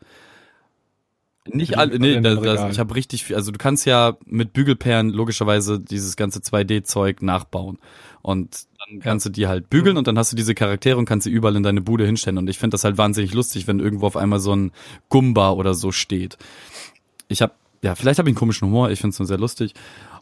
Nicht 1.46 1.76
alle, 1.76 1.98
nee, 1.98 2.20
das, 2.20 2.40
das, 2.40 2.72
ich 2.72 2.78
habe 2.78 2.94
richtig 2.94 3.24
viel, 3.24 3.36
also 3.36 3.52
du 3.52 3.58
kannst 3.58 3.84
ja 3.84 4.16
mit 4.24 4.54
Bügelperlen 4.54 5.10
logischerweise 5.10 5.78
dieses 5.78 6.16
ganze 6.16 6.38
2D-Zeug 6.38 7.20
nachbauen. 7.20 7.78
Und 8.22 8.64
dann 8.78 9.00
kannst 9.00 9.26
du 9.26 9.30
die 9.30 9.46
halt 9.46 9.68
bügeln 9.68 9.98
und 9.98 10.06
dann 10.06 10.16
hast 10.16 10.32
du 10.32 10.36
diese 10.36 10.54
Charaktere 10.54 10.96
und 10.96 11.04
kannst 11.04 11.24
sie 11.24 11.30
überall 11.30 11.56
in 11.56 11.62
deine 11.62 11.82
Bude 11.82 12.06
hinstellen. 12.06 12.38
Und 12.38 12.48
ich 12.48 12.58
finde 12.58 12.74
das 12.74 12.84
halt 12.84 12.96
wahnsinnig 12.96 13.34
lustig, 13.34 13.66
wenn 13.66 13.80
irgendwo 13.80 14.06
auf 14.06 14.16
einmal 14.16 14.40
so 14.40 14.56
ein 14.56 14.72
Gumba 15.10 15.50
oder 15.50 15.74
so 15.74 15.92
steht. 15.92 16.38
Ich 17.28 17.42
habe, 17.42 17.52
ja, 17.82 17.94
vielleicht 17.94 18.18
habe 18.18 18.30
ich 18.30 18.32
einen 18.32 18.38
komischen 18.38 18.68
Humor, 18.68 18.90
ich 18.90 19.00
finde 19.00 19.12
es 19.12 19.18
nur 19.18 19.28
sehr 19.28 19.38
lustig. 19.38 19.74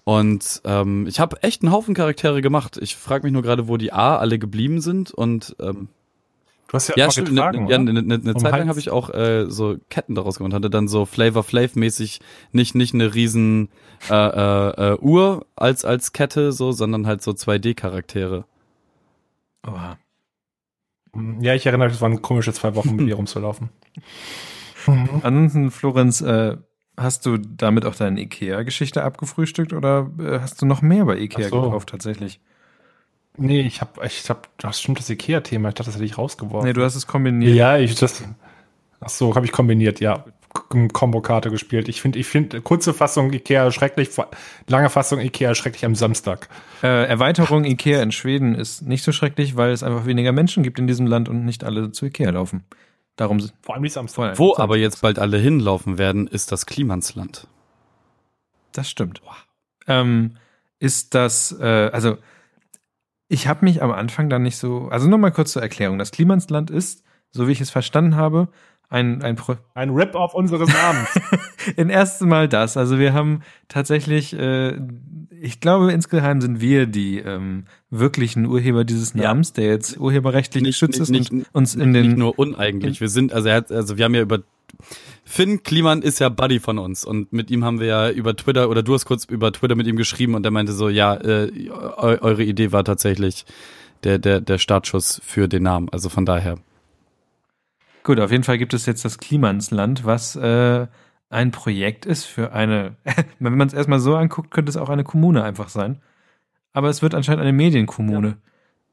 Und 0.05 0.61
ähm, 0.65 1.07
ich 1.07 1.21
habe 1.21 1.43
echt 1.43 1.63
einen 1.63 1.73
Haufen 1.73 1.95
Charaktere 1.95 2.43
gemacht. 2.43 2.77
Ich 2.81 2.97
frage 2.97 3.25
mich 3.25 3.33
nur 3.33 3.43
gerade, 3.43 3.69
wo 3.69 3.77
die 3.77 3.93
A 3.93 4.17
alle 4.17 4.39
geblieben 4.39 4.81
sind 4.81 5.13
und 5.13 5.55
ähm, 5.61 5.89
Du 6.69 6.77
hast 6.77 6.89
ja, 6.89 6.95
Ja, 6.97 7.05
immer 7.05 7.13
stimmt. 7.13 7.29
getragen, 7.29 7.65
Ne, 7.65 7.71
ja, 7.71 7.77
eine 7.77 7.93
ne, 8.03 8.19
ne 8.19 8.33
Um 8.35 8.41
Zeit 8.41 8.53
lang 8.53 8.69
habe 8.69 8.79
ich 8.81 8.89
auch 8.91 9.11
äh, 9.11 9.45
so 9.51 9.77
Ketten 9.91 10.15
daraus 10.15 10.39
gemacht. 10.39 10.55
Hatte 10.55 10.71
dann 10.71 10.89
so 10.89 11.05
Flavor 11.05 11.43
Flav 11.45 11.77
mäßig 11.77 12.21
nicht 12.53 12.75
nicht 12.75 12.95
eine 12.95 13.15
riesen 13.15 13.69
äh, 14.09 14.15
äh, 14.15 14.93
äh, 14.95 14.99
Uhr 14.99 15.45
als 15.55 15.85
als 15.85 16.13
Kette 16.15 16.51
so, 16.53 16.73
sondern 16.73 17.07
halt 17.07 17.23
so 17.23 17.33
2D 17.33 17.75
Charaktere. 17.75 18.47
Oha. 19.67 19.99
Ja, 21.41 21.55
ich 21.55 21.67
erinnere 21.67 21.89
mich, 21.89 21.97
es 21.97 22.01
waren 22.01 22.23
komische 22.23 22.55
zwei 22.55 22.75
Wochen 22.75 22.97
mit 22.97 23.07
dir 23.07 23.17
rumzulaufen. 23.17 23.69
Ansonsten, 24.87 25.71
Florenz, 25.71 26.23
äh, 26.23 26.57
hast 26.97 27.27
du 27.27 27.39
damit 27.39 27.85
auch 27.85 27.95
deine 27.95 28.21
Ikea-Geschichte 28.21 29.03
abgefrühstückt 29.03 29.73
oder 29.73 30.11
äh, 30.19 30.41
hast 30.41 30.61
du 30.61 30.67
noch 30.67 30.83
mehr 30.83 31.05
bei 31.05 31.19
Ikea 31.19 31.49
so. 31.49 31.63
gekauft 31.63 31.89
tatsächlich? 31.91 32.41
Nee, 33.37 33.63
ich 33.63 33.81
hab, 33.81 34.05
ich 34.05 34.29
hab, 34.29 34.49
das 34.59 34.81
stimmt 34.81 34.99
das 34.99 35.09
Ikea-Thema. 35.09 35.71
Ich 35.71 35.75
dachte, 35.75 35.89
das 35.89 35.95
hätte 35.95 36.05
ich 36.05 36.19
rausgeworfen. 36.19 36.69
Nee, 36.69 36.75
du 36.75 36.85
hast 36.85 36.97
es 36.97 37.07
kombiniert. 37.07 37.55
Ja, 37.55 37.79
ich 37.79 37.95
das. 37.95 38.23
Ach 39.01 39.09
so, 39.09 39.35
habe 39.35 39.47
ich 39.47 39.53
kombiniert, 39.53 40.01
ja. 40.01 40.25
Kombokarte 40.93 41.51
gespielt. 41.51 41.89
Ich 41.89 42.03
finde, 42.03 42.19
ich 42.19 42.27
finde 42.27 42.61
kurze 42.61 42.93
Fassung 42.93 43.33
Ikea 43.33 43.71
schrecklich, 43.71 44.11
lange 44.67 44.91
Fassung 44.91 45.19
Ikea 45.19 45.55
schrecklich 45.55 45.87
am 45.87 45.95
Samstag. 45.95 46.49
Äh, 46.83 47.07
Erweiterung 47.07 47.65
Ikea 47.65 48.03
in 48.03 48.13
Schweden 48.13 48.55
ist 48.55 48.83
nicht 48.83 49.03
so 49.03 49.13
schrecklich, 49.13 49.57
weil 49.57 49.71
es 49.71 49.83
einfach 49.83 50.05
weniger 50.05 50.33
Menschen 50.33 50.63
gibt 50.63 50.79
in 50.79 50.87
diesem 50.87 51.07
Land 51.07 51.31
und 51.31 51.47
nicht 51.47 51.65
alle 51.65 51.91
zu 51.91 52.05
Ikea 52.05 52.31
laufen. 52.31 52.65
Darum 53.17 53.41
Vor 53.61 53.75
allem 53.75 53.85
die 53.85 53.91
Samstag. 53.91 54.39
Wo 54.39 54.57
aber 54.57 54.77
jetzt 54.77 55.03
bald 55.03 55.19
alle 55.19 55.39
hinlaufen 55.39 55.99
werden, 55.99 56.27
ist 56.27 56.51
das 56.51 56.67
Klimansland. 56.67 57.47
Das 58.73 58.89
stimmt. 58.89 59.21
Ähm, 59.87 60.37
ist 60.79 61.15
das, 61.15 61.57
äh, 61.61 61.91
also 61.93 62.17
ich 63.29 63.47
habe 63.49 63.65
mich 63.65 63.83
am 63.83 63.93
Anfang 63.93 64.29
dann 64.29 64.43
nicht 64.43 64.57
so, 64.57 64.89
also 64.89 65.09
nochmal 65.09 65.33
kurz 65.33 65.53
zur 65.53 65.63
Erklärung. 65.63 65.99
Das 65.99 66.11
Klimansland 66.11 66.71
ist, 66.71 67.05
so 67.31 67.49
wie 67.49 67.53
ich 67.53 67.61
es 67.61 67.71
verstanden 67.71 68.17
habe, 68.17 68.49
ein, 68.89 69.23
ein 69.23 69.37
Pro 69.37 69.57
Ein 69.75 69.91
Rip-Off 69.91 70.35
unseres 70.35 70.71
Namens. 70.71 71.19
in 71.77 71.89
erstem 71.89 72.29
Mal 72.29 72.47
das. 72.47 72.77
Also 72.77 72.99
wir 72.99 73.15
haben 73.15 73.41
tatsächlich, 73.69 74.35
äh, 74.35 74.79
ich 75.43 75.61
glaube 75.61 75.93
insgeheim 75.93 76.41
sind 76.41 76.61
wir 76.61 76.87
die 76.87 77.19
ähm, 77.19 77.65
wirklichen 77.91 78.47
Urheber 78.47 78.85
dieses 78.85 79.13
Ja. 79.15 79.25
Namens, 79.25 79.53
der 79.53 79.67
jetzt 79.67 79.99
urheberrechtlich 79.99 80.63
Nicht- 80.63 80.75
geschützt 80.75 81.01
ist 81.01 81.11
nicht- 81.11 81.31
und 81.33 81.47
uns 81.53 81.75
in 81.75 81.91
nicht 81.93 82.11
den 82.13 82.19
nur 82.19 82.39
uneigentlich. 82.39 83.01
Wir 83.01 83.09
sind, 83.09 83.33
also 83.33 83.49
er 83.49 83.57
hat, 83.57 83.73
also 83.73 83.99
wir 83.99 84.05
haben 84.05 84.15
ja 84.15 84.23
über 84.23 84.39
Finn 85.25 85.63
Kliman 85.63 86.03
ist 86.03 86.19
ja 86.19 86.29
Buddy 86.29 86.59
von 86.61 86.79
uns 86.79 87.05
und 87.05 87.33
mit 87.33 87.51
ihm 87.51 87.65
haben 87.65 87.79
wir 87.81 87.87
ja 87.87 88.11
über 88.11 88.35
Twitter 88.37 88.69
oder 88.71 88.83
du 88.83 88.95
hast 88.95 89.05
kurz 89.05 89.25
über 89.25 89.53
Twitter 89.53 89.75
mit 89.75 89.87
ihm 89.87 89.97
geschrieben 89.97 90.35
und 90.35 90.45
er 90.45 90.51
meinte 90.51 90.73
so, 90.73 90.89
ja, 90.89 91.15
äh, 91.15 91.51
eu 91.71 92.19
eure 92.21 92.43
Idee 92.43 92.73
war 92.73 92.85
tatsächlich 92.85 93.45
der 94.05 94.19
der 94.19 94.41
der 94.41 94.59
Startschuss 94.59 95.21
für 95.25 95.49
den 95.49 95.63
Namen. 95.65 95.89
Also 95.91 96.09
von 96.09 96.25
daher. 96.27 96.59
Gut, 98.03 98.19
auf 98.19 98.33
jeden 98.33 98.43
Fall 98.43 98.59
gibt 98.59 98.75
es 98.75 98.87
jetzt 98.87 99.05
das 99.05 99.19
Klimansland, 99.19 100.05
was 100.05 100.35
äh, 100.35 100.87
ein 101.33 101.51
Projekt 101.51 102.07
ist 102.07 102.25
für 102.25 102.53
eine, 102.53 102.97
wenn 103.39 103.57
man 103.57 103.69
es 103.69 103.75
erstmal 103.75 104.01
so 104.01 104.17
anguckt, 104.17 104.51
könnte 104.51 104.71
es 104.71 104.77
auch 104.77 104.89
eine 104.89 105.05
Kommune 105.05 105.43
einfach 105.43 105.69
sein. 105.69 106.01
Aber 106.73 106.89
es 106.89 107.03
wird 107.03 107.15
anscheinend 107.15 107.43
eine 107.43 107.53
Medienkommune. 107.53 108.39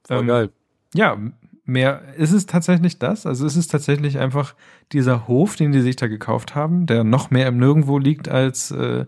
Voll 0.05 0.19
Ähm, 0.19 0.27
geil. 0.27 0.49
Ja, 0.93 1.17
mehr 1.65 2.01
ist 2.17 2.31
es 2.31 2.45
tatsächlich 2.45 2.99
das. 2.99 3.25
Also 3.25 3.45
ist 3.45 3.55
es 3.55 3.67
tatsächlich 3.67 4.19
einfach 4.19 4.55
dieser 4.91 5.27
Hof, 5.27 5.55
den 5.55 5.71
die 5.71 5.81
sich 5.81 5.95
da 5.95 6.07
gekauft 6.07 6.55
haben, 6.55 6.85
der 6.87 7.03
noch 7.03 7.29
mehr 7.29 7.47
im 7.47 7.57
Nirgendwo 7.57 7.97
liegt, 7.97 8.27
als 8.27 8.71
äh, 8.71 9.05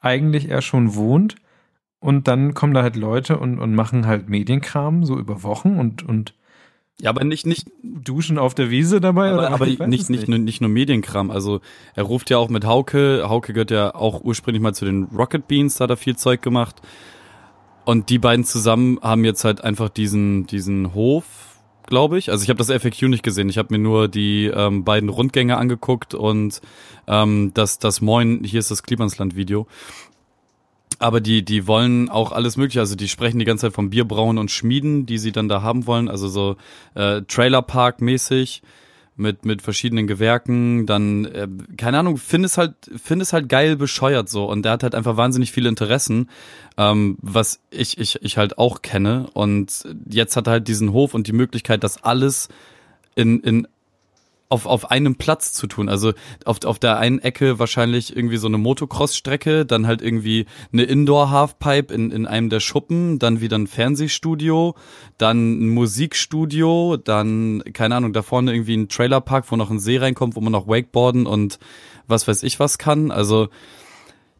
eigentlich 0.00 0.50
er 0.50 0.60
schon 0.60 0.94
wohnt. 0.94 1.36
Und 1.98 2.28
dann 2.28 2.54
kommen 2.54 2.74
da 2.74 2.82
halt 2.82 2.96
Leute 2.96 3.38
und, 3.38 3.58
und 3.58 3.74
machen 3.74 4.06
halt 4.06 4.28
Medienkram, 4.28 5.04
so 5.04 5.18
über 5.18 5.42
Wochen 5.42 5.78
und, 5.78 6.02
und 6.02 6.34
Ja, 7.00 7.10
aber 7.10 7.24
nicht 7.24 7.46
nicht 7.46 7.68
duschen 7.82 8.38
auf 8.38 8.54
der 8.54 8.70
Wiese 8.70 9.00
dabei. 9.00 9.30
aber, 9.30 9.38
oder? 9.38 9.50
aber 9.52 9.66
nicht, 9.66 10.02
es 10.02 10.08
nicht, 10.08 10.28
nur, 10.28 10.38
nicht 10.38 10.60
nur 10.60 10.70
Medienkram. 10.70 11.30
Also 11.30 11.60
er 11.94 12.04
ruft 12.04 12.30
ja 12.30 12.38
auch 12.38 12.48
mit 12.48 12.64
Hauke. 12.64 13.24
Hauke 13.28 13.52
gehört 13.52 13.70
ja 13.70 13.94
auch 13.94 14.22
ursprünglich 14.22 14.62
mal 14.62 14.74
zu 14.74 14.84
den 14.84 15.04
Rocket 15.04 15.48
Beans, 15.48 15.76
da 15.76 15.84
hat 15.84 15.90
er 15.90 15.96
viel 15.96 16.16
Zeug 16.16 16.42
gemacht. 16.42 16.76
Und 17.84 18.10
die 18.10 18.18
beiden 18.18 18.44
zusammen 18.44 18.98
haben 19.02 19.24
jetzt 19.24 19.44
halt 19.44 19.64
einfach 19.64 19.88
diesen, 19.88 20.46
diesen 20.46 20.94
Hof, 20.94 21.24
glaube 21.86 22.18
ich. 22.18 22.30
Also 22.30 22.42
ich 22.44 22.50
habe 22.50 22.58
das 22.58 22.70
FAQ 22.70 23.02
nicht 23.08 23.22
gesehen. 23.22 23.48
Ich 23.48 23.58
habe 23.58 23.74
mir 23.74 23.78
nur 23.78 24.08
die 24.08 24.46
ähm, 24.46 24.84
beiden 24.84 25.08
Rundgänge 25.08 25.56
angeguckt 25.56 26.14
und 26.14 26.60
ähm, 27.06 27.52
das, 27.54 27.78
das 27.78 28.00
Moin, 28.00 28.44
hier 28.44 28.60
ist 28.60 28.70
das 28.70 28.82
Klimansland-Video. 28.82 29.66
Aber 31.00 31.20
die, 31.22 31.42
die 31.42 31.66
wollen 31.66 32.10
auch 32.10 32.30
alles 32.30 32.58
mögliche. 32.58 32.80
Also 32.80 32.94
die 32.94 33.08
sprechen 33.08 33.38
die 33.38 33.46
ganze 33.46 33.66
Zeit 33.66 33.72
vom 33.72 33.88
Bierbrauen 33.88 34.36
und 34.36 34.50
Schmieden, 34.50 35.06
die 35.06 35.16
sie 35.16 35.32
dann 35.32 35.48
da 35.48 35.62
haben 35.62 35.86
wollen. 35.86 36.08
Also 36.08 36.28
so 36.28 36.56
äh, 36.94 37.22
Trailerpark-mäßig 37.22 38.60
mit 39.16 39.46
mit 39.46 39.62
verschiedenen 39.62 40.06
Gewerken. 40.06 40.84
Dann 40.84 41.24
äh, 41.24 41.48
keine 41.78 41.98
Ahnung, 41.98 42.18
finde 42.18 42.46
es 42.46 42.58
halt 42.58 42.74
finde 43.02 43.22
es 43.22 43.32
halt 43.32 43.48
geil 43.48 43.76
bescheuert 43.76 44.28
so. 44.28 44.44
Und 44.44 44.62
der 44.62 44.72
hat 44.72 44.82
halt 44.82 44.94
einfach 44.94 45.16
wahnsinnig 45.16 45.52
viele 45.52 45.70
Interessen, 45.70 46.28
ähm, 46.76 47.16
was 47.22 47.60
ich 47.70 47.98
ich 47.98 48.22
ich 48.22 48.36
halt 48.36 48.58
auch 48.58 48.82
kenne. 48.82 49.28
Und 49.32 49.84
jetzt 50.06 50.36
hat 50.36 50.48
er 50.48 50.52
halt 50.52 50.68
diesen 50.68 50.92
Hof 50.92 51.14
und 51.14 51.26
die 51.26 51.32
Möglichkeit, 51.32 51.82
das 51.82 52.04
alles 52.04 52.48
in 53.14 53.40
in 53.40 53.66
auf, 54.50 54.66
auf 54.66 54.90
einem 54.90 55.14
Platz 55.14 55.52
zu 55.52 55.68
tun. 55.68 55.88
Also 55.88 56.12
auf, 56.44 56.64
auf 56.64 56.78
der 56.78 56.98
einen 56.98 57.20
Ecke 57.20 57.58
wahrscheinlich 57.58 58.14
irgendwie 58.14 58.36
so 58.36 58.48
eine 58.48 58.58
Motocross-Strecke, 58.58 59.64
dann 59.64 59.86
halt 59.86 60.02
irgendwie 60.02 60.46
eine 60.72 60.82
Indoor-Halfpipe 60.82 61.94
in, 61.94 62.10
in 62.10 62.26
einem 62.26 62.50
der 62.50 62.60
Schuppen, 62.60 63.20
dann 63.20 63.40
wieder 63.40 63.56
ein 63.56 63.68
Fernsehstudio, 63.68 64.74
dann 65.18 65.60
ein 65.60 65.68
Musikstudio, 65.68 66.96
dann, 66.96 67.62
keine 67.72 67.94
Ahnung, 67.94 68.12
da 68.12 68.22
vorne 68.22 68.52
irgendwie 68.52 68.76
ein 68.76 68.88
Trailerpark, 68.88 69.50
wo 69.50 69.56
noch 69.56 69.70
ein 69.70 69.78
See 69.78 69.98
reinkommt, 69.98 70.34
wo 70.34 70.40
man 70.40 70.52
noch 70.52 70.66
Wakeboarden 70.66 71.26
und 71.26 71.60
was 72.08 72.26
weiß 72.26 72.42
ich 72.42 72.58
was 72.58 72.78
kann. 72.78 73.12
Also 73.12 73.48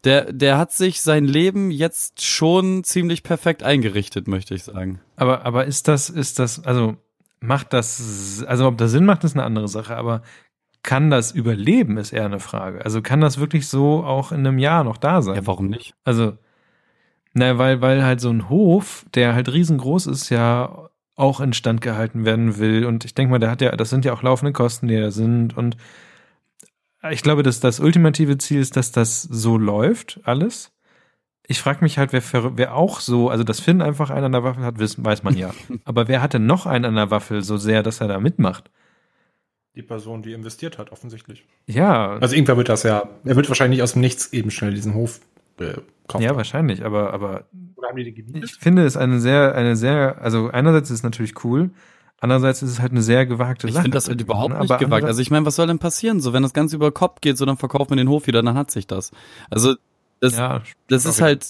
der, 0.03 0.33
der 0.33 0.59
hat 0.59 0.73
sich 0.73 1.03
sein 1.03 1.25
Leben 1.25 1.71
jetzt 1.71 2.25
schon 2.25 2.83
ziemlich 2.83 3.23
perfekt 3.23 3.63
eingerichtet, 3.63 4.27
möchte 4.27 4.57
ich 4.57 4.65
sagen. 4.65 5.01
Aber, 5.15 5.45
aber 5.47 5.67
ist 5.67 5.87
das, 5.87 6.11
ist 6.11 6.41
das, 6.41 6.65
also 6.65 6.97
macht 7.41 7.72
das, 7.72 8.45
also 8.47 8.66
ob 8.66 8.78
das 8.78 8.91
Sinn 8.91 9.05
macht, 9.05 9.24
ist 9.24 9.34
eine 9.34 9.45
andere 9.45 9.68
Sache, 9.68 9.97
aber 9.97 10.22
kann 10.82 11.11
das 11.11 11.32
überleben, 11.32 11.99
ist 11.99 12.12
eher 12.12 12.24
eine 12.24 12.41
Frage. 12.41 12.84
Also 12.84 13.03
kann 13.03 13.20
das 13.20 13.38
wirklich 13.38 13.68
so 13.68 14.05
auch 14.05 14.32
in 14.32 14.47
einem 14.47 14.59
Jahr 14.59 14.84
noch 14.84 14.97
da 14.97 15.20
sein? 15.22 15.36
Ja, 15.36 15.47
warum 15.47 15.66
nicht? 15.66 15.95
Also, 16.05 16.38
na, 17.34 17.59
weil, 17.59 17.80
weil 17.80 18.03
halt 18.03 18.20
so 18.20 18.30
ein 18.30 18.49
Hof, 18.49 19.05
der 19.14 19.34
halt 19.34 19.53
riesengroß 19.53 20.07
ist, 20.07 20.30
ja 20.30 20.88
auch 21.16 21.41
instand 21.41 21.82
gehalten 21.82 22.24
werden 22.24 22.59
will. 22.59 22.86
Und 22.86 23.05
ich 23.05 23.14
denke 23.14 23.30
mal, 23.30 23.38
der 23.38 23.51
hat 23.51 23.61
ja, 23.61 23.76
das 23.76 23.91
sind 23.91 24.05
ja 24.05 24.12
auch 24.12 24.22
laufende 24.22 24.53
Kosten, 24.53 24.88
die 24.88 24.97
da 24.97 25.11
sind. 25.11 25.57
Und 25.57 25.76
ich 27.11 27.22
glaube, 27.22 27.43
dass 27.43 27.61
das 27.61 27.78
ultimative 27.78 28.38
Ziel 28.38 28.61
ist, 28.61 28.76
dass 28.76 28.91
das 28.91 29.22
so 29.22 29.59
läuft, 29.59 30.20
alles. 30.24 30.72
Ich 31.51 31.61
frage 31.61 31.80
mich 31.82 31.98
halt, 31.98 32.12
wer, 32.12 32.22
wer 32.57 32.76
auch 32.76 33.01
so, 33.01 33.28
also 33.28 33.42
dass 33.42 33.59
Finn 33.59 33.82
einfach 33.82 34.11
einen 34.11 34.26
an 34.26 34.32
der 34.32 34.44
Waffel 34.44 34.62
hat, 34.62 34.78
wissen, 34.78 35.05
weiß 35.05 35.24
man 35.24 35.36
ja. 35.36 35.51
Aber 35.84 36.07
wer 36.07 36.22
hatte 36.22 36.38
noch 36.38 36.64
einen 36.66 36.84
an 36.84 36.94
der 36.94 37.11
Waffel 37.11 37.42
so 37.42 37.57
sehr, 37.57 37.82
dass 37.82 38.01
er 38.01 38.07
da 38.07 38.20
mitmacht? 38.20 38.70
Die 39.74 39.82
Person, 39.82 40.22
die 40.22 40.32
investiert 40.32 40.78
hat, 40.78 40.92
offensichtlich. 40.92 41.44
Ja, 41.66 42.12
Also 42.18 42.36
irgendwer 42.36 42.57
wird 42.57 42.68
das 42.68 42.84
ja, 42.84 43.09
er 43.24 43.34
wird 43.36 43.48
wahrscheinlich 43.48 43.78
nicht 43.78 43.82
aus 43.82 43.94
dem 43.94 44.01
Nichts 44.01 44.32
eben 44.32 44.51
schnell 44.53 44.74
diesen 44.74 44.94
Hof 44.94 45.20
äh, 45.59 45.74
kaufen. 46.07 46.22
ja, 46.22 46.36
wahrscheinlich, 46.36 46.84
aber, 46.84 47.12
aber 47.12 47.44
Oder 47.74 47.88
haben 47.88 47.96
die 47.96 48.05
die 48.05 48.14
gemietet? 48.14 48.44
Ich 48.44 48.53
finde 48.57 48.84
es 48.84 48.96
eine 48.96 49.18
sehr, 49.18 49.55
eine 49.57 49.74
sehr, 49.74 50.22
also 50.22 50.51
einerseits 50.51 50.90
ist 50.90 50.98
es 50.98 51.03
natürlich 51.03 51.44
cool, 51.44 51.70
andererseits 52.20 52.62
ist 52.62 52.70
es 52.70 52.80
halt 52.80 52.92
eine 52.92 53.03
sehr 53.03 53.26
gewagte 53.26 53.66
Ich 53.66 53.74
Sache. 53.74 53.82
finde 53.82 53.96
das 53.96 54.07
halt 54.09 54.20
überhaupt 54.20 54.51
nicht 54.59 54.70
Aber 54.70 54.78
gewagt. 54.78 55.05
Also 55.05 55.20
ich 55.20 55.30
meine, 55.32 55.46
was 55.46 55.57
soll 55.57 55.66
denn 55.66 55.80
passieren? 55.80 56.20
So, 56.20 56.32
wenn 56.32 56.42
das 56.44 56.53
Ganze 56.53 56.76
über 56.76 56.92
Kopf 56.92 57.20
geht, 57.20 57.38
so 57.38 57.44
dann 57.44 57.57
verkauft 57.57 57.90
man 57.90 57.96
den 57.96 58.09
Hof 58.09 58.26
wieder, 58.28 58.42
dann 58.42 58.57
hat 58.57 58.70
sich 58.70 58.86
das. 58.86 59.11
Also 59.51 59.74
das, 60.21 60.37
ja, 60.37 60.62
das 60.89 61.07
ist 61.07 61.21
halt 61.21 61.47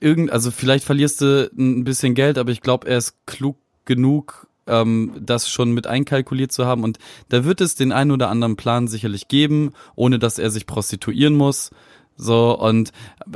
irgend, 0.00 0.30
also 0.30 0.50
vielleicht 0.50 0.84
verlierst 0.84 1.20
du 1.20 1.50
ein 1.58 1.84
bisschen 1.84 2.14
Geld, 2.14 2.38
aber 2.38 2.52
ich 2.52 2.60
glaube, 2.60 2.88
er 2.88 2.98
ist 2.98 3.16
klug 3.26 3.56
genug, 3.84 4.46
ähm, 4.66 5.12
das 5.20 5.48
schon 5.48 5.72
mit 5.72 5.86
einkalkuliert 5.86 6.52
zu 6.52 6.66
haben. 6.66 6.84
Und 6.84 6.98
da 7.28 7.44
wird 7.44 7.60
es 7.60 7.74
den 7.74 7.92
einen 7.92 8.12
oder 8.12 8.28
anderen 8.28 8.56
Plan 8.56 8.86
sicherlich 8.86 9.28
geben, 9.28 9.72
ohne 9.96 10.18
dass 10.18 10.38
er 10.38 10.50
sich 10.50 10.66
prostituieren 10.66 11.34
muss. 11.34 11.70
So 12.16 12.56
und 12.58 12.92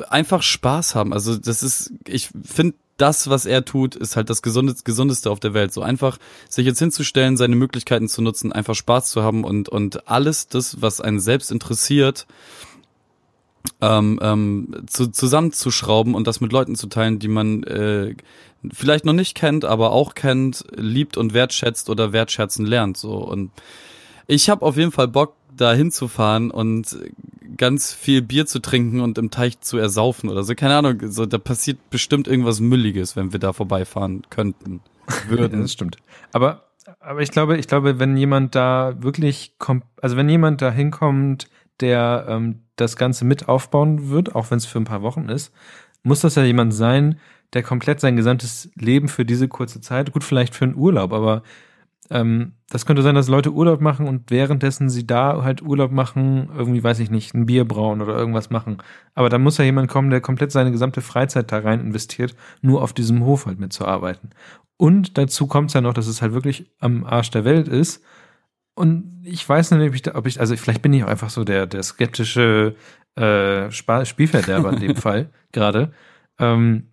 einfach 0.09 0.43
Spaß 0.43 0.95
haben. 0.95 1.13
Also 1.13 1.37
das 1.37 1.63
ist, 1.63 1.93
ich 2.07 2.31
finde, 2.45 2.75
das, 2.97 3.29
was 3.29 3.45
er 3.45 3.65
tut, 3.65 3.95
ist 3.95 4.17
halt 4.17 4.31
das 4.31 4.41
Gesundeste, 4.43 4.85
Gesundeste 4.85 5.31
auf 5.31 5.41
der 5.41 5.55
Welt. 5.55 5.73
So 5.73 5.83
einfach 5.83 6.19
sich 6.49 6.65
jetzt 6.65 6.79
hinzustellen, 6.79 7.37
seine 7.37 7.57
Möglichkeiten 7.57 8.09
zu 8.09 8.23
nutzen, 8.23 8.53
einfach 8.53 8.75
Spaß 8.75 9.11
zu 9.11 9.23
haben 9.23 9.45
und, 9.45 9.69
und 9.69 10.09
alles 10.09 10.49
das, 10.49 10.81
was 10.81 11.01
einen 11.01 11.21
selbst 11.21 11.51
interessiert, 11.51 12.27
ähm, 13.81 14.19
ähm, 14.23 14.83
zu, 14.87 15.09
zusammenzuschrauben 15.11 16.15
und 16.15 16.27
das 16.27 16.41
mit 16.41 16.53
Leuten 16.53 16.77
zu 16.77 16.87
teilen, 16.89 17.19
die 17.19 17.29
man 17.29 17.63
äh, 17.65 18.15
vielleicht 18.73 19.05
noch 19.05 19.13
nicht 19.13 19.35
kennt, 19.35 19.65
aber 19.65 19.93
auch 19.93 20.15
kennt, 20.15 20.65
liebt 20.75 21.17
und 21.17 21.35
wertschätzt 21.35 21.91
oder 21.91 22.13
wertschätzen 22.13 22.67
lernt. 22.67 22.97
So 22.97 23.17
und 23.17 23.51
ich 24.27 24.51
habe 24.51 24.65
auf 24.65 24.77
jeden 24.77 24.93
Fall 24.93 25.09
Bock, 25.09 25.35
da 25.57 25.73
hinzufahren 25.73 26.51
und 26.51 26.99
ganz 27.57 27.93
viel 27.93 28.23
Bier 28.23 28.47
zu 28.47 28.61
trinken 28.61 29.01
und 29.01 29.19
im 29.19 29.31
Teich 29.31 29.61
zu 29.61 29.79
ersaufen 29.79 30.29
oder 30.29 30.43
so. 30.43 30.55
Keine 30.55 30.77
Ahnung, 30.77 31.01
so 31.05 31.27
da 31.27 31.39
passiert 31.39 31.79
bestimmt 31.91 32.29
irgendwas 32.29 32.61
Mülliges, 32.61 33.17
wenn 33.17 33.33
wir 33.33 33.41
da 33.41 33.53
vorbeifahren 33.53 34.23
könnten. 34.31 34.81
Ja, 35.31 35.39
Würden. 35.39 35.61
das 35.61 35.73
stimmt. 35.73 35.99
Aber 36.33 36.65
Aber 36.99 37.23
ich 37.23 37.31
glaube, 37.31 37.57
ich 37.59 37.69
glaube, 37.69 38.01
wenn 38.01 38.17
jemand 38.17 38.57
da 38.57 38.97
wirklich 38.99 39.53
kommt, 39.59 39.85
also 40.03 40.17
wenn 40.17 40.29
jemand 40.29 40.63
da 40.63 40.73
hinkommt, 40.73 41.47
der 41.81 42.27
ähm, 42.29 42.63
das 42.77 42.97
Ganze 42.97 43.25
mit 43.25 43.49
aufbauen 43.49 44.11
wird, 44.11 44.35
auch 44.35 44.51
wenn 44.51 44.59
es 44.59 44.67
für 44.67 44.79
ein 44.79 44.85
paar 44.85 45.03
Wochen 45.03 45.29
ist, 45.29 45.53
muss 46.03 46.21
das 46.21 46.35
ja 46.37 46.45
jemand 46.45 46.75
sein, 46.75 47.19
der 47.53 47.63
komplett 47.63 48.01
sein 48.01 48.17
gesamtes 48.17 48.71
Leben 48.75 49.09
für 49.09 49.25
diese 49.25 49.49
kurze 49.49 49.81
Zeit, 49.81 50.13
gut, 50.13 50.25
vielleicht 50.25 50.55
für 50.55 50.65
einen 50.65 50.77
Urlaub, 50.77 51.13
aber 51.13 51.43
ähm, 52.11 52.53
das 52.71 52.87
könnte 52.87 53.03
sein, 53.03 53.15
dass 53.15 53.29
Leute 53.29 53.53
Urlaub 53.53 53.81
machen 53.81 54.07
und 54.07 54.31
währenddessen 54.31 54.89
sie 54.89 55.07
da 55.07 55.43
halt 55.43 55.63
Urlaub 55.63 55.91
machen, 55.93 56.51
irgendwie, 56.57 56.83
weiß 56.83 57.01
ich 57.01 57.11
nicht, 57.11 57.35
ein 57.35 57.47
Bier 57.47 57.67
brauen 57.67 58.01
oder 58.01 58.17
irgendwas 58.17 58.51
machen. 58.51 58.79
Aber 59.15 59.29
da 59.29 59.39
muss 59.39 59.59
ja 59.59 59.65
jemand 59.65 59.89
kommen, 59.89 60.11
der 60.11 60.21
komplett 60.21 60.53
seine 60.53 60.73
gesamte 60.73 61.01
Freizeit 61.01 61.51
da 61.53 61.59
rein 61.59 61.81
investiert, 61.81 62.35
nur 62.63 62.83
auf 62.83 62.93
diesem 62.93 63.25
Hof 63.25 63.47
halt 63.47 63.59
mitzuarbeiten. 63.59 64.31
Und 64.77 65.17
dazu 65.19 65.47
kommt 65.47 65.71
es 65.71 65.75
ja 65.75 65.81
noch, 65.81 65.95
dass 65.95 66.07
es 66.07 66.23
halt 66.23 66.33
wirklich 66.33 66.71
am 66.81 67.05
Arsch 67.05 67.31
der 67.31 67.45
Welt 67.45 67.69
ist. 67.69 68.05
Und 68.77 69.23
ich 69.25 69.49
weiß 69.49 69.71
nicht, 69.73 69.89
ob 69.89 69.95
ich, 69.95 70.03
da, 70.03 70.15
ob 70.15 70.27
ich 70.27 70.39
also 70.39 70.55
vielleicht 70.57 70.83
bin 70.83 70.93
ich 70.93 71.03
auch 71.03 71.09
einfach 71.09 71.31
so 71.31 71.45
der, 71.45 71.67
der 71.67 71.83
skeptische 71.83 72.77
äh, 73.17 73.71
Spielverderber 73.71 74.75
in 74.75 74.81
dem 74.81 74.97
Fall 75.07 75.31
gerade. 75.51 75.93
Ähm, 76.39 76.89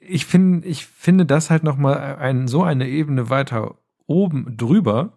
ich 0.00 0.24
finde, 0.26 0.66
ich 0.66 0.86
finde 0.86 1.26
das 1.26 1.50
halt 1.50 1.62
noch 1.62 1.76
mal 1.76 2.16
ein, 2.16 2.48
so 2.48 2.62
eine 2.62 2.88
Ebene 2.88 3.28
weiter 3.28 3.76
oben 4.06 4.56
drüber, 4.56 5.12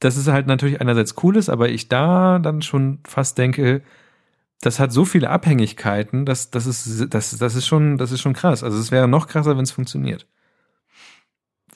dass 0.00 0.16
es 0.16 0.26
halt 0.26 0.48
natürlich 0.48 0.80
einerseits 0.80 1.14
cool 1.22 1.36
ist, 1.36 1.48
aber 1.48 1.68
ich 1.68 1.88
da 1.88 2.40
dann 2.40 2.60
schon 2.60 2.98
fast 3.06 3.38
denke, 3.38 3.82
das 4.60 4.80
hat 4.80 4.92
so 4.92 5.04
viele 5.04 5.30
Abhängigkeiten, 5.30 6.26
dass 6.26 6.50
das 6.50 6.66
ist 6.66 7.14
das 7.14 7.38
das 7.38 7.54
ist 7.54 7.66
schon 7.66 7.96
das 7.96 8.10
ist 8.10 8.20
schon 8.20 8.34
krass. 8.34 8.64
Also 8.64 8.78
es 8.78 8.90
wäre 8.90 9.06
noch 9.06 9.28
krasser, 9.28 9.56
wenn 9.56 9.62
es 9.62 9.70
funktioniert. 9.70 10.26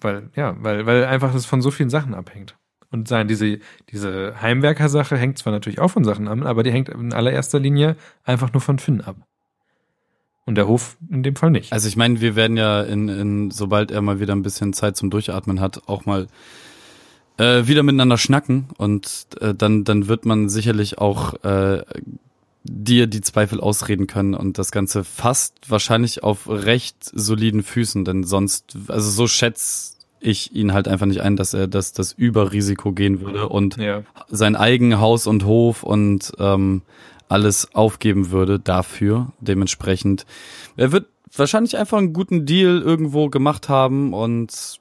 Weil 0.01 0.31
ja, 0.35 0.57
weil 0.59 0.87
weil 0.87 1.05
einfach 1.05 1.33
das 1.33 1.47
von 1.47 1.63
so 1.63 1.71
vielen 1.71 1.91
Sachen 1.91 2.15
abhängt. 2.15 2.57
Und 2.93 3.09
sein 3.09 3.27
diese 3.27 3.59
diese 3.91 4.41
Heimwerker-Sache 4.41 5.17
hängt 5.17 5.39
zwar 5.39 5.53
natürlich 5.53 5.81
auch 5.81 5.89
von 5.89 6.05
Sachen 6.05 6.29
ab, 6.29 6.39
aber 6.43 6.63
die 6.63 6.71
hängt 6.71 6.89
in 6.91 7.13
allererster 7.13 7.59
Linie 7.59 7.97
einfach 8.25 8.53
nur 8.53 8.61
von 8.61 8.79
Finn 8.79 9.01
ab. 9.01 9.17
Und 10.45 10.57
der 10.57 10.67
Hof 10.69 10.97
in 11.11 11.23
dem 11.23 11.37
Fall 11.37 11.51
nicht. 11.51 11.73
Also 11.73 11.89
ich 11.89 11.97
meine, 11.97 12.21
wir 12.21 12.37
werden 12.37 12.57
ja 12.57 12.83
in, 12.83 13.09
in 13.09 13.51
sobald 13.51 13.91
er 13.91 14.03
mal 14.03 14.21
wieder 14.21 14.35
ein 14.35 14.43
bisschen 14.43 14.73
Zeit 14.73 14.97
zum 14.97 15.09
Durchatmen 15.09 15.61
hat, 15.61 15.89
auch 15.89 16.05
mal 16.05 16.27
äh, 17.39 17.67
wieder 17.67 17.83
miteinander 17.83 18.19
schnacken 18.19 18.69
und 18.77 19.27
äh, 19.41 19.55
dann 19.55 19.85
dann 19.85 20.09
wird 20.09 20.27
man 20.27 20.49
sicherlich 20.49 20.99
auch 20.99 21.43
äh, 21.45 21.83
dir 22.65 23.07
die 23.07 23.21
Zweifel 23.21 23.61
ausreden 23.61 24.07
können 24.07 24.35
und 24.35 24.59
das 24.59 24.71
Ganze 24.71 25.05
fast 25.05 25.71
wahrscheinlich 25.71 26.23
auf 26.23 26.49
recht 26.49 26.97
soliden 27.03 27.63
Füßen, 27.63 28.05
denn 28.05 28.25
sonst, 28.25 28.77
also 28.89 29.11
so 29.11 29.27
schätze 29.27 29.93
ich 30.23 30.55
ihn 30.55 30.73
halt 30.73 30.89
einfach 30.89 31.07
nicht 31.07 31.21
ein, 31.21 31.37
dass 31.37 31.53
er 31.55 31.67
das, 31.69 31.93
das 31.93 32.13
Überrisiko 32.13 32.93
gehen 32.93 33.21
würde 33.21 33.49
und 33.49 33.77
Ja. 33.77 34.03
sein 34.29 34.57
eigen 34.57 35.01
Haus 35.01 35.27
und 35.27 35.45
Hof 35.45 35.83
und 35.83 36.33
ähm, 36.39 36.83
alles 37.29 37.75
aufgeben 37.75 38.31
würde 38.31 38.59
dafür. 38.61 39.33
Dementsprechend, 39.41 40.27
er 40.77 40.93
wird 40.93 41.07
wahrscheinlich 41.35 41.77
einfach 41.77 41.99
einen 41.99 42.13
guten 42.13 42.45
Deal 42.47 42.81
irgendwo 42.83 43.29
gemacht 43.29 43.69
haben 43.69 44.13
und 44.13 44.81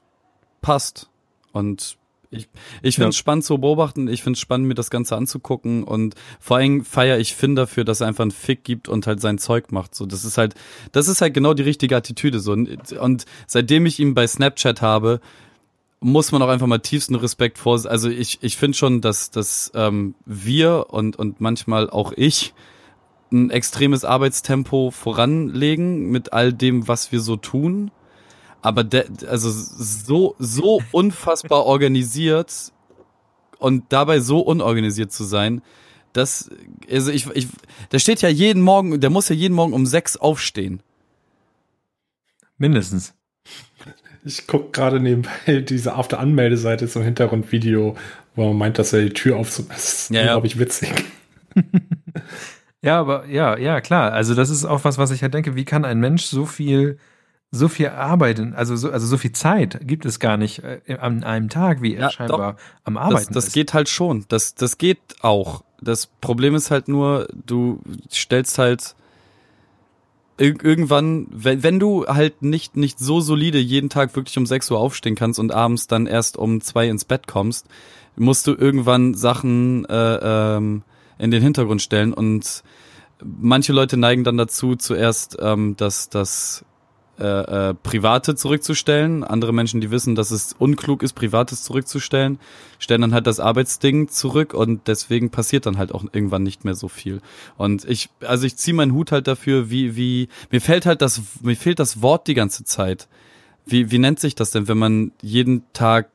passt. 0.60 1.08
Und 1.52 1.96
ich, 2.32 2.48
ich 2.82 2.96
finde 2.96 3.10
es 3.10 3.16
Ja. 3.16 3.20
spannend 3.20 3.44
zu 3.44 3.58
beobachten, 3.58 4.08
ich 4.08 4.22
finde 4.22 4.36
es 4.36 4.40
spannend, 4.40 4.66
mir 4.68 4.74
das 4.74 4.90
Ganze 4.90 5.16
anzugucken 5.16 5.84
und 5.84 6.14
vor 6.40 6.56
allem 6.56 6.84
feiere 6.84 7.18
ich 7.18 7.34
Finn 7.34 7.54
dafür, 7.54 7.84
dass 7.84 8.00
er 8.00 8.08
einfach 8.08 8.22
einen 8.22 8.30
Fick 8.30 8.64
gibt 8.64 8.88
und 8.88 9.06
halt 9.06 9.20
sein 9.20 9.38
Zeug 9.38 9.70
macht. 9.72 9.94
So, 9.94 10.06
das 10.06 10.24
ist 10.24 10.38
halt, 10.38 10.54
das 10.92 11.08
ist 11.08 11.20
halt 11.20 11.34
genau 11.34 11.54
die 11.54 11.62
richtige 11.62 11.96
Attitüde. 11.96 12.40
So. 12.40 12.52
Und 12.52 12.92
und 12.92 13.24
seitdem 13.46 13.86
ich 13.86 14.00
ihn 14.00 14.14
bei 14.14 14.26
Snapchat 14.26 14.82
habe, 14.82 15.20
muss 16.00 16.32
man 16.32 16.42
auch 16.42 16.48
einfach 16.48 16.66
mal 16.66 16.78
tiefsten 16.80 17.14
Respekt 17.14 17.58
vor. 17.58 17.80
Also 17.86 18.08
ich, 18.08 18.38
ich 18.42 18.56
finde 18.56 18.76
schon, 18.76 19.00
dass, 19.00 19.30
dass 19.30 19.70
ähm, 19.74 20.14
wir 20.26 20.86
und, 20.90 21.16
und 21.16 21.40
manchmal 21.40 21.88
auch 21.90 22.12
ich 22.16 22.54
ein 23.30 23.50
extremes 23.50 24.04
Arbeitstempo 24.04 24.90
voranlegen 24.90 26.10
mit 26.10 26.32
all 26.32 26.52
dem, 26.52 26.88
was 26.88 27.12
wir 27.12 27.20
so 27.20 27.36
tun. 27.36 27.90
Aber 28.62 28.84
der, 28.84 29.06
also 29.28 29.50
so, 29.50 30.36
so 30.38 30.80
unfassbar 30.92 31.64
organisiert 31.66 32.72
und 33.58 33.84
dabei 33.90 34.20
so 34.20 34.40
unorganisiert 34.40 35.12
zu 35.12 35.24
sein, 35.24 35.62
das, 36.12 36.50
also 36.90 37.10
ich, 37.10 37.26
ich, 37.30 37.48
der 37.90 37.98
steht 37.98 38.22
ja 38.22 38.28
jeden 38.28 38.62
Morgen, 38.62 39.00
der 39.00 39.10
muss 39.10 39.28
ja 39.28 39.34
jeden 39.34 39.54
Morgen 39.54 39.72
um 39.72 39.84
sechs 39.86 40.16
aufstehen. 40.16 40.80
Mindestens. 42.58 43.14
Ich 44.24 44.46
gucke 44.46 44.70
gerade 44.70 45.00
nebenbei 45.00 45.60
diese 45.68 45.96
auf 45.96 46.06
der 46.06 46.20
Anmeldeseite 46.20 46.86
zum 46.86 47.02
Hintergrundvideo, 47.02 47.96
wo 48.36 48.48
man 48.48 48.56
meint, 48.56 48.78
dass 48.78 48.92
er 48.92 49.02
die 49.02 49.12
Tür 49.12 49.36
aufzumachen. 49.36 49.74
Das 49.74 49.92
ist 49.92 50.10
Ja, 50.10 50.16
ja. 50.20 50.22
unglaublich 50.26 50.58
witzig. 50.58 50.92
Ja, 52.84 52.98
aber 52.98 53.26
ja, 53.28 53.56
ja, 53.56 53.80
klar. 53.80 54.12
Also 54.12 54.34
das 54.34 54.50
ist 54.50 54.64
auch 54.64 54.82
was, 54.82 54.98
was 54.98 55.12
ich 55.12 55.22
halt 55.22 55.34
denke, 55.34 55.54
wie 55.54 55.64
kann 55.64 55.84
ein 55.84 56.00
Mensch 56.00 56.24
so 56.24 56.46
viel, 56.46 56.98
so 57.54 57.68
viel 57.68 57.88
arbeiten, 57.90 58.54
also 58.54 58.74
so, 58.76 58.90
also 58.90 59.06
so 59.06 59.18
viel 59.18 59.32
Zeit 59.32 59.78
gibt 59.86 60.06
es 60.06 60.18
gar 60.18 60.38
nicht 60.38 60.62
äh, 60.64 60.80
an 60.98 61.22
einem 61.22 61.50
Tag, 61.50 61.82
wie 61.82 61.94
er 61.94 62.04
Ja, 62.04 62.10
scheinbar 62.10 62.56
am 62.84 62.94
Das, 62.94 63.02
Arbeiten 63.04 63.34
das 63.34 63.48
ist. 63.48 63.52
geht 63.52 63.74
halt 63.74 63.90
schon. 63.90 64.24
Das, 64.28 64.54
das 64.54 64.78
geht 64.78 64.98
auch. 65.20 65.62
Das 65.80 66.06
Problem 66.06 66.54
ist 66.54 66.70
halt 66.70 66.88
nur, 66.88 67.28
du 67.34 67.80
stellst 68.10 68.56
halt 68.58 68.96
ir 70.38 70.54
irgendwann, 70.64 71.26
wenn, 71.30 71.62
wenn 71.62 71.78
du 71.78 72.06
halt 72.06 72.40
nicht, 72.42 72.74
nicht 72.76 72.98
so 72.98 73.20
solide 73.20 73.58
jeden 73.58 73.90
Tag 73.90 74.16
wirklich 74.16 74.38
um 74.38 74.46
6 74.46 74.70
Uhr 74.70 74.78
aufstehen 74.78 75.14
kannst 75.14 75.38
und 75.38 75.52
abends 75.52 75.86
dann 75.86 76.06
erst 76.06 76.38
um 76.38 76.62
zwei 76.62 76.88
ins 76.88 77.04
Bett 77.04 77.26
kommst, 77.26 77.66
musst 78.16 78.46
du 78.46 78.54
irgendwann 78.54 79.12
Sachen 79.12 79.84
äh, 79.86 80.56
ähm, 80.56 80.82
in 81.18 81.30
den 81.30 81.42
Hintergrund 81.42 81.82
stellen 81.82 82.14
und 82.14 82.62
manche 83.22 83.72
Leute 83.74 83.98
neigen 83.98 84.24
dann 84.24 84.38
dazu, 84.38 84.74
zuerst 84.74 85.36
ähm, 85.40 85.74
das, 85.76 86.08
das 86.08 86.64
äh, 87.18 87.24
äh, 87.70 87.74
Private 87.74 88.34
zurückzustellen. 88.34 89.22
Andere 89.22 89.52
Menschen, 89.52 89.82
die 89.82 89.90
wissen, 89.90 90.14
dass 90.14 90.30
es 90.30 90.54
unklug 90.58 91.02
ist, 91.02 91.12
Privates 91.12 91.62
zurückzustellen, 91.62 92.38
stellen 92.78 93.02
dann 93.02 93.12
halt 93.12 93.26
das 93.26 93.38
Arbeitsding 93.38 94.08
zurück 94.08 94.54
und 94.54 94.88
deswegen 94.88 95.28
passiert 95.28 95.66
dann 95.66 95.76
halt 95.76 95.92
auch 95.92 96.04
irgendwann 96.12 96.42
nicht 96.42 96.64
mehr 96.64 96.74
so 96.74 96.88
viel. 96.88 97.20
Und 97.58 97.84
ich, 97.84 98.08
also 98.20 98.46
ich 98.46 98.56
ziehe 98.56 98.74
meinen 98.74 98.92
Hut 98.92 99.12
halt 99.12 99.26
dafür, 99.26 99.70
wie, 99.70 99.94
wie, 99.94 100.30
mir 100.50 100.62
fällt 100.62 100.86
halt 100.86 101.02
das, 101.02 101.20
mir 101.42 101.54
fehlt 101.54 101.78
das 101.80 102.00
Wort 102.00 102.26
die 102.28 102.34
ganze 102.34 102.64
Zeit. 102.64 103.08
Wie, 103.66 103.90
wie 103.90 103.98
nennt 103.98 104.18
sich 104.18 104.34
das 104.34 104.50
denn, 104.50 104.66
wenn 104.66 104.78
man 104.78 105.12
jeden 105.20 105.70
Tag, 105.74 106.08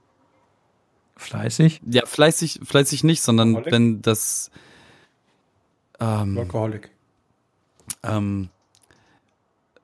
Fleißig? 1.16 1.80
ja, 1.90 2.06
fleißig, 2.06 2.62
fleißig 2.64 3.04
nicht, 3.04 3.22
sondern 3.22 3.54
Workaholic? 3.54 3.72
wenn 3.72 4.02
das, 4.02 4.52
ähm, 6.00 6.36
Workaholic. 6.36 6.90
ähm, 8.04 8.50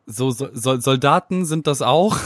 so, 0.06 0.32
so, 0.32 0.49
so 0.54 0.80
Soldaten 0.80 1.45
sind 1.45 1.68
das 1.68 1.82
auch. 1.82 2.18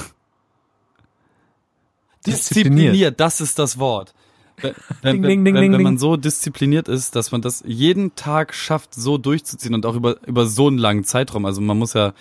Diszipliniert. 2.25 2.93
Diszipliniert, 2.93 3.19
das 3.19 3.41
ist 3.41 3.59
das 3.59 3.77
Wort. 3.79 4.13
Wenn, 4.59 4.73
Ding, 4.73 5.03
wenn, 5.03 5.21
ding, 5.21 5.45
ding, 5.45 5.53
wenn, 5.53 5.61
ding, 5.61 5.73
wenn 5.73 5.83
man 5.83 5.97
so 5.99 6.17
diszipliniert 6.17 6.87
ist, 6.87 7.15
dass 7.15 7.31
man 7.31 7.41
das 7.41 7.63
jeden 7.65 8.15
Tag 8.15 8.55
schafft, 8.55 8.95
so 8.95 9.19
durchzuziehen 9.19 9.75
und 9.75 9.85
auch 9.85 9.95
über, 9.95 10.17
über 10.25 10.47
so 10.47 10.67
einen 10.67 10.79
langen 10.79 11.03
Zeitraum. 11.03 11.45
Also 11.45 11.61
man 11.61 11.77
muss 11.77 11.93
ja 11.93 12.13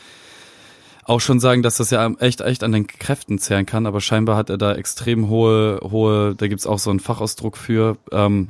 auch 1.04 1.20
schon 1.20 1.40
sagen, 1.40 1.62
dass 1.62 1.76
das 1.76 1.90
ja 1.90 2.06
echt, 2.18 2.42
echt 2.42 2.62
an 2.62 2.72
den 2.72 2.86
Kräften 2.86 3.38
zehren 3.38 3.64
kann, 3.64 3.86
aber 3.86 4.00
scheinbar 4.00 4.36
hat 4.36 4.50
er 4.50 4.58
da 4.58 4.74
extrem 4.74 5.28
hohe, 5.28 5.80
hohe, 5.82 6.34
da 6.34 6.48
gibt's 6.48 6.66
auch 6.66 6.78
so 6.78 6.90
einen 6.90 7.00
Fachausdruck 7.00 7.56
für, 7.56 7.96
ähm, 8.12 8.48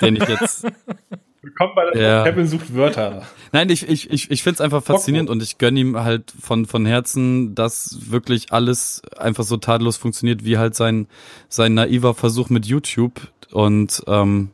den 0.00 0.16
ich 0.16 0.26
jetzt 0.26 0.66
Willkommen 1.42 1.72
bei 1.74 1.90
der 1.90 2.02
Ja. 2.02 2.24
Kevin 2.24 2.46
sucht 2.46 2.74
Wörter. 2.74 3.26
Nein, 3.52 3.70
ich, 3.70 3.88
ich, 3.88 4.10
ich, 4.10 4.30
ich 4.30 4.42
finde 4.42 4.54
es 4.56 4.60
einfach 4.60 4.82
faszinierend 4.82 5.30
und 5.30 5.42
ich 5.42 5.56
gönne 5.56 5.80
ihm 5.80 5.96
halt 5.98 6.30
von, 6.38 6.66
von 6.66 6.84
Herzen, 6.84 7.54
dass 7.54 8.10
wirklich 8.10 8.52
alles 8.52 9.00
einfach 9.16 9.44
so 9.44 9.56
tadellos 9.56 9.96
funktioniert, 9.96 10.44
wie 10.44 10.58
halt 10.58 10.74
sein, 10.74 11.06
sein 11.48 11.72
naiver 11.72 12.12
Versuch 12.12 12.50
mit 12.50 12.66
YouTube. 12.66 13.32
Und 13.52 14.02
ähm, 14.06 14.50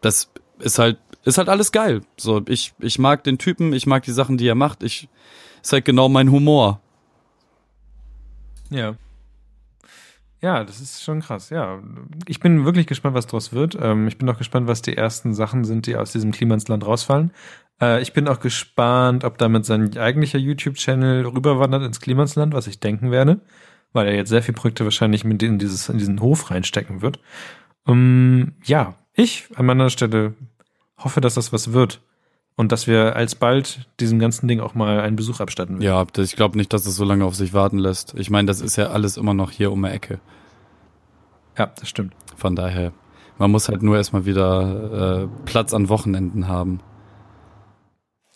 das 0.00 0.30
ist 0.60 0.78
halt, 0.78 0.98
ist 1.24 1.38
halt 1.38 1.48
alles 1.48 1.72
geil. 1.72 2.02
So, 2.16 2.40
ich, 2.46 2.72
ich 2.78 3.00
mag 3.00 3.24
den 3.24 3.38
Typen, 3.38 3.72
ich 3.72 3.86
mag 3.86 4.04
die 4.04 4.12
Sachen, 4.12 4.38
die 4.38 4.46
er 4.46 4.54
macht. 4.54 4.84
Ich 4.84 5.08
ist 5.60 5.72
halt 5.72 5.84
genau 5.84 6.08
mein 6.08 6.30
Humor. 6.30 6.80
Ja. 8.70 8.94
Ja, 10.42 10.64
das 10.64 10.80
ist 10.80 11.04
schon 11.04 11.20
krass, 11.20 11.50
ja. 11.50 11.80
Ich 12.26 12.40
bin 12.40 12.64
wirklich 12.64 12.88
gespannt, 12.88 13.14
was 13.14 13.28
draus 13.28 13.52
wird. 13.52 13.78
Ähm, 13.80 14.08
ich 14.08 14.18
bin 14.18 14.28
auch 14.28 14.38
gespannt, 14.38 14.66
was 14.66 14.82
die 14.82 14.96
ersten 14.96 15.34
Sachen 15.34 15.62
sind, 15.64 15.86
die 15.86 15.94
aus 15.94 16.10
diesem 16.10 16.32
Klimansland 16.32 16.84
rausfallen. 16.84 17.30
Äh, 17.80 18.02
ich 18.02 18.12
bin 18.12 18.26
auch 18.26 18.40
gespannt, 18.40 19.22
ob 19.22 19.38
damit 19.38 19.64
sein 19.64 19.96
eigentlicher 19.96 20.40
YouTube-Channel 20.40 21.26
rüberwandert 21.26 21.84
ins 21.84 22.00
Klimansland, 22.00 22.54
was 22.54 22.66
ich 22.66 22.80
denken 22.80 23.12
werde, 23.12 23.40
weil 23.92 24.08
er 24.08 24.16
jetzt 24.16 24.30
sehr 24.30 24.42
viele 24.42 24.56
Projekte 24.56 24.82
wahrscheinlich 24.82 25.24
mit 25.24 25.40
in, 25.44 25.60
dieses, 25.60 25.88
in 25.88 25.98
diesen 25.98 26.20
Hof 26.20 26.50
reinstecken 26.50 27.02
wird. 27.02 27.20
Ähm, 27.86 28.54
ja, 28.64 28.96
ich 29.14 29.48
an 29.54 29.66
meiner 29.66 29.90
Stelle 29.90 30.34
hoffe, 30.98 31.20
dass 31.20 31.34
das 31.34 31.52
was 31.52 31.72
wird. 31.72 32.00
Und 32.54 32.70
dass 32.70 32.86
wir 32.86 33.16
alsbald 33.16 33.88
diesem 33.98 34.18
ganzen 34.18 34.46
Ding 34.46 34.60
auch 34.60 34.74
mal 34.74 35.00
einen 35.00 35.16
Besuch 35.16 35.40
abstatten 35.40 35.80
werden. 35.80 35.84
Ja, 35.84 36.22
ich 36.22 36.36
glaube 36.36 36.58
nicht, 36.58 36.72
dass 36.72 36.86
es 36.86 36.96
so 36.96 37.04
lange 37.04 37.24
auf 37.24 37.34
sich 37.34 37.54
warten 37.54 37.78
lässt. 37.78 38.14
Ich 38.18 38.30
meine, 38.30 38.46
das 38.46 38.60
ist 38.60 38.76
ja 38.76 38.90
alles 38.90 39.16
immer 39.16 39.34
noch 39.34 39.50
hier 39.50 39.72
um 39.72 39.82
die 39.82 39.88
Ecke. 39.88 40.20
Ja, 41.56 41.66
das 41.66 41.88
stimmt. 41.88 42.14
Von 42.36 42.54
daher, 42.54 42.92
man 43.38 43.50
muss 43.50 43.68
halt 43.68 43.82
nur 43.82 43.96
erstmal 43.96 44.26
wieder 44.26 45.22
äh, 45.22 45.28
Platz 45.46 45.72
an 45.72 45.88
Wochenenden 45.88 46.48
haben. 46.48 46.80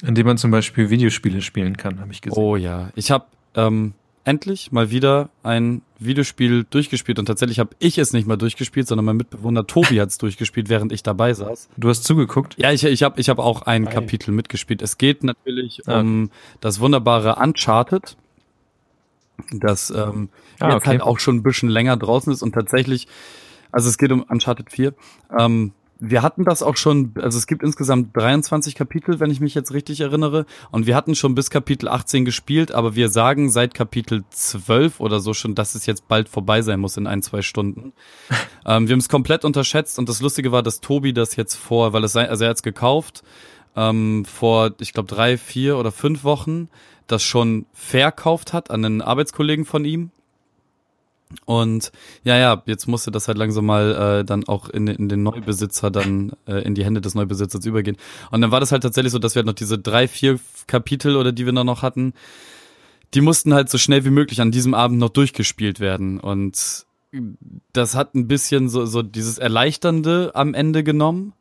Indem 0.02 0.26
man 0.26 0.38
zum 0.38 0.50
Beispiel 0.50 0.90
Videospiele 0.90 1.40
spielen 1.40 1.76
kann, 1.76 2.00
habe 2.00 2.12
ich 2.12 2.20
gesehen. 2.20 2.38
Oh 2.38 2.56
ja, 2.56 2.90
ich 2.94 3.10
habe 3.10 3.26
ähm, 3.54 3.94
endlich 4.26 4.72
mal 4.72 4.90
wieder 4.90 5.30
ein 5.44 5.82
Videospiel 6.00 6.66
durchgespielt 6.68 7.18
und 7.20 7.26
tatsächlich 7.26 7.60
habe 7.60 7.70
ich 7.78 7.96
es 7.96 8.12
nicht 8.12 8.26
mal 8.26 8.36
durchgespielt, 8.36 8.88
sondern 8.88 9.04
mein 9.04 9.16
Mitbewohner 9.16 9.66
Tobi 9.66 10.00
hat 10.00 10.10
es 10.10 10.18
durchgespielt, 10.18 10.68
während 10.68 10.92
ich 10.92 11.02
dabei 11.04 11.32
saß. 11.32 11.68
Du 11.76 11.88
hast 11.88 12.02
zugeguckt? 12.04 12.56
Ja, 12.58 12.72
ich, 12.72 12.84
ich 12.84 13.02
habe 13.04 13.20
ich 13.20 13.28
hab 13.28 13.38
auch 13.38 13.62
ein 13.62 13.84
Geil. 13.84 13.94
Kapitel 13.94 14.32
mitgespielt. 14.32 14.82
Es 14.82 14.98
geht 14.98 15.22
natürlich 15.24 15.80
Ah, 15.86 16.00
um 16.00 16.30
das 16.60 16.80
wunderbare 16.80 17.36
Uncharted, 17.36 18.16
das 19.52 19.90
ähm, 19.90 20.28
Ah, 20.58 20.68
jetzt 20.70 20.76
okay. 20.76 20.88
halt 20.88 21.02
auch 21.02 21.18
schon 21.20 21.36
ein 21.36 21.42
bisschen 21.42 21.68
länger 21.68 21.96
draußen 21.96 22.32
ist 22.32 22.42
und 22.42 22.52
tatsächlich, 22.52 23.06
also 23.70 23.88
es 23.88 23.96
geht 23.96 24.10
um 24.10 24.22
Uncharted 24.22 24.70
4. 24.72 24.92
Ähm, 25.38 25.72
wir 25.98 26.22
hatten 26.22 26.44
das 26.44 26.62
auch 26.62 26.76
schon, 26.76 27.12
also 27.16 27.38
es 27.38 27.46
gibt 27.46 27.62
insgesamt 27.62 28.16
23 28.16 28.74
Kapitel, 28.74 29.18
wenn 29.20 29.30
ich 29.30 29.40
mich 29.40 29.54
jetzt 29.54 29.72
richtig 29.72 30.00
erinnere. 30.00 30.46
Und 30.70 30.86
wir 30.86 30.94
hatten 30.94 31.14
schon 31.14 31.34
bis 31.34 31.50
Kapitel 31.50 31.88
18 31.88 32.24
gespielt, 32.24 32.72
aber 32.72 32.94
wir 32.94 33.08
sagen 33.08 33.50
seit 33.50 33.74
Kapitel 33.74 34.24
12 34.30 35.00
oder 35.00 35.20
so 35.20 35.32
schon, 35.34 35.54
dass 35.54 35.74
es 35.74 35.86
jetzt 35.86 36.08
bald 36.08 36.28
vorbei 36.28 36.62
sein 36.62 36.80
muss 36.80 36.96
in 36.96 37.06
ein, 37.06 37.22
zwei 37.22 37.42
Stunden. 37.42 37.92
ähm, 38.66 38.88
wir 38.88 38.92
haben 38.92 39.00
es 39.00 39.08
komplett 39.08 39.44
unterschätzt 39.44 39.98
und 39.98 40.08
das 40.08 40.20
Lustige 40.20 40.52
war, 40.52 40.62
dass 40.62 40.80
Tobi 40.80 41.12
das 41.12 41.36
jetzt 41.36 41.54
vor, 41.54 41.92
weil 41.92 42.04
es 42.04 42.12
sei, 42.12 42.28
also 42.28 42.44
er 42.44 42.50
hat 42.50 42.56
es 42.56 42.62
gekauft, 42.62 43.22
ähm, 43.74 44.24
vor, 44.24 44.72
ich 44.80 44.92
glaube, 44.92 45.08
drei, 45.08 45.38
vier 45.38 45.78
oder 45.78 45.92
fünf 45.92 46.24
Wochen 46.24 46.68
das 47.06 47.22
schon 47.22 47.66
verkauft 47.72 48.52
hat 48.52 48.70
an 48.70 48.84
einen 48.84 49.02
Arbeitskollegen 49.02 49.64
von 49.64 49.84
ihm. 49.84 50.10
Und 51.44 51.90
ja, 52.22 52.36
ja, 52.36 52.62
jetzt 52.66 52.86
musste 52.86 53.10
das 53.10 53.26
halt 53.28 53.36
langsam 53.36 53.66
mal 53.66 54.20
äh, 54.20 54.24
dann 54.24 54.44
auch 54.44 54.68
in, 54.68 54.86
in 54.86 55.08
den 55.08 55.22
Neubesitzer 55.22 55.90
dann 55.90 56.32
äh, 56.46 56.62
in 56.62 56.74
die 56.74 56.84
Hände 56.84 57.00
des 57.00 57.14
Neubesitzers 57.14 57.64
übergehen. 57.66 57.96
Und 58.30 58.40
dann 58.40 58.52
war 58.52 58.60
das 58.60 58.72
halt 58.72 58.82
tatsächlich 58.82 59.12
so, 59.12 59.18
dass 59.18 59.34
wir 59.34 59.40
halt 59.40 59.46
noch 59.46 59.54
diese 59.54 59.78
drei, 59.78 60.06
vier 60.06 60.38
Kapitel 60.66 61.16
oder 61.16 61.32
die 61.32 61.44
wir 61.44 61.52
noch 61.52 61.82
hatten, 61.82 62.14
die 63.14 63.20
mussten 63.20 63.54
halt 63.54 63.68
so 63.68 63.78
schnell 63.78 64.04
wie 64.04 64.10
möglich 64.10 64.40
an 64.40 64.50
diesem 64.50 64.74
Abend 64.74 64.98
noch 64.98 65.08
durchgespielt 65.08 65.80
werden. 65.80 66.20
Und 66.20 66.86
das 67.72 67.94
hat 67.94 68.14
ein 68.14 68.28
bisschen 68.28 68.68
so, 68.68 68.86
so 68.86 69.02
dieses 69.02 69.38
Erleichternde 69.38 70.32
am 70.34 70.54
Ende 70.54 70.84
genommen. 70.84 71.32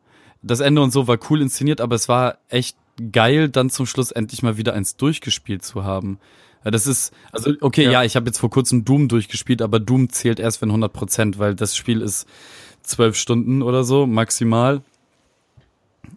Das 0.42 0.60
Ende 0.60 0.82
und 0.82 0.92
so 0.92 1.08
war 1.08 1.18
cool 1.30 1.42
inszeniert, 1.42 1.82
aber 1.82 1.96
es 1.96 2.08
war 2.08 2.38
echt 2.50 2.78
geil, 3.12 3.50
dann 3.50 3.70
zum 3.70 3.86
Schluss 3.86 4.12
endlich 4.12 4.44
mal 4.44 4.58
wieder 4.58 4.74
eins 4.74 4.96
durchgespielt 4.96 5.64
zu 5.64 5.84
haben. 5.84 6.20
Das 6.72 6.88
ist, 6.88 7.14
also 7.32 7.52
okay, 7.62 7.84
ja, 7.86 7.92
Ja. 7.92 8.04
ich 8.04 8.16
habe 8.16 8.26
jetzt 8.26 8.40
vor 8.40 8.50
kurzem 8.50 8.86
Doom 8.86 9.08
durchgespielt, 9.08 9.62
aber 9.62 9.80
Doom 9.80 10.10
zählt 10.10 10.40
erst 10.40 10.62
wenn 10.62 10.70
100 10.70 10.92
Prozent, 10.92 11.40
weil 11.40 11.56
das 11.56 11.76
Spiel 11.76 12.02
ist 12.02 12.28
zwölf 12.82 13.16
Stunden 13.16 13.62
oder 13.62 13.84
so 13.84 14.06
maximal. 14.08 14.82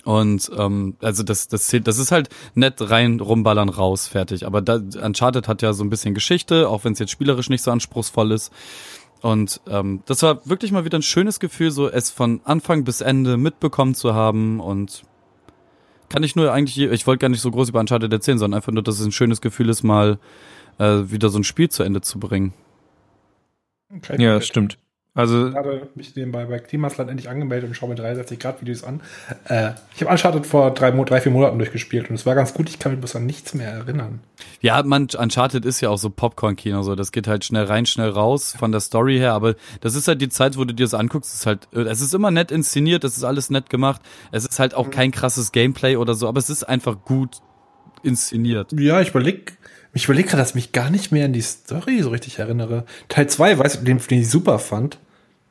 Und 0.05 0.51
ähm, 0.57 0.97
also 1.01 1.23
das, 1.23 1.49
das 1.49 1.66
zählt, 1.66 1.87
das 1.87 1.99
ist 1.99 2.12
halt 2.12 2.29
nett 2.55 2.77
rein 2.91 3.20
rumballern 3.20 3.69
raus, 3.69 4.07
fertig. 4.07 4.47
Aber 4.47 4.62
da, 4.62 4.77
Uncharted 4.77 5.49
hat 5.49 5.62
ja 5.62 5.73
so 5.73 5.85
ein 5.85 5.91
bisschen 5.91 6.15
Geschichte, 6.15 6.69
auch 6.69 6.85
wenn 6.85 6.93
es 6.93 6.99
jetzt 6.99 7.11
spielerisch 7.11 7.51
nicht 7.51 7.62
so 7.62 7.70
anspruchsvoll 7.70 8.33
ist. 8.33 8.53
Und 9.20 9.61
ähm, 9.69 10.03
das 10.07 10.23
war 10.23 10.47
wirklich 10.47 10.73
mal 10.73 10.85
wieder 10.85 10.99
ein 10.99 11.03
schönes 11.03 11.41
Gefühl, 11.41 11.70
so 11.70 11.89
es 11.89 12.11
von 12.11 12.41
Anfang 12.45 12.85
bis 12.85 13.01
Ende 13.01 13.37
mitbekommen 13.37 13.95
zu 13.95 14.15
haben. 14.15 14.61
Und 14.61 15.03
kann 16.09 16.22
ich 16.22 16.36
nur 16.36 16.52
eigentlich, 16.52 16.78
ich 16.78 17.06
wollte 17.06 17.20
gar 17.20 17.28
nicht 17.28 17.40
so 17.40 17.51
groß 17.51 17.68
über 17.70 17.80
Uncharted 17.80 18.12
erzählen, 18.12 18.39
sondern 18.39 18.59
einfach 18.59 18.72
nur, 18.72 18.82
dass 18.82 18.98
es 18.98 19.06
ein 19.06 19.12
schönes 19.12 19.40
Gefühl 19.40 19.68
ist, 19.68 19.82
mal 19.82 20.18
äh, 20.78 21.02
wieder 21.06 21.28
so 21.28 21.39
ein 21.39 21.44
Spiel 21.44 21.68
zu 21.68 21.82
Ende 21.82 22.01
zu 22.01 22.18
bringen. 22.18 22.55
Okay, 23.94 24.20
Ja, 24.22 24.35
das 24.35 24.47
stimmt. 24.47 24.78
Also, 25.14 25.48
Ich 25.48 25.55
habe 25.56 25.89
mich 25.97 26.14
nebenbei 26.14 26.44
bei 26.44 26.59
Klimasland 26.60 27.10
endlich 27.10 27.28
angemeldet 27.28 27.68
und 27.68 27.74
schaue 27.74 27.89
mir 27.89 27.97
63 27.97 28.39
Grad 28.39 28.60
Videos 28.60 28.85
an. 28.85 29.01
Äh, 29.47 29.70
ich 29.94 30.01
habe 30.01 30.12
Uncharted 30.12 30.47
vor 30.47 30.72
drei, 30.72 30.90
drei, 30.90 31.20
vier 31.20 31.32
Monaten 31.32 31.59
durchgespielt 31.59 32.09
und 32.09 32.14
es 32.14 32.24
war 32.24 32.35
ganz 32.36 32.55
gut. 32.55 32.68
Ich 32.68 32.78
kann 32.78 32.93
mich 32.93 33.01
bloß 33.01 33.16
an 33.16 33.26
nichts 33.26 33.52
mehr 33.55 33.68
erinnern. 33.68 34.20
Ja, 34.60 34.80
man, 34.85 35.09
Uncharted 35.18 35.64
ist 35.64 35.80
ja 35.80 35.90
auch 35.90 35.98
so 35.98 36.10
Popcorn-Kino, 36.10 36.82
so. 36.82 36.94
Das 36.94 37.10
geht 37.10 37.26
halt 37.26 37.44
schnell 37.44 37.64
rein, 37.64 37.85
schnell 37.86 38.10
raus 38.10 38.55
von 38.56 38.70
der 38.70 38.80
Story 38.80 39.18
her. 39.18 39.32
Aber 39.32 39.56
das 39.80 39.97
ist 39.97 40.06
halt 40.06 40.22
die 40.22 40.28
Zeit, 40.28 40.56
wo 40.56 40.64
du 40.64 40.72
dir 40.72 40.85
das 40.85 40.94
anguckst. 40.94 41.32
Es 41.32 41.40
ist 41.40 41.47
halt, 41.47 41.68
äh, 41.72 41.80
es 41.80 42.01
ist 42.01 42.14
immer 42.14 42.30
nett 42.30 42.52
inszeniert, 42.52 43.02
es 43.02 43.16
ist 43.16 43.24
alles 43.24 43.51
nett 43.51 43.70
gemacht. 43.70 44.01
Es 44.30 44.44
ist 44.47 44.60
halt 44.60 44.74
auch 44.74 44.90
kein 44.90 45.10
krasses 45.10 45.51
Gameplay 45.51 45.97
oder 45.97 46.14
so, 46.14 46.28
aber 46.28 46.39
es 46.39 46.48
ist 46.48 46.62
einfach 46.62 47.05
gut 47.05 47.40
inszeniert. 48.02 48.72
Ja, 48.78 49.01
ich 49.01 49.10
überlege 49.10 49.52
ich 49.94 50.05
überleg 50.05 50.27
gerade, 50.27 50.39
dass 50.43 50.51
ich 50.51 50.55
mich 50.55 50.73
gar 50.73 50.90
nicht 50.90 51.12
mehr 51.12 51.24
an 51.24 51.32
die 51.32 51.40
Story 51.40 52.02
so 52.02 52.10
richtig 52.10 52.39
erinnere. 52.39 52.85
Teil 53.09 53.28
2, 53.28 53.59
weiß 53.59 53.77
ich, 53.77 53.85
den, 53.85 53.98
den 53.98 54.20
ich 54.20 54.31
super 54.31 54.59
fand. 54.59 54.98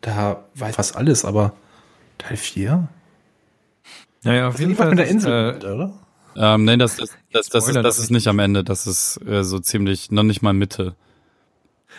Da 0.02 0.46
weiß 0.56 0.72
ich 0.72 0.76
fast 0.76 0.96
alles, 0.96 1.26
aber 1.26 1.54
Teil 2.18 2.38
4? 2.38 2.88
naja, 4.24 4.48
auf 4.48 4.54
Das 4.56 4.62
jeden 4.62 4.76
Fall. 4.76 4.90
mit 4.90 5.00
der 5.00 5.08
Insel, 5.08 5.60
äh, 5.62 5.66
oder? 5.66 5.94
Ähm, 6.36 6.66
nein, 6.66 6.80
das, 6.80 6.98
das, 6.98 7.10
das, 7.32 7.50
das, 7.50 7.64
ist, 7.64 7.70
Spoiler 7.70 7.84
das 7.84 7.98
ist 7.98 8.04
nicht. 8.04 8.12
nicht 8.12 8.28
am 8.28 8.40
Ende. 8.40 8.64
Das 8.64 8.86
ist 8.86 9.20
äh, 9.28 9.44
so 9.44 9.60
ziemlich, 9.60 10.12
noch 10.12 10.24
nicht 10.24 10.42
mal 10.42 10.54
Mitte. 10.54 10.96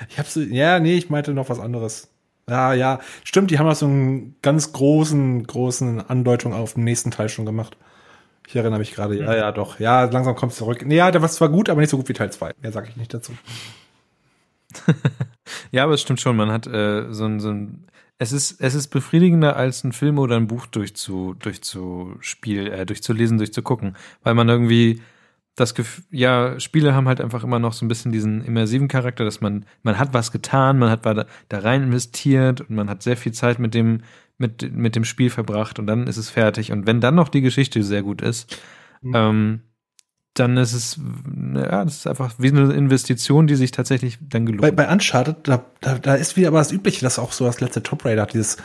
Ich 0.08 0.18
hab's, 0.18 0.36
ja, 0.36 0.78
nee, 0.78 0.94
ich 0.94 1.10
meinte 1.10 1.34
noch 1.34 1.48
was 1.48 1.58
anderes. 1.58 2.08
Ja, 2.48 2.72
ja, 2.72 3.00
stimmt, 3.24 3.50
die 3.50 3.58
haben 3.58 3.66
auch 3.66 3.74
so 3.74 3.86
einen 3.86 4.36
ganz 4.42 4.72
großen, 4.72 5.46
großen 5.46 6.08
Andeutung 6.08 6.54
auf 6.54 6.74
den 6.74 6.84
nächsten 6.84 7.10
Teil 7.10 7.28
schon 7.28 7.44
gemacht. 7.44 7.76
Ich 8.48 8.56
erinnere 8.56 8.78
mich 8.78 8.94
gerade, 8.94 9.14
ja, 9.18 9.36
ja, 9.36 9.52
doch. 9.52 9.78
Ja, 9.78 10.04
langsam 10.04 10.34
kommt 10.34 10.52
es 10.52 10.58
zurück. 10.58 10.82
Nee, 10.86 10.96
ja, 10.96 11.10
der 11.10 11.20
war 11.20 11.28
zwar 11.28 11.50
gut, 11.50 11.68
aber 11.68 11.82
nicht 11.82 11.90
so 11.90 11.98
gut 11.98 12.08
wie 12.08 12.14
Teil 12.14 12.32
2. 12.32 12.52
Mehr 12.62 12.72
sage 12.72 12.88
ich 12.88 12.96
nicht 12.96 13.12
dazu. 13.12 13.32
Ja, 15.70 15.84
aber 15.84 15.94
es 15.94 16.02
stimmt 16.02 16.20
schon, 16.20 16.36
man 16.36 16.50
hat 16.50 16.66
äh, 16.66 17.10
so 17.10 17.24
ein, 17.24 17.40
so 17.40 17.48
ein 17.50 17.86
es 18.18 18.32
ist, 18.32 18.60
es 18.60 18.74
ist 18.74 18.88
befriedigender, 18.88 19.56
als 19.56 19.82
ein 19.82 19.92
Film 19.92 20.18
oder 20.18 20.36
ein 20.36 20.46
Buch 20.46 20.66
durchzu, 20.66 21.34
durchzuspiel, 21.38 22.66
äh, 22.68 22.84
durchzulesen, 22.84 23.38
durchzugucken. 23.38 23.96
Weil 24.22 24.34
man 24.34 24.48
irgendwie 24.48 25.00
das 25.54 25.74
Gefühl, 25.74 26.04
ja, 26.10 26.60
Spiele 26.60 26.94
haben 26.94 27.08
halt 27.08 27.20
einfach 27.22 27.44
immer 27.44 27.58
noch 27.58 27.72
so 27.72 27.84
ein 27.84 27.88
bisschen 27.88 28.12
diesen 28.12 28.44
immersiven 28.44 28.88
Charakter, 28.88 29.24
dass 29.24 29.40
man, 29.40 29.64
man 29.82 29.98
hat 29.98 30.12
was 30.14 30.32
getan, 30.32 30.78
man 30.78 30.90
hat 30.90 31.06
da 31.06 31.26
rein 31.58 31.84
investiert 31.84 32.60
und 32.60 32.70
man 32.70 32.90
hat 32.90 33.02
sehr 33.02 33.16
viel 33.16 33.32
Zeit 33.32 33.58
mit 33.58 33.72
dem, 33.72 34.02
mit, 34.38 34.72
mit 34.74 34.96
dem 34.96 35.04
Spiel 35.04 35.30
verbracht 35.30 35.78
und 35.78 35.86
dann 35.86 36.06
ist 36.06 36.16
es 36.16 36.30
fertig. 36.30 36.72
Und 36.72 36.86
wenn 36.86 37.00
dann 37.00 37.14
noch 37.14 37.28
die 37.28 37.40
Geschichte 37.40 37.82
sehr 37.82 38.02
gut 38.02 38.22
ist, 38.22 38.56
Mhm. 39.00 39.12
ähm, 39.14 39.60
dann 40.34 40.56
ist 40.56 40.72
es, 40.72 41.00
ja, 41.54 41.84
das 41.84 41.96
ist 41.98 42.06
einfach 42.06 42.34
wie 42.38 42.48
eine 42.48 42.72
Investition, 42.72 43.46
die 43.46 43.56
sich 43.56 43.70
tatsächlich 43.72 44.18
dann 44.20 44.46
gelohnt. 44.46 44.62
Bei, 44.62 44.70
bei 44.70 44.92
Uncharted, 44.92 45.36
da, 45.44 45.64
da, 45.80 45.98
da 45.98 46.14
ist 46.14 46.36
wieder 46.36 46.48
aber 46.48 46.58
das 46.58 46.72
Übliche, 46.72 47.00
dass 47.00 47.18
auch 47.18 47.32
so 47.32 47.44
das 47.44 47.60
letzte 47.60 47.82
Top 47.82 48.04
Raider 48.04 48.22
hat, 48.22 48.34
dieses, 48.34 48.56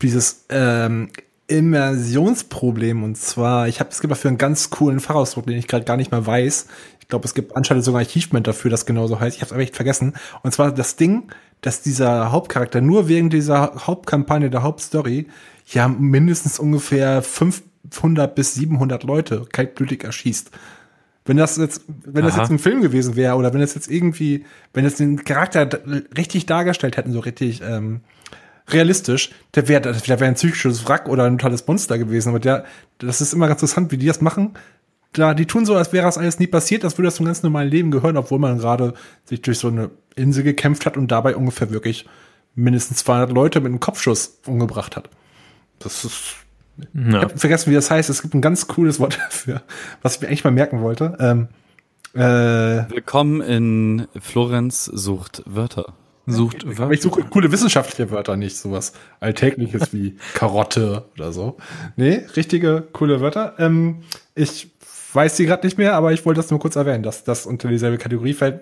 dieses 0.00 0.46
ähm, 0.48 1.10
Immersionsproblem. 1.46 3.02
Und 3.02 3.16
zwar, 3.16 3.68
ich 3.68 3.80
habe, 3.80 3.90
es 3.90 4.00
gibt 4.00 4.10
dafür 4.10 4.28
einen 4.30 4.38
ganz 4.38 4.70
coolen 4.70 5.00
Fachausdruck, 5.00 5.46
den 5.46 5.58
ich 5.58 5.68
gerade 5.68 5.84
gar 5.84 5.96
nicht 5.96 6.10
mehr 6.10 6.26
weiß. 6.26 6.66
Ich 7.00 7.08
glaube, 7.08 7.26
es 7.26 7.34
gibt 7.34 7.52
Uncharted 7.52 7.84
sogar 7.84 8.00
ein 8.00 8.06
Achievement 8.06 8.46
dafür, 8.46 8.70
das 8.70 8.86
genauso 8.86 9.20
heißt. 9.20 9.36
Ich 9.36 9.42
habe 9.42 9.48
es 9.48 9.52
aber 9.52 9.62
echt 9.62 9.76
vergessen. 9.76 10.14
Und 10.42 10.52
zwar 10.52 10.72
das 10.72 10.96
Ding, 10.96 11.28
dass 11.62 11.80
dieser 11.80 12.30
Hauptcharakter 12.32 12.80
nur 12.80 13.08
wegen 13.08 13.30
dieser 13.30 13.86
Hauptkampagne, 13.86 14.50
der 14.50 14.62
Hauptstory, 14.62 15.28
ja 15.66 15.88
mindestens 15.88 16.58
ungefähr 16.58 17.22
500 17.22 18.34
bis 18.34 18.54
700 18.54 19.04
Leute 19.04 19.46
kaltblütig 19.50 20.04
erschießt. 20.04 20.50
Wenn 21.24 21.36
das 21.36 21.56
jetzt, 21.56 21.82
wenn 21.86 22.24
das 22.24 22.34
Aha. 22.34 22.42
jetzt 22.42 22.50
ein 22.50 22.58
Film 22.58 22.82
gewesen 22.82 23.14
wäre 23.14 23.36
oder 23.36 23.54
wenn 23.54 23.60
das 23.60 23.76
jetzt 23.76 23.88
irgendwie, 23.88 24.44
wenn 24.74 24.82
das 24.82 24.96
den 24.96 25.24
Charakter 25.24 25.68
richtig 26.16 26.46
dargestellt 26.46 26.96
hätten, 26.96 27.12
so 27.12 27.20
richtig 27.20 27.62
ähm, 27.62 28.00
realistisch, 28.68 29.30
der 29.54 29.68
wäre 29.68 29.80
der 29.80 30.20
wäre 30.20 30.24
ein 30.24 30.34
psychisches 30.34 30.88
Wrack 30.88 31.08
oder 31.08 31.24
ein 31.24 31.38
tolles 31.38 31.64
Monster 31.68 31.96
gewesen. 31.96 32.30
Aber 32.30 32.40
der, 32.40 32.64
das 32.98 33.20
ist 33.20 33.34
immer 33.34 33.46
ganz 33.46 33.62
interessant, 33.62 33.92
wie 33.92 33.98
die 33.98 34.06
das 34.06 34.20
machen. 34.20 34.54
Da, 35.12 35.34
die 35.34 35.46
tun 35.46 35.64
so, 35.64 35.76
als 35.76 35.92
wäre 35.92 36.06
das 36.06 36.18
alles 36.18 36.40
nie 36.40 36.48
passiert, 36.48 36.84
als 36.84 36.98
würde 36.98 37.06
das 37.06 37.16
zum 37.16 37.26
ganz 37.26 37.44
normalen 37.44 37.70
Leben 37.70 37.92
gehören, 37.92 38.16
obwohl 38.16 38.40
man 38.40 38.58
gerade 38.58 38.94
sich 39.24 39.42
durch 39.42 39.58
so 39.58 39.68
eine 39.68 39.90
Insel 40.16 40.44
gekämpft 40.44 40.86
hat 40.86 40.96
und 40.96 41.08
dabei 41.08 41.36
ungefähr 41.36 41.70
wirklich 41.70 42.06
mindestens 42.54 42.98
200 42.98 43.32
Leute 43.32 43.60
mit 43.60 43.70
einem 43.70 43.80
Kopfschuss 43.80 44.40
umgebracht 44.46 44.96
hat. 44.96 45.08
Das 45.78 46.04
ist 46.04 46.36
ich 46.78 47.12
ja. 47.12 47.22
hab 47.22 47.38
vergessen, 47.38 47.70
wie 47.70 47.74
das 47.74 47.90
heißt. 47.90 48.08
Es 48.10 48.22
gibt 48.22 48.34
ein 48.34 48.40
ganz 48.40 48.66
cooles 48.66 48.98
Wort 48.98 49.18
dafür, 49.26 49.62
was 50.02 50.16
ich 50.16 50.22
mir 50.22 50.28
eigentlich 50.28 50.44
mal 50.44 50.50
merken 50.50 50.82
wollte. 50.82 51.16
Ähm, 51.20 51.48
äh, 52.14 52.90
Willkommen 52.90 53.40
in 53.40 54.06
Florenz 54.20 54.84
sucht 54.84 55.42
Wörter. 55.46 55.94
Sucht 56.26 56.64
aber 56.78 56.92
ich 56.92 57.02
suche 57.02 57.24
coole 57.24 57.50
wissenschaftliche 57.50 58.12
Wörter, 58.12 58.36
nicht 58.36 58.56
sowas 58.56 58.92
Alltägliches 59.18 59.92
wie 59.92 60.16
Karotte 60.34 61.06
oder 61.14 61.32
so. 61.32 61.56
Nee, 61.96 62.26
richtige, 62.36 62.86
coole 62.92 63.20
Wörter. 63.20 63.54
Ähm, 63.58 64.02
ich 64.34 64.70
weiß 65.12 65.36
die 65.36 65.46
gerade 65.46 65.66
nicht 65.66 65.78
mehr, 65.78 65.94
aber 65.94 66.12
ich 66.12 66.24
wollte 66.24 66.38
das 66.38 66.50
nur 66.50 66.60
kurz 66.60 66.76
erwähnen, 66.76 67.02
dass 67.02 67.24
das 67.24 67.44
unter 67.44 67.68
dieselbe 67.68 67.98
Kategorie 67.98 68.34
fällt. 68.34 68.60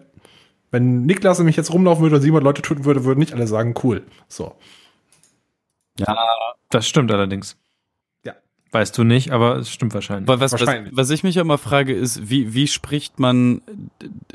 Wenn 0.71 1.03
Niklas 1.03 1.39
und 1.41 1.47
mich 1.47 1.57
jetzt 1.57 1.73
rumlaufen 1.73 2.03
würde 2.03 2.17
und 2.17 2.23
700 2.23 2.45
Leute 2.45 2.63
töten 2.63 2.85
würde, 2.85 3.05
würden 3.05 3.19
nicht 3.19 3.33
alle 3.35 3.47
sagen, 3.47 3.75
cool. 3.83 4.03
So. 4.29 4.55
Ja, 5.99 6.17
Das 6.71 6.87
stimmt 6.87 7.11
allerdings. 7.13 7.57
Ja. 8.25 8.35
Weißt 8.71 8.97
du 8.97 9.05
nicht, 9.05 9.33
aber 9.33 9.57
es 9.57 9.71
stimmt 9.71 9.95
wahrscheinlich. 9.95 10.29
Was, 10.29 10.41
was, 10.41 10.53
was, 10.53 10.61
Wahrscheinlich. 10.61 10.97
was 10.97 11.11
ich 11.11 11.23
mich 11.25 11.37
immer 11.37 11.59
frage, 11.59 11.93
ist, 11.93 12.31
wie, 12.31 12.55
wie 12.55 12.69
spricht 12.69 13.19
man, 13.19 13.63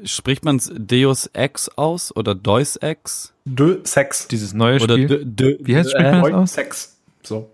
spricht 0.04 0.44
man 0.44 0.60
Deus 0.76 1.28
Ex 1.34 1.70
aus 1.78 2.16
oder 2.16 2.36
Deus 2.36 2.76
Ex? 2.76 3.34
De 3.46 3.80
Sex. 3.86 4.28
Dieses 4.28 4.54
neue 4.54 4.82
Oder 4.82 4.96
Spiel. 4.96 5.08
de, 5.08 5.26
de, 5.26 5.58
Wie 5.62 5.76
heißt 5.76 5.94
de, 5.94 6.00
spricht 6.00 6.12
man 6.12 6.24
das 6.32 6.34
aus? 6.34 6.54
Sex. 6.54 6.98
So. 7.24 7.50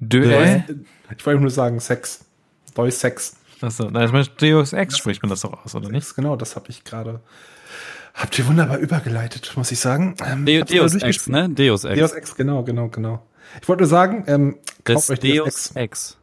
Dö 0.00 0.22
Dö- 0.22 0.62
Ich 1.16 1.26
wollte 1.26 1.40
nur 1.40 1.50
sagen 1.50 1.78
Sex. 1.80 2.24
Deu 2.74 2.90
Sex. 2.90 3.36
Achso, 3.60 3.90
nein, 3.90 4.06
ich 4.06 4.12
meine, 4.12 4.24
Deus 4.38 4.72
Ex 4.72 4.96
spricht 4.96 5.22
man 5.22 5.30
das 5.30 5.40
doch 5.42 5.64
aus, 5.64 5.74
oder 5.74 5.88
nicht? 5.90 6.14
Genau, 6.14 6.36
das 6.36 6.54
habe 6.56 6.66
ich 6.70 6.84
gerade. 6.84 7.20
Habt 8.18 8.36
ihr 8.36 8.48
wunderbar 8.48 8.78
übergeleitet, 8.78 9.52
muss 9.54 9.70
ich 9.70 9.78
sagen. 9.78 10.16
Ähm, 10.26 10.44
De, 10.44 10.64
Deus 10.64 10.96
Ex, 10.96 11.28
ne? 11.28 11.48
Deus 11.48 11.84
Ex. 11.84 12.00
Deus 12.00 12.12
Ex, 12.12 12.34
genau, 12.34 12.64
genau, 12.64 12.88
genau. 12.88 13.24
Ich 13.62 13.68
wollte 13.68 13.84
nur 13.84 13.88
sagen, 13.88 14.24
ähm, 14.26 14.56
das 14.82 14.94
kauft 14.94 15.10
euch 15.10 15.20
Deus 15.20 15.44
Deus 15.44 15.66
Ex. 15.76 15.76
Ex. 15.76 16.16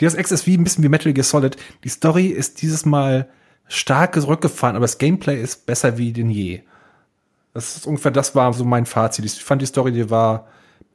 Deus 0.00 0.14
Ex 0.14 0.30
ist 0.30 0.46
wie 0.46 0.56
ein 0.56 0.62
bisschen 0.62 0.84
wie 0.84 0.88
Metal 0.88 1.12
Gear 1.12 1.24
Solid. 1.24 1.56
Die 1.82 1.88
Story 1.88 2.26
ist 2.26 2.62
dieses 2.62 2.86
Mal 2.86 3.28
stark 3.66 4.14
zurückgefahren, 4.14 4.76
aber 4.76 4.84
das 4.84 4.98
Gameplay 4.98 5.42
ist 5.42 5.66
besser 5.66 5.98
wie 5.98 6.12
denn 6.12 6.30
je. 6.30 6.62
Das 7.52 7.76
ist 7.76 7.84
ungefähr, 7.84 8.12
das 8.12 8.36
war 8.36 8.52
so 8.52 8.64
mein 8.64 8.86
Fazit. 8.86 9.24
Ich 9.24 9.42
fand 9.42 9.60
die 9.60 9.66
Story, 9.66 9.90
die 9.90 10.08
war 10.08 10.46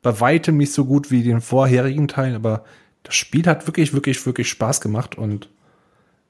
bei 0.02 0.22
weitem 0.22 0.56
nicht 0.56 0.72
so 0.72 0.86
gut 0.86 1.12
wie 1.12 1.22
den 1.22 1.42
vorherigen 1.42 2.08
Teilen, 2.08 2.34
aber 2.34 2.64
das 3.04 3.16
Spiel 3.16 3.46
hat 3.46 3.68
wirklich, 3.68 3.94
wirklich, 3.94 4.26
wirklich 4.26 4.48
Spaß 4.50 4.80
gemacht 4.80 5.18
und 5.18 5.50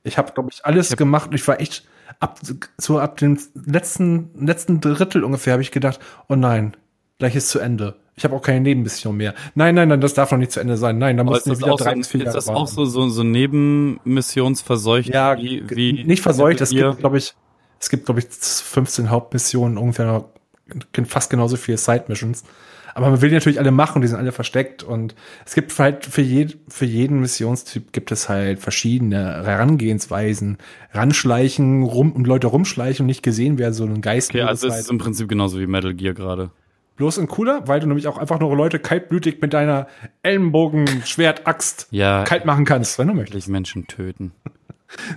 ich 0.03 0.17
habe, 0.17 0.31
glaube 0.31 0.49
ich, 0.51 0.65
alles 0.65 0.95
gemacht 0.97 1.29
und 1.29 1.35
ich 1.35 1.47
war 1.47 1.59
echt 1.59 1.85
ab 2.19 2.39
so 2.77 2.99
ab 2.99 3.17
dem 3.17 3.39
letzten 3.65 4.29
letzten 4.35 4.81
Drittel 4.81 5.23
ungefähr 5.23 5.53
habe 5.53 5.63
ich 5.63 5.71
gedacht, 5.71 5.99
oh 6.29 6.35
nein, 6.35 6.75
gleich 7.19 7.35
ist 7.35 7.49
zu 7.49 7.59
Ende. 7.59 7.95
Ich 8.17 8.23
habe 8.23 8.35
auch 8.35 8.41
keine 8.41 8.61
Nebenmission 8.61 9.17
mehr. 9.17 9.33
Nein, 9.55 9.75
nein, 9.75 9.89
nein, 9.89 9.99
das 9.99 10.13
darf 10.13 10.31
noch 10.31 10.37
nicht 10.37 10.51
zu 10.51 10.61
Ende 10.61 10.77
sein. 10.77 10.97
Nein, 10.97 11.17
da 11.17 11.23
ist 11.23 11.45
wir 11.45 11.51
das, 11.51 11.59
wieder 11.59 11.73
auch 11.73 11.77
so, 11.77 11.83
drei 11.83 11.95
bis 11.95 12.07
vier 12.07 12.21
ist 12.21 12.25
Jahre 12.27 12.37
das 12.37 12.47
warten. 12.47 12.61
auch 12.61 12.67
so, 12.67 12.85
so, 12.85 13.09
so 13.09 13.23
nebenmissionsverseucht? 13.23 15.09
Ja, 15.09 15.37
wie, 15.37 15.69
wie 15.69 16.03
nicht 16.05 16.21
verseucht. 16.21 16.61
Es 16.61 16.69
gibt, 16.69 16.99
glaube 16.99 17.17
ich, 17.17 17.33
es 17.79 17.89
gibt, 17.89 18.05
glaube 18.05 18.21
ich, 18.21 18.27
15 18.29 19.09
Hauptmissionen, 19.09 19.77
ungefähr 19.77 20.25
fast 21.07 21.29
genauso 21.29 21.57
viele 21.57 21.77
Side-Missions. 21.77 22.43
Aber 22.95 23.09
man 23.09 23.21
will 23.21 23.27
die 23.27 23.35
natürlich 23.35 23.59
alle 23.59 23.71
machen, 23.71 24.01
die 24.01 24.07
sind 24.07 24.17
alle 24.17 24.31
versteckt 24.31 24.81
und 24.81 25.15
es 25.45 25.53
gibt 25.53 25.77
halt 25.77 26.05
für, 26.05 26.21
jed 26.21 26.57
für 26.69 26.85
jeden 26.85 27.19
Missionstyp 27.19 27.91
gibt 27.91 28.09
es 28.13 28.29
halt 28.29 28.59
verschiedene 28.59 29.43
Herangehensweisen. 29.45 30.57
Ranschleichen, 30.93 31.83
rum 31.83 32.13
und 32.13 32.25
Leute 32.25 32.47
rumschleichen 32.47 33.03
und 33.03 33.07
nicht 33.07 33.21
gesehen 33.21 33.57
werden, 33.57 33.73
so 33.73 33.83
ein 33.83 34.01
Geist. 34.01 34.29
Okay, 34.31 34.43
also 34.43 34.67
es 34.69 34.79
ist 34.79 34.89
im 34.89 34.97
Prinzip 34.97 35.27
genauso 35.27 35.59
wie 35.59 35.67
Metal 35.67 35.93
Gear 35.93 36.13
gerade. 36.13 36.51
bloß 36.95 37.19
ein 37.19 37.27
cooler, 37.27 37.67
weil 37.67 37.81
du 37.81 37.87
nämlich 37.87 38.07
auch 38.07 38.17
einfach 38.17 38.39
nur 38.39 38.55
Leute 38.55 38.79
kaltblütig 38.79 39.41
mit 39.41 39.53
deiner 39.53 39.87
Ellenbogen, 40.23 40.87
Schwert, 41.03 41.45
Axt 41.45 41.87
Ja, 41.91 42.23
kalt 42.23 42.45
machen 42.45 42.63
kannst, 42.63 42.97
wenn 42.97 43.09
du 43.09 43.13
möchtest. 43.13 43.49
Menschen 43.49 43.87
töten. 43.87 44.31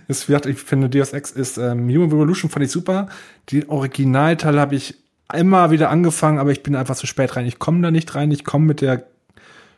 Das 0.09 0.29
wird, 0.29 0.47
ich 0.47 0.59
finde, 0.59 0.89
Deus 0.89 1.13
Ex 1.13 1.31
ist 1.31 1.59
ähm, 1.59 1.89
Human 1.89 2.11
Revolution 2.11 2.51
fand 2.51 2.65
ich 2.65 2.73
super. 2.73 3.09
Den 3.53 3.69
Originalteil 3.69 4.59
habe 4.59 4.75
ich 4.75 4.97
immer 5.35 5.71
wieder 5.71 5.91
angefangen, 5.91 6.39
aber 6.39 6.51
ich 6.53 6.63
bin 6.63 6.75
einfach 6.75 6.97
zu 6.97 7.07
spät 7.07 7.37
rein. 7.37 7.47
Ich 7.47 7.59
komme 7.59 7.83
da 7.83 7.91
nicht 7.91 8.15
rein. 8.15 8.31
Ich 8.31 8.45
komme 8.45 8.67
mit 8.67 8.81
der 8.81 9.05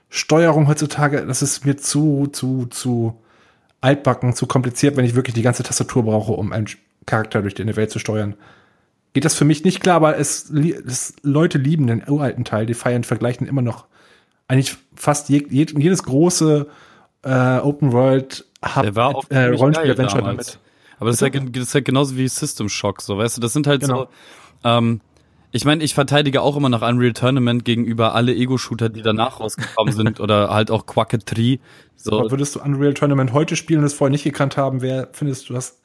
Steuerung 0.08 0.66
heutzutage, 0.68 1.24
das 1.24 1.42
ist 1.42 1.64
mir 1.64 1.76
zu, 1.76 2.28
zu, 2.28 2.66
zu 2.66 3.20
altbacken, 3.80 4.34
zu 4.34 4.46
kompliziert, 4.46 4.96
wenn 4.96 5.04
ich 5.04 5.14
wirklich 5.14 5.34
die 5.34 5.42
ganze 5.42 5.62
Tastatur 5.62 6.04
brauche, 6.04 6.32
um 6.32 6.52
einen 6.52 6.66
Charakter 7.06 7.42
durch 7.42 7.54
die 7.54 7.76
Welt 7.76 7.90
zu 7.90 7.98
steuern. 7.98 8.34
Geht 9.12 9.24
das 9.24 9.34
für 9.34 9.44
mich 9.44 9.64
nicht 9.64 9.80
klar, 9.80 9.96
aber 9.96 10.18
es, 10.18 10.50
es 10.50 11.14
Leute 11.22 11.58
lieben 11.58 11.86
den 11.86 12.08
uralten 12.08 12.44
Teil, 12.44 12.66
die 12.66 12.74
feiern, 12.74 13.04
vergleichen 13.04 13.46
immer 13.46 13.62
noch 13.62 13.86
eigentlich 14.48 14.76
fast 14.96 15.28
je, 15.28 15.46
je, 15.48 15.66
jedes 15.76 16.02
große 16.02 16.66
äh, 17.22 17.58
Open 17.58 17.92
World 17.92 18.44
Hub, 18.64 18.84
äh, 18.84 18.92
ziemlich 18.92 19.60
Rollenspiel 19.60 19.86
geil 19.86 19.90
Adventure 19.92 20.22
damals. 20.22 20.46
damit. 20.46 20.58
Aber 20.98 21.10
das 21.10 21.22
ist, 21.22 21.34
ja, 21.34 21.40
das 21.40 21.62
ist 21.62 21.74
ja 21.74 21.80
genauso 21.80 22.16
wie 22.16 22.28
System 22.28 22.68
Shock, 22.68 23.00
so, 23.00 23.16
weißt 23.16 23.36
du, 23.36 23.40
das 23.40 23.52
sind 23.52 23.66
halt 23.66 23.82
Genau. 23.82 24.02
so, 24.02 24.08
ähm, 24.64 25.00
ich 25.52 25.64
meine, 25.64 25.82
ich 25.82 25.94
verteidige 25.94 26.42
auch 26.42 26.56
immer 26.56 26.68
noch 26.68 26.82
Unreal 26.82 27.12
Tournament 27.12 27.64
gegenüber 27.64 28.14
alle 28.14 28.34
Ego-Shooter, 28.34 28.88
die 28.88 29.02
danach 29.02 29.40
rausgekommen 29.40 29.92
sind 29.92 30.20
oder 30.20 30.50
halt 30.50 30.70
auch 30.70 30.86
Quacketry. 30.86 31.60
So, 31.96 32.20
Aber 32.20 32.30
würdest 32.30 32.54
du 32.54 32.60
Unreal 32.60 32.94
Tournament 32.94 33.32
heute 33.32 33.56
spielen 33.56 33.80
und 33.80 33.86
es 33.86 33.94
vorher 33.94 34.10
nicht 34.10 34.24
gekannt 34.24 34.56
haben, 34.56 34.80
wer 34.80 35.08
findest 35.12 35.48
du 35.48 35.54
das 35.54 35.80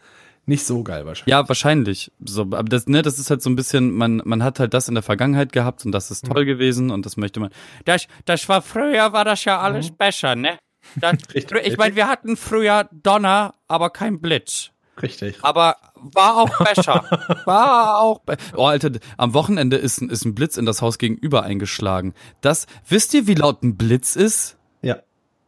nicht 0.46 0.66
so 0.66 0.84
geil 0.84 1.06
wahrscheinlich? 1.06 1.32
Ja, 1.32 1.48
wahrscheinlich. 1.48 2.12
So, 2.24 2.44
aber 2.44 2.64
das, 2.64 2.88
ne, 2.88 3.02
das 3.02 3.18
ist 3.18 3.30
halt 3.30 3.42
so 3.42 3.50
ein 3.50 3.56
bisschen, 3.56 3.92
man, 3.92 4.22
man 4.24 4.44
hat 4.44 4.60
halt 4.60 4.74
das 4.74 4.88
in 4.88 4.94
der 4.94 5.04
Vergangenheit 5.04 5.52
gehabt 5.52 5.86
und 5.86 5.92
das 5.92 6.12
ist 6.12 6.26
toll 6.26 6.46
gewesen 6.46 6.92
und 6.92 7.06
das 7.06 7.18
möchte 7.18 7.40
man. 7.40 7.50
Das, 7.86 8.08
das 8.26 8.48
war 8.48 8.62
früher, 8.62 9.14
war 9.14 9.26
das 9.26 9.46
ja 9.46 9.60
alles 9.60 9.92
besser, 9.92 10.36
ne? 10.36 10.58
Das, 10.98 11.16
ich 11.34 11.78
meine, 11.78 11.96
wir 11.96 12.08
hatten 12.08 12.38
früher 12.38 12.88
Donner, 12.92 13.56
aber 13.68 13.90
kein 13.90 14.22
Blitz. 14.22 14.72
Richtig. 15.02 15.38
Aber 15.42 15.76
war 15.96 16.38
auch 16.38 16.64
besser. 16.64 17.04
war 17.46 18.00
auch 18.00 18.20
be 18.20 18.38
Oh, 18.56 18.66
Alter, 18.66 18.92
am 19.18 19.34
Wochenende 19.34 19.78
ist, 19.78 20.02
ein- 20.02 20.10
ist 20.10 20.24
ein 20.26 20.36
Blitz 20.36 20.58
in 20.58 20.66
das 20.66 20.82
Haus 20.82 20.98
gegenüber 20.98 21.44
eingeschlagen. 21.44 22.14
Das, 22.42 22.66
wisst 22.88 23.14
ihr, 23.14 23.28
wie 23.28 23.34
laut 23.36 23.62
ein 23.64 23.76
Blitz 23.78 24.16
ist? 24.16 24.58
Ja. 24.82 24.98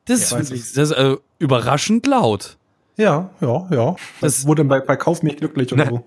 Das 0.05 0.31
Ja, 0.31 0.37
das 0.39 0.51
ist 0.51 0.91
äh, 0.91 1.17
überraschend 1.39 2.05
laut. 2.07 2.57
Ja, 2.97 3.29
ja, 3.41 3.67
ja. 3.71 3.95
Das- 4.21 4.37
Das 4.39 4.47
wurde 4.47 4.63
bei, 4.63 4.79
bei 4.79 4.95
Kauf 4.95 5.23
mich 5.23 5.37
glücklich 5.37 5.71
und 5.73 5.85
so. 5.87 6.05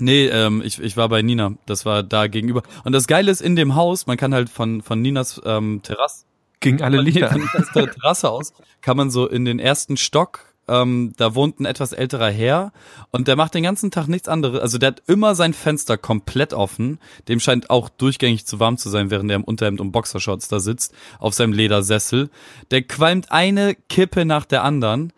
Nee, 0.00 0.26
ähm, 0.26 0.60
ich, 0.64 0.80
ich 0.82 0.96
war 0.96 1.08
bei 1.08 1.22
Nina. 1.22 1.54
Das 1.66 1.86
war 1.86 2.02
da 2.02 2.26
gegenüber. 2.26 2.62
Und 2.82 2.92
das 2.92 3.06
Geile 3.06 3.30
ist, 3.30 3.40
in 3.40 3.54
dem 3.54 3.76
Haus, 3.76 4.06
man 4.08 4.16
kann 4.16 4.34
halt 4.34 4.50
von, 4.50 4.82
von 4.82 5.00
Ninas 5.00 5.40
ähm, 5.44 5.80
Terrasse, 5.82 6.24
Ging 6.60 6.82
alle 6.82 7.00
Lichter 7.00 7.28
von. 7.30 7.40
Ninas 7.40 7.68
Terrasse 7.72 8.28
aus, 8.30 8.52
kann 8.80 8.96
man 8.96 9.10
so 9.10 9.28
in 9.28 9.44
den 9.44 9.60
ersten 9.60 9.96
Stock, 9.96 10.53
ähm, 10.68 11.12
da 11.16 11.34
wohnt 11.34 11.60
ein 11.60 11.66
etwas 11.66 11.92
älterer 11.92 12.30
Herr 12.30 12.72
und 13.10 13.28
der 13.28 13.36
macht 13.36 13.54
den 13.54 13.62
ganzen 13.62 13.90
Tag 13.90 14.08
nichts 14.08 14.28
anderes. 14.28 14.60
Also 14.60 14.78
der 14.78 14.88
hat 14.88 15.02
immer 15.06 15.34
sein 15.34 15.52
Fenster 15.52 15.98
komplett 15.98 16.54
offen. 16.54 16.98
Dem 17.28 17.40
scheint 17.40 17.70
auch 17.70 17.88
durchgängig 17.88 18.46
zu 18.46 18.60
warm 18.60 18.78
zu 18.78 18.88
sein, 18.88 19.10
während 19.10 19.30
er 19.30 19.36
im 19.36 19.44
Unterhemd 19.44 19.80
und 19.80 19.92
Boxershorts 19.92 20.48
da 20.48 20.60
sitzt, 20.60 20.94
auf 21.18 21.34
seinem 21.34 21.52
Ledersessel. 21.52 22.30
Der 22.70 22.82
qualmt 22.82 23.30
eine 23.30 23.74
Kippe 23.88 24.24
nach 24.24 24.44
der 24.44 24.64
anderen. 24.64 25.12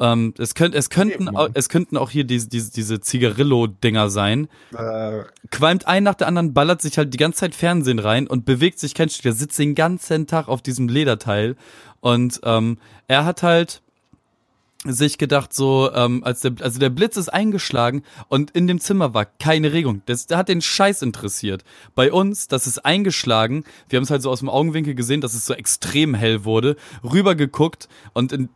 Ähm, 0.00 0.32
es, 0.38 0.54
könnt, 0.54 0.74
es, 0.74 0.88
könnten, 0.88 1.24
Mann. 1.24 1.50
es 1.54 1.68
könnten 1.68 1.96
auch 1.98 2.10
hier 2.10 2.24
diese, 2.24 2.48
diese, 2.48 2.72
diese 2.72 3.00
Zigarillo-Dinger 3.00 4.08
sein. 4.08 4.48
Äh, 4.74 5.24
Qualmt 5.50 5.86
ein 5.86 6.04
nach 6.04 6.14
der 6.14 6.26
anderen, 6.26 6.54
ballert 6.54 6.80
sich 6.80 6.96
halt 6.96 7.12
die 7.12 7.18
ganze 7.18 7.40
Zeit 7.40 7.54
Fernsehen 7.54 7.98
rein 7.98 8.26
und 8.26 8.46
bewegt 8.46 8.78
sich 8.78 8.94
kein 8.94 9.10
Stück. 9.10 9.24
Der 9.24 9.32
sitzt 9.34 9.58
den 9.58 9.74
ganzen 9.74 10.26
Tag 10.26 10.48
auf 10.48 10.62
diesem 10.62 10.88
Lederteil. 10.88 11.54
Und 12.00 12.40
ähm, 12.44 12.78
er 13.08 13.26
hat 13.26 13.42
halt 13.42 13.82
sich 14.86 15.18
gedacht, 15.18 15.52
so, 15.52 15.90
ähm, 15.94 16.24
als 16.24 16.40
der, 16.40 16.52
also 16.60 16.78
der 16.78 16.88
Blitz 16.88 17.16
ist 17.18 17.28
eingeschlagen 17.28 18.02
und 18.28 18.50
in 18.52 18.66
dem 18.66 18.80
Zimmer 18.80 19.12
war 19.12 19.26
keine 19.26 19.72
Regung. 19.74 20.00
Das, 20.06 20.26
der 20.26 20.38
hat 20.38 20.48
den 20.48 20.62
Scheiß 20.62 21.02
interessiert. 21.02 21.64
Bei 21.94 22.10
uns, 22.10 22.48
das 22.48 22.66
ist 22.66 22.78
eingeschlagen. 22.84 23.64
Wir 23.90 23.98
haben 23.98 24.04
es 24.04 24.10
halt 24.10 24.22
so 24.22 24.30
aus 24.30 24.38
dem 24.38 24.48
Augenwinkel 24.48 24.94
gesehen, 24.94 25.20
dass 25.20 25.34
es 25.34 25.44
so 25.44 25.52
extrem 25.52 26.14
hell 26.14 26.44
wurde. 26.44 26.76
Rübergeguckt 27.04 27.88
und 28.14 28.32
in, 28.32 28.48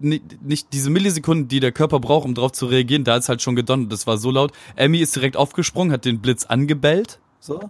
ni- 0.00 0.22
nicht 0.42 0.72
diese 0.72 0.90
Millisekunden, 0.90 1.48
die 1.48 1.58
der 1.58 1.72
Körper 1.72 1.98
braucht, 1.98 2.24
um 2.24 2.34
darauf 2.34 2.52
zu 2.52 2.66
reagieren, 2.66 3.02
da 3.02 3.16
ist 3.16 3.28
halt 3.28 3.42
schon 3.42 3.56
gedonnert. 3.56 3.90
Das 3.90 4.06
war 4.06 4.16
so 4.16 4.30
laut. 4.30 4.52
Emmy 4.76 4.98
ist 4.98 5.16
direkt 5.16 5.36
aufgesprungen, 5.36 5.92
hat 5.92 6.04
den 6.04 6.20
Blitz 6.20 6.44
angebellt. 6.44 7.18
So. 7.40 7.68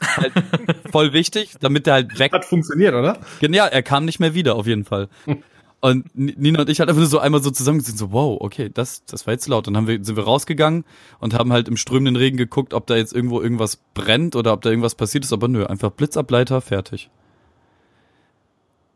Halt 0.00 0.32
voll 0.90 1.12
wichtig, 1.12 1.54
damit 1.60 1.86
der 1.86 1.94
halt 1.94 2.18
weg 2.18 2.32
hat 2.32 2.46
funktioniert, 2.46 2.94
oder? 2.94 3.18
ja, 3.42 3.66
er 3.66 3.82
kam 3.82 4.06
nicht 4.06 4.20
mehr 4.20 4.32
wieder, 4.32 4.54
auf 4.54 4.66
jeden 4.66 4.84
Fall. 4.84 5.08
Und 5.80 6.06
Nina 6.14 6.60
und 6.62 6.70
ich 6.70 6.80
halt 6.80 6.88
einfach 6.88 7.00
nur 7.00 7.08
so 7.08 7.18
einmal 7.18 7.42
so 7.42 7.50
zusammengesehen, 7.50 7.98
so, 7.98 8.10
wow, 8.10 8.38
okay, 8.40 8.70
das, 8.72 9.04
das 9.04 9.26
war 9.26 9.34
jetzt 9.34 9.46
laut. 9.46 9.66
Dann 9.66 9.76
haben 9.76 9.86
wir, 9.86 10.02
sind 10.02 10.16
wir 10.16 10.24
rausgegangen 10.24 10.84
und 11.20 11.34
haben 11.34 11.52
halt 11.52 11.68
im 11.68 11.76
strömenden 11.76 12.16
Regen 12.16 12.36
geguckt, 12.36 12.74
ob 12.74 12.86
da 12.86 12.96
jetzt 12.96 13.12
irgendwo 13.12 13.40
irgendwas 13.40 13.78
brennt 13.94 14.36
oder 14.36 14.52
ob 14.52 14.62
da 14.62 14.70
irgendwas 14.70 14.94
passiert 14.94 15.24
ist, 15.24 15.32
aber 15.32 15.48
nö, 15.48 15.66
einfach 15.66 15.90
Blitzableiter, 15.90 16.60
fertig. 16.60 17.10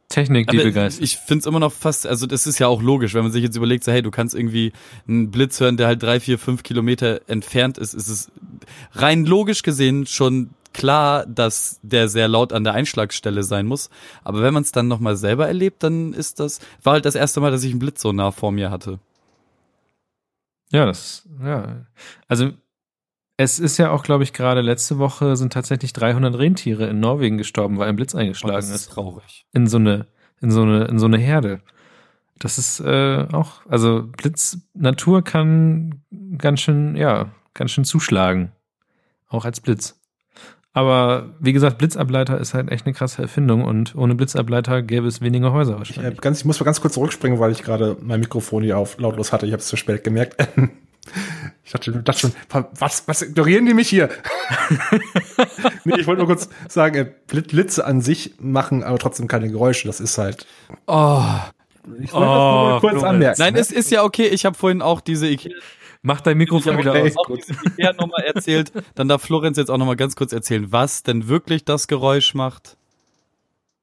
Technik, 0.09 0.48
die 0.48 0.57
begeistert. 0.57 1.05
ich 1.05 1.16
find's 1.19 1.47
immer 1.47 1.61
noch 1.61 1.73
fast, 1.73 2.05
also 2.05 2.27
das 2.27 2.48
ist 2.48 2.59
ja 2.59 2.66
auch 2.66 2.82
logisch, 2.82 3.15
wenn 3.15 3.23
man 3.23 3.31
sich 3.31 3.44
jetzt 3.44 3.57
überlegt, 3.57 3.85
so, 3.85 3.93
hey, 3.93 4.02
du 4.02 4.11
kannst 4.11 4.35
irgendwie 4.35 4.73
einen 5.07 5.31
Blitz 5.31 5.61
hören, 5.61 5.77
der 5.77 5.86
halt 5.86 6.02
drei, 6.02 6.19
vier, 6.19 6.36
fünf 6.36 6.65
Kilometer 6.65 7.20
entfernt 7.28 7.78
ist, 7.78 7.94
ist 7.94 8.09
es 8.09 8.32
rein 8.93 9.24
logisch 9.24 9.62
gesehen 9.62 10.07
schon 10.07 10.51
klar, 10.73 11.27
dass 11.27 11.81
der 11.83 12.09
sehr 12.09 12.29
laut 12.29 12.53
an 12.53 12.65
der 12.65 12.75
Einschlagstelle 12.75 13.43
sein 13.43 13.67
muss. 13.67 13.91
Aber 14.25 14.43
wenn 14.43 14.55
man 14.55 14.63
es 14.63 14.73
dann 14.73 14.89
nochmal 14.89 15.17
selber 15.17 15.47
erlebt, 15.47 15.83
dann 15.83 16.13
ist 16.13 16.41
das, 16.41 16.61
war 16.83 16.95
halt 16.95 17.05
das 17.05 17.15
erste 17.15 17.41
Mal, 17.41 17.51
dass 17.51 17.65
ich 17.65 17.71
einen 17.71 17.79
Blitz 17.79 18.01
so 18.03 18.13
nah 18.13 18.31
vor 18.31 18.53
mir 18.53 18.71
hatte. 18.71 18.99
Ja, 20.71 20.87
das, 20.87 21.29
ja. 21.43 21.87
Also, 22.29 22.53
es 23.37 23.59
ist 23.59 23.79
ja 23.79 23.91
auch, 23.91 24.03
glaube 24.03 24.23
ich, 24.23 24.33
gerade 24.33 24.61
letzte 24.61 24.99
Woche 24.99 25.35
sind 25.37 25.53
tatsächlich 25.53 25.93
300 25.93 26.39
Rentiere 26.39 26.87
in 26.87 27.01
Norwegen 27.01 27.39
gestorben, 27.39 27.79
weil 27.79 27.89
ein 27.89 27.97
Blitz 27.97 28.15
eingeschlagen 28.15 28.57
das 28.57 28.69
ist. 28.69 28.83
ist 28.83 28.93
traurig. 28.93 29.47
In 29.53 29.67
so 29.67 29.79
eine, 29.79 30.07
in 30.41 30.51
so 30.51 30.63
eine, 30.63 30.85
in 30.85 30.99
so 30.99 31.07
eine 31.07 31.19
Herde. 31.19 31.61
Das 32.39 32.59
ist 32.59 32.81
äh, 32.81 33.27
auch, 33.33 33.67
also 33.69 34.05
Blitz, 34.17 34.59
Natur 34.75 35.23
kann 35.23 36.03
ganz 36.39 36.61
schön, 36.61 36.97
ja, 36.97 37.31
ganz 37.55 37.71
schön 37.71 37.85
zuschlagen. 37.85 38.53
Auch 39.29 39.45
als 39.45 39.61
Blitz. 39.61 40.00
Aber 40.73 41.31
wie 41.41 41.53
gesagt, 41.53 41.79
Blitzableiter 41.79 42.39
ist 42.39 42.55
halt 42.55 42.71
echt 42.71 42.87
eine 42.87 42.95
krasse 42.95 43.23
Erfindung 43.23 43.65
und 43.65 43.97
ohne 43.97 44.15
Blitzableiter 44.15 44.83
gäbe 44.83 45.09
es 45.09 45.21
weniger 45.21 45.53
Häuser 45.53 45.73
Ich, 45.83 45.91
äh, 45.91 45.97
wahrscheinlich. 45.97 46.21
ganz, 46.21 46.39
ich 46.41 46.45
muss 46.45 46.61
mal 46.61 46.65
ganz 46.65 46.81
kurz 46.81 46.95
zurückspringen, 46.95 47.41
weil 47.41 47.51
ich 47.51 47.63
gerade 47.65 47.97
mein 48.01 48.21
Mikrofon 48.21 48.63
hier 48.63 48.79
auf 48.79 48.99
lautlos 48.99 49.33
hatte. 49.33 49.47
Ich 49.47 49.53
habe 49.53 49.61
es 49.61 49.67
zu 49.69 49.77
spät 49.77 50.05
gemerkt. 50.05 50.37
Ich 51.65 51.73
dachte, 51.73 51.93
dachte 52.03 52.21
schon, 52.21 52.33
was, 52.79 53.09
was 53.09 53.23
ignorieren 53.23 53.65
die 53.65 53.75
mich 53.75 53.89
hier? 53.89 54.11
nee, 55.85 55.95
ich 55.99 56.07
wollte 56.07 56.19
nur 56.21 56.27
kurz 56.27 56.49
sagen, 56.69 56.95
äh, 56.97 57.13
Blit- 57.29 57.49
Blitze 57.49 57.85
an 57.87 58.01
sich 58.01 58.35
machen 58.39 58.83
aber 58.85 58.99
trotzdem 58.99 59.27
keine 59.29 59.49
Geräusche. 59.49 59.87
Das 59.87 59.99
ist 60.01 60.19
halt. 60.19 60.47
Oh. 60.87 61.23
Ich 62.03 62.13
wollte 62.13 62.13
das 62.13 62.13
nur 62.13 62.21
mal 62.23 62.77
Oh, 62.77 62.81
kurz 62.81 62.93
Florenz. 62.93 63.05
anmerken. 63.05 63.41
Nein, 63.41 63.55
ne? 63.55 63.61
es 63.61 63.71
ist 63.73 63.91
ja 63.91 64.03
okay. 64.05 64.27
Ich 64.27 64.45
habe 64.45 64.57
vorhin 64.57 64.83
auch 64.83 65.01
diese 65.01 65.27
Ikea, 65.29 65.53
Mach 66.03 66.21
dein 66.23 66.39
Mikrofon 66.39 66.79
wieder 66.79 66.93
aus. 66.95 67.15
diese 67.37 67.53
Ikea 67.67 67.93
nochmal 67.93 68.25
erzählt. 68.25 68.73
Dann 68.95 69.09
darf 69.09 69.23
Florenz 69.23 69.59
jetzt 69.59 69.71
auch 69.71 69.77
nochmal 69.79 69.97
ganz 69.97 70.17
kurz 70.17 70.33
erzählen, 70.33 70.73
was 70.73 71.03
denn 71.03 71.29
wirklich 71.29 71.65
das 71.65 71.89
Geräusch 71.89 72.35
macht. 72.35 72.77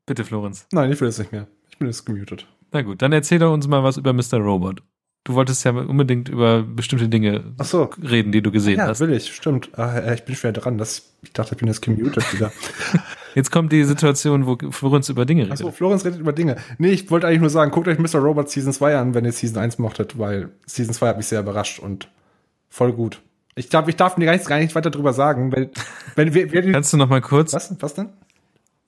Bitte, 0.07 0.23
Florenz. 0.23 0.65
Nein, 0.71 0.91
ich 0.91 0.99
will 0.99 1.09
es 1.09 1.19
nicht 1.19 1.31
mehr. 1.31 1.47
Ich 1.69 1.77
bin 1.77 1.87
jetzt 1.87 2.05
gemutet. 2.05 2.47
Na 2.71 2.81
gut, 2.81 3.01
dann 3.01 3.11
erzähl 3.13 3.39
doch 3.39 3.53
uns 3.53 3.67
mal 3.67 3.83
was 3.83 3.97
über 3.97 4.13
Mr. 4.13 4.37
Robot. 4.39 4.81
Du 5.25 5.33
wolltest 5.33 5.63
ja 5.65 5.71
unbedingt 5.71 6.29
über 6.29 6.63
bestimmte 6.63 7.09
Dinge 7.09 7.53
Ach 7.57 7.65
so. 7.65 7.89
reden, 8.01 8.31
die 8.31 8.41
du 8.41 8.49
gesehen 8.51 8.77
Ja, 8.79 8.87
hast. 8.87 9.01
will 9.01 9.11
ich, 9.11 9.33
stimmt. 9.35 9.77
Ah, 9.77 10.13
ich 10.13 10.23
bin 10.23 10.35
schwer 10.35 10.53
dran. 10.53 10.77
Das, 10.77 11.13
ich 11.21 11.33
dachte, 11.33 11.53
ich 11.53 11.59
bin 11.59 11.67
jetzt 11.67 11.81
gemutet 11.81 12.33
wieder. 12.33 12.51
Jetzt 13.37 13.51
kommt 13.51 13.71
die 13.71 13.83
Situation, 13.83 14.47
wo 14.47 14.57
Florenz 14.71 15.09
über 15.09 15.23
Dinge 15.23 15.43
redet. 15.43 15.51
Achso, 15.53 15.69
Florenz 15.69 16.03
redet 16.03 16.19
über 16.19 16.33
Dinge. 16.33 16.55
Nee, 16.79 16.89
ich 16.89 17.11
wollte 17.11 17.27
eigentlich 17.27 17.41
nur 17.41 17.51
sagen, 17.51 17.69
guckt 17.69 17.87
euch 17.87 17.99
Mr. 17.99 18.17
Robot 18.17 18.49
Season 18.49 18.73
2 18.73 18.97
an, 18.97 19.13
wenn 19.13 19.25
ihr 19.25 19.31
Season 19.31 19.59
1 19.61 19.77
mochtet, 19.77 20.17
weil 20.17 20.49
Season 20.65 20.91
2 20.91 21.09
hat 21.09 21.17
mich 21.17 21.27
sehr 21.27 21.41
überrascht 21.41 21.77
und 21.77 22.09
voll 22.67 22.93
gut. 22.93 23.21
Ich 23.53 23.69
glaube, 23.69 23.91
ich 23.91 23.95
darf 23.95 24.17
mir 24.17 24.25
gar 24.25 24.31
nicht, 24.33 24.47
gar 24.47 24.57
nicht 24.57 24.73
weiter 24.73 24.89
drüber 24.89 25.13
sagen, 25.13 25.51
wenn, 25.51 25.69
wenn 26.15 26.33
wir, 26.33 26.51
wir 26.51 26.71
Kannst 26.71 26.93
du 26.93 26.97
noch 26.97 27.09
mal 27.09 27.21
kurz, 27.21 27.53
was, 27.53 27.75
was 27.79 27.93
denn? 27.93 28.09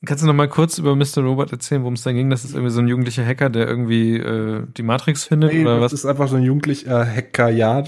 kannst 0.04 0.24
du 0.24 0.28
noch 0.28 0.34
mal 0.34 0.50
kurz 0.50 0.80
über 0.80 0.96
Mr. 0.96 1.20
Robot 1.20 1.52
erzählen, 1.52 1.82
worum 1.84 1.94
es 1.94 2.02
dann 2.02 2.16
ging? 2.16 2.32
Das 2.32 2.44
ist 2.44 2.56
irgendwie 2.56 2.72
so 2.72 2.80
ein 2.82 2.88
jugendlicher 2.88 3.24
Hacker, 3.24 3.52
der 3.52 3.68
irgendwie 3.68 4.18
äh, 4.18 4.64
die 4.76 4.82
Matrix 4.82 5.26
findet 5.26 5.54
Nee, 5.54 5.62
oder 5.62 5.76
das 5.76 5.94
was? 5.94 6.00
ist 6.00 6.06
einfach 6.08 6.28
so 6.28 6.38
ein 6.38 6.44
jugendlicher 6.44 7.06
Hacker, 7.06 7.50
ja. 7.50 7.84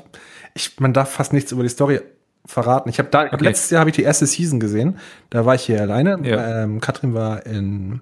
Ich, 0.53 0.79
man 0.79 0.93
darf 0.93 1.09
fast 1.09 1.33
nichts 1.33 1.51
über 1.51 1.63
die 1.63 1.69
Story 1.69 2.01
verraten. 2.45 2.89
Ich 2.89 2.99
habe 2.99 3.09
da, 3.09 3.25
Okay. 3.25 3.43
letztes 3.43 3.69
Jahr 3.69 3.81
habe 3.81 3.89
ich 3.89 3.95
die 3.95 4.03
erste 4.03 4.25
Season 4.25 4.59
gesehen. 4.59 4.97
Da 5.29 5.45
war 5.45 5.55
ich 5.55 5.61
hier 5.63 5.81
alleine. 5.81 6.19
Ja. 6.23 6.63
Ähm, 6.63 6.79
Katrin 6.81 7.13
war 7.13 7.45
in 7.45 8.01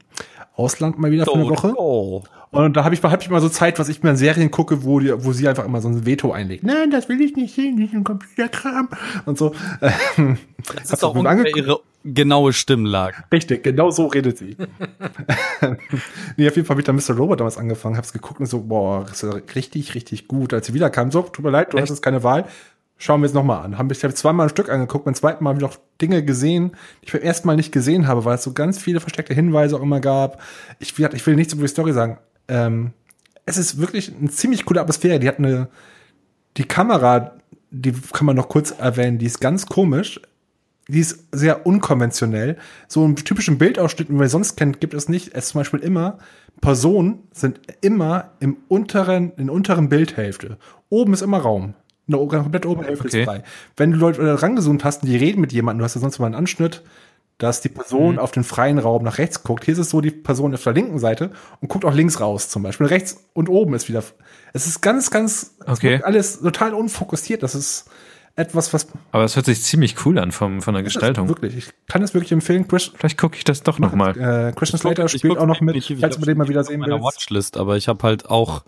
Ausland 0.55 0.99
mal 0.99 1.11
wieder 1.11 1.25
für 1.25 1.33
eine 1.33 1.49
Woche. 1.49 1.73
Oh. 1.77 2.23
Und 2.51 2.75
da 2.75 2.83
habe 2.83 2.95
ich, 2.95 3.03
hab 3.03 3.21
ich 3.21 3.29
mal 3.29 3.41
so 3.41 3.49
Zeit, 3.49 3.77
was 3.77 3.89
ich 3.89 4.01
mir 4.01 4.09
an 4.09 4.17
Serien 4.17 4.49
gucke, 4.49 4.83
wo, 4.83 4.99
die, 4.99 5.13
wo 5.23 5.33
sie 5.33 5.47
einfach 5.47 5.65
immer 5.65 5.81
so 5.81 5.87
ein 5.87 6.05
Veto 6.07 6.31
einlegt. 6.31 6.63
Nein, 6.63 6.89
das 6.89 7.07
will 7.07 7.21
ich 7.21 7.35
nicht 7.35 7.53
sehen, 7.53 7.77
diesen 7.77 8.03
Computerkram. 8.03 8.89
Und 9.25 9.37
so. 9.37 9.53
Ähm, 10.17 10.37
Das 10.65 10.75
Hast 10.83 10.93
ist 10.93 11.03
auch 11.03 11.15
ungefähr 11.15 11.55
ihre 11.55 11.79
genaue 12.03 12.53
Stimmlage. 12.53 13.17
Richtig, 13.31 13.63
genau 13.63 13.91
so 13.91 14.07
redet 14.07 14.37
sie. 14.37 14.57
nee, 16.37 16.47
auf 16.47 16.55
jeden 16.55 16.65
Fall 16.65 16.75
habe 16.75 16.81
ich 16.81 16.85
dann 16.85 16.95
Mr. 16.95 17.15
Robot 17.15 17.39
damals 17.39 17.57
angefangen, 17.57 17.97
hab's 17.97 18.13
geguckt 18.13 18.39
und 18.39 18.45
so, 18.47 18.61
boah, 18.61 19.05
das 19.07 19.23
ist 19.23 19.55
richtig, 19.55 19.95
richtig 19.95 20.27
gut. 20.27 20.53
Als 20.53 20.67
sie 20.67 20.73
wiederkam, 20.73 21.11
so, 21.11 21.21
tut 21.23 21.43
mir 21.45 21.51
leid, 21.51 21.73
du 21.73 21.77
Echt? 21.77 21.87
hattest 21.87 22.01
keine 22.03 22.23
Wahl. 22.23 22.45
Schauen 23.01 23.21
wir 23.21 23.27
es 23.27 23.33
nochmal 23.33 23.63
an. 23.63 23.77
Haben 23.77 23.89
ich 23.89 24.03
habe 24.03 24.13
zweimal 24.13 24.47
ein 24.47 24.49
Stück 24.49 24.69
angeguckt, 24.69 25.05
beim 25.05 25.15
zweiten 25.15 25.41
Mal 25.41 25.51
habe 25.51 25.59
ich 25.59 25.63
noch 25.63 25.77
Dinge 26.01 26.21
gesehen, 26.23 26.73
die 27.01 27.05
ich 27.05 27.13
beim 27.13 27.21
ersten 27.21 27.47
Mal 27.47 27.55
nicht 27.55 27.71
gesehen 27.71 28.07
habe, 28.07 28.25
weil 28.25 28.35
es 28.35 28.43
so 28.43 28.51
ganz 28.51 28.77
viele 28.77 28.99
versteckte 28.99 29.33
Hinweise 29.33 29.77
auch 29.77 29.81
immer 29.81 30.01
gab. 30.01 30.41
Ich, 30.79 30.99
ich 30.99 31.25
will 31.25 31.35
nichts 31.37 31.53
über 31.53 31.61
die 31.61 31.69
Story 31.69 31.93
sagen. 31.93 32.17
Ähm, 32.49 32.91
es 33.45 33.57
ist 33.57 33.79
wirklich 33.79 34.13
eine 34.13 34.29
ziemlich 34.29 34.65
coole 34.65 34.81
Atmosphäre. 34.81 35.17
Die 35.17 35.29
hat 35.29 35.39
eine, 35.39 35.69
die 36.57 36.65
Kamera, 36.65 37.37
die 37.71 37.93
kann 37.93 38.25
man 38.25 38.35
noch 38.35 38.49
kurz 38.49 38.71
erwähnen, 38.71 39.17
die 39.17 39.27
ist 39.27 39.39
ganz 39.39 39.65
komisch. 39.65 40.19
Die 40.89 40.99
ist 40.99 41.23
sehr 41.31 41.65
unkonventionell. 41.65 42.57
So 42.89 43.05
einen 43.05 43.15
typischen 43.15 43.57
Bildausschnitt, 43.59 44.09
wie 44.09 44.13
man 44.13 44.27
sonst 44.27 44.57
kennt, 44.57 44.81
gibt 44.81 44.93
es 44.93 45.07
nicht. 45.07 45.29
Es 45.29 45.45
ist 45.45 45.51
zum 45.51 45.61
Beispiel 45.61 45.79
immer, 45.79 46.17
Personen 46.59 47.19
sind 47.31 47.61
immer 47.79 48.31
im 48.41 48.57
unteren, 48.67 49.31
in 49.37 49.49
unteren 49.49 49.87
Bildhälfte. 49.87 50.57
Oben 50.89 51.13
ist 51.13 51.21
immer 51.21 51.37
Raum. 51.37 51.75
Oberen- 52.17 52.43
komplett 52.43 52.65
oberen 52.65 52.85
Hälfte 52.87 53.07
Okay. 53.07 53.19
ist 53.21 53.25
frei. 53.25 53.43
Wenn 53.77 53.91
du 53.91 53.97
Leute 53.97 54.23
da 54.23 54.35
rangezoomt 54.35 54.83
hast 54.83 55.03
und 55.03 55.09
die 55.09 55.17
reden 55.17 55.41
mit 55.41 55.53
jemandem, 55.53 55.79
du 55.79 55.85
hast 55.85 55.95
ja 55.95 56.01
sonst 56.01 56.17
mal 56.19 56.25
einen 56.25 56.35
Anschnitt, 56.35 56.81
dass 57.37 57.61
die 57.61 57.69
Person 57.69 58.13
Mhm. 58.13 58.19
auf 58.19 58.31
den 58.31 58.43
freien 58.43 58.79
Raum 58.79 59.03
nach 59.03 59.17
rechts 59.17 59.43
guckt. 59.43 59.63
Hier 59.63 59.71
ist 59.73 59.77
es 59.77 59.89
so, 59.91 60.01
die 60.01 60.11
Person 60.11 60.53
auf 60.53 60.63
der 60.63 60.73
linken 60.73 60.99
Seite 60.99 61.31
und 61.61 61.69
guckt 61.69 61.85
auch 61.85 61.93
links 61.93 62.19
raus 62.19 62.49
zum 62.49 62.63
Beispiel. 62.63 62.87
Rechts 62.87 63.23
und 63.33 63.47
oben 63.47 63.73
ist 63.75 63.87
wieder. 63.87 64.03
Es 64.53 64.67
ist 64.67 64.81
ganz, 64.81 65.09
ganz 65.09 65.55
Okay. 65.65 66.01
alles 66.03 66.41
total 66.41 66.73
unfokussiert. 66.73 67.41
Das 67.43 67.55
ist 67.55 67.85
etwas, 68.35 68.73
was 68.73 68.87
Aber 69.11 69.23
es 69.23 69.35
hört 69.35 69.45
sich 69.45 69.61
ziemlich 69.63 70.05
cool 70.05 70.17
an 70.19 70.31
vom, 70.31 70.61
von 70.61 70.73
der 70.73 70.83
Gestaltung. 70.83 71.27
Wirklich, 71.29 71.57
ich 71.57 71.69
kann 71.87 72.01
es 72.03 72.13
wirklich 72.13 72.31
empfehlen. 72.33 72.67
Chris, 72.67 72.91
Vielleicht 72.95 73.17
gucke 73.17 73.37
ich 73.37 73.43
das 73.45 73.63
doch 73.63 73.79
noch 73.79 73.93
mal. 73.93 74.11
äh, 74.17 74.51
Christian 74.53 74.79
Slater 74.79 75.07
spielt 75.09 75.37
auch 75.37 75.45
noch 75.45 75.61
mit, 75.61 75.75
ich 75.77 75.95
falls 75.99 76.17
du 76.17 76.25
den 76.25 76.37
mal 76.37 76.43
schon 76.45 76.49
wieder 76.49 76.61
auf 76.61 76.67
sehen 76.67 76.79
meiner 76.81 76.95
willst. 77.01 77.05
Watchlist, 77.17 77.57
aber 77.57 77.77
ich 77.77 77.87
habe 77.87 78.03
halt 78.03 78.29
auch 78.29 78.63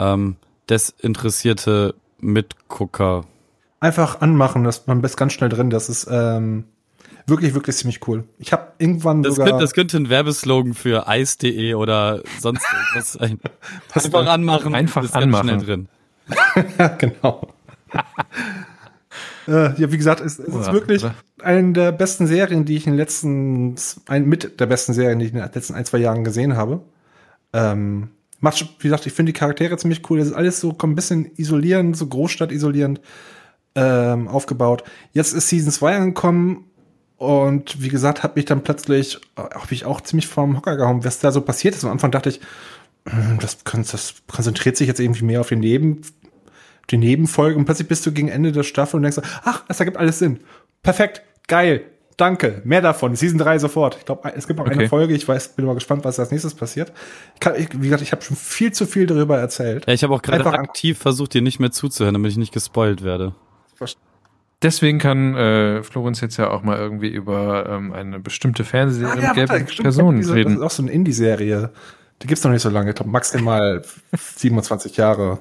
ähm, 0.00 0.36
desinteressierte 0.70 1.94
Mitgucker. 2.22 3.24
Einfach 3.80 4.20
anmachen, 4.20 4.64
dass 4.64 4.86
man 4.86 5.02
bist 5.02 5.16
ganz 5.16 5.32
schnell 5.32 5.48
drin. 5.50 5.68
Das 5.70 5.88
ist 5.88 6.08
ähm, 6.10 6.64
wirklich, 7.26 7.52
wirklich 7.54 7.76
ziemlich 7.76 8.06
cool. 8.08 8.24
Ich 8.38 8.52
habe 8.52 8.68
irgendwann 8.78 9.22
Das 9.22 9.34
sogar. 9.34 9.48
könnte, 9.50 9.64
das 9.64 9.74
könnte 9.74 9.96
ein 9.96 10.08
Werbeslogan 10.08 10.74
für 10.74 11.08
Eis.de 11.08 11.74
oder 11.74 12.22
sonst 12.40 12.64
irgendwas 12.72 13.12
sein. 13.12 13.40
Was 13.92 14.04
Einfach 14.06 14.20
denn? 14.20 14.28
anmachen, 14.28 14.74
Einfach 14.74 15.02
bist 15.02 15.14
ganz 15.14 15.24
anmachen. 15.24 15.48
schnell 15.48 15.58
drin. 15.60 15.88
ja, 16.78 16.88
genau. 16.98 17.48
äh, 19.48 19.80
ja, 19.80 19.92
wie 19.92 19.96
gesagt, 19.98 20.20
es, 20.20 20.38
es 20.38 20.54
ist 20.54 20.72
wirklich 20.72 21.04
oder? 21.04 21.14
eine 21.42 21.72
der 21.72 21.92
besten 21.92 22.26
Serien, 22.26 22.64
die 22.64 22.76
ich 22.76 22.86
in 22.86 22.92
den 22.92 22.98
letzten, 22.98 23.74
ein, 24.06 24.26
mit 24.26 24.60
der 24.60 24.66
besten 24.66 24.92
Serien, 24.92 25.18
die 25.18 25.26
ich 25.26 25.32
in 25.32 25.38
den 25.38 25.50
letzten 25.52 25.74
ein, 25.74 25.84
zwei 25.84 25.98
Jahren 25.98 26.24
gesehen 26.24 26.56
habe. 26.56 26.80
Ähm, 27.52 28.10
macht, 28.42 28.66
wie 28.80 28.88
gesagt, 28.88 29.06
ich 29.06 29.12
finde 29.12 29.32
die 29.32 29.38
Charaktere 29.38 29.76
ziemlich 29.78 30.08
cool. 30.10 30.18
Das 30.18 30.28
ist 30.28 30.34
alles 30.34 30.60
so 30.60 30.72
kommt 30.72 30.92
ein 30.92 30.96
bisschen 30.96 31.30
isolierend, 31.36 31.96
so 31.96 32.06
Großstadt 32.06 32.52
isolierend 32.52 33.00
ähm, 33.74 34.28
aufgebaut. 34.28 34.84
Jetzt 35.12 35.32
ist 35.32 35.48
Season 35.48 35.72
2 35.72 35.96
angekommen 35.96 36.64
und 37.16 37.80
wie 37.80 37.88
gesagt, 37.88 38.22
hat 38.22 38.36
mich 38.36 38.44
dann 38.44 38.64
plötzlich, 38.64 39.16
äh, 39.36 39.42
habe 39.42 39.72
ich 39.72 39.84
auch 39.84 40.00
ziemlich 40.00 40.26
vom 40.26 40.56
Hocker 40.56 40.76
gehauen, 40.76 41.04
was 41.04 41.20
da 41.20 41.30
so 41.30 41.40
passiert 41.40 41.74
ist. 41.74 41.84
Am 41.84 41.92
Anfang 41.92 42.10
dachte 42.10 42.30
ich, 42.30 42.40
hm, 43.08 43.38
das, 43.40 43.58
das 43.64 44.14
konzentriert 44.26 44.76
sich 44.76 44.88
jetzt 44.88 45.00
irgendwie 45.00 45.24
mehr 45.24 45.40
auf 45.40 45.48
den 45.48 45.60
Neben, 45.60 46.02
die 46.90 46.98
Nebenfolge 46.98 47.56
und 47.56 47.64
plötzlich 47.64 47.88
bist 47.88 48.04
du 48.04 48.12
gegen 48.12 48.28
Ende 48.28 48.50
der 48.50 48.64
Staffel 48.64 48.96
und 48.96 49.04
denkst, 49.04 49.20
ach, 49.44 49.64
das 49.68 49.78
ergibt 49.78 49.96
alles 49.96 50.18
Sinn. 50.18 50.40
Perfekt, 50.82 51.22
geil, 51.46 51.84
danke, 52.16 52.62
mehr 52.64 52.80
davon, 52.80 53.14
Season 53.16 53.38
3 53.38 53.58
sofort. 53.58 53.96
Ich 53.98 54.04
glaube, 54.04 54.32
es 54.34 54.46
gibt 54.46 54.58
noch 54.58 54.66
eine 54.66 54.74
Okay. 54.76 54.88
Folge, 54.88 55.14
ich 55.14 55.26
weiß, 55.26 55.50
bin 55.50 55.64
mal 55.66 55.74
gespannt, 55.74 56.04
was 56.04 56.18
als 56.20 56.30
nächstes 56.30 56.54
passiert. 56.54 56.92
Ich 57.34 57.40
kann, 57.40 57.54
ich, 57.56 57.68
wie 57.74 57.84
gesagt, 57.84 58.02
ich 58.02 58.12
habe 58.12 58.22
schon 58.22 58.36
viel 58.36 58.72
zu 58.72 58.86
viel 58.86 59.06
darüber 59.06 59.38
erzählt. 59.38 59.84
Ja, 59.86 59.92
ich 59.92 60.02
habe 60.02 60.14
auch 60.14 60.22
gerade 60.22 60.44
aktiv 60.46 60.98
versucht, 60.98 61.34
dir 61.34 61.42
nicht 61.42 61.60
mehr 61.60 61.70
zuzuhören, 61.70 62.14
damit 62.14 62.30
ich 62.30 62.36
nicht 62.38 62.52
gespoilt 62.52 63.02
werde. 63.02 63.34
Deswegen 64.62 65.00
kann 65.00 65.34
äh, 65.34 65.82
Florenz 65.82 66.20
jetzt 66.20 66.36
ja 66.36 66.48
auch 66.50 66.62
mal 66.62 66.78
irgendwie 66.78 67.08
über 67.08 67.66
ähm, 67.68 67.92
eine 67.92 68.20
bestimmte 68.20 68.62
Fernsehserie 68.62 69.16
mit 69.20 69.34
gelben 69.34 69.50
warte, 69.50 69.72
stimmt, 69.72 69.82
Personen 69.82 70.18
diese, 70.18 70.28
Das 70.30 70.36
reden. 70.36 70.56
ist 70.56 70.62
auch 70.62 70.70
so 70.70 70.82
eine 70.84 70.92
Indie-Serie. 70.92 71.70
Die 72.22 72.26
gibt's 72.28 72.44
noch 72.44 72.52
nicht 72.52 72.62
so 72.62 72.68
lange, 72.70 72.90
ich 72.90 72.94
glaube 72.94 73.10
maximal 73.10 73.82
27 74.12 74.96
Jahre. 74.96 75.40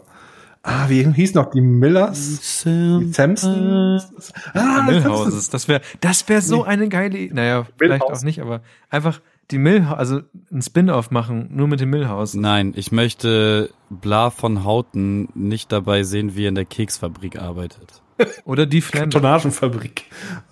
Ah, 0.64 0.90
wie 0.90 1.04
hieß 1.12 1.34
noch? 1.34 1.50
Die 1.50 1.62
Millers? 1.62 2.64
Die 2.66 3.12
Samsons? 3.12 4.32
Ah, 4.54 4.86
die 4.88 4.92
Millhouses. 4.94 5.50
Das 5.50 5.68
wäre 5.68 5.82
das 6.02 6.28
wäre 6.30 6.42
so 6.42 6.64
eine 6.64 6.88
geile 6.88 7.18
Idee. 7.18 7.34
Naja, 7.34 7.66
vielleicht 7.78 8.04
auch 8.04 8.22
nicht, 8.22 8.40
aber 8.42 8.62
einfach 8.90 9.22
die 9.50 9.58
Millhouse, 9.58 9.98
also 9.98 10.22
ein 10.52 10.62
Spin-off 10.62 11.10
machen, 11.12 11.50
nur 11.52 11.68
mit 11.68 11.80
dem 11.80 11.90
Millhouse. 11.90 12.36
Nein, 12.36 12.74
ich 12.76 12.92
möchte 12.92 13.72
Bla 13.90 14.30
von 14.30 14.64
Houten 14.64 15.30
nicht 15.34 15.72
dabei 15.72 16.04
sehen, 16.04 16.36
wie 16.36 16.46
er 16.46 16.50
in 16.50 16.56
der 16.56 16.66
Keksfabrik 16.66 17.40
arbeitet. 17.40 18.02
Oder 18.46 18.68
die 18.68 18.82
Flanders. 18.82 19.20
Tonagenfabrik. 19.20 20.04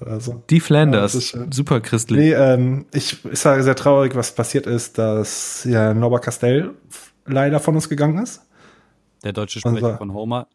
Oder 0.01 0.19
so. 0.19 0.43
Die 0.49 0.57
Ja, 0.57 0.63
Flanders. 0.63 1.13
ist 1.13 1.27
schön. 1.27 1.51
Super 1.51 1.81
christlich. 1.81 2.19
Nee, 2.19 2.33
ähm, 2.33 2.85
ich 2.93 3.23
ist 3.25 3.45
ja 3.45 3.61
sehr 3.61 3.75
traurig, 3.75 4.15
was 4.15 4.33
passiert 4.33 4.65
ist, 4.65 4.97
dass 4.97 5.65
ja 5.65 5.93
Norbert 5.93 6.23
Castell 6.23 6.71
leider 7.27 7.59
von 7.59 7.75
uns 7.75 7.87
gegangen 7.87 8.17
ist. 8.23 8.41
Der 9.23 9.33
deutsche 9.33 9.59
Sprecher 9.59 9.75
Unser- 9.75 9.97
von 9.97 10.13
Homer. 10.13 10.47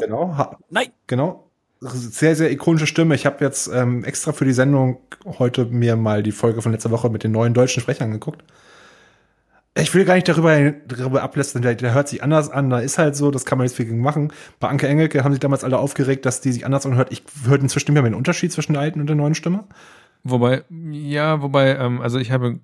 Genau. 0.00 0.36
Ha 0.36 0.58
Nein! 0.70 0.88
Genau. 1.06 1.44
Sehr, 1.80 2.34
sehr 2.34 2.50
ikonische 2.50 2.88
Stimme. 2.88 3.14
Ich 3.14 3.24
habe 3.26 3.44
jetzt 3.44 3.68
ähm, 3.72 4.02
extra 4.04 4.32
für 4.32 4.44
die 4.44 4.52
Sendung 4.52 4.98
heute 5.38 5.64
mir 5.66 5.94
mal 5.94 6.24
die 6.24 6.32
Folge 6.32 6.60
von 6.60 6.72
letzter 6.72 6.90
Woche 6.90 7.08
mit 7.08 7.22
den 7.22 7.30
neuen 7.30 7.54
deutschen 7.54 7.80
Sprechern 7.80 8.10
geguckt. 8.10 8.42
Ich 9.76 9.94
will 9.94 10.04
gar 10.04 10.14
nicht 10.14 10.26
darüber, 10.26 10.72
darüber 10.88 11.22
ablästern, 11.22 11.62
der, 11.62 11.76
der 11.76 11.94
hört 11.94 12.08
sich 12.08 12.20
anders 12.24 12.50
an, 12.50 12.68
da 12.68 12.80
ist 12.80 12.98
halt 12.98 13.14
so, 13.14 13.30
das 13.30 13.44
kann 13.44 13.58
man 13.58 13.66
jetzt 13.68 13.76
viel 13.76 13.86
gegen 13.86 14.00
machen. 14.00 14.32
Bei 14.58 14.66
Anke 14.66 14.88
Engelke 14.88 15.22
haben 15.22 15.30
sich 15.32 15.38
damals 15.38 15.62
alle 15.62 15.78
aufgeregt, 15.78 16.26
dass 16.26 16.40
die 16.40 16.50
sich 16.50 16.66
anders 16.66 16.84
anhört. 16.84 17.12
Ich 17.12 17.22
höre 17.44 17.60
inzwischen 17.60 17.92
nicht 17.92 18.02
mehr 18.02 18.10
den 18.10 18.16
Unterschied 18.16 18.50
zwischen 18.50 18.72
der 18.72 18.82
alten 18.82 19.00
und 19.00 19.06
der 19.06 19.14
neuen 19.14 19.36
Stimme. 19.36 19.64
Wobei, 20.24 20.64
ja, 20.90 21.42
wobei, 21.42 21.76
ähm, 21.76 22.00
also 22.00 22.18
ich 22.18 22.32
habe 22.32 22.58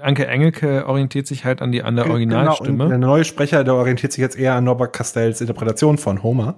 Anke 0.00 0.26
Engelke 0.26 0.86
orientiert 0.86 1.26
sich 1.26 1.44
halt 1.44 1.62
an 1.62 1.72
die 1.72 1.82
an 1.82 1.96
der 1.96 2.04
Genau, 2.04 2.14
Originalstimme. 2.14 2.84
und 2.84 2.90
der 2.90 2.98
neue 2.98 3.24
Sprecher, 3.24 3.64
der 3.64 3.74
orientiert 3.74 4.12
sich 4.12 4.20
jetzt 4.20 4.38
eher 4.38 4.54
an 4.54 4.64
Norbert 4.64 4.92
Castells 4.92 5.40
Interpretation 5.40 5.98
von 5.98 6.22
Homer. 6.22 6.56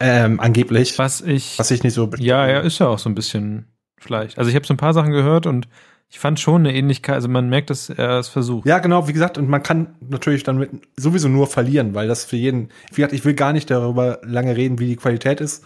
Ähm, 0.00 0.40
angeblich. 0.40 0.98
was 0.98 1.20
ich 1.20 1.58
Was 1.58 1.70
ich 1.70 1.82
nicht 1.82 1.94
so 1.94 2.10
Ja, 2.16 2.46
er 2.46 2.62
ist 2.62 2.78
ja 2.78 2.88
auch 2.88 2.98
so 2.98 3.08
ein 3.10 3.14
bisschen 3.14 3.66
vielleicht. 3.98 4.38
Also 4.38 4.48
ich 4.48 4.56
habe 4.56 4.66
so 4.66 4.72
ein 4.74 4.78
paar 4.78 4.94
Sachen 4.94 5.12
gehört 5.12 5.46
und 5.46 5.68
ich 6.08 6.18
fand 6.18 6.40
schon 6.40 6.62
eine 6.66 6.74
Ähnlichkeit, 6.74 7.14
also 7.14 7.28
man 7.28 7.48
merkt, 7.48 7.70
dass 7.70 7.88
er 7.88 8.18
es 8.18 8.28
versucht. 8.28 8.66
Ja, 8.66 8.78
genau, 8.80 9.06
wie 9.06 9.12
gesagt, 9.12 9.38
und 9.38 9.48
man 9.48 9.62
kann 9.62 9.94
natürlich 10.00 10.42
dann 10.42 10.58
mit 10.58 10.70
sowieso 10.96 11.28
nur 11.28 11.46
verlieren, 11.46 11.94
weil 11.94 12.08
das 12.08 12.24
für 12.24 12.36
jeden, 12.36 12.70
wie 12.90 12.96
gesagt, 12.96 13.12
ich 13.12 13.24
will 13.24 13.34
gar 13.34 13.52
nicht 13.52 13.70
darüber 13.70 14.18
lange 14.24 14.56
reden, 14.56 14.80
wie 14.80 14.86
die 14.88 14.96
Qualität 14.96 15.40
ist. 15.40 15.62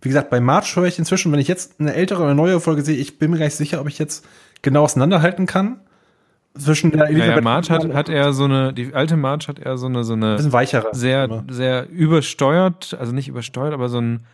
Wie 0.00 0.08
gesagt, 0.08 0.30
bei 0.30 0.40
March 0.40 0.74
höre 0.74 0.86
ich 0.86 0.98
inzwischen, 0.98 1.30
wenn 1.30 1.38
ich 1.38 1.46
jetzt 1.46 1.78
eine 1.78 1.94
ältere 1.94 2.22
oder 2.24 2.34
neue 2.34 2.58
Folge 2.58 2.82
sehe, 2.82 2.96
ich 2.96 3.18
bin 3.18 3.30
mir 3.30 3.38
gar 3.38 3.44
nicht 3.44 3.54
sicher, 3.56 3.80
ob 3.80 3.88
ich 3.88 3.98
jetzt 3.98 4.26
genau 4.62 4.82
auseinanderhalten 4.82 5.46
kann. 5.46 5.78
Zwischen 6.56 6.92
der 6.92 7.10
Ja, 7.10 7.26
ja, 7.34 7.40
March 7.40 7.68
hat, 7.70 7.92
hat 7.92 8.08
er 8.08 8.32
so 8.32 8.44
eine, 8.44 8.72
die 8.72 8.94
alte 8.94 9.16
March 9.16 9.48
hat 9.48 9.58
er 9.58 9.76
so 9.76 9.86
eine, 9.86 10.04
so 10.04 10.12
ein 10.14 10.22
eine 10.22 10.36
bisschen 10.36 10.52
weicherer. 10.52 10.94
sehr, 10.94 11.24
Stimme. 11.24 11.44
sehr 11.50 11.88
übersteuert, 11.90 12.96
also 12.98 13.12
nicht 13.12 13.26
übersteuert, 13.28 13.74
aber 13.74 13.88
so 13.88 13.98
ein, 14.00 14.24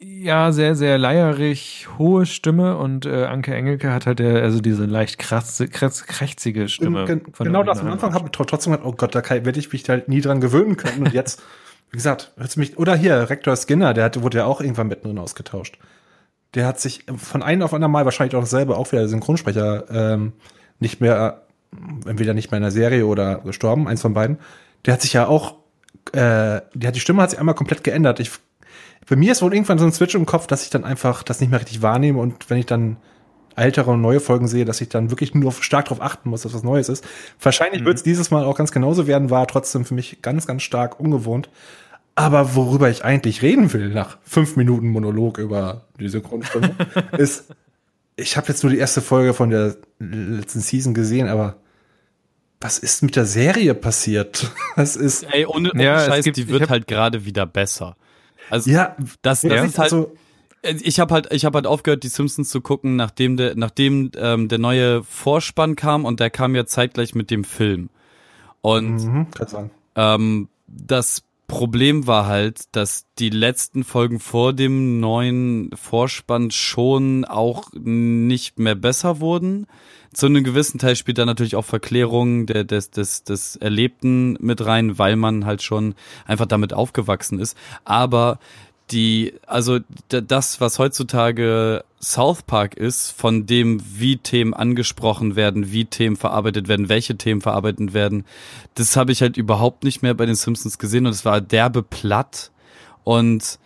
ja, 0.00 0.52
sehr, 0.52 0.74
sehr 0.76 0.96
leierig, 0.96 1.88
hohe 1.98 2.24
Stimme 2.24 2.76
und 2.78 3.04
äh, 3.04 3.24
Anke 3.24 3.52
Engelke 3.54 3.92
hat 3.92 4.06
halt 4.06 4.20
der, 4.20 4.42
also 4.42 4.60
diese 4.60 4.84
leicht 4.86 5.18
kratze, 5.18 5.66
kratz, 5.68 6.04
krächzige 6.06 6.68
Stimme. 6.68 7.04
Gen- 7.04 7.22
genau 7.36 7.62
das 7.64 7.80
am 7.80 7.88
Anfang 7.88 8.14
habe 8.14 8.26
ich 8.26 8.30
trotzdem 8.30 8.72
gedacht, 8.72 8.86
oh 8.88 8.92
Gott, 8.92 9.14
da 9.14 9.22
werde 9.28 9.58
ich 9.58 9.72
mich 9.72 9.88
halt 9.88 10.08
nie 10.08 10.20
dran 10.20 10.40
gewöhnen 10.40 10.76
können. 10.76 11.02
Und 11.06 11.12
jetzt, 11.12 11.42
wie 11.90 11.96
gesagt, 11.96 12.32
hört's 12.36 12.56
mich, 12.56 12.78
oder 12.78 12.94
hier, 12.94 13.28
Rektor 13.28 13.56
Skinner, 13.56 13.92
der 13.92 14.04
hat, 14.04 14.22
wurde 14.22 14.38
ja 14.38 14.44
auch 14.44 14.60
irgendwann 14.60 14.86
mittendrin 14.86 15.18
ausgetauscht. 15.18 15.78
Der 16.54 16.64
hat 16.66 16.78
sich 16.80 17.04
von 17.16 17.42
einem 17.42 17.62
auf 17.62 17.74
anderen 17.74 17.92
Mal 17.92 18.04
wahrscheinlich 18.04 18.36
auch 18.36 18.46
selber 18.46 18.78
auch 18.78 18.90
wieder 18.92 19.00
der 19.02 19.08
Synchronsprecher 19.08 19.84
ähm, 19.90 20.32
nicht 20.80 21.00
mehr, 21.00 21.42
entweder 22.06 22.34
nicht 22.34 22.50
mehr 22.50 22.58
in 22.58 22.62
der 22.62 22.70
Serie 22.70 23.06
oder 23.06 23.38
gestorben, 23.38 23.88
eins 23.88 24.02
von 24.02 24.14
beiden. 24.14 24.38
Der 24.86 24.94
hat 24.94 25.02
sich 25.02 25.12
ja 25.12 25.26
auch, 25.26 25.56
äh, 26.12 26.60
der 26.74 26.88
hat 26.88 26.94
die 26.94 27.00
Stimme 27.00 27.22
hat 27.22 27.30
sich 27.30 27.38
einmal 27.38 27.54
komplett 27.54 27.84
geändert. 27.84 28.20
Ich, 28.20 28.30
bei 29.08 29.16
mir 29.16 29.32
ist 29.32 29.42
wohl 29.42 29.52
irgendwann 29.52 29.78
so 29.78 29.84
ein 29.84 29.92
Switch 29.92 30.14
im 30.14 30.26
Kopf, 30.26 30.46
dass 30.46 30.62
ich 30.62 30.70
dann 30.70 30.84
einfach 30.84 31.22
das 31.22 31.40
nicht 31.40 31.50
mehr 31.50 31.60
richtig 31.60 31.82
wahrnehme 31.82 32.18
und 32.20 32.48
wenn 32.50 32.58
ich 32.58 32.66
dann 32.66 32.98
ältere 33.58 33.90
und 33.90 34.00
neue 34.00 34.20
Folgen 34.20 34.48
sehe, 34.48 34.64
dass 34.64 34.80
ich 34.80 34.88
dann 34.88 35.10
wirklich 35.10 35.34
nur 35.34 35.52
stark 35.52 35.86
darauf 35.86 36.00
achten 36.00 36.30
muss, 36.30 36.42
dass 36.42 36.54
was 36.54 36.62
Neues 36.62 36.88
ist. 36.88 37.04
Wahrscheinlich 37.40 37.84
wird 37.84 37.96
es 37.96 38.02
dieses 38.02 38.30
Mal 38.30 38.44
auch 38.44 38.56
ganz 38.56 38.72
genauso 38.72 39.06
werden, 39.06 39.30
war 39.30 39.46
trotzdem 39.46 39.84
für 39.84 39.94
mich 39.94 40.22
ganz, 40.22 40.46
ganz 40.46 40.62
stark 40.62 41.00
ungewohnt. 41.00 41.50
Aber 42.14 42.56
worüber 42.56 42.88
ich 42.88 43.04
eigentlich 43.04 43.42
reden 43.42 43.72
will, 43.72 43.90
nach 43.90 44.18
fünf 44.22 44.56
Minuten 44.56 44.88
Monolog 44.88 45.38
über 45.38 45.82
die 46.00 46.08
Synchronstimme, 46.08 46.74
ist, 47.18 47.54
ich 48.18 48.36
habe 48.36 48.48
jetzt 48.48 48.62
nur 48.64 48.72
die 48.72 48.78
erste 48.78 49.00
Folge 49.00 49.32
von 49.32 49.50
der 49.50 49.76
letzten 50.00 50.60
Season 50.60 50.92
gesehen, 50.92 51.28
aber 51.28 51.56
was 52.60 52.78
ist 52.78 53.02
mit 53.02 53.14
der 53.16 53.24
Serie 53.24 53.74
passiert? 53.74 54.50
Das 54.76 54.96
ist, 54.96 55.22
Ey, 55.32 55.46
ohne, 55.46 55.70
ohne 55.72 55.82
Ja, 55.84 56.00
es 56.00 56.06
Scheiß, 56.06 56.24
gibt- 56.24 56.36
die 56.36 56.48
wird 56.48 56.62
hab- 56.62 56.70
halt 56.70 56.86
gerade 56.86 57.24
wieder 57.24 57.46
besser. 57.46 57.96
Also 58.50 58.70
ja, 58.70 58.96
das, 59.22 59.42
das 59.42 59.42
ja, 59.42 59.64
ist 59.64 59.78
halt, 59.78 59.92
also, 59.92 60.12
ich 60.62 60.98
habe 61.00 61.14
halt, 61.14 61.32
ich 61.32 61.44
habe 61.44 61.56
halt 61.56 61.66
aufgehört, 61.66 62.02
die 62.02 62.08
Simpsons 62.08 62.48
zu 62.50 62.60
gucken, 62.60 62.96
nachdem 62.96 63.36
der, 63.36 63.54
nachdem 63.56 64.10
ähm, 64.16 64.48
der 64.48 64.58
neue 64.58 65.04
Vorspann 65.04 65.76
kam 65.76 66.04
und 66.04 66.18
der 66.20 66.30
kam 66.30 66.54
ja 66.56 66.64
zeitgleich 66.66 67.14
mit 67.14 67.30
dem 67.30 67.44
Film. 67.44 67.90
Und 68.60 68.96
mhm, 69.04 69.30
kann 69.30 69.46
sagen. 69.48 69.70
ähm, 69.94 70.48
das 70.66 71.22
Problem 71.48 72.06
war 72.06 72.26
halt, 72.26 72.64
dass 72.72 73.06
die 73.18 73.30
letzten 73.30 73.82
Folgen 73.82 74.20
vor 74.20 74.52
dem 74.52 75.00
neuen 75.00 75.70
Vorspann 75.74 76.50
schon 76.50 77.24
auch 77.24 77.70
nicht 77.72 78.58
mehr 78.58 78.74
besser 78.74 79.18
wurden. 79.18 79.66
Zu 80.12 80.26
einem 80.26 80.44
gewissen 80.44 80.78
Teil 80.78 80.94
spielt 80.94 81.16
da 81.16 81.24
natürlich 81.24 81.56
auch 81.56 81.64
Verklärung 81.64 82.44
der, 82.44 82.64
des, 82.64 82.90
des, 82.90 83.24
des 83.24 83.56
Erlebten 83.56 84.36
mit 84.40 84.64
rein, 84.64 84.98
weil 84.98 85.16
man 85.16 85.46
halt 85.46 85.62
schon 85.62 85.94
einfach 86.26 86.46
damit 86.46 86.74
aufgewachsen 86.74 87.40
ist. 87.40 87.56
Aber 87.84 88.38
die, 88.90 89.32
also 89.46 89.78
das, 90.08 90.60
was 90.60 90.78
heutzutage 90.78 91.82
South 92.00 92.42
Park 92.42 92.74
ist, 92.74 93.10
von 93.10 93.46
dem, 93.46 93.80
wie 93.84 94.18
Themen 94.18 94.54
angesprochen 94.54 95.36
werden, 95.36 95.72
wie 95.72 95.84
Themen 95.84 96.16
verarbeitet 96.16 96.68
werden, 96.68 96.88
welche 96.88 97.16
Themen 97.16 97.40
verarbeitet 97.40 97.92
werden, 97.92 98.24
das 98.74 98.96
habe 98.96 99.12
ich 99.12 99.20
halt 99.20 99.36
überhaupt 99.36 99.84
nicht 99.84 100.02
mehr 100.02 100.14
bei 100.14 100.26
den 100.26 100.36
Simpsons 100.36 100.78
gesehen 100.78 101.06
und 101.06 101.12
es 101.12 101.24
war 101.24 101.40
derbe 101.40 101.82
platt 101.82 102.50
und 103.04 103.58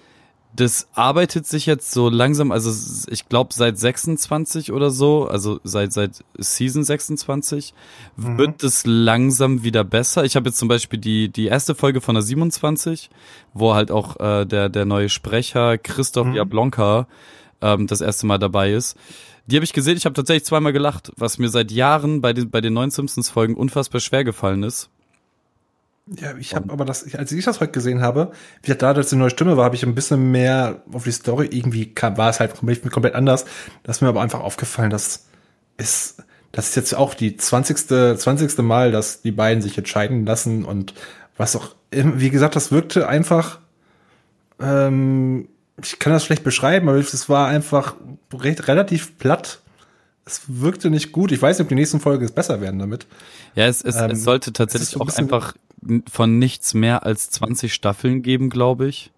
das 0.54 0.86
arbeitet 0.92 1.46
sich 1.46 1.64
jetzt 1.64 1.92
so 1.92 2.10
langsam, 2.10 2.52
also 2.52 2.70
ich 3.10 3.28
glaube 3.30 3.54
seit 3.54 3.78
26 3.78 4.70
oder 4.72 4.90
so, 4.90 5.26
also 5.26 5.60
seit 5.64 5.94
seit 5.94 6.22
Season 6.36 6.84
26 6.84 7.72
wird 8.16 8.62
es 8.62 8.84
langsam 8.84 9.62
wieder 9.62 9.82
besser. 9.82 10.24
Ich 10.24 10.36
habe 10.36 10.50
jetzt 10.50 10.58
zum 10.58 10.68
Beispiel 10.68 10.98
die 10.98 11.30
die 11.30 11.46
erste 11.46 11.74
Folge 11.74 12.02
von 12.02 12.16
der 12.16 12.22
27, 12.22 13.08
wo 13.54 13.72
halt 13.74 13.90
auch 13.90 14.20
äh, 14.20 14.44
der 14.44 14.68
der 14.68 14.84
neue 14.84 15.08
Sprecher 15.08 15.78
Christoph 15.78 16.26
Mhm. 16.26 16.34
Jablonka 16.34 17.06
ähm, 17.62 17.86
das 17.86 18.00
erste 18.00 18.26
Mal 18.26 18.38
dabei 18.38 18.72
ist. 18.72 18.96
Die 19.46 19.56
habe 19.56 19.64
ich 19.64 19.72
gesehen, 19.72 19.96
ich 19.96 20.04
habe 20.04 20.14
tatsächlich 20.14 20.44
zweimal 20.44 20.72
gelacht, 20.72 21.12
was 21.16 21.38
mir 21.38 21.48
seit 21.48 21.72
Jahren 21.72 22.20
bei 22.20 22.32
den 22.32 22.50
bei 22.50 22.60
den 22.60 22.74
neuen 22.74 22.90
Simpsons 22.90 23.30
Folgen 23.30 23.54
unfassbar 23.54 24.00
schwer 24.00 24.24
gefallen 24.24 24.62
ist. 24.62 24.90
Ja, 26.06 26.36
ich 26.36 26.54
habe 26.54 26.72
aber 26.72 26.84
das, 26.84 27.14
als 27.14 27.30
ich 27.30 27.44
das 27.44 27.60
heute 27.60 27.72
gesehen 27.72 28.02
habe, 28.02 28.32
wie 28.60 28.66
gesagt, 28.66 28.82
da 28.82 28.92
das 28.92 29.10
die 29.10 29.16
neue 29.16 29.30
Stimme 29.30 29.56
war, 29.56 29.64
habe 29.64 29.76
ich 29.76 29.84
ein 29.84 29.94
bisschen 29.94 30.32
mehr 30.32 30.82
auf 30.92 31.04
die 31.04 31.12
Story 31.12 31.48
irgendwie 31.50 31.94
kam, 31.94 32.16
war 32.16 32.28
es 32.28 32.40
halt 32.40 32.54
komplett, 32.56 33.14
anders. 33.14 33.44
Das 33.84 33.98
ist 33.98 34.00
mir 34.00 34.08
aber 34.08 34.20
einfach 34.20 34.40
aufgefallen, 34.40 34.90
dass 34.90 35.26
es, 35.76 36.16
das 36.50 36.70
ist 36.70 36.74
jetzt 36.76 36.94
auch 36.94 37.14
die 37.14 37.36
20. 37.36 38.18
20. 38.18 38.58
Mal, 38.58 38.90
dass 38.90 39.22
die 39.22 39.30
beiden 39.30 39.62
sich 39.62 39.78
entscheiden 39.78 40.26
lassen 40.26 40.64
und 40.64 40.92
was 41.36 41.54
auch, 41.54 41.74
wie 41.90 42.30
gesagt, 42.30 42.56
das 42.56 42.72
wirkte 42.72 43.08
einfach, 43.08 43.60
ähm, 44.60 45.48
ich 45.80 45.98
kann 45.98 46.12
das 46.12 46.24
schlecht 46.24 46.44
beschreiben, 46.44 46.88
aber 46.88 46.98
es 46.98 47.28
war 47.28 47.48
einfach 47.48 47.94
recht, 48.32 48.68
relativ 48.68 49.18
platt. 49.18 49.60
Es 50.24 50.42
wirkte 50.46 50.90
nicht 50.90 51.12
gut. 51.12 51.32
Ich 51.32 51.42
weiß 51.42 51.58
nicht, 51.58 51.64
ob 51.64 51.68
die 51.68 51.74
nächsten 51.74 52.00
Folgen 52.00 52.24
es 52.24 52.32
besser 52.32 52.60
werden 52.60 52.78
damit. 52.78 53.06
Ja, 53.54 53.66
es, 53.66 53.82
es, 53.82 53.96
Ähm, 53.96 54.12
es 54.12 54.22
sollte 54.22 54.50
es 54.50 54.54
tatsächlich 54.54 54.90
so 54.90 55.00
ein 55.00 55.08
auch 55.08 55.16
einfach 55.16 55.54
von 56.10 56.38
nichts 56.38 56.74
mehr 56.74 57.04
als 57.04 57.30
20 57.30 57.74
Staffeln 57.74 58.22
geben, 58.22 58.50
glaube 58.50 58.86
ich. 58.86 59.10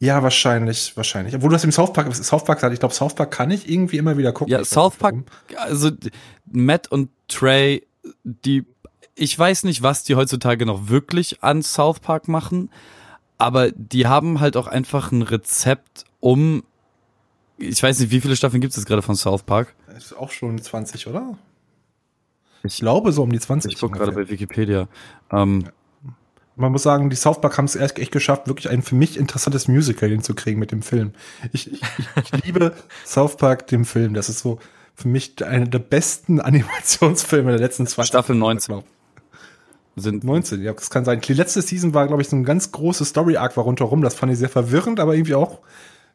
Ja, 0.00 0.22
wahrscheinlich, 0.22 0.96
wahrscheinlich. 0.96 1.34
Obwohl 1.34 1.50
du 1.50 1.54
hast 1.54 1.64
im 1.64 1.72
South 1.72 1.92
Park, 1.92 2.14
South 2.14 2.44
Park 2.44 2.58
gesagt, 2.58 2.74
ich 2.74 2.80
glaube, 2.80 2.94
South 2.94 3.14
Park 3.14 3.30
kann 3.30 3.50
ich 3.50 3.68
irgendwie 3.68 3.98
immer 3.98 4.16
wieder 4.16 4.32
gucken. 4.32 4.52
Ja, 4.52 4.64
South 4.64 4.96
Park, 4.96 5.16
also 5.56 5.90
Matt 6.50 6.90
und 6.90 7.10
Trey, 7.28 7.86
die, 8.22 8.64
ich 9.14 9.38
weiß 9.38 9.64
nicht, 9.64 9.82
was 9.82 10.04
die 10.04 10.14
heutzutage 10.14 10.66
noch 10.66 10.88
wirklich 10.88 11.42
an 11.42 11.62
South 11.62 12.00
Park 12.00 12.28
machen, 12.28 12.70
aber 13.38 13.70
die 13.72 14.06
haben 14.06 14.40
halt 14.40 14.56
auch 14.56 14.66
einfach 14.66 15.12
ein 15.12 15.22
Rezept, 15.22 16.04
um, 16.20 16.62
ich 17.58 17.82
weiß 17.82 17.98
nicht, 18.00 18.10
wie 18.10 18.20
viele 18.20 18.36
Staffeln 18.36 18.60
gibt 18.60 18.76
es 18.76 18.84
gerade 18.86 19.02
von 19.02 19.16
South 19.16 19.42
Park? 19.42 19.74
Ist 19.96 20.16
auch 20.16 20.30
schon 20.30 20.58
20, 20.60 21.06
oder? 21.06 21.36
Ich- 22.62 22.78
glaube 22.78 23.12
so 23.12 23.22
um 23.22 23.30
die 23.30 23.38
20. 23.40 23.72
Ich 23.72 23.78
gucke 23.80 23.98
gerade 23.98 24.12
bei 24.12 24.28
Wikipedia. 24.28 24.88
Ähm, 25.30 25.68
Man 26.56 26.72
muss 26.72 26.82
sagen, 26.84 27.10
die 27.10 27.16
South 27.16 27.40
Park 27.40 27.58
haben 27.58 27.64
es 27.66 27.76
echt, 27.76 27.98
echt 27.98 28.12
geschafft, 28.12 28.46
wirklich 28.48 28.70
ein 28.70 28.80
für 28.82 28.94
mich 28.94 29.16
interessantes 29.18 29.68
Musical 29.68 30.08
hinzukriegen 30.08 30.58
mit 30.60 30.70
dem 30.72 30.82
Film. 30.82 31.12
Ich, 31.52 31.70
ich, 31.72 31.80
ich, 32.32 32.32
liebe 32.44 32.72
South 33.04 33.36
Park, 33.36 33.66
dem 33.66 33.84
Film. 33.84 34.14
Das 34.14 34.28
ist 34.28 34.38
so 34.38 34.58
für 34.94 35.08
mich 35.08 35.44
einer 35.44 35.66
der 35.66 35.80
besten 35.80 36.40
Animationsfilme 36.40 37.50
der 37.50 37.60
letzten 37.60 37.86
zwei 37.86 38.04
Staffel 38.04 38.34
19. 38.36 38.72
glaub. 38.74 38.84
Sind 39.96 40.24
19, 40.24 40.62
ja, 40.62 40.72
das 40.72 40.90
kann 40.90 41.04
sein. 41.04 41.20
Die 41.20 41.34
letzte 41.34 41.62
Season 41.62 41.94
war, 41.94 42.06
glaube 42.06 42.22
ich, 42.22 42.28
so 42.28 42.36
ein 42.36 42.44
ganz 42.44 42.72
großes 42.72 43.08
Story-Arc 43.10 43.56
war 43.56 43.64
rundherum. 43.64 44.02
Das 44.02 44.14
fand 44.14 44.32
ich 44.32 44.38
sehr 44.38 44.48
verwirrend, 44.48 44.98
aber 45.00 45.14
irgendwie 45.14 45.34
auch 45.34 45.60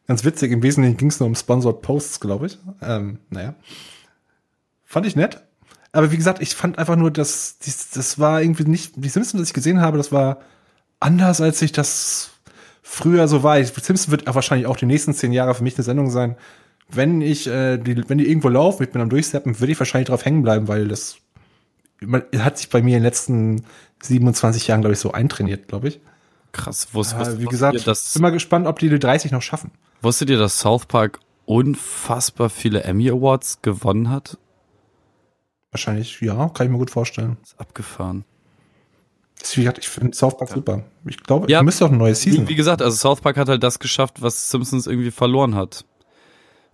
ganz 0.06 0.24
witzig. 0.24 0.52
Im 0.52 0.62
Wesentlichen 0.62 0.96
ging 0.96 1.08
es 1.08 1.20
nur 1.20 1.28
um 1.28 1.34
Sponsored 1.34 1.82
Posts, 1.82 2.20
glaube 2.20 2.46
ich. 2.46 2.58
Ähm, 2.82 3.18
naja. 3.30 3.54
Fand 4.84 5.06
ich 5.06 5.16
nett. 5.16 5.42
Aber 5.92 6.12
wie 6.12 6.16
gesagt, 6.16 6.40
ich 6.42 6.54
fand 6.54 6.78
einfach 6.78 6.96
nur, 6.96 7.10
dass 7.10 7.58
dies- 7.58 7.90
das 7.90 8.18
war 8.18 8.42
irgendwie 8.42 8.64
nicht, 8.64 8.92
die 8.96 9.08
Simpsons, 9.08 9.40
das 9.40 9.48
ich 9.48 9.54
gesehen 9.54 9.80
habe, 9.80 9.96
das 9.96 10.12
war 10.12 10.38
anders, 11.00 11.40
als 11.40 11.60
ich 11.62 11.72
das 11.72 12.30
früher 12.82 13.28
so 13.28 13.42
war. 13.42 13.62
Simpsons 13.64 14.10
wird 14.10 14.32
wahrscheinlich 14.32 14.66
auch 14.66 14.76
die 14.76 14.86
nächsten 14.86 15.14
zehn 15.14 15.32
Jahre 15.32 15.54
für 15.54 15.62
mich 15.62 15.76
eine 15.76 15.84
Sendung 15.84 16.10
sein. 16.10 16.36
Wenn 16.88 17.20
ich, 17.22 17.46
äh, 17.46 17.78
die, 17.78 18.08
wenn 18.08 18.18
die 18.18 18.28
irgendwo 18.28 18.48
laufen, 18.48 18.82
ich 18.82 18.90
bin 18.90 19.00
am 19.00 19.10
Durchsteppen, 19.10 19.60
würde 19.60 19.72
ich 19.72 19.78
wahrscheinlich 19.78 20.08
drauf 20.08 20.24
hängen 20.24 20.42
bleiben, 20.42 20.66
weil 20.68 20.88
das 20.88 21.16
man, 22.00 22.22
hat 22.38 22.58
sich 22.58 22.68
bei 22.70 22.82
mir 22.82 22.96
in 22.96 23.02
den 23.02 23.04
letzten 23.04 23.64
27 24.02 24.66
Jahren, 24.66 24.80
glaube 24.80 24.94
ich, 24.94 25.00
so 25.00 25.12
eintrainiert, 25.12 25.68
glaube 25.68 25.88
ich. 25.88 26.00
krass. 26.52 26.88
Wusst, 26.92 27.14
Äh, 27.14 27.40
wie 27.40 27.44
gesagt, 27.46 27.74
ihr, 27.74 27.80
dass, 27.82 28.12
bin 28.14 28.22
mal 28.22 28.30
gespannt, 28.32 28.66
ob 28.66 28.78
die 28.78 28.88
die 28.88 28.98
30 28.98 29.30
noch 29.32 29.42
schaffen. 29.42 29.70
wusstet 30.02 30.30
ihr, 30.30 30.38
dass 30.38 30.58
South 30.58 30.86
Park 30.86 31.20
unfassbar 31.46 32.48
viele 32.50 32.82
Emmy 32.84 33.10
Awards 33.10 33.60
gewonnen 33.62 34.08
hat? 34.10 34.38
Wahrscheinlich, 35.72 36.20
ja, 36.20 36.48
kann 36.48 36.66
ich 36.66 36.72
mir 36.72 36.78
gut 36.78 36.90
vorstellen. 36.90 37.36
Ist 37.42 37.58
abgefahren. 37.60 38.24
Wie 39.54 39.60
gesagt, 39.62 39.78
ich 39.78 39.88
finde 39.88 40.16
South 40.16 40.36
Park 40.36 40.50
super. 40.50 40.82
Ich 41.06 41.16
glaube, 41.22 41.46
Ja, 41.50 41.58
ja, 41.58 41.62
müsste 41.62 41.84
auch 41.84 41.88
eine 41.88 41.96
neue 41.98 42.14
Season. 42.14 42.44
Wie, 42.44 42.48
wie 42.50 42.54
gesagt, 42.56 42.82
also 42.82 42.96
South 42.96 43.20
Park 43.22 43.36
hat 43.36 43.48
halt 43.48 43.62
das 43.62 43.78
geschafft, 43.78 44.20
was 44.20 44.50
Simpsons 44.50 44.86
irgendwie 44.86 45.10
verloren 45.10 45.54
hat. 45.54 45.84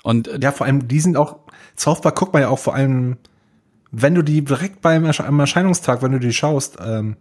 Und 0.02 0.26
äh, 0.28 0.38
Ja, 0.40 0.50
vor 0.50 0.66
allem, 0.66 0.88
die 0.88 0.98
sind 1.00 1.16
auch, 1.16 1.36
South 1.76 2.00
Park 2.00 2.16
guckt 2.18 2.32
man 2.32 2.42
ja 2.42 2.48
auch 2.48 2.58
vor 2.58 2.74
allem, 2.74 3.18
wenn 3.98 4.14
du 4.14 4.22
die 4.22 4.44
direkt 4.44 4.82
beim 4.82 5.06
am 5.06 5.40
Erscheinungstag, 5.40 6.02
wenn 6.02 6.12
du 6.12 6.18
die 6.18 6.32
schaust, 6.32 6.76
ähm, 6.84 7.16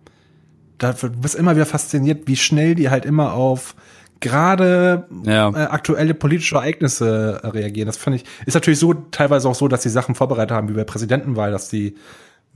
da 0.78 0.92
du 0.92 1.10
bist 1.10 1.36
immer 1.36 1.56
wieder 1.56 1.66
fasziniert, 1.66 2.28
wie 2.28 2.36
schnell 2.36 2.76
die 2.76 2.90
halt 2.90 3.06
immer 3.06 3.34
auf 3.34 3.76
gerade 4.20 5.08
Ja. 5.24 5.50
äh, 5.50 5.68
aktuelle 5.68 6.14
politische 6.14 6.56
Ereignisse 6.56 7.40
äh, 7.44 7.48
reagieren. 7.48 7.86
Das 7.88 7.98
fand 7.98 8.18
ich, 8.18 8.26
ist 8.46 8.56
natürlich 8.56 8.80
so 8.80 8.94
teilweise 8.94 9.48
auch 9.48 9.56
so, 9.56 9.68
dass 9.68 9.82
die 9.82 9.90
Sachen 9.90 10.16
vorbereitet 10.16 10.52
haben, 10.52 10.68
wie 10.68 10.74
bei 10.74 10.84
Präsidentenwahl, 10.84 11.52
dass 11.52 11.70
die 11.70 11.96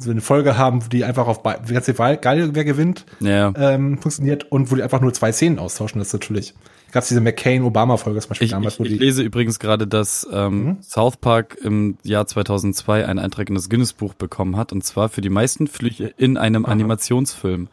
so 0.01 0.09
eine 0.11 0.21
Folge 0.21 0.57
haben, 0.57 0.81
die 0.91 1.03
einfach 1.03 1.27
auf 1.27 1.41
die 1.67 1.73
ganze 1.73 1.93
geil, 1.93 2.49
wer 2.53 2.63
gewinnt, 2.65 3.05
Ja. 3.19 3.53
ähm, 3.55 3.97
funktioniert 3.99 4.49
und 4.51 4.71
wo 4.71 4.75
die 4.75 4.81
einfach 4.83 5.01
nur 5.01 5.13
zwei 5.13 5.31
Szenen 5.33 5.59
austauschen. 5.59 5.99
Das 5.99 6.07
ist 6.07 6.13
natürlich. 6.13 6.53
Gab 6.91 7.03
es 7.03 7.09
diese 7.09 7.21
McCain-Obama-Folge 7.21 8.19
zum 8.21 8.29
Beispiel 8.29 8.45
Ich, 8.45 8.51
damals, 8.51 8.73
ich, 8.75 8.79
wo 8.79 8.83
ich 8.85 8.89
die. 8.91 8.97
lese 8.97 9.21
übrigens 9.21 9.59
gerade, 9.59 9.85
dass 9.85 10.27
ähm, 10.31 10.63
Mhm. 10.65 10.77
South 10.81 11.17
Park 11.17 11.57
im 11.61 11.97
Jahr 12.03 12.25
2002 12.25 13.05
einen 13.05 13.19
Eintrag 13.19 13.47
in 13.49 13.55
das 13.55 13.69
Guinness-Buch 13.69 14.13
bekommen 14.15 14.57
hat, 14.57 14.71
und 14.71 14.83
zwar 14.83 15.09
für 15.09 15.21
die 15.21 15.29
meisten 15.29 15.67
Flüche 15.67 16.13
in 16.17 16.37
einem 16.37 16.65
Animationsfilm. 16.65 17.67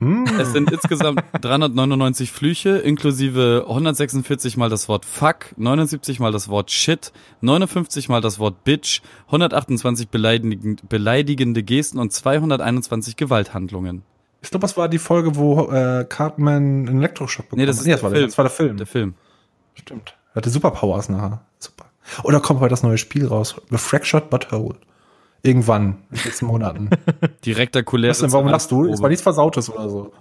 Hm. 0.00 0.26
Es 0.38 0.52
sind 0.52 0.70
insgesamt 0.70 1.22
399 1.40 2.30
Flüche, 2.30 2.78
inklusive 2.78 3.64
146 3.66 4.56
mal 4.56 4.68
das 4.68 4.88
Wort 4.88 5.04
Fuck, 5.04 5.54
79 5.56 6.20
mal 6.20 6.32
das 6.32 6.48
Wort 6.48 6.70
Shit, 6.70 7.12
59 7.40 8.08
mal 8.08 8.20
das 8.20 8.38
Wort 8.38 8.64
Bitch, 8.64 9.00
128 9.26 10.08
beleidigend, 10.08 10.88
beleidigende 10.88 11.62
Gesten 11.62 11.98
und 11.98 12.12
221 12.12 13.16
Gewalthandlungen. 13.16 14.02
Ich 14.42 14.50
glaube, 14.50 14.62
das 14.62 14.76
war 14.76 14.88
die 14.88 14.98
Folge, 14.98 15.36
wo 15.36 15.70
äh, 15.70 16.04
Cartman 16.08 16.86
einen 16.88 16.98
Elektroschock 16.98 17.46
bekommen 17.46 17.60
Nee, 17.60 17.66
das 17.66 17.78
ist 17.78 17.86
der 17.86 17.96
das, 17.96 18.02
war 18.02 18.10
Film. 18.10 18.20
Der, 18.20 18.28
das 18.28 18.38
war 18.38 18.44
der 18.44 18.52
Film. 18.52 18.76
Der 18.76 18.86
Film. 18.86 19.14
Stimmt. 19.74 20.14
Er 20.32 20.36
hatte 20.36 20.50
Superpowers 20.50 21.08
nachher. 21.08 21.40
Super. 21.58 21.86
Oder 22.22 22.40
kommt 22.40 22.60
heute 22.60 22.70
das 22.70 22.82
neue 22.82 22.98
Spiel 22.98 23.26
raus? 23.26 23.56
The 23.70 23.78
Fractured 23.78 24.30
But 24.30 24.52
Whole. 24.52 24.76
Irgendwann, 25.46 25.98
in 26.10 26.16
den 26.16 26.24
nächsten 26.24 26.46
Monaten. 26.46 26.90
Direktakuläre 27.46 28.10
Was 28.10 28.18
denn, 28.18 28.32
warum 28.32 28.48
lachst 28.48 28.70
du? 28.72 28.86
Es 28.86 29.00
war 29.00 29.08
nichts 29.08 29.22
Versautes 29.22 29.70
oder 29.70 29.88
so. 29.88 30.12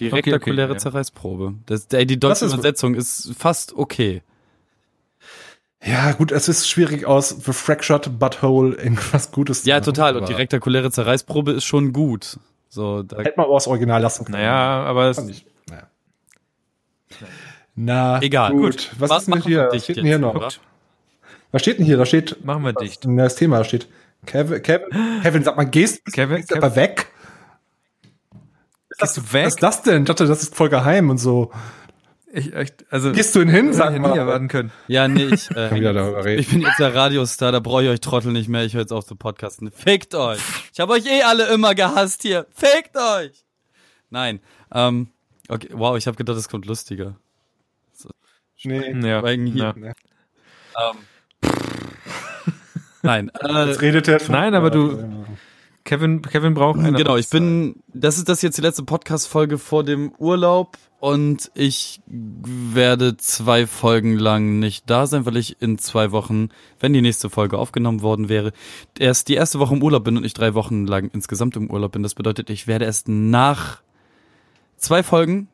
Direktakuläre 0.00 0.70
Okay, 0.70 0.72
okay, 0.72 0.72
ja. 0.72 0.78
Zerreißprobe. 0.78 1.54
Das, 1.66 1.86
ey, 1.92 2.06
die 2.06 2.18
Das 2.18 2.38
deutsche 2.40 2.46
ist- 2.46 2.54
Übersetzung 2.54 2.94
ist 2.94 3.32
fast 3.38 3.74
okay. 3.76 4.22
Ja, 5.86 6.12
gut, 6.12 6.32
es 6.32 6.48
ist 6.48 6.66
schwierig 6.68 7.04
aus 7.04 7.28
The 7.28 7.52
Fractured 7.52 8.18
But 8.18 8.42
Whole 8.42 8.74
irgendwas 8.74 9.30
Gutes 9.32 9.64
zu 9.64 9.68
Ja, 9.68 9.80
total. 9.80 10.16
Und 10.16 10.28
direktakuläre 10.28 10.90
Zerreißprobe 10.90 11.52
ist 11.52 11.64
schon 11.64 11.92
gut. 11.92 12.38
So, 12.70 13.02
da, 13.02 13.18
Hätte 13.18 13.34
man 13.36 13.44
aber 13.46 13.54
das 13.54 13.66
Original 13.68 14.00
lassen 14.00 14.24
können. 14.24 14.38
Naja, 14.38 14.82
aber 14.84 15.10
es. 15.10 15.18
Naja. 15.68 15.82
Na, 17.74 18.22
Egal. 18.22 18.52
Gut. 18.52 18.90
Was 18.98 19.10
Ma- 19.10 19.16
ist 19.18 19.26
denn 19.28 19.42
hier? 19.42 19.68
Was 19.70 19.84
steht 19.84 19.96
denn 19.98 20.06
hier 20.06 20.18
noch? 20.18 20.34
oder? 20.34 20.48
Was 21.52 21.62
steht 21.62 21.78
denn 21.78 21.84
hier? 21.86 21.96
Da 21.96 22.06
steht, 22.06 22.44
machen 22.44 22.64
wir 22.64 22.72
dicht. 22.72 23.04
Das 23.06 23.36
Thema 23.36 23.58
da 23.58 23.64
steht. 23.64 23.86
Kevin, 24.26 24.62
Kevin, 24.62 25.20
Kevin, 25.22 25.44
sag 25.44 25.56
mal, 25.56 25.64
gehst, 25.64 26.04
Kevin- 26.12 26.36
gehst 26.38 26.52
aber 26.52 26.74
weg? 26.76 27.06
Gehst 29.00 29.16
du 29.16 29.22
Was 29.22 29.32
weg? 29.32 29.46
ist 29.48 29.62
das 29.62 29.82
denn? 29.82 30.02
Ich 30.02 30.06
dachte, 30.08 30.26
das 30.26 30.42
ist 30.42 30.54
voll 30.54 30.68
geheim 30.68 31.10
und 31.10 31.18
so. 31.18 31.50
Ich, 32.32 32.52
echt, 32.54 32.84
also, 32.90 33.12
Gehst 33.12 33.34
du 33.36 33.40
ihn 33.42 33.48
hin? 33.48 33.68
das 33.68 33.76
Sag 33.76 33.88
ich 33.92 34.00
nie 34.00 34.08
mal. 34.08 34.16
erwarten 34.18 34.48
können. 34.48 34.72
ja, 34.88 35.06
nee, 35.06 35.24
ich, 35.26 35.50
äh, 35.52 35.68
ich 36.36 36.48
bin 36.48 36.62
jetzt 36.62 36.78
der 36.80 36.92
Radiostar, 36.94 37.52
da 37.52 37.60
brauche 37.60 37.84
ich 37.84 37.88
euch 37.88 38.00
Trottel 38.00 38.32
nicht 38.32 38.48
mehr. 38.48 38.64
Ich 38.64 38.74
höre 38.74 38.80
jetzt 38.80 38.92
auf 38.92 39.04
zu 39.06 39.14
podcasten. 39.14 39.70
Fickt 39.70 40.14
euch. 40.16 40.40
Ich 40.72 40.80
habe 40.80 40.92
euch 40.94 41.06
eh 41.06 41.22
alle 41.22 41.46
immer 41.52 41.74
gehasst 41.76 42.22
hier. 42.22 42.46
Fickt 42.52 42.96
euch. 42.96 43.44
Nein. 44.10 44.40
Ähm, 44.72 45.08
okay, 45.48 45.68
wow, 45.72 45.96
ich 45.96 46.06
habe 46.08 46.16
gedacht, 46.16 46.36
es 46.36 46.48
kommt 46.48 46.66
lustiger. 46.66 47.14
Nee. 48.64 48.92
Ja, 49.06 49.22
Wegen 49.22 49.46
hier. 49.46 49.74
ja. 49.76 49.92
Ähm, 50.90 50.96
nein. 53.04 53.30
Äh, 53.40 53.66
Jetzt 53.68 53.80
redet 53.82 54.08
er. 54.08 54.20
Nein, 54.28 54.54
aber 54.54 54.70
du- 54.70 55.24
Kevin, 55.84 56.22
Kevin 56.22 56.54
braucht 56.54 56.78
eine 56.78 56.96
Genau, 56.96 57.16
ich 57.16 57.28
bin, 57.28 57.76
das 57.92 58.16
ist 58.16 58.30
das 58.30 58.40
jetzt 58.40 58.56
die 58.56 58.62
letzte 58.62 58.84
Podcast-Folge 58.84 59.58
vor 59.58 59.84
dem 59.84 60.12
Urlaub 60.16 60.78
und 60.98 61.50
ich 61.54 62.00
werde 62.06 63.18
zwei 63.18 63.66
Folgen 63.66 64.16
lang 64.16 64.58
nicht 64.60 64.88
da 64.88 65.06
sein, 65.06 65.26
weil 65.26 65.36
ich 65.36 65.60
in 65.60 65.76
zwei 65.76 66.10
Wochen, 66.10 66.48
wenn 66.80 66.94
die 66.94 67.02
nächste 67.02 67.28
Folge 67.28 67.58
aufgenommen 67.58 68.00
worden 68.00 68.30
wäre, 68.30 68.52
erst 68.98 69.28
die 69.28 69.34
erste 69.34 69.58
Woche 69.58 69.74
im 69.74 69.82
Urlaub 69.82 70.04
bin 70.04 70.16
und 70.16 70.24
ich 70.24 70.32
drei 70.32 70.54
Wochen 70.54 70.86
lang 70.86 71.10
insgesamt 71.12 71.54
im 71.56 71.70
Urlaub 71.70 71.92
bin. 71.92 72.02
Das 72.02 72.14
bedeutet, 72.14 72.48
ich 72.48 72.66
werde 72.66 72.86
erst 72.86 73.08
nach 73.08 73.82
zwei 74.78 75.02
Folgen, 75.02 75.48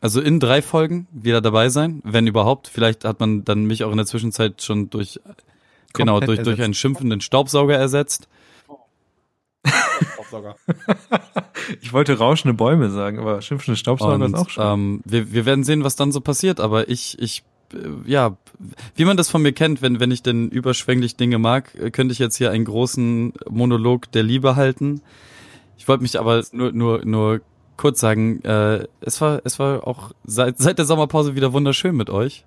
also 0.00 0.20
in 0.20 0.38
drei 0.38 0.62
Folgen 0.62 1.08
wieder 1.10 1.40
dabei 1.40 1.70
sein, 1.70 2.02
wenn 2.04 2.28
überhaupt. 2.28 2.68
Vielleicht 2.68 3.04
hat 3.04 3.18
man 3.18 3.42
dann 3.44 3.64
mich 3.64 3.82
auch 3.82 3.90
in 3.90 3.96
der 3.96 4.06
Zwischenzeit 4.06 4.62
schon 4.62 4.90
durch, 4.90 5.18
genau, 5.92 6.14
Komplett 6.14 6.28
durch, 6.28 6.38
durch 6.38 6.46
ersetzt. 6.46 6.64
einen 6.64 6.74
schimpfenden 6.74 7.20
Staubsauger 7.20 7.76
ersetzt. 7.76 8.28
Staubsauger. 10.14 10.56
Ich 11.82 11.92
wollte 11.92 12.18
rauschende 12.18 12.54
Bäume 12.54 12.90
sagen, 12.90 13.18
aber 13.20 13.40
schimpfende 13.42 13.76
Staubsauger 13.76 14.14
Und, 14.14 14.22
ist 14.22 14.34
auch 14.34 14.48
schon. 14.48 14.64
ähm, 14.66 15.00
wir, 15.04 15.32
wir 15.32 15.44
werden 15.44 15.62
sehen, 15.62 15.84
was 15.84 15.94
dann 15.94 16.10
so 16.10 16.20
passiert, 16.20 16.58
aber 16.58 16.88
ich, 16.88 17.16
ich, 17.20 17.44
äh, 17.72 17.78
ja, 18.10 18.36
wie 18.96 19.04
man 19.04 19.16
das 19.16 19.28
von 19.28 19.42
mir 19.42 19.52
kennt, 19.52 19.80
wenn, 19.82 20.00
wenn 20.00 20.10
ich 20.10 20.22
denn 20.22 20.48
überschwänglich 20.48 21.16
Dinge 21.16 21.38
mag, 21.38 21.74
äh, 21.76 21.90
könnte 21.90 22.12
ich 22.12 22.18
jetzt 22.18 22.36
hier 22.36 22.50
einen 22.50 22.64
großen 22.64 23.34
Monolog 23.48 24.10
der 24.10 24.22
Liebe 24.24 24.56
halten. 24.56 25.02
Ich 25.78 25.86
wollte 25.86 26.02
mich 26.02 26.18
aber 26.18 26.42
nur, 26.52 26.72
nur, 26.72 27.04
nur 27.04 27.40
kurz 27.76 28.00
sagen, 28.00 28.42
äh, 28.42 28.86
es 29.00 29.20
war, 29.20 29.42
es 29.44 29.58
war 29.58 29.86
auch 29.86 30.10
seit, 30.24 30.58
seit 30.58 30.78
der 30.78 30.86
Sommerpause 30.86 31.36
wieder 31.36 31.52
wunderschön 31.52 31.94
mit 31.96 32.10
euch. 32.10 32.44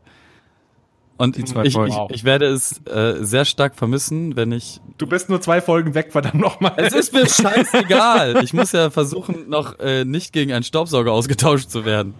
Und 1.18 1.38
ich, 1.38 1.46
zwei 1.46 1.66
ich, 1.66 1.74
Folgen. 1.74 1.94
ich, 2.10 2.16
ich 2.16 2.24
werde 2.24 2.48
es 2.48 2.86
äh, 2.88 3.24
sehr 3.24 3.46
stark 3.46 3.76
vermissen, 3.76 4.36
wenn 4.36 4.52
ich 4.52 4.82
Du 4.98 5.08
bist 5.08 5.30
nur 5.30 5.42
zwei 5.42 5.62
Folgen 5.62 5.94
weg, 5.96 6.12
verdammt 6.12 6.36
nochmal. 6.42 6.74
es 6.78 6.94
ist 6.94 7.14
mir 7.14 7.28
scheißegal. 7.28 8.44
Ich 8.44 8.54
muss 8.54 8.72
ja 8.72 8.90
versuchen, 8.90 9.50
noch 9.50 9.80
äh, 9.80 10.06
nicht 10.06 10.34
gegen 10.34 10.52
einen 10.54 10.64
Staubsauger 10.64 11.12
ausgetauscht 11.12 11.70
zu 11.70 11.86
werden. 11.86 12.14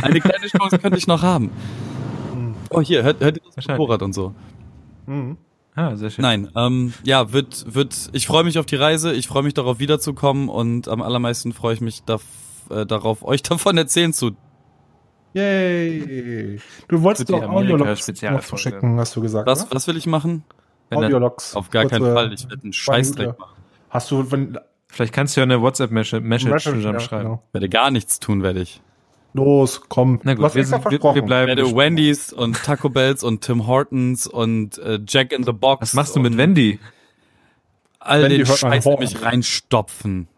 Eine 0.00 0.20
kleine 0.20 0.46
Chance 0.46 0.78
könnte 0.78 0.98
ich 0.98 1.06
noch 1.06 1.22
haben. 1.22 1.50
Oh, 2.70 2.80
hier, 2.80 3.02
hört, 3.02 3.20
hört 3.20 3.36
ihr 3.36 3.42
das. 3.54 3.68
Motorrad 3.68 4.02
und 4.02 4.14
so. 4.14 4.34
ah, 5.74 5.94
sehr 5.96 6.10
schön. 6.10 6.22
Nein, 6.22 6.48
ähm, 6.56 6.94
ja, 7.04 7.32
wird, 7.32 7.74
wird, 7.74 8.10
ich 8.12 8.26
freue 8.26 8.44
mich 8.44 8.58
auf 8.58 8.66
die 8.66 8.76
Reise, 8.76 9.12
ich 9.12 9.28
freue 9.28 9.42
mich 9.42 9.54
darauf 9.54 9.78
wiederzukommen 9.78 10.48
und 10.48 10.88
am 10.88 11.02
allermeisten 11.02 11.52
freue 11.52 11.74
ich 11.74 11.80
mich 11.80 12.02
darf, 12.04 12.22
äh, 12.70 12.86
darauf, 12.86 13.24
euch 13.24 13.42
davon 13.42 13.76
erzählen 13.76 14.12
zu. 14.12 14.32
Yay. 15.34 16.60
Du 16.88 17.02
wolltest 17.02 17.30
doch 17.30 17.42
Audiologs 17.42 18.08
noch 18.22 18.42
verschicken, 18.42 18.98
hast 18.98 19.16
du 19.16 19.22
gesagt. 19.22 19.46
Was, 19.46 19.64
ne? 19.64 19.68
was 19.70 19.86
will 19.88 19.96
ich 19.96 20.06
machen? 20.06 20.44
Audiologs. 20.90 21.56
Auf 21.56 21.70
gar 21.70 21.86
keinen 21.86 22.12
Fall, 22.14 22.32
ich 22.32 22.48
werde 22.48 22.62
einen 22.62 22.72
Scheißdreck 22.72 23.38
machen. 23.38 23.62
Hast 23.88 24.10
du, 24.10 24.30
wenn, 24.30 24.58
Vielleicht 24.88 25.14
kannst 25.14 25.36
du 25.36 25.40
ja 25.40 25.44
eine 25.44 25.62
WhatsApp-Message 25.62 26.64
zusammenschreiben. 26.64 27.24
genau. 27.24 27.42
Werde 27.52 27.68
gar 27.68 27.90
nichts 27.90 28.20
tun, 28.20 28.42
werde 28.42 28.60
ich. 28.60 28.82
Los, 29.32 29.80
komm. 29.88 30.20
Na 30.24 30.34
gut, 30.34 30.54
wir, 30.54 30.66
sind, 30.66 30.84
wir, 30.84 30.90
wir 30.90 31.22
bleiben. 31.22 31.48
werde. 31.48 31.74
Wendy's 31.74 32.30
und 32.32 32.62
Taco 32.62 32.90
Bells 32.90 33.24
und 33.24 33.40
Tim 33.40 33.66
Hortons 33.66 34.26
und 34.26 34.76
äh, 34.78 35.00
Jack 35.08 35.32
in 35.32 35.44
the 35.44 35.52
Box. 35.52 35.80
Was 35.80 35.94
machst 35.94 36.16
du 36.16 36.20
mit 36.20 36.36
Wendy? 36.36 36.78
all 38.04 38.22
Wendy 38.22 38.38
den 38.38 38.46
Scheiß 38.46 38.84
nämlich 38.84 39.22
reinstopfen. 39.22 40.28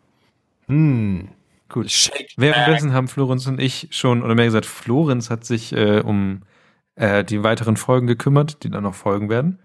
Hm. 0.66 1.28
Gut. 1.68 1.90
Shake 1.90 2.34
Währenddessen 2.36 2.92
haben 2.92 3.08
Florenz 3.08 3.46
und 3.46 3.60
ich 3.60 3.88
schon, 3.90 4.22
oder 4.22 4.34
mehr 4.34 4.44
gesagt, 4.44 4.66
Florenz 4.66 5.30
hat 5.30 5.44
sich 5.44 5.72
äh, 5.72 6.00
um 6.00 6.42
äh, 6.96 7.24
die 7.24 7.42
weiteren 7.42 7.76
Folgen 7.76 8.06
gekümmert, 8.06 8.62
die 8.62 8.70
dann 8.70 8.82
noch 8.82 8.94
folgen 8.94 9.28
werden. 9.28 9.58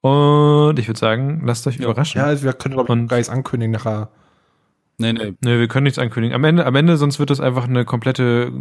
Und 0.00 0.78
ich 0.78 0.88
würde 0.88 0.98
sagen, 0.98 1.42
lasst 1.44 1.66
euch 1.66 1.78
überraschen. 1.78 2.18
Ja, 2.18 2.26
also 2.26 2.44
wir 2.44 2.52
können, 2.52 2.74
glaube 2.74 2.92
ich, 2.94 3.08
gar 3.08 3.16
nichts 3.16 3.30
ankündigen 3.30 3.72
nachher. 3.72 4.10
Nee, 4.98 5.12
nee. 5.12 5.34
Nö, 5.44 5.60
wir 5.60 5.68
können 5.68 5.84
nichts 5.84 5.98
ankündigen. 5.98 6.34
Am 6.34 6.42
Ende, 6.44 6.66
am 6.66 6.74
Ende, 6.74 6.96
sonst 6.96 7.18
wird 7.18 7.30
das 7.30 7.40
einfach 7.40 7.68
eine 7.68 7.84
komplette 7.84 8.52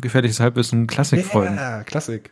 gefährliches 0.00 0.40
Halbwissen 0.40 0.86
Klassik-Folge. 0.86 1.54
Ja, 1.54 1.82
Klassik. 1.84 2.30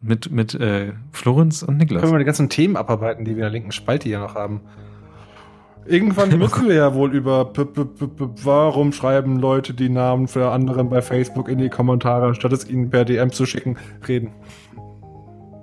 Mit, 0.00 0.30
mit 0.30 0.54
äh, 0.54 0.92
Florenz 1.10 1.62
und 1.62 1.78
Niklas. 1.78 2.02
Können 2.02 2.12
wir 2.12 2.18
die 2.18 2.24
ganzen 2.24 2.48
Themen 2.48 2.76
abarbeiten, 2.76 3.24
die 3.24 3.30
wir 3.32 3.38
in 3.38 3.40
der 3.40 3.50
linken 3.50 3.72
Spalte 3.72 4.08
hier 4.08 4.20
noch 4.20 4.34
haben. 4.34 4.60
Irgendwann 5.86 6.38
müssen 6.38 6.68
wir 6.68 6.74
ja 6.74 6.94
wohl 6.94 7.14
über 7.14 7.52
warum 8.42 8.92
schreiben 8.92 9.38
Leute 9.38 9.74
die 9.74 9.88
Namen 9.88 10.28
für 10.28 10.50
anderen 10.50 10.88
bei 10.88 11.02
Facebook 11.02 11.48
in 11.48 11.58
die 11.58 11.68
Kommentare, 11.68 12.34
statt 12.34 12.52
es 12.52 12.68
ihnen 12.68 12.90
per 12.90 13.04
DM 13.04 13.32
zu 13.32 13.46
schicken, 13.46 13.76
reden. 14.06 14.30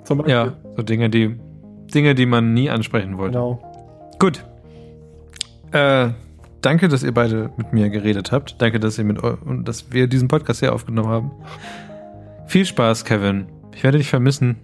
Zum 0.04 0.20
Beispiel. 0.20 0.34
Ja, 0.34 0.54
so 0.76 0.84
Dinge, 0.84 1.10
die 1.10 1.40
Dinge, 1.94 2.16
die 2.16 2.26
man 2.26 2.54
nie 2.54 2.70
ansprechen 2.70 3.18
wollte. 3.18 3.34
Genau. 3.34 3.62
Gut. 4.20 4.44
Äh, 5.72 6.10
danke, 6.62 6.88
dass 6.88 7.04
ihr 7.04 7.14
beide 7.14 7.52
mit 7.58 7.74
mir 7.74 7.90
geredet 7.90 8.32
habt. 8.32 8.62
Danke, 8.62 8.80
dass 8.80 8.98
ihr 8.98 9.04
mit 9.04 9.20
und 9.22 9.66
dass 9.68 9.92
wir 9.92 10.08
diesen 10.08 10.28
Podcast 10.28 10.60
hier 10.60 10.74
aufgenommen 10.74 11.10
haben. 11.10 11.32
Viel 12.48 12.66
Spaß, 12.66 13.06
Kevin. 13.06 13.48
Ich 13.74 13.84
werde 13.84 13.98
dich 13.98 14.10
vermissen. 14.10 14.58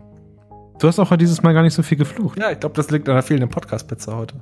Du 0.79 0.87
hast 0.87 0.99
auch 0.99 1.15
dieses 1.15 1.41
Mal 1.41 1.53
gar 1.53 1.63
nicht 1.63 1.73
so 1.73 1.81
viel 1.81 1.97
geflucht. 1.97 2.37
Ja, 2.37 2.51
ich 2.51 2.59
glaube, 2.59 2.75
das 2.75 2.91
liegt 2.91 3.07
an 3.09 3.15
der 3.15 3.23
fehlenden 3.23 3.49
Podcast-Pizza 3.49 4.15
heute. 4.15 4.35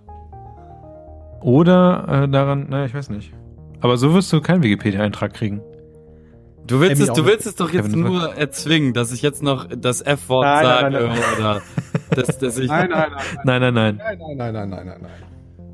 Oder 1.45 2.23
äh, 2.23 2.27
daran, 2.27 2.69
naja, 2.69 2.85
ich 2.87 2.95
weiß 2.95 3.11
nicht. 3.11 3.31
Aber 3.79 3.97
so 3.97 4.15
wirst 4.15 4.33
du 4.33 4.41
keinen 4.41 4.63
Wikipedia-Eintrag 4.63 5.31
kriegen. 5.31 5.61
Du 6.65 6.79
willst, 6.79 6.99
Emmy 6.99 7.03
es, 7.03 7.13
du 7.13 7.23
willst 7.27 7.45
es 7.45 7.53
doch 7.53 7.71
jetzt 7.71 7.89
Kevin, 7.89 8.01
nur 8.01 8.33
erzwingen, 8.33 8.93
dass 8.93 9.11
ich 9.11 9.21
jetzt 9.21 9.43
noch 9.43 9.67
das 9.69 10.01
F-Wort 10.01 10.43
Nein, 10.43 10.65
sage 10.65 10.91
nein, 10.91 11.07
nein, 11.07 11.19
oder 11.37 11.61
dass, 12.15 12.39
dass 12.39 12.57
ich. 12.57 12.67
Nein, 12.67 12.89
nein, 12.89 13.11
nein, 13.11 13.21
Nein, 13.43 13.61
nein, 13.61 13.73
nein. 13.75 13.97
nein, 13.97 14.17
nein, 14.17 14.37
nein, 14.37 14.53
nein, 14.53 14.69
nein, 14.71 14.85
nein, 14.87 14.97
nein. 15.03 15.11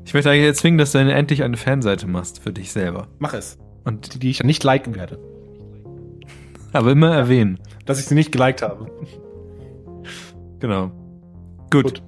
Ich 0.04 0.12
möchte 0.12 0.28
eigentlich 0.28 0.44
erzwingen, 0.44 0.76
dass 0.76 0.92
du 0.92 0.98
endlich 0.98 1.42
eine 1.42 1.56
Fanseite 1.56 2.06
machst 2.06 2.42
für 2.42 2.52
dich 2.52 2.70
selber. 2.70 3.08
Mach 3.18 3.32
es. 3.32 3.58
Und 3.84 4.12
Die, 4.12 4.18
die 4.18 4.28
ich 4.28 4.44
nicht 4.44 4.62
liken 4.64 4.94
werde. 4.94 5.18
Aber 6.74 6.90
immer 6.92 7.14
erwähnen. 7.14 7.58
Dass 7.86 7.98
ich 7.98 8.04
sie 8.04 8.14
nicht 8.14 8.30
geliked 8.30 8.60
habe. 8.60 8.90
Genau. 10.60 10.90
Gut. 11.70 11.84
Gut. 11.84 12.02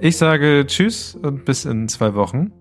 Ich 0.00 0.18
sage 0.18 0.64
Tschüss 0.66 1.14
und 1.14 1.46
bis 1.46 1.64
in 1.64 1.88
zwei 1.88 2.14
Wochen. 2.14 2.52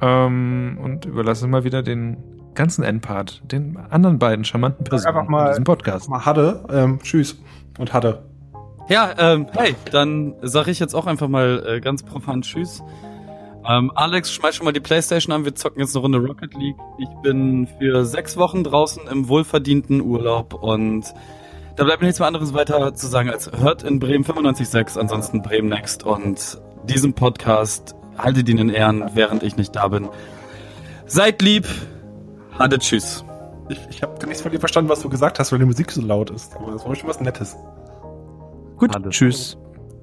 Ähm, 0.00 0.78
und 0.82 1.04
überlasse 1.04 1.46
mal 1.46 1.64
wieder 1.64 1.82
den 1.82 2.16
ganzen 2.54 2.82
Endpart 2.82 3.42
den 3.52 3.76
anderen 3.76 4.18
beiden 4.18 4.44
charmanten 4.44 4.84
Personen 4.84 5.16
einfach 5.16 5.28
mal- 5.28 5.44
in 5.46 5.50
diesem 5.52 5.64
Podcast. 5.64 6.08
Mal 6.08 6.24
hatte. 6.24 6.64
Ähm, 6.70 6.98
tschüss. 7.02 7.38
Und 7.78 7.92
hatte. 7.92 8.22
Ja, 8.88 9.10
ähm, 9.18 9.46
hey, 9.56 9.76
dann 9.92 10.34
sage 10.42 10.70
ich 10.72 10.80
jetzt 10.80 10.94
auch 10.94 11.06
einfach 11.06 11.28
mal 11.28 11.64
äh, 11.66 11.80
ganz 11.80 12.02
profan 12.02 12.42
Tschüss. 12.42 12.82
Ähm, 13.68 13.92
Alex, 13.94 14.32
schmeiß 14.32 14.56
schon 14.56 14.64
mal 14.64 14.72
die 14.72 14.80
Playstation 14.80 15.32
an, 15.32 15.44
wir 15.44 15.54
zocken 15.54 15.80
jetzt 15.80 15.94
eine 15.94 16.02
Runde 16.02 16.18
Rocket 16.18 16.54
League. 16.54 16.76
Ich 16.98 17.08
bin 17.22 17.68
für 17.78 18.04
sechs 18.04 18.36
Wochen 18.36 18.64
draußen 18.64 19.06
im 19.06 19.28
wohlverdienten 19.28 20.00
Urlaub 20.00 20.54
und 20.54 21.04
da 21.76 21.84
bleibt 21.84 22.00
mir 22.00 22.08
nichts 22.08 22.18
mehr 22.18 22.26
anderes 22.26 22.52
weiter 22.52 22.94
zu 22.94 23.06
sagen 23.06 23.30
als 23.30 23.50
hört 23.52 23.84
in 23.84 24.00
Bremen 24.00 24.24
95.6, 24.24 24.98
ansonsten 24.98 25.40
Bremen 25.42 25.68
Next 25.68 26.02
und 26.04 26.60
diesen 26.88 27.12
Podcast 27.14 27.94
haltet 28.22 28.48
ihn 28.48 28.58
in 28.58 28.68
Ehren, 28.68 29.10
während 29.14 29.42
ich 29.42 29.56
nicht 29.56 29.74
da 29.76 29.88
bin. 29.88 30.08
Seid 31.06 31.42
lieb, 31.42 31.66
hatte 32.58 32.78
Tschüss. 32.78 33.24
Ich, 33.68 33.78
ich 33.88 34.02
habe 34.02 34.26
nichts 34.26 34.42
von 34.42 34.50
dir 34.50 34.58
verstanden, 34.58 34.90
was 34.90 35.00
du 35.00 35.08
gesagt 35.08 35.38
hast, 35.38 35.52
weil 35.52 35.60
die 35.60 35.64
Musik 35.64 35.90
so 35.92 36.00
laut 36.00 36.30
ist. 36.30 36.56
Aber 36.56 36.72
das 36.72 36.84
war 36.84 36.94
schon 36.94 37.08
was 37.08 37.20
Nettes. 37.20 37.56
Gut, 38.76 38.94
Alles. 38.94 39.14
tschüss. 39.14 39.58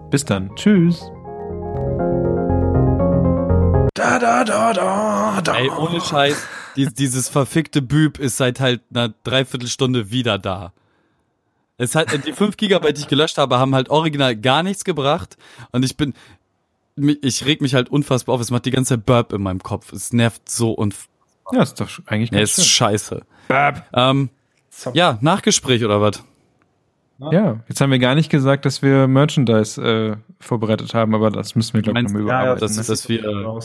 Bis 0.10 0.24
dann. 0.24 0.56
Tschüss. 0.56 1.02
Da, 3.94 4.20
da, 4.20 4.44
da, 4.44 4.74
da, 4.74 5.42
da. 5.42 5.56
Ey, 5.56 5.70
ohne 5.70 6.00
Scheiß, 6.00 6.48
dies, 6.76 6.94
dieses 6.94 7.28
verfickte 7.28 7.82
Büb 7.82 8.20
ist 8.20 8.38
seit 8.38 8.60
halt 8.60 8.82
einer 8.94 9.14
Dreiviertelstunde 9.24 10.12
wieder 10.12 10.38
da. 10.38 10.72
Es 11.78 11.94
hat, 11.94 12.08
die 12.26 12.34
5 12.34 12.58
Gigabyte, 12.58 12.98
die 12.98 13.02
ich 13.02 13.08
gelöscht 13.08 13.38
habe, 13.38 13.60
haben 13.60 13.76
halt 13.76 13.90
original 13.90 14.36
gar 14.36 14.64
nichts 14.64 14.84
gebracht. 14.84 15.38
Und 15.72 15.84
ich 15.84 15.96
bin, 15.98 16.14
ich 17.22 17.46
reg 17.46 17.62
mich 17.62 17.74
halt 17.76 17.90
unfassbar 17.90 18.36
auf. 18.36 18.42
Es 18.42 18.52
macht 18.52 18.66
die 18.66 18.72
ganze 18.72 18.96
Zeit 18.96 19.06
Burp 19.06 19.34
in 19.34 19.42
meinem 19.42 19.62
Kopf. 19.62 19.94
Es 19.94 20.12
nervt 20.14 20.50
so 20.50 20.72
und, 20.72 20.96
Ja, 21.52 21.62
ist 21.64 21.80
doch 21.80 21.90
eigentlich 22.08 22.32
nee, 22.32 22.42
ist 22.42 22.56
schön. 22.56 22.64
scheiße. 22.66 23.22
Ähm, 23.94 24.30
ja, 24.94 25.18
Nachgespräch 25.22 25.84
oder 25.86 26.02
was? 26.02 26.24
Ja, 27.20 27.60
jetzt 27.68 27.82
haben 27.82 27.90
wir 27.92 27.98
gar 28.00 28.14
nicht 28.14 28.30
gesagt, 28.30 28.66
dass 28.66 28.82
wir 28.84 29.08
Merchandise 29.08 29.82
äh, 29.82 30.16
vorbereitet 30.40 30.94
haben, 30.94 31.16
aber 31.16 31.32
das 31.32 31.56
müssen 31.56 31.74
wir, 31.74 31.82
glaube 31.82 32.00
ich, 32.00 32.06
nochmal 32.06 32.22
Ja, 32.22 32.28
ja, 32.28 32.54
überarbeiten. 32.54 32.60
das- 32.68 32.78
ne? 32.78 32.84
dass 32.84 33.10
wir, 33.10 33.24
äh. 33.24 33.60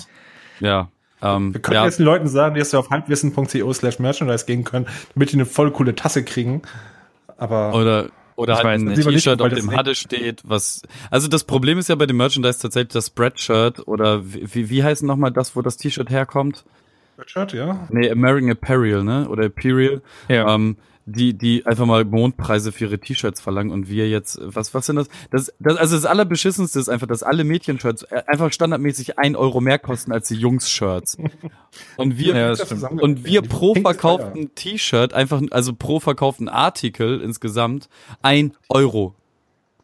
Ja. 0.67 0.89
Ähm, 1.21 1.53
Wir 1.55 1.61
können 1.61 1.75
ja, 1.77 1.85
jetzt 1.85 1.99
den 1.99 2.07
Leuten 2.07 2.29
sagen, 2.29 2.57
dass 2.59 2.71
sie 2.71 2.79
auf 2.79 2.89
halbwissen.co 2.91 3.73
slash 3.75 3.99
merchandise 3.99 4.47
gehen 4.47 4.65
können, 4.65 4.87
damit 5.15 5.31
die 5.33 5.35
eine 5.37 5.47
voll 5.47 5.71
coole 5.71 5.95
Tasse 5.95 6.25
kriegen. 6.25 6.63
Aber 7.37 7.75
Oder, 7.75 8.09
oder 8.37 8.55
Ich 8.55 8.65
halt 8.65 8.81
ein 8.81 8.95
T-Shirt, 8.95 9.41
auf 9.41 9.53
dem 9.53 9.71
Hadde 9.71 9.95
steht, 9.95 10.43
was, 10.45 10.83
also 11.11 11.29
das 11.29 11.45
Problem 11.45 11.79
ist 11.79 11.89
ja 11.89 11.95
bei 11.95 12.07
dem 12.07 12.17
Merchandise 12.17 12.59
tatsächlich 12.61 12.93
das 12.93 13.09
Spreadshirt 13.09 13.87
oder 13.87 14.25
wie, 14.33 14.55
wie, 14.55 14.71
wie 14.71 14.85
heißt 14.85 15.03
nochmal 15.03 15.31
das, 15.31 15.57
wo 15.57 15.63
das 15.63 15.77
T-Shirt 15.77 16.11
herkommt? 16.11 16.65
Shirt, 17.27 17.53
ja. 17.53 17.87
Nee, 17.91 18.11
American 18.11 18.51
Apparel, 18.51 19.05
ne? 19.05 19.29
Oder 19.29 19.45
Imperial. 19.45 20.03
Ja. 20.29 20.55
Ähm, 20.55 20.77
die, 21.05 21.35
die 21.35 21.67
einfach 21.67 21.87
mal 21.87 22.05
Mondpreise 22.05 22.71
für 22.71 22.85
ihre 22.85 22.99
T-Shirts 22.99 23.41
verlangen 23.41 23.73
und 23.73 23.89
wir 23.89 24.09
jetzt, 24.09 24.39
was, 24.41 24.73
was 24.73 24.87
sind 24.87 24.97
das? 24.97 25.09
das? 25.31 25.53
Das, 25.59 25.77
also 25.77 25.97
das 25.97 26.05
Allerbeschissenste 26.05 26.79
ist 26.79 26.89
einfach, 26.89 27.07
dass 27.07 27.23
alle 27.23 27.45
Mädchen-Shirts 27.45 28.05
äh, 28.05 28.23
einfach 28.27 28.53
standardmäßig 28.53 29.19
ein 29.19 29.35
Euro 29.35 29.61
mehr 29.61 29.79
kosten 29.79 30.13
als 30.13 30.29
die 30.29 30.37
Jungs-Shirts. 30.37 31.19
Und 31.97 32.19
wir, 32.19 32.37
Ja, 32.37 32.55
und 33.01 33.25
wir 33.25 33.43
pro 33.43 33.75
verkauften 33.75 34.55
T-Shirt, 34.55 35.15
einfach, 35.15 35.41
also 35.51 35.75
pro 35.75 36.01
verkauften 36.01 36.49
Artikel 36.49 37.21
insgesamt, 37.21 37.89
ein 38.21 38.55
Euro 38.69 39.15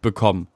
bekommen. 0.03 0.49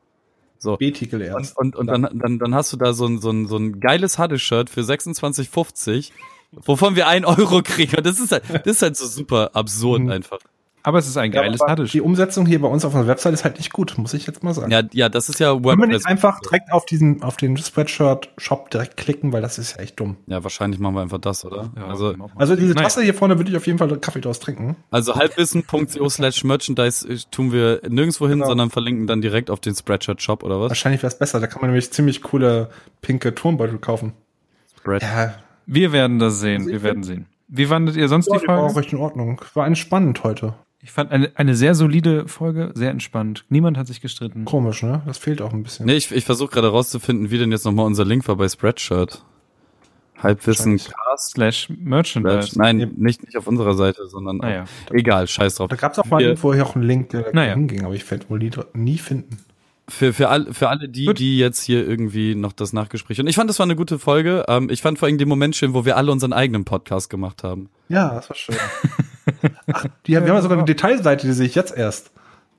So. 0.59 0.77
B-Titel 0.77 1.17
Und, 1.17 1.23
erst. 1.23 1.57
und, 1.59 1.75
und 1.75 1.87
dann, 1.87 2.09
dann, 2.13 2.39
dann 2.39 2.55
hast 2.55 2.73
du 2.73 2.77
da 2.77 2.93
so 2.93 3.07
ein, 3.07 3.19
so 3.19 3.31
ein, 3.31 3.47
so 3.47 3.57
ein 3.57 3.81
geiles 3.81 4.19
Hadde-Shirt 4.19 4.71
für 4.71 4.83
26,50, 4.83 6.13
wovon 6.53 6.97
wir 6.97 7.09
ein 7.09 7.25
Euro 7.25 7.63
kriegen. 7.63 7.97
Und 7.97 8.07
das 8.07 8.19
ist 8.21 8.33
halt, 8.33 8.45
das 8.53 8.77
ist 8.77 8.83
halt 8.83 8.97
so 8.97 9.07
super 9.07 9.51
absurd 9.55 10.03
Mhm. 10.03 10.11
einfach. 10.11 10.39
Aber 10.85 10.99
es 10.99 11.07
ist 11.07 11.17
ein 11.17 11.31
geiles 11.31 11.61
Hadde. 11.61 11.85
Die 11.85 12.01
Umsetzung 12.01 12.45
hier 12.45 12.61
bei 12.61 12.67
uns 12.67 12.85
auf 12.85 12.93
der 12.93 13.07
Website 13.07 13.33
ist 13.35 13.45
halt 13.45 13.57
nicht 13.59 13.73
gut, 13.73 13.97
muss 13.99 14.15
ich 14.15 14.27
jetzt 14.27 14.43
mal 14.43 14.53
sagen. 14.53 14.73
Ja, 14.73 14.83
ja, 14.93 15.09
das 15.09 15.29
ist 15.29 15.39
ja 15.39 15.53
Können 15.53 15.63
wir 15.65 15.71
WordPress. 15.79 15.89
nicht 15.99 16.07
einfach 16.09 16.41
direkt 16.41 16.73
auf 16.73 16.85
diesen, 16.87 17.23
auf 17.23 17.37
den 17.37 17.57
Spreadshirt-Shop 17.57 18.69
direkt 18.69 18.97
klicken, 18.97 19.33
weil 19.33 19.43
das 19.43 19.59
ist 19.59 19.77
ja 19.77 19.83
echt 19.83 20.01
dumm. 20.01 20.17
Ja, 20.27 20.43
wahrscheinlich 20.43 20.81
machen 20.81 20.97
wir 20.97 21.03
einfach 21.03 21.19
das, 21.21 21.45
oder? 21.45 21.71
Ja, 21.77 21.87
also, 21.87 22.17
Also 22.35 22.57
diese 22.57 22.75
Naja. 22.75 22.83
Tasse 22.89 23.03
hier 23.03 23.15
vorne 23.15 23.39
würde 23.39 23.53
ich 23.53 23.57
auf 23.57 23.67
jeden 23.69 23.79
Fall 23.79 23.97
Kaffee 23.99 24.21
draus 24.21 24.41
trinken. 24.41 24.75
also 24.91 25.15
halbwissen.co 25.15 26.09
slash 26.09 26.43
merchandise 26.43 27.07
tun 27.31 27.53
wir 27.53 27.81
nirgendwo 27.89 28.27
hin, 28.27 28.39
Genau. 28.39 28.47
sondern 28.49 28.71
verlinken 28.71 29.07
dann 29.07 29.21
direkt 29.21 29.51
auf 29.51 29.61
den 29.61 29.77
Spreadshirt-Shop 29.77 30.43
oder 30.43 30.61
was? 30.61 30.71
Wahrscheinlich 30.71 31.01
wäre 31.05 31.13
es 31.13 31.19
besser. 31.19 31.39
Da 31.39 31.47
kann 31.47 31.61
man 31.61 31.71
nämlich 31.71 31.93
ziemlich 31.93 32.23
coole 32.23 32.71
pinke 33.03 33.37
Turmbeutel 33.37 33.79
kaufen. 33.79 34.15
Spread. 34.81 35.01
Ja, 35.03 35.35
Wir 35.67 35.93
werden 35.93 36.19
das 36.19 36.41
sehen. 36.41 36.67
Wir 36.67 36.83
werden 36.83 37.03
sehen. 37.03 37.27
Wie 37.49 37.67
fandet 37.67 37.97
ihr 37.97 38.09
sonst 38.09 38.29
ja 38.29 38.35
die 38.37 38.41
die 38.43 38.49
war 38.49 38.59
auch 38.59 38.67
Folge? 38.73 38.81
recht 38.81 38.93
in 38.93 38.99
Ordnung. 38.99 39.41
War 39.55 39.67
entspannend 39.67 40.25
heute. 40.25 40.55
Ich 40.81 40.91
fand 40.91 41.13
eine, 41.13 41.31
eine 41.37 41.55
sehr 41.55 41.75
solide 41.75 42.27
Folge, 42.27 42.73
sehr 42.75 42.91
entspannt. 42.91 43.45
Niemand 43.49 43.79
hat 43.79 43.87
sich 43.87 44.01
gestritten. 44.01 44.45
Komisch, 44.47 44.83
ne? 44.83 45.03
Das 45.07 45.19
fehlt 45.19 45.41
auch 45.41 45.53
ein 45.53 45.63
bisschen. 45.63 45.87
Nee, 45.87 45.95
ich, 45.95 46.11
ich 46.11 46.25
versuche 46.25 46.51
gerade 46.51 46.69
rauszufinden, 46.69 47.31
wie 47.31 47.39
denn 47.39 47.53
jetzt 47.53 47.65
nochmal 47.65 47.87
unser 47.87 48.05
Link 48.05 48.27
war 48.27 48.37
bei 48.37 48.49
Spreadshirt. 48.49 49.25
Halbwissen. 50.21 50.79
Cast. 50.79 51.33
Slash 51.35 51.69
Merchandise. 51.79 52.59
Nein, 52.59 52.93
nicht, 52.97 53.23
nicht 53.25 53.37
auf 53.37 53.47
unserer 53.47 53.75
Seite, 53.75 54.07
sondern 54.07 54.39
Naja. 54.39 54.65
egal, 54.91 55.27
scheiß 55.27 55.57
drauf. 55.57 55.69
Da 55.69 55.77
gab 55.77 55.93
es 55.93 55.99
auch 55.99 56.07
mal 56.07 56.21
irgendwo 56.23 56.55
hier 56.55 56.65
auch 56.67 56.75
einen 56.75 56.85
Link, 56.85 57.11
der 57.11 57.23
da 57.23 57.31
Naja. 57.33 57.55
hinging, 57.55 57.85
aber 57.85 57.95
ich 57.95 58.09
werde 58.11 58.29
wohl 58.31 58.39
nie, 58.39 58.51
nie 58.75 58.99
finden. 58.99 59.37
Für, 59.89 60.13
für, 60.13 60.29
all, 60.29 60.53
für 60.55 60.69
alle 60.69 60.89
die, 60.89 61.07
Gut. 61.07 61.19
die 61.19 61.39
jetzt 61.39 61.61
hier 61.63 61.87
irgendwie 61.87 62.35
noch 62.37 62.53
das 62.53 62.73
Nachgespräch. 62.73 63.19
Und 63.21 63.27
ich 63.27 63.35
fand, 63.35 63.51
das 63.51 63.59
war 63.59 63.65
eine 63.67 63.75
gute 63.77 63.99
Folge. 63.99 64.45
Ähm, 64.49 64.71
ich 64.71 64.81
fand 64.81 64.99
vor 64.99 65.09
allem 65.09 65.19
den 65.19 65.29
Moment 65.29 65.57
schön, 65.57 65.75
wo 65.75 65.85
wir 65.85 65.97
alle 65.97 66.13
unseren 66.13 66.33
eigenen 66.33 66.65
Podcast 66.65 67.11
gemacht 67.11 67.43
haben. 67.43 67.69
Ja, 67.89 68.15
das 68.15 68.31
war 68.31 68.37
schön. 68.37 68.57
Ach, 69.73 69.87
die, 70.07 70.17
haben- 70.17 70.25
wir 70.25 70.31
haben 70.31 70.37
ja 70.39 70.43
sogar 70.43 70.57
eine 70.59 70.65
Detailseite, 70.67 71.27
die 71.27 71.33
sehe 71.33 71.47
ich 71.47 71.55
jetzt 71.57 71.77
erst. 71.77 72.13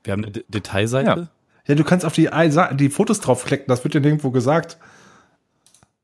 Wir 0.04 0.12
haben 0.12 0.22
eine 0.24 0.32
D 0.32 0.44
Detailseite. 0.48 1.08
Ja. 1.20 1.28
Ja, 1.66 1.74
du 1.74 1.82
kannst 1.84 2.04
auf 2.04 2.12
die, 2.12 2.28
die 2.74 2.90
Fotos 2.90 3.20
draufklicken, 3.20 3.66
das 3.68 3.82
wird 3.84 3.94
dir 3.94 4.00
nirgendwo 4.02 4.30
gesagt. 4.30 4.76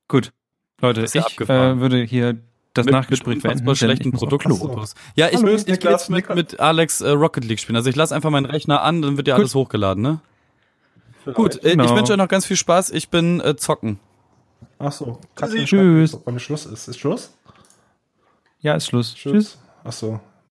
Gut. 0.08 0.32
Leute, 0.80 1.02
ich 1.04 1.14
äh, 1.14 1.78
würde 1.80 2.02
hier 2.02 2.38
das 2.72 2.86
Mit- 2.86 2.92
Nachgespräch 2.94 3.34
mit 3.34 3.42
beenden. 3.42 3.76
schlechten 3.76 4.08
ich. 4.08 4.14
Produktfotos. 4.14 4.94
Ja, 5.16 5.28
ich, 5.28 5.36
Hallo, 5.36 5.48
ich 5.48 5.66
will 5.66 5.72
Niklas, 5.74 6.08
jetzt 6.08 6.10
mit, 6.10 6.34
mit 6.34 6.60
Alex 6.60 7.02
äh, 7.02 7.10
Rocket 7.10 7.44
League 7.44 7.60
spielen. 7.60 7.76
Also 7.76 7.90
ich 7.90 7.96
lasse 7.96 8.14
einfach 8.14 8.30
meinen 8.30 8.46
Rechner 8.46 8.82
an, 8.82 9.02
dann 9.02 9.18
wird 9.18 9.28
ja 9.28 9.34
alles 9.34 9.54
hochgeladen, 9.54 10.02
ne? 10.02 10.20
Gut, 11.34 11.56
äh, 11.56 11.68
ich 11.68 11.72
Genau. 11.76 11.94
wünsche 11.96 12.12
euch 12.12 12.18
noch 12.18 12.28
ganz 12.28 12.46
viel 12.46 12.56
Spaß. 12.56 12.90
Ich 12.90 13.08
bin 13.10 13.40
äh, 13.40 13.56
zocken. 13.56 13.98
Ach 14.78 14.92
so. 14.92 15.18
Tschüss. 15.36 16.18
Wann 16.24 16.38
Schluss 16.40 16.66
ist. 16.66 16.88
Ist 16.88 16.98
Schluss? 16.98 17.34
Ja, 18.60 18.74
ist 18.74 18.86
Schluss. 18.86 19.14
Tschüss. 19.14 19.58
Ach 19.84 19.92
so. 19.92 20.20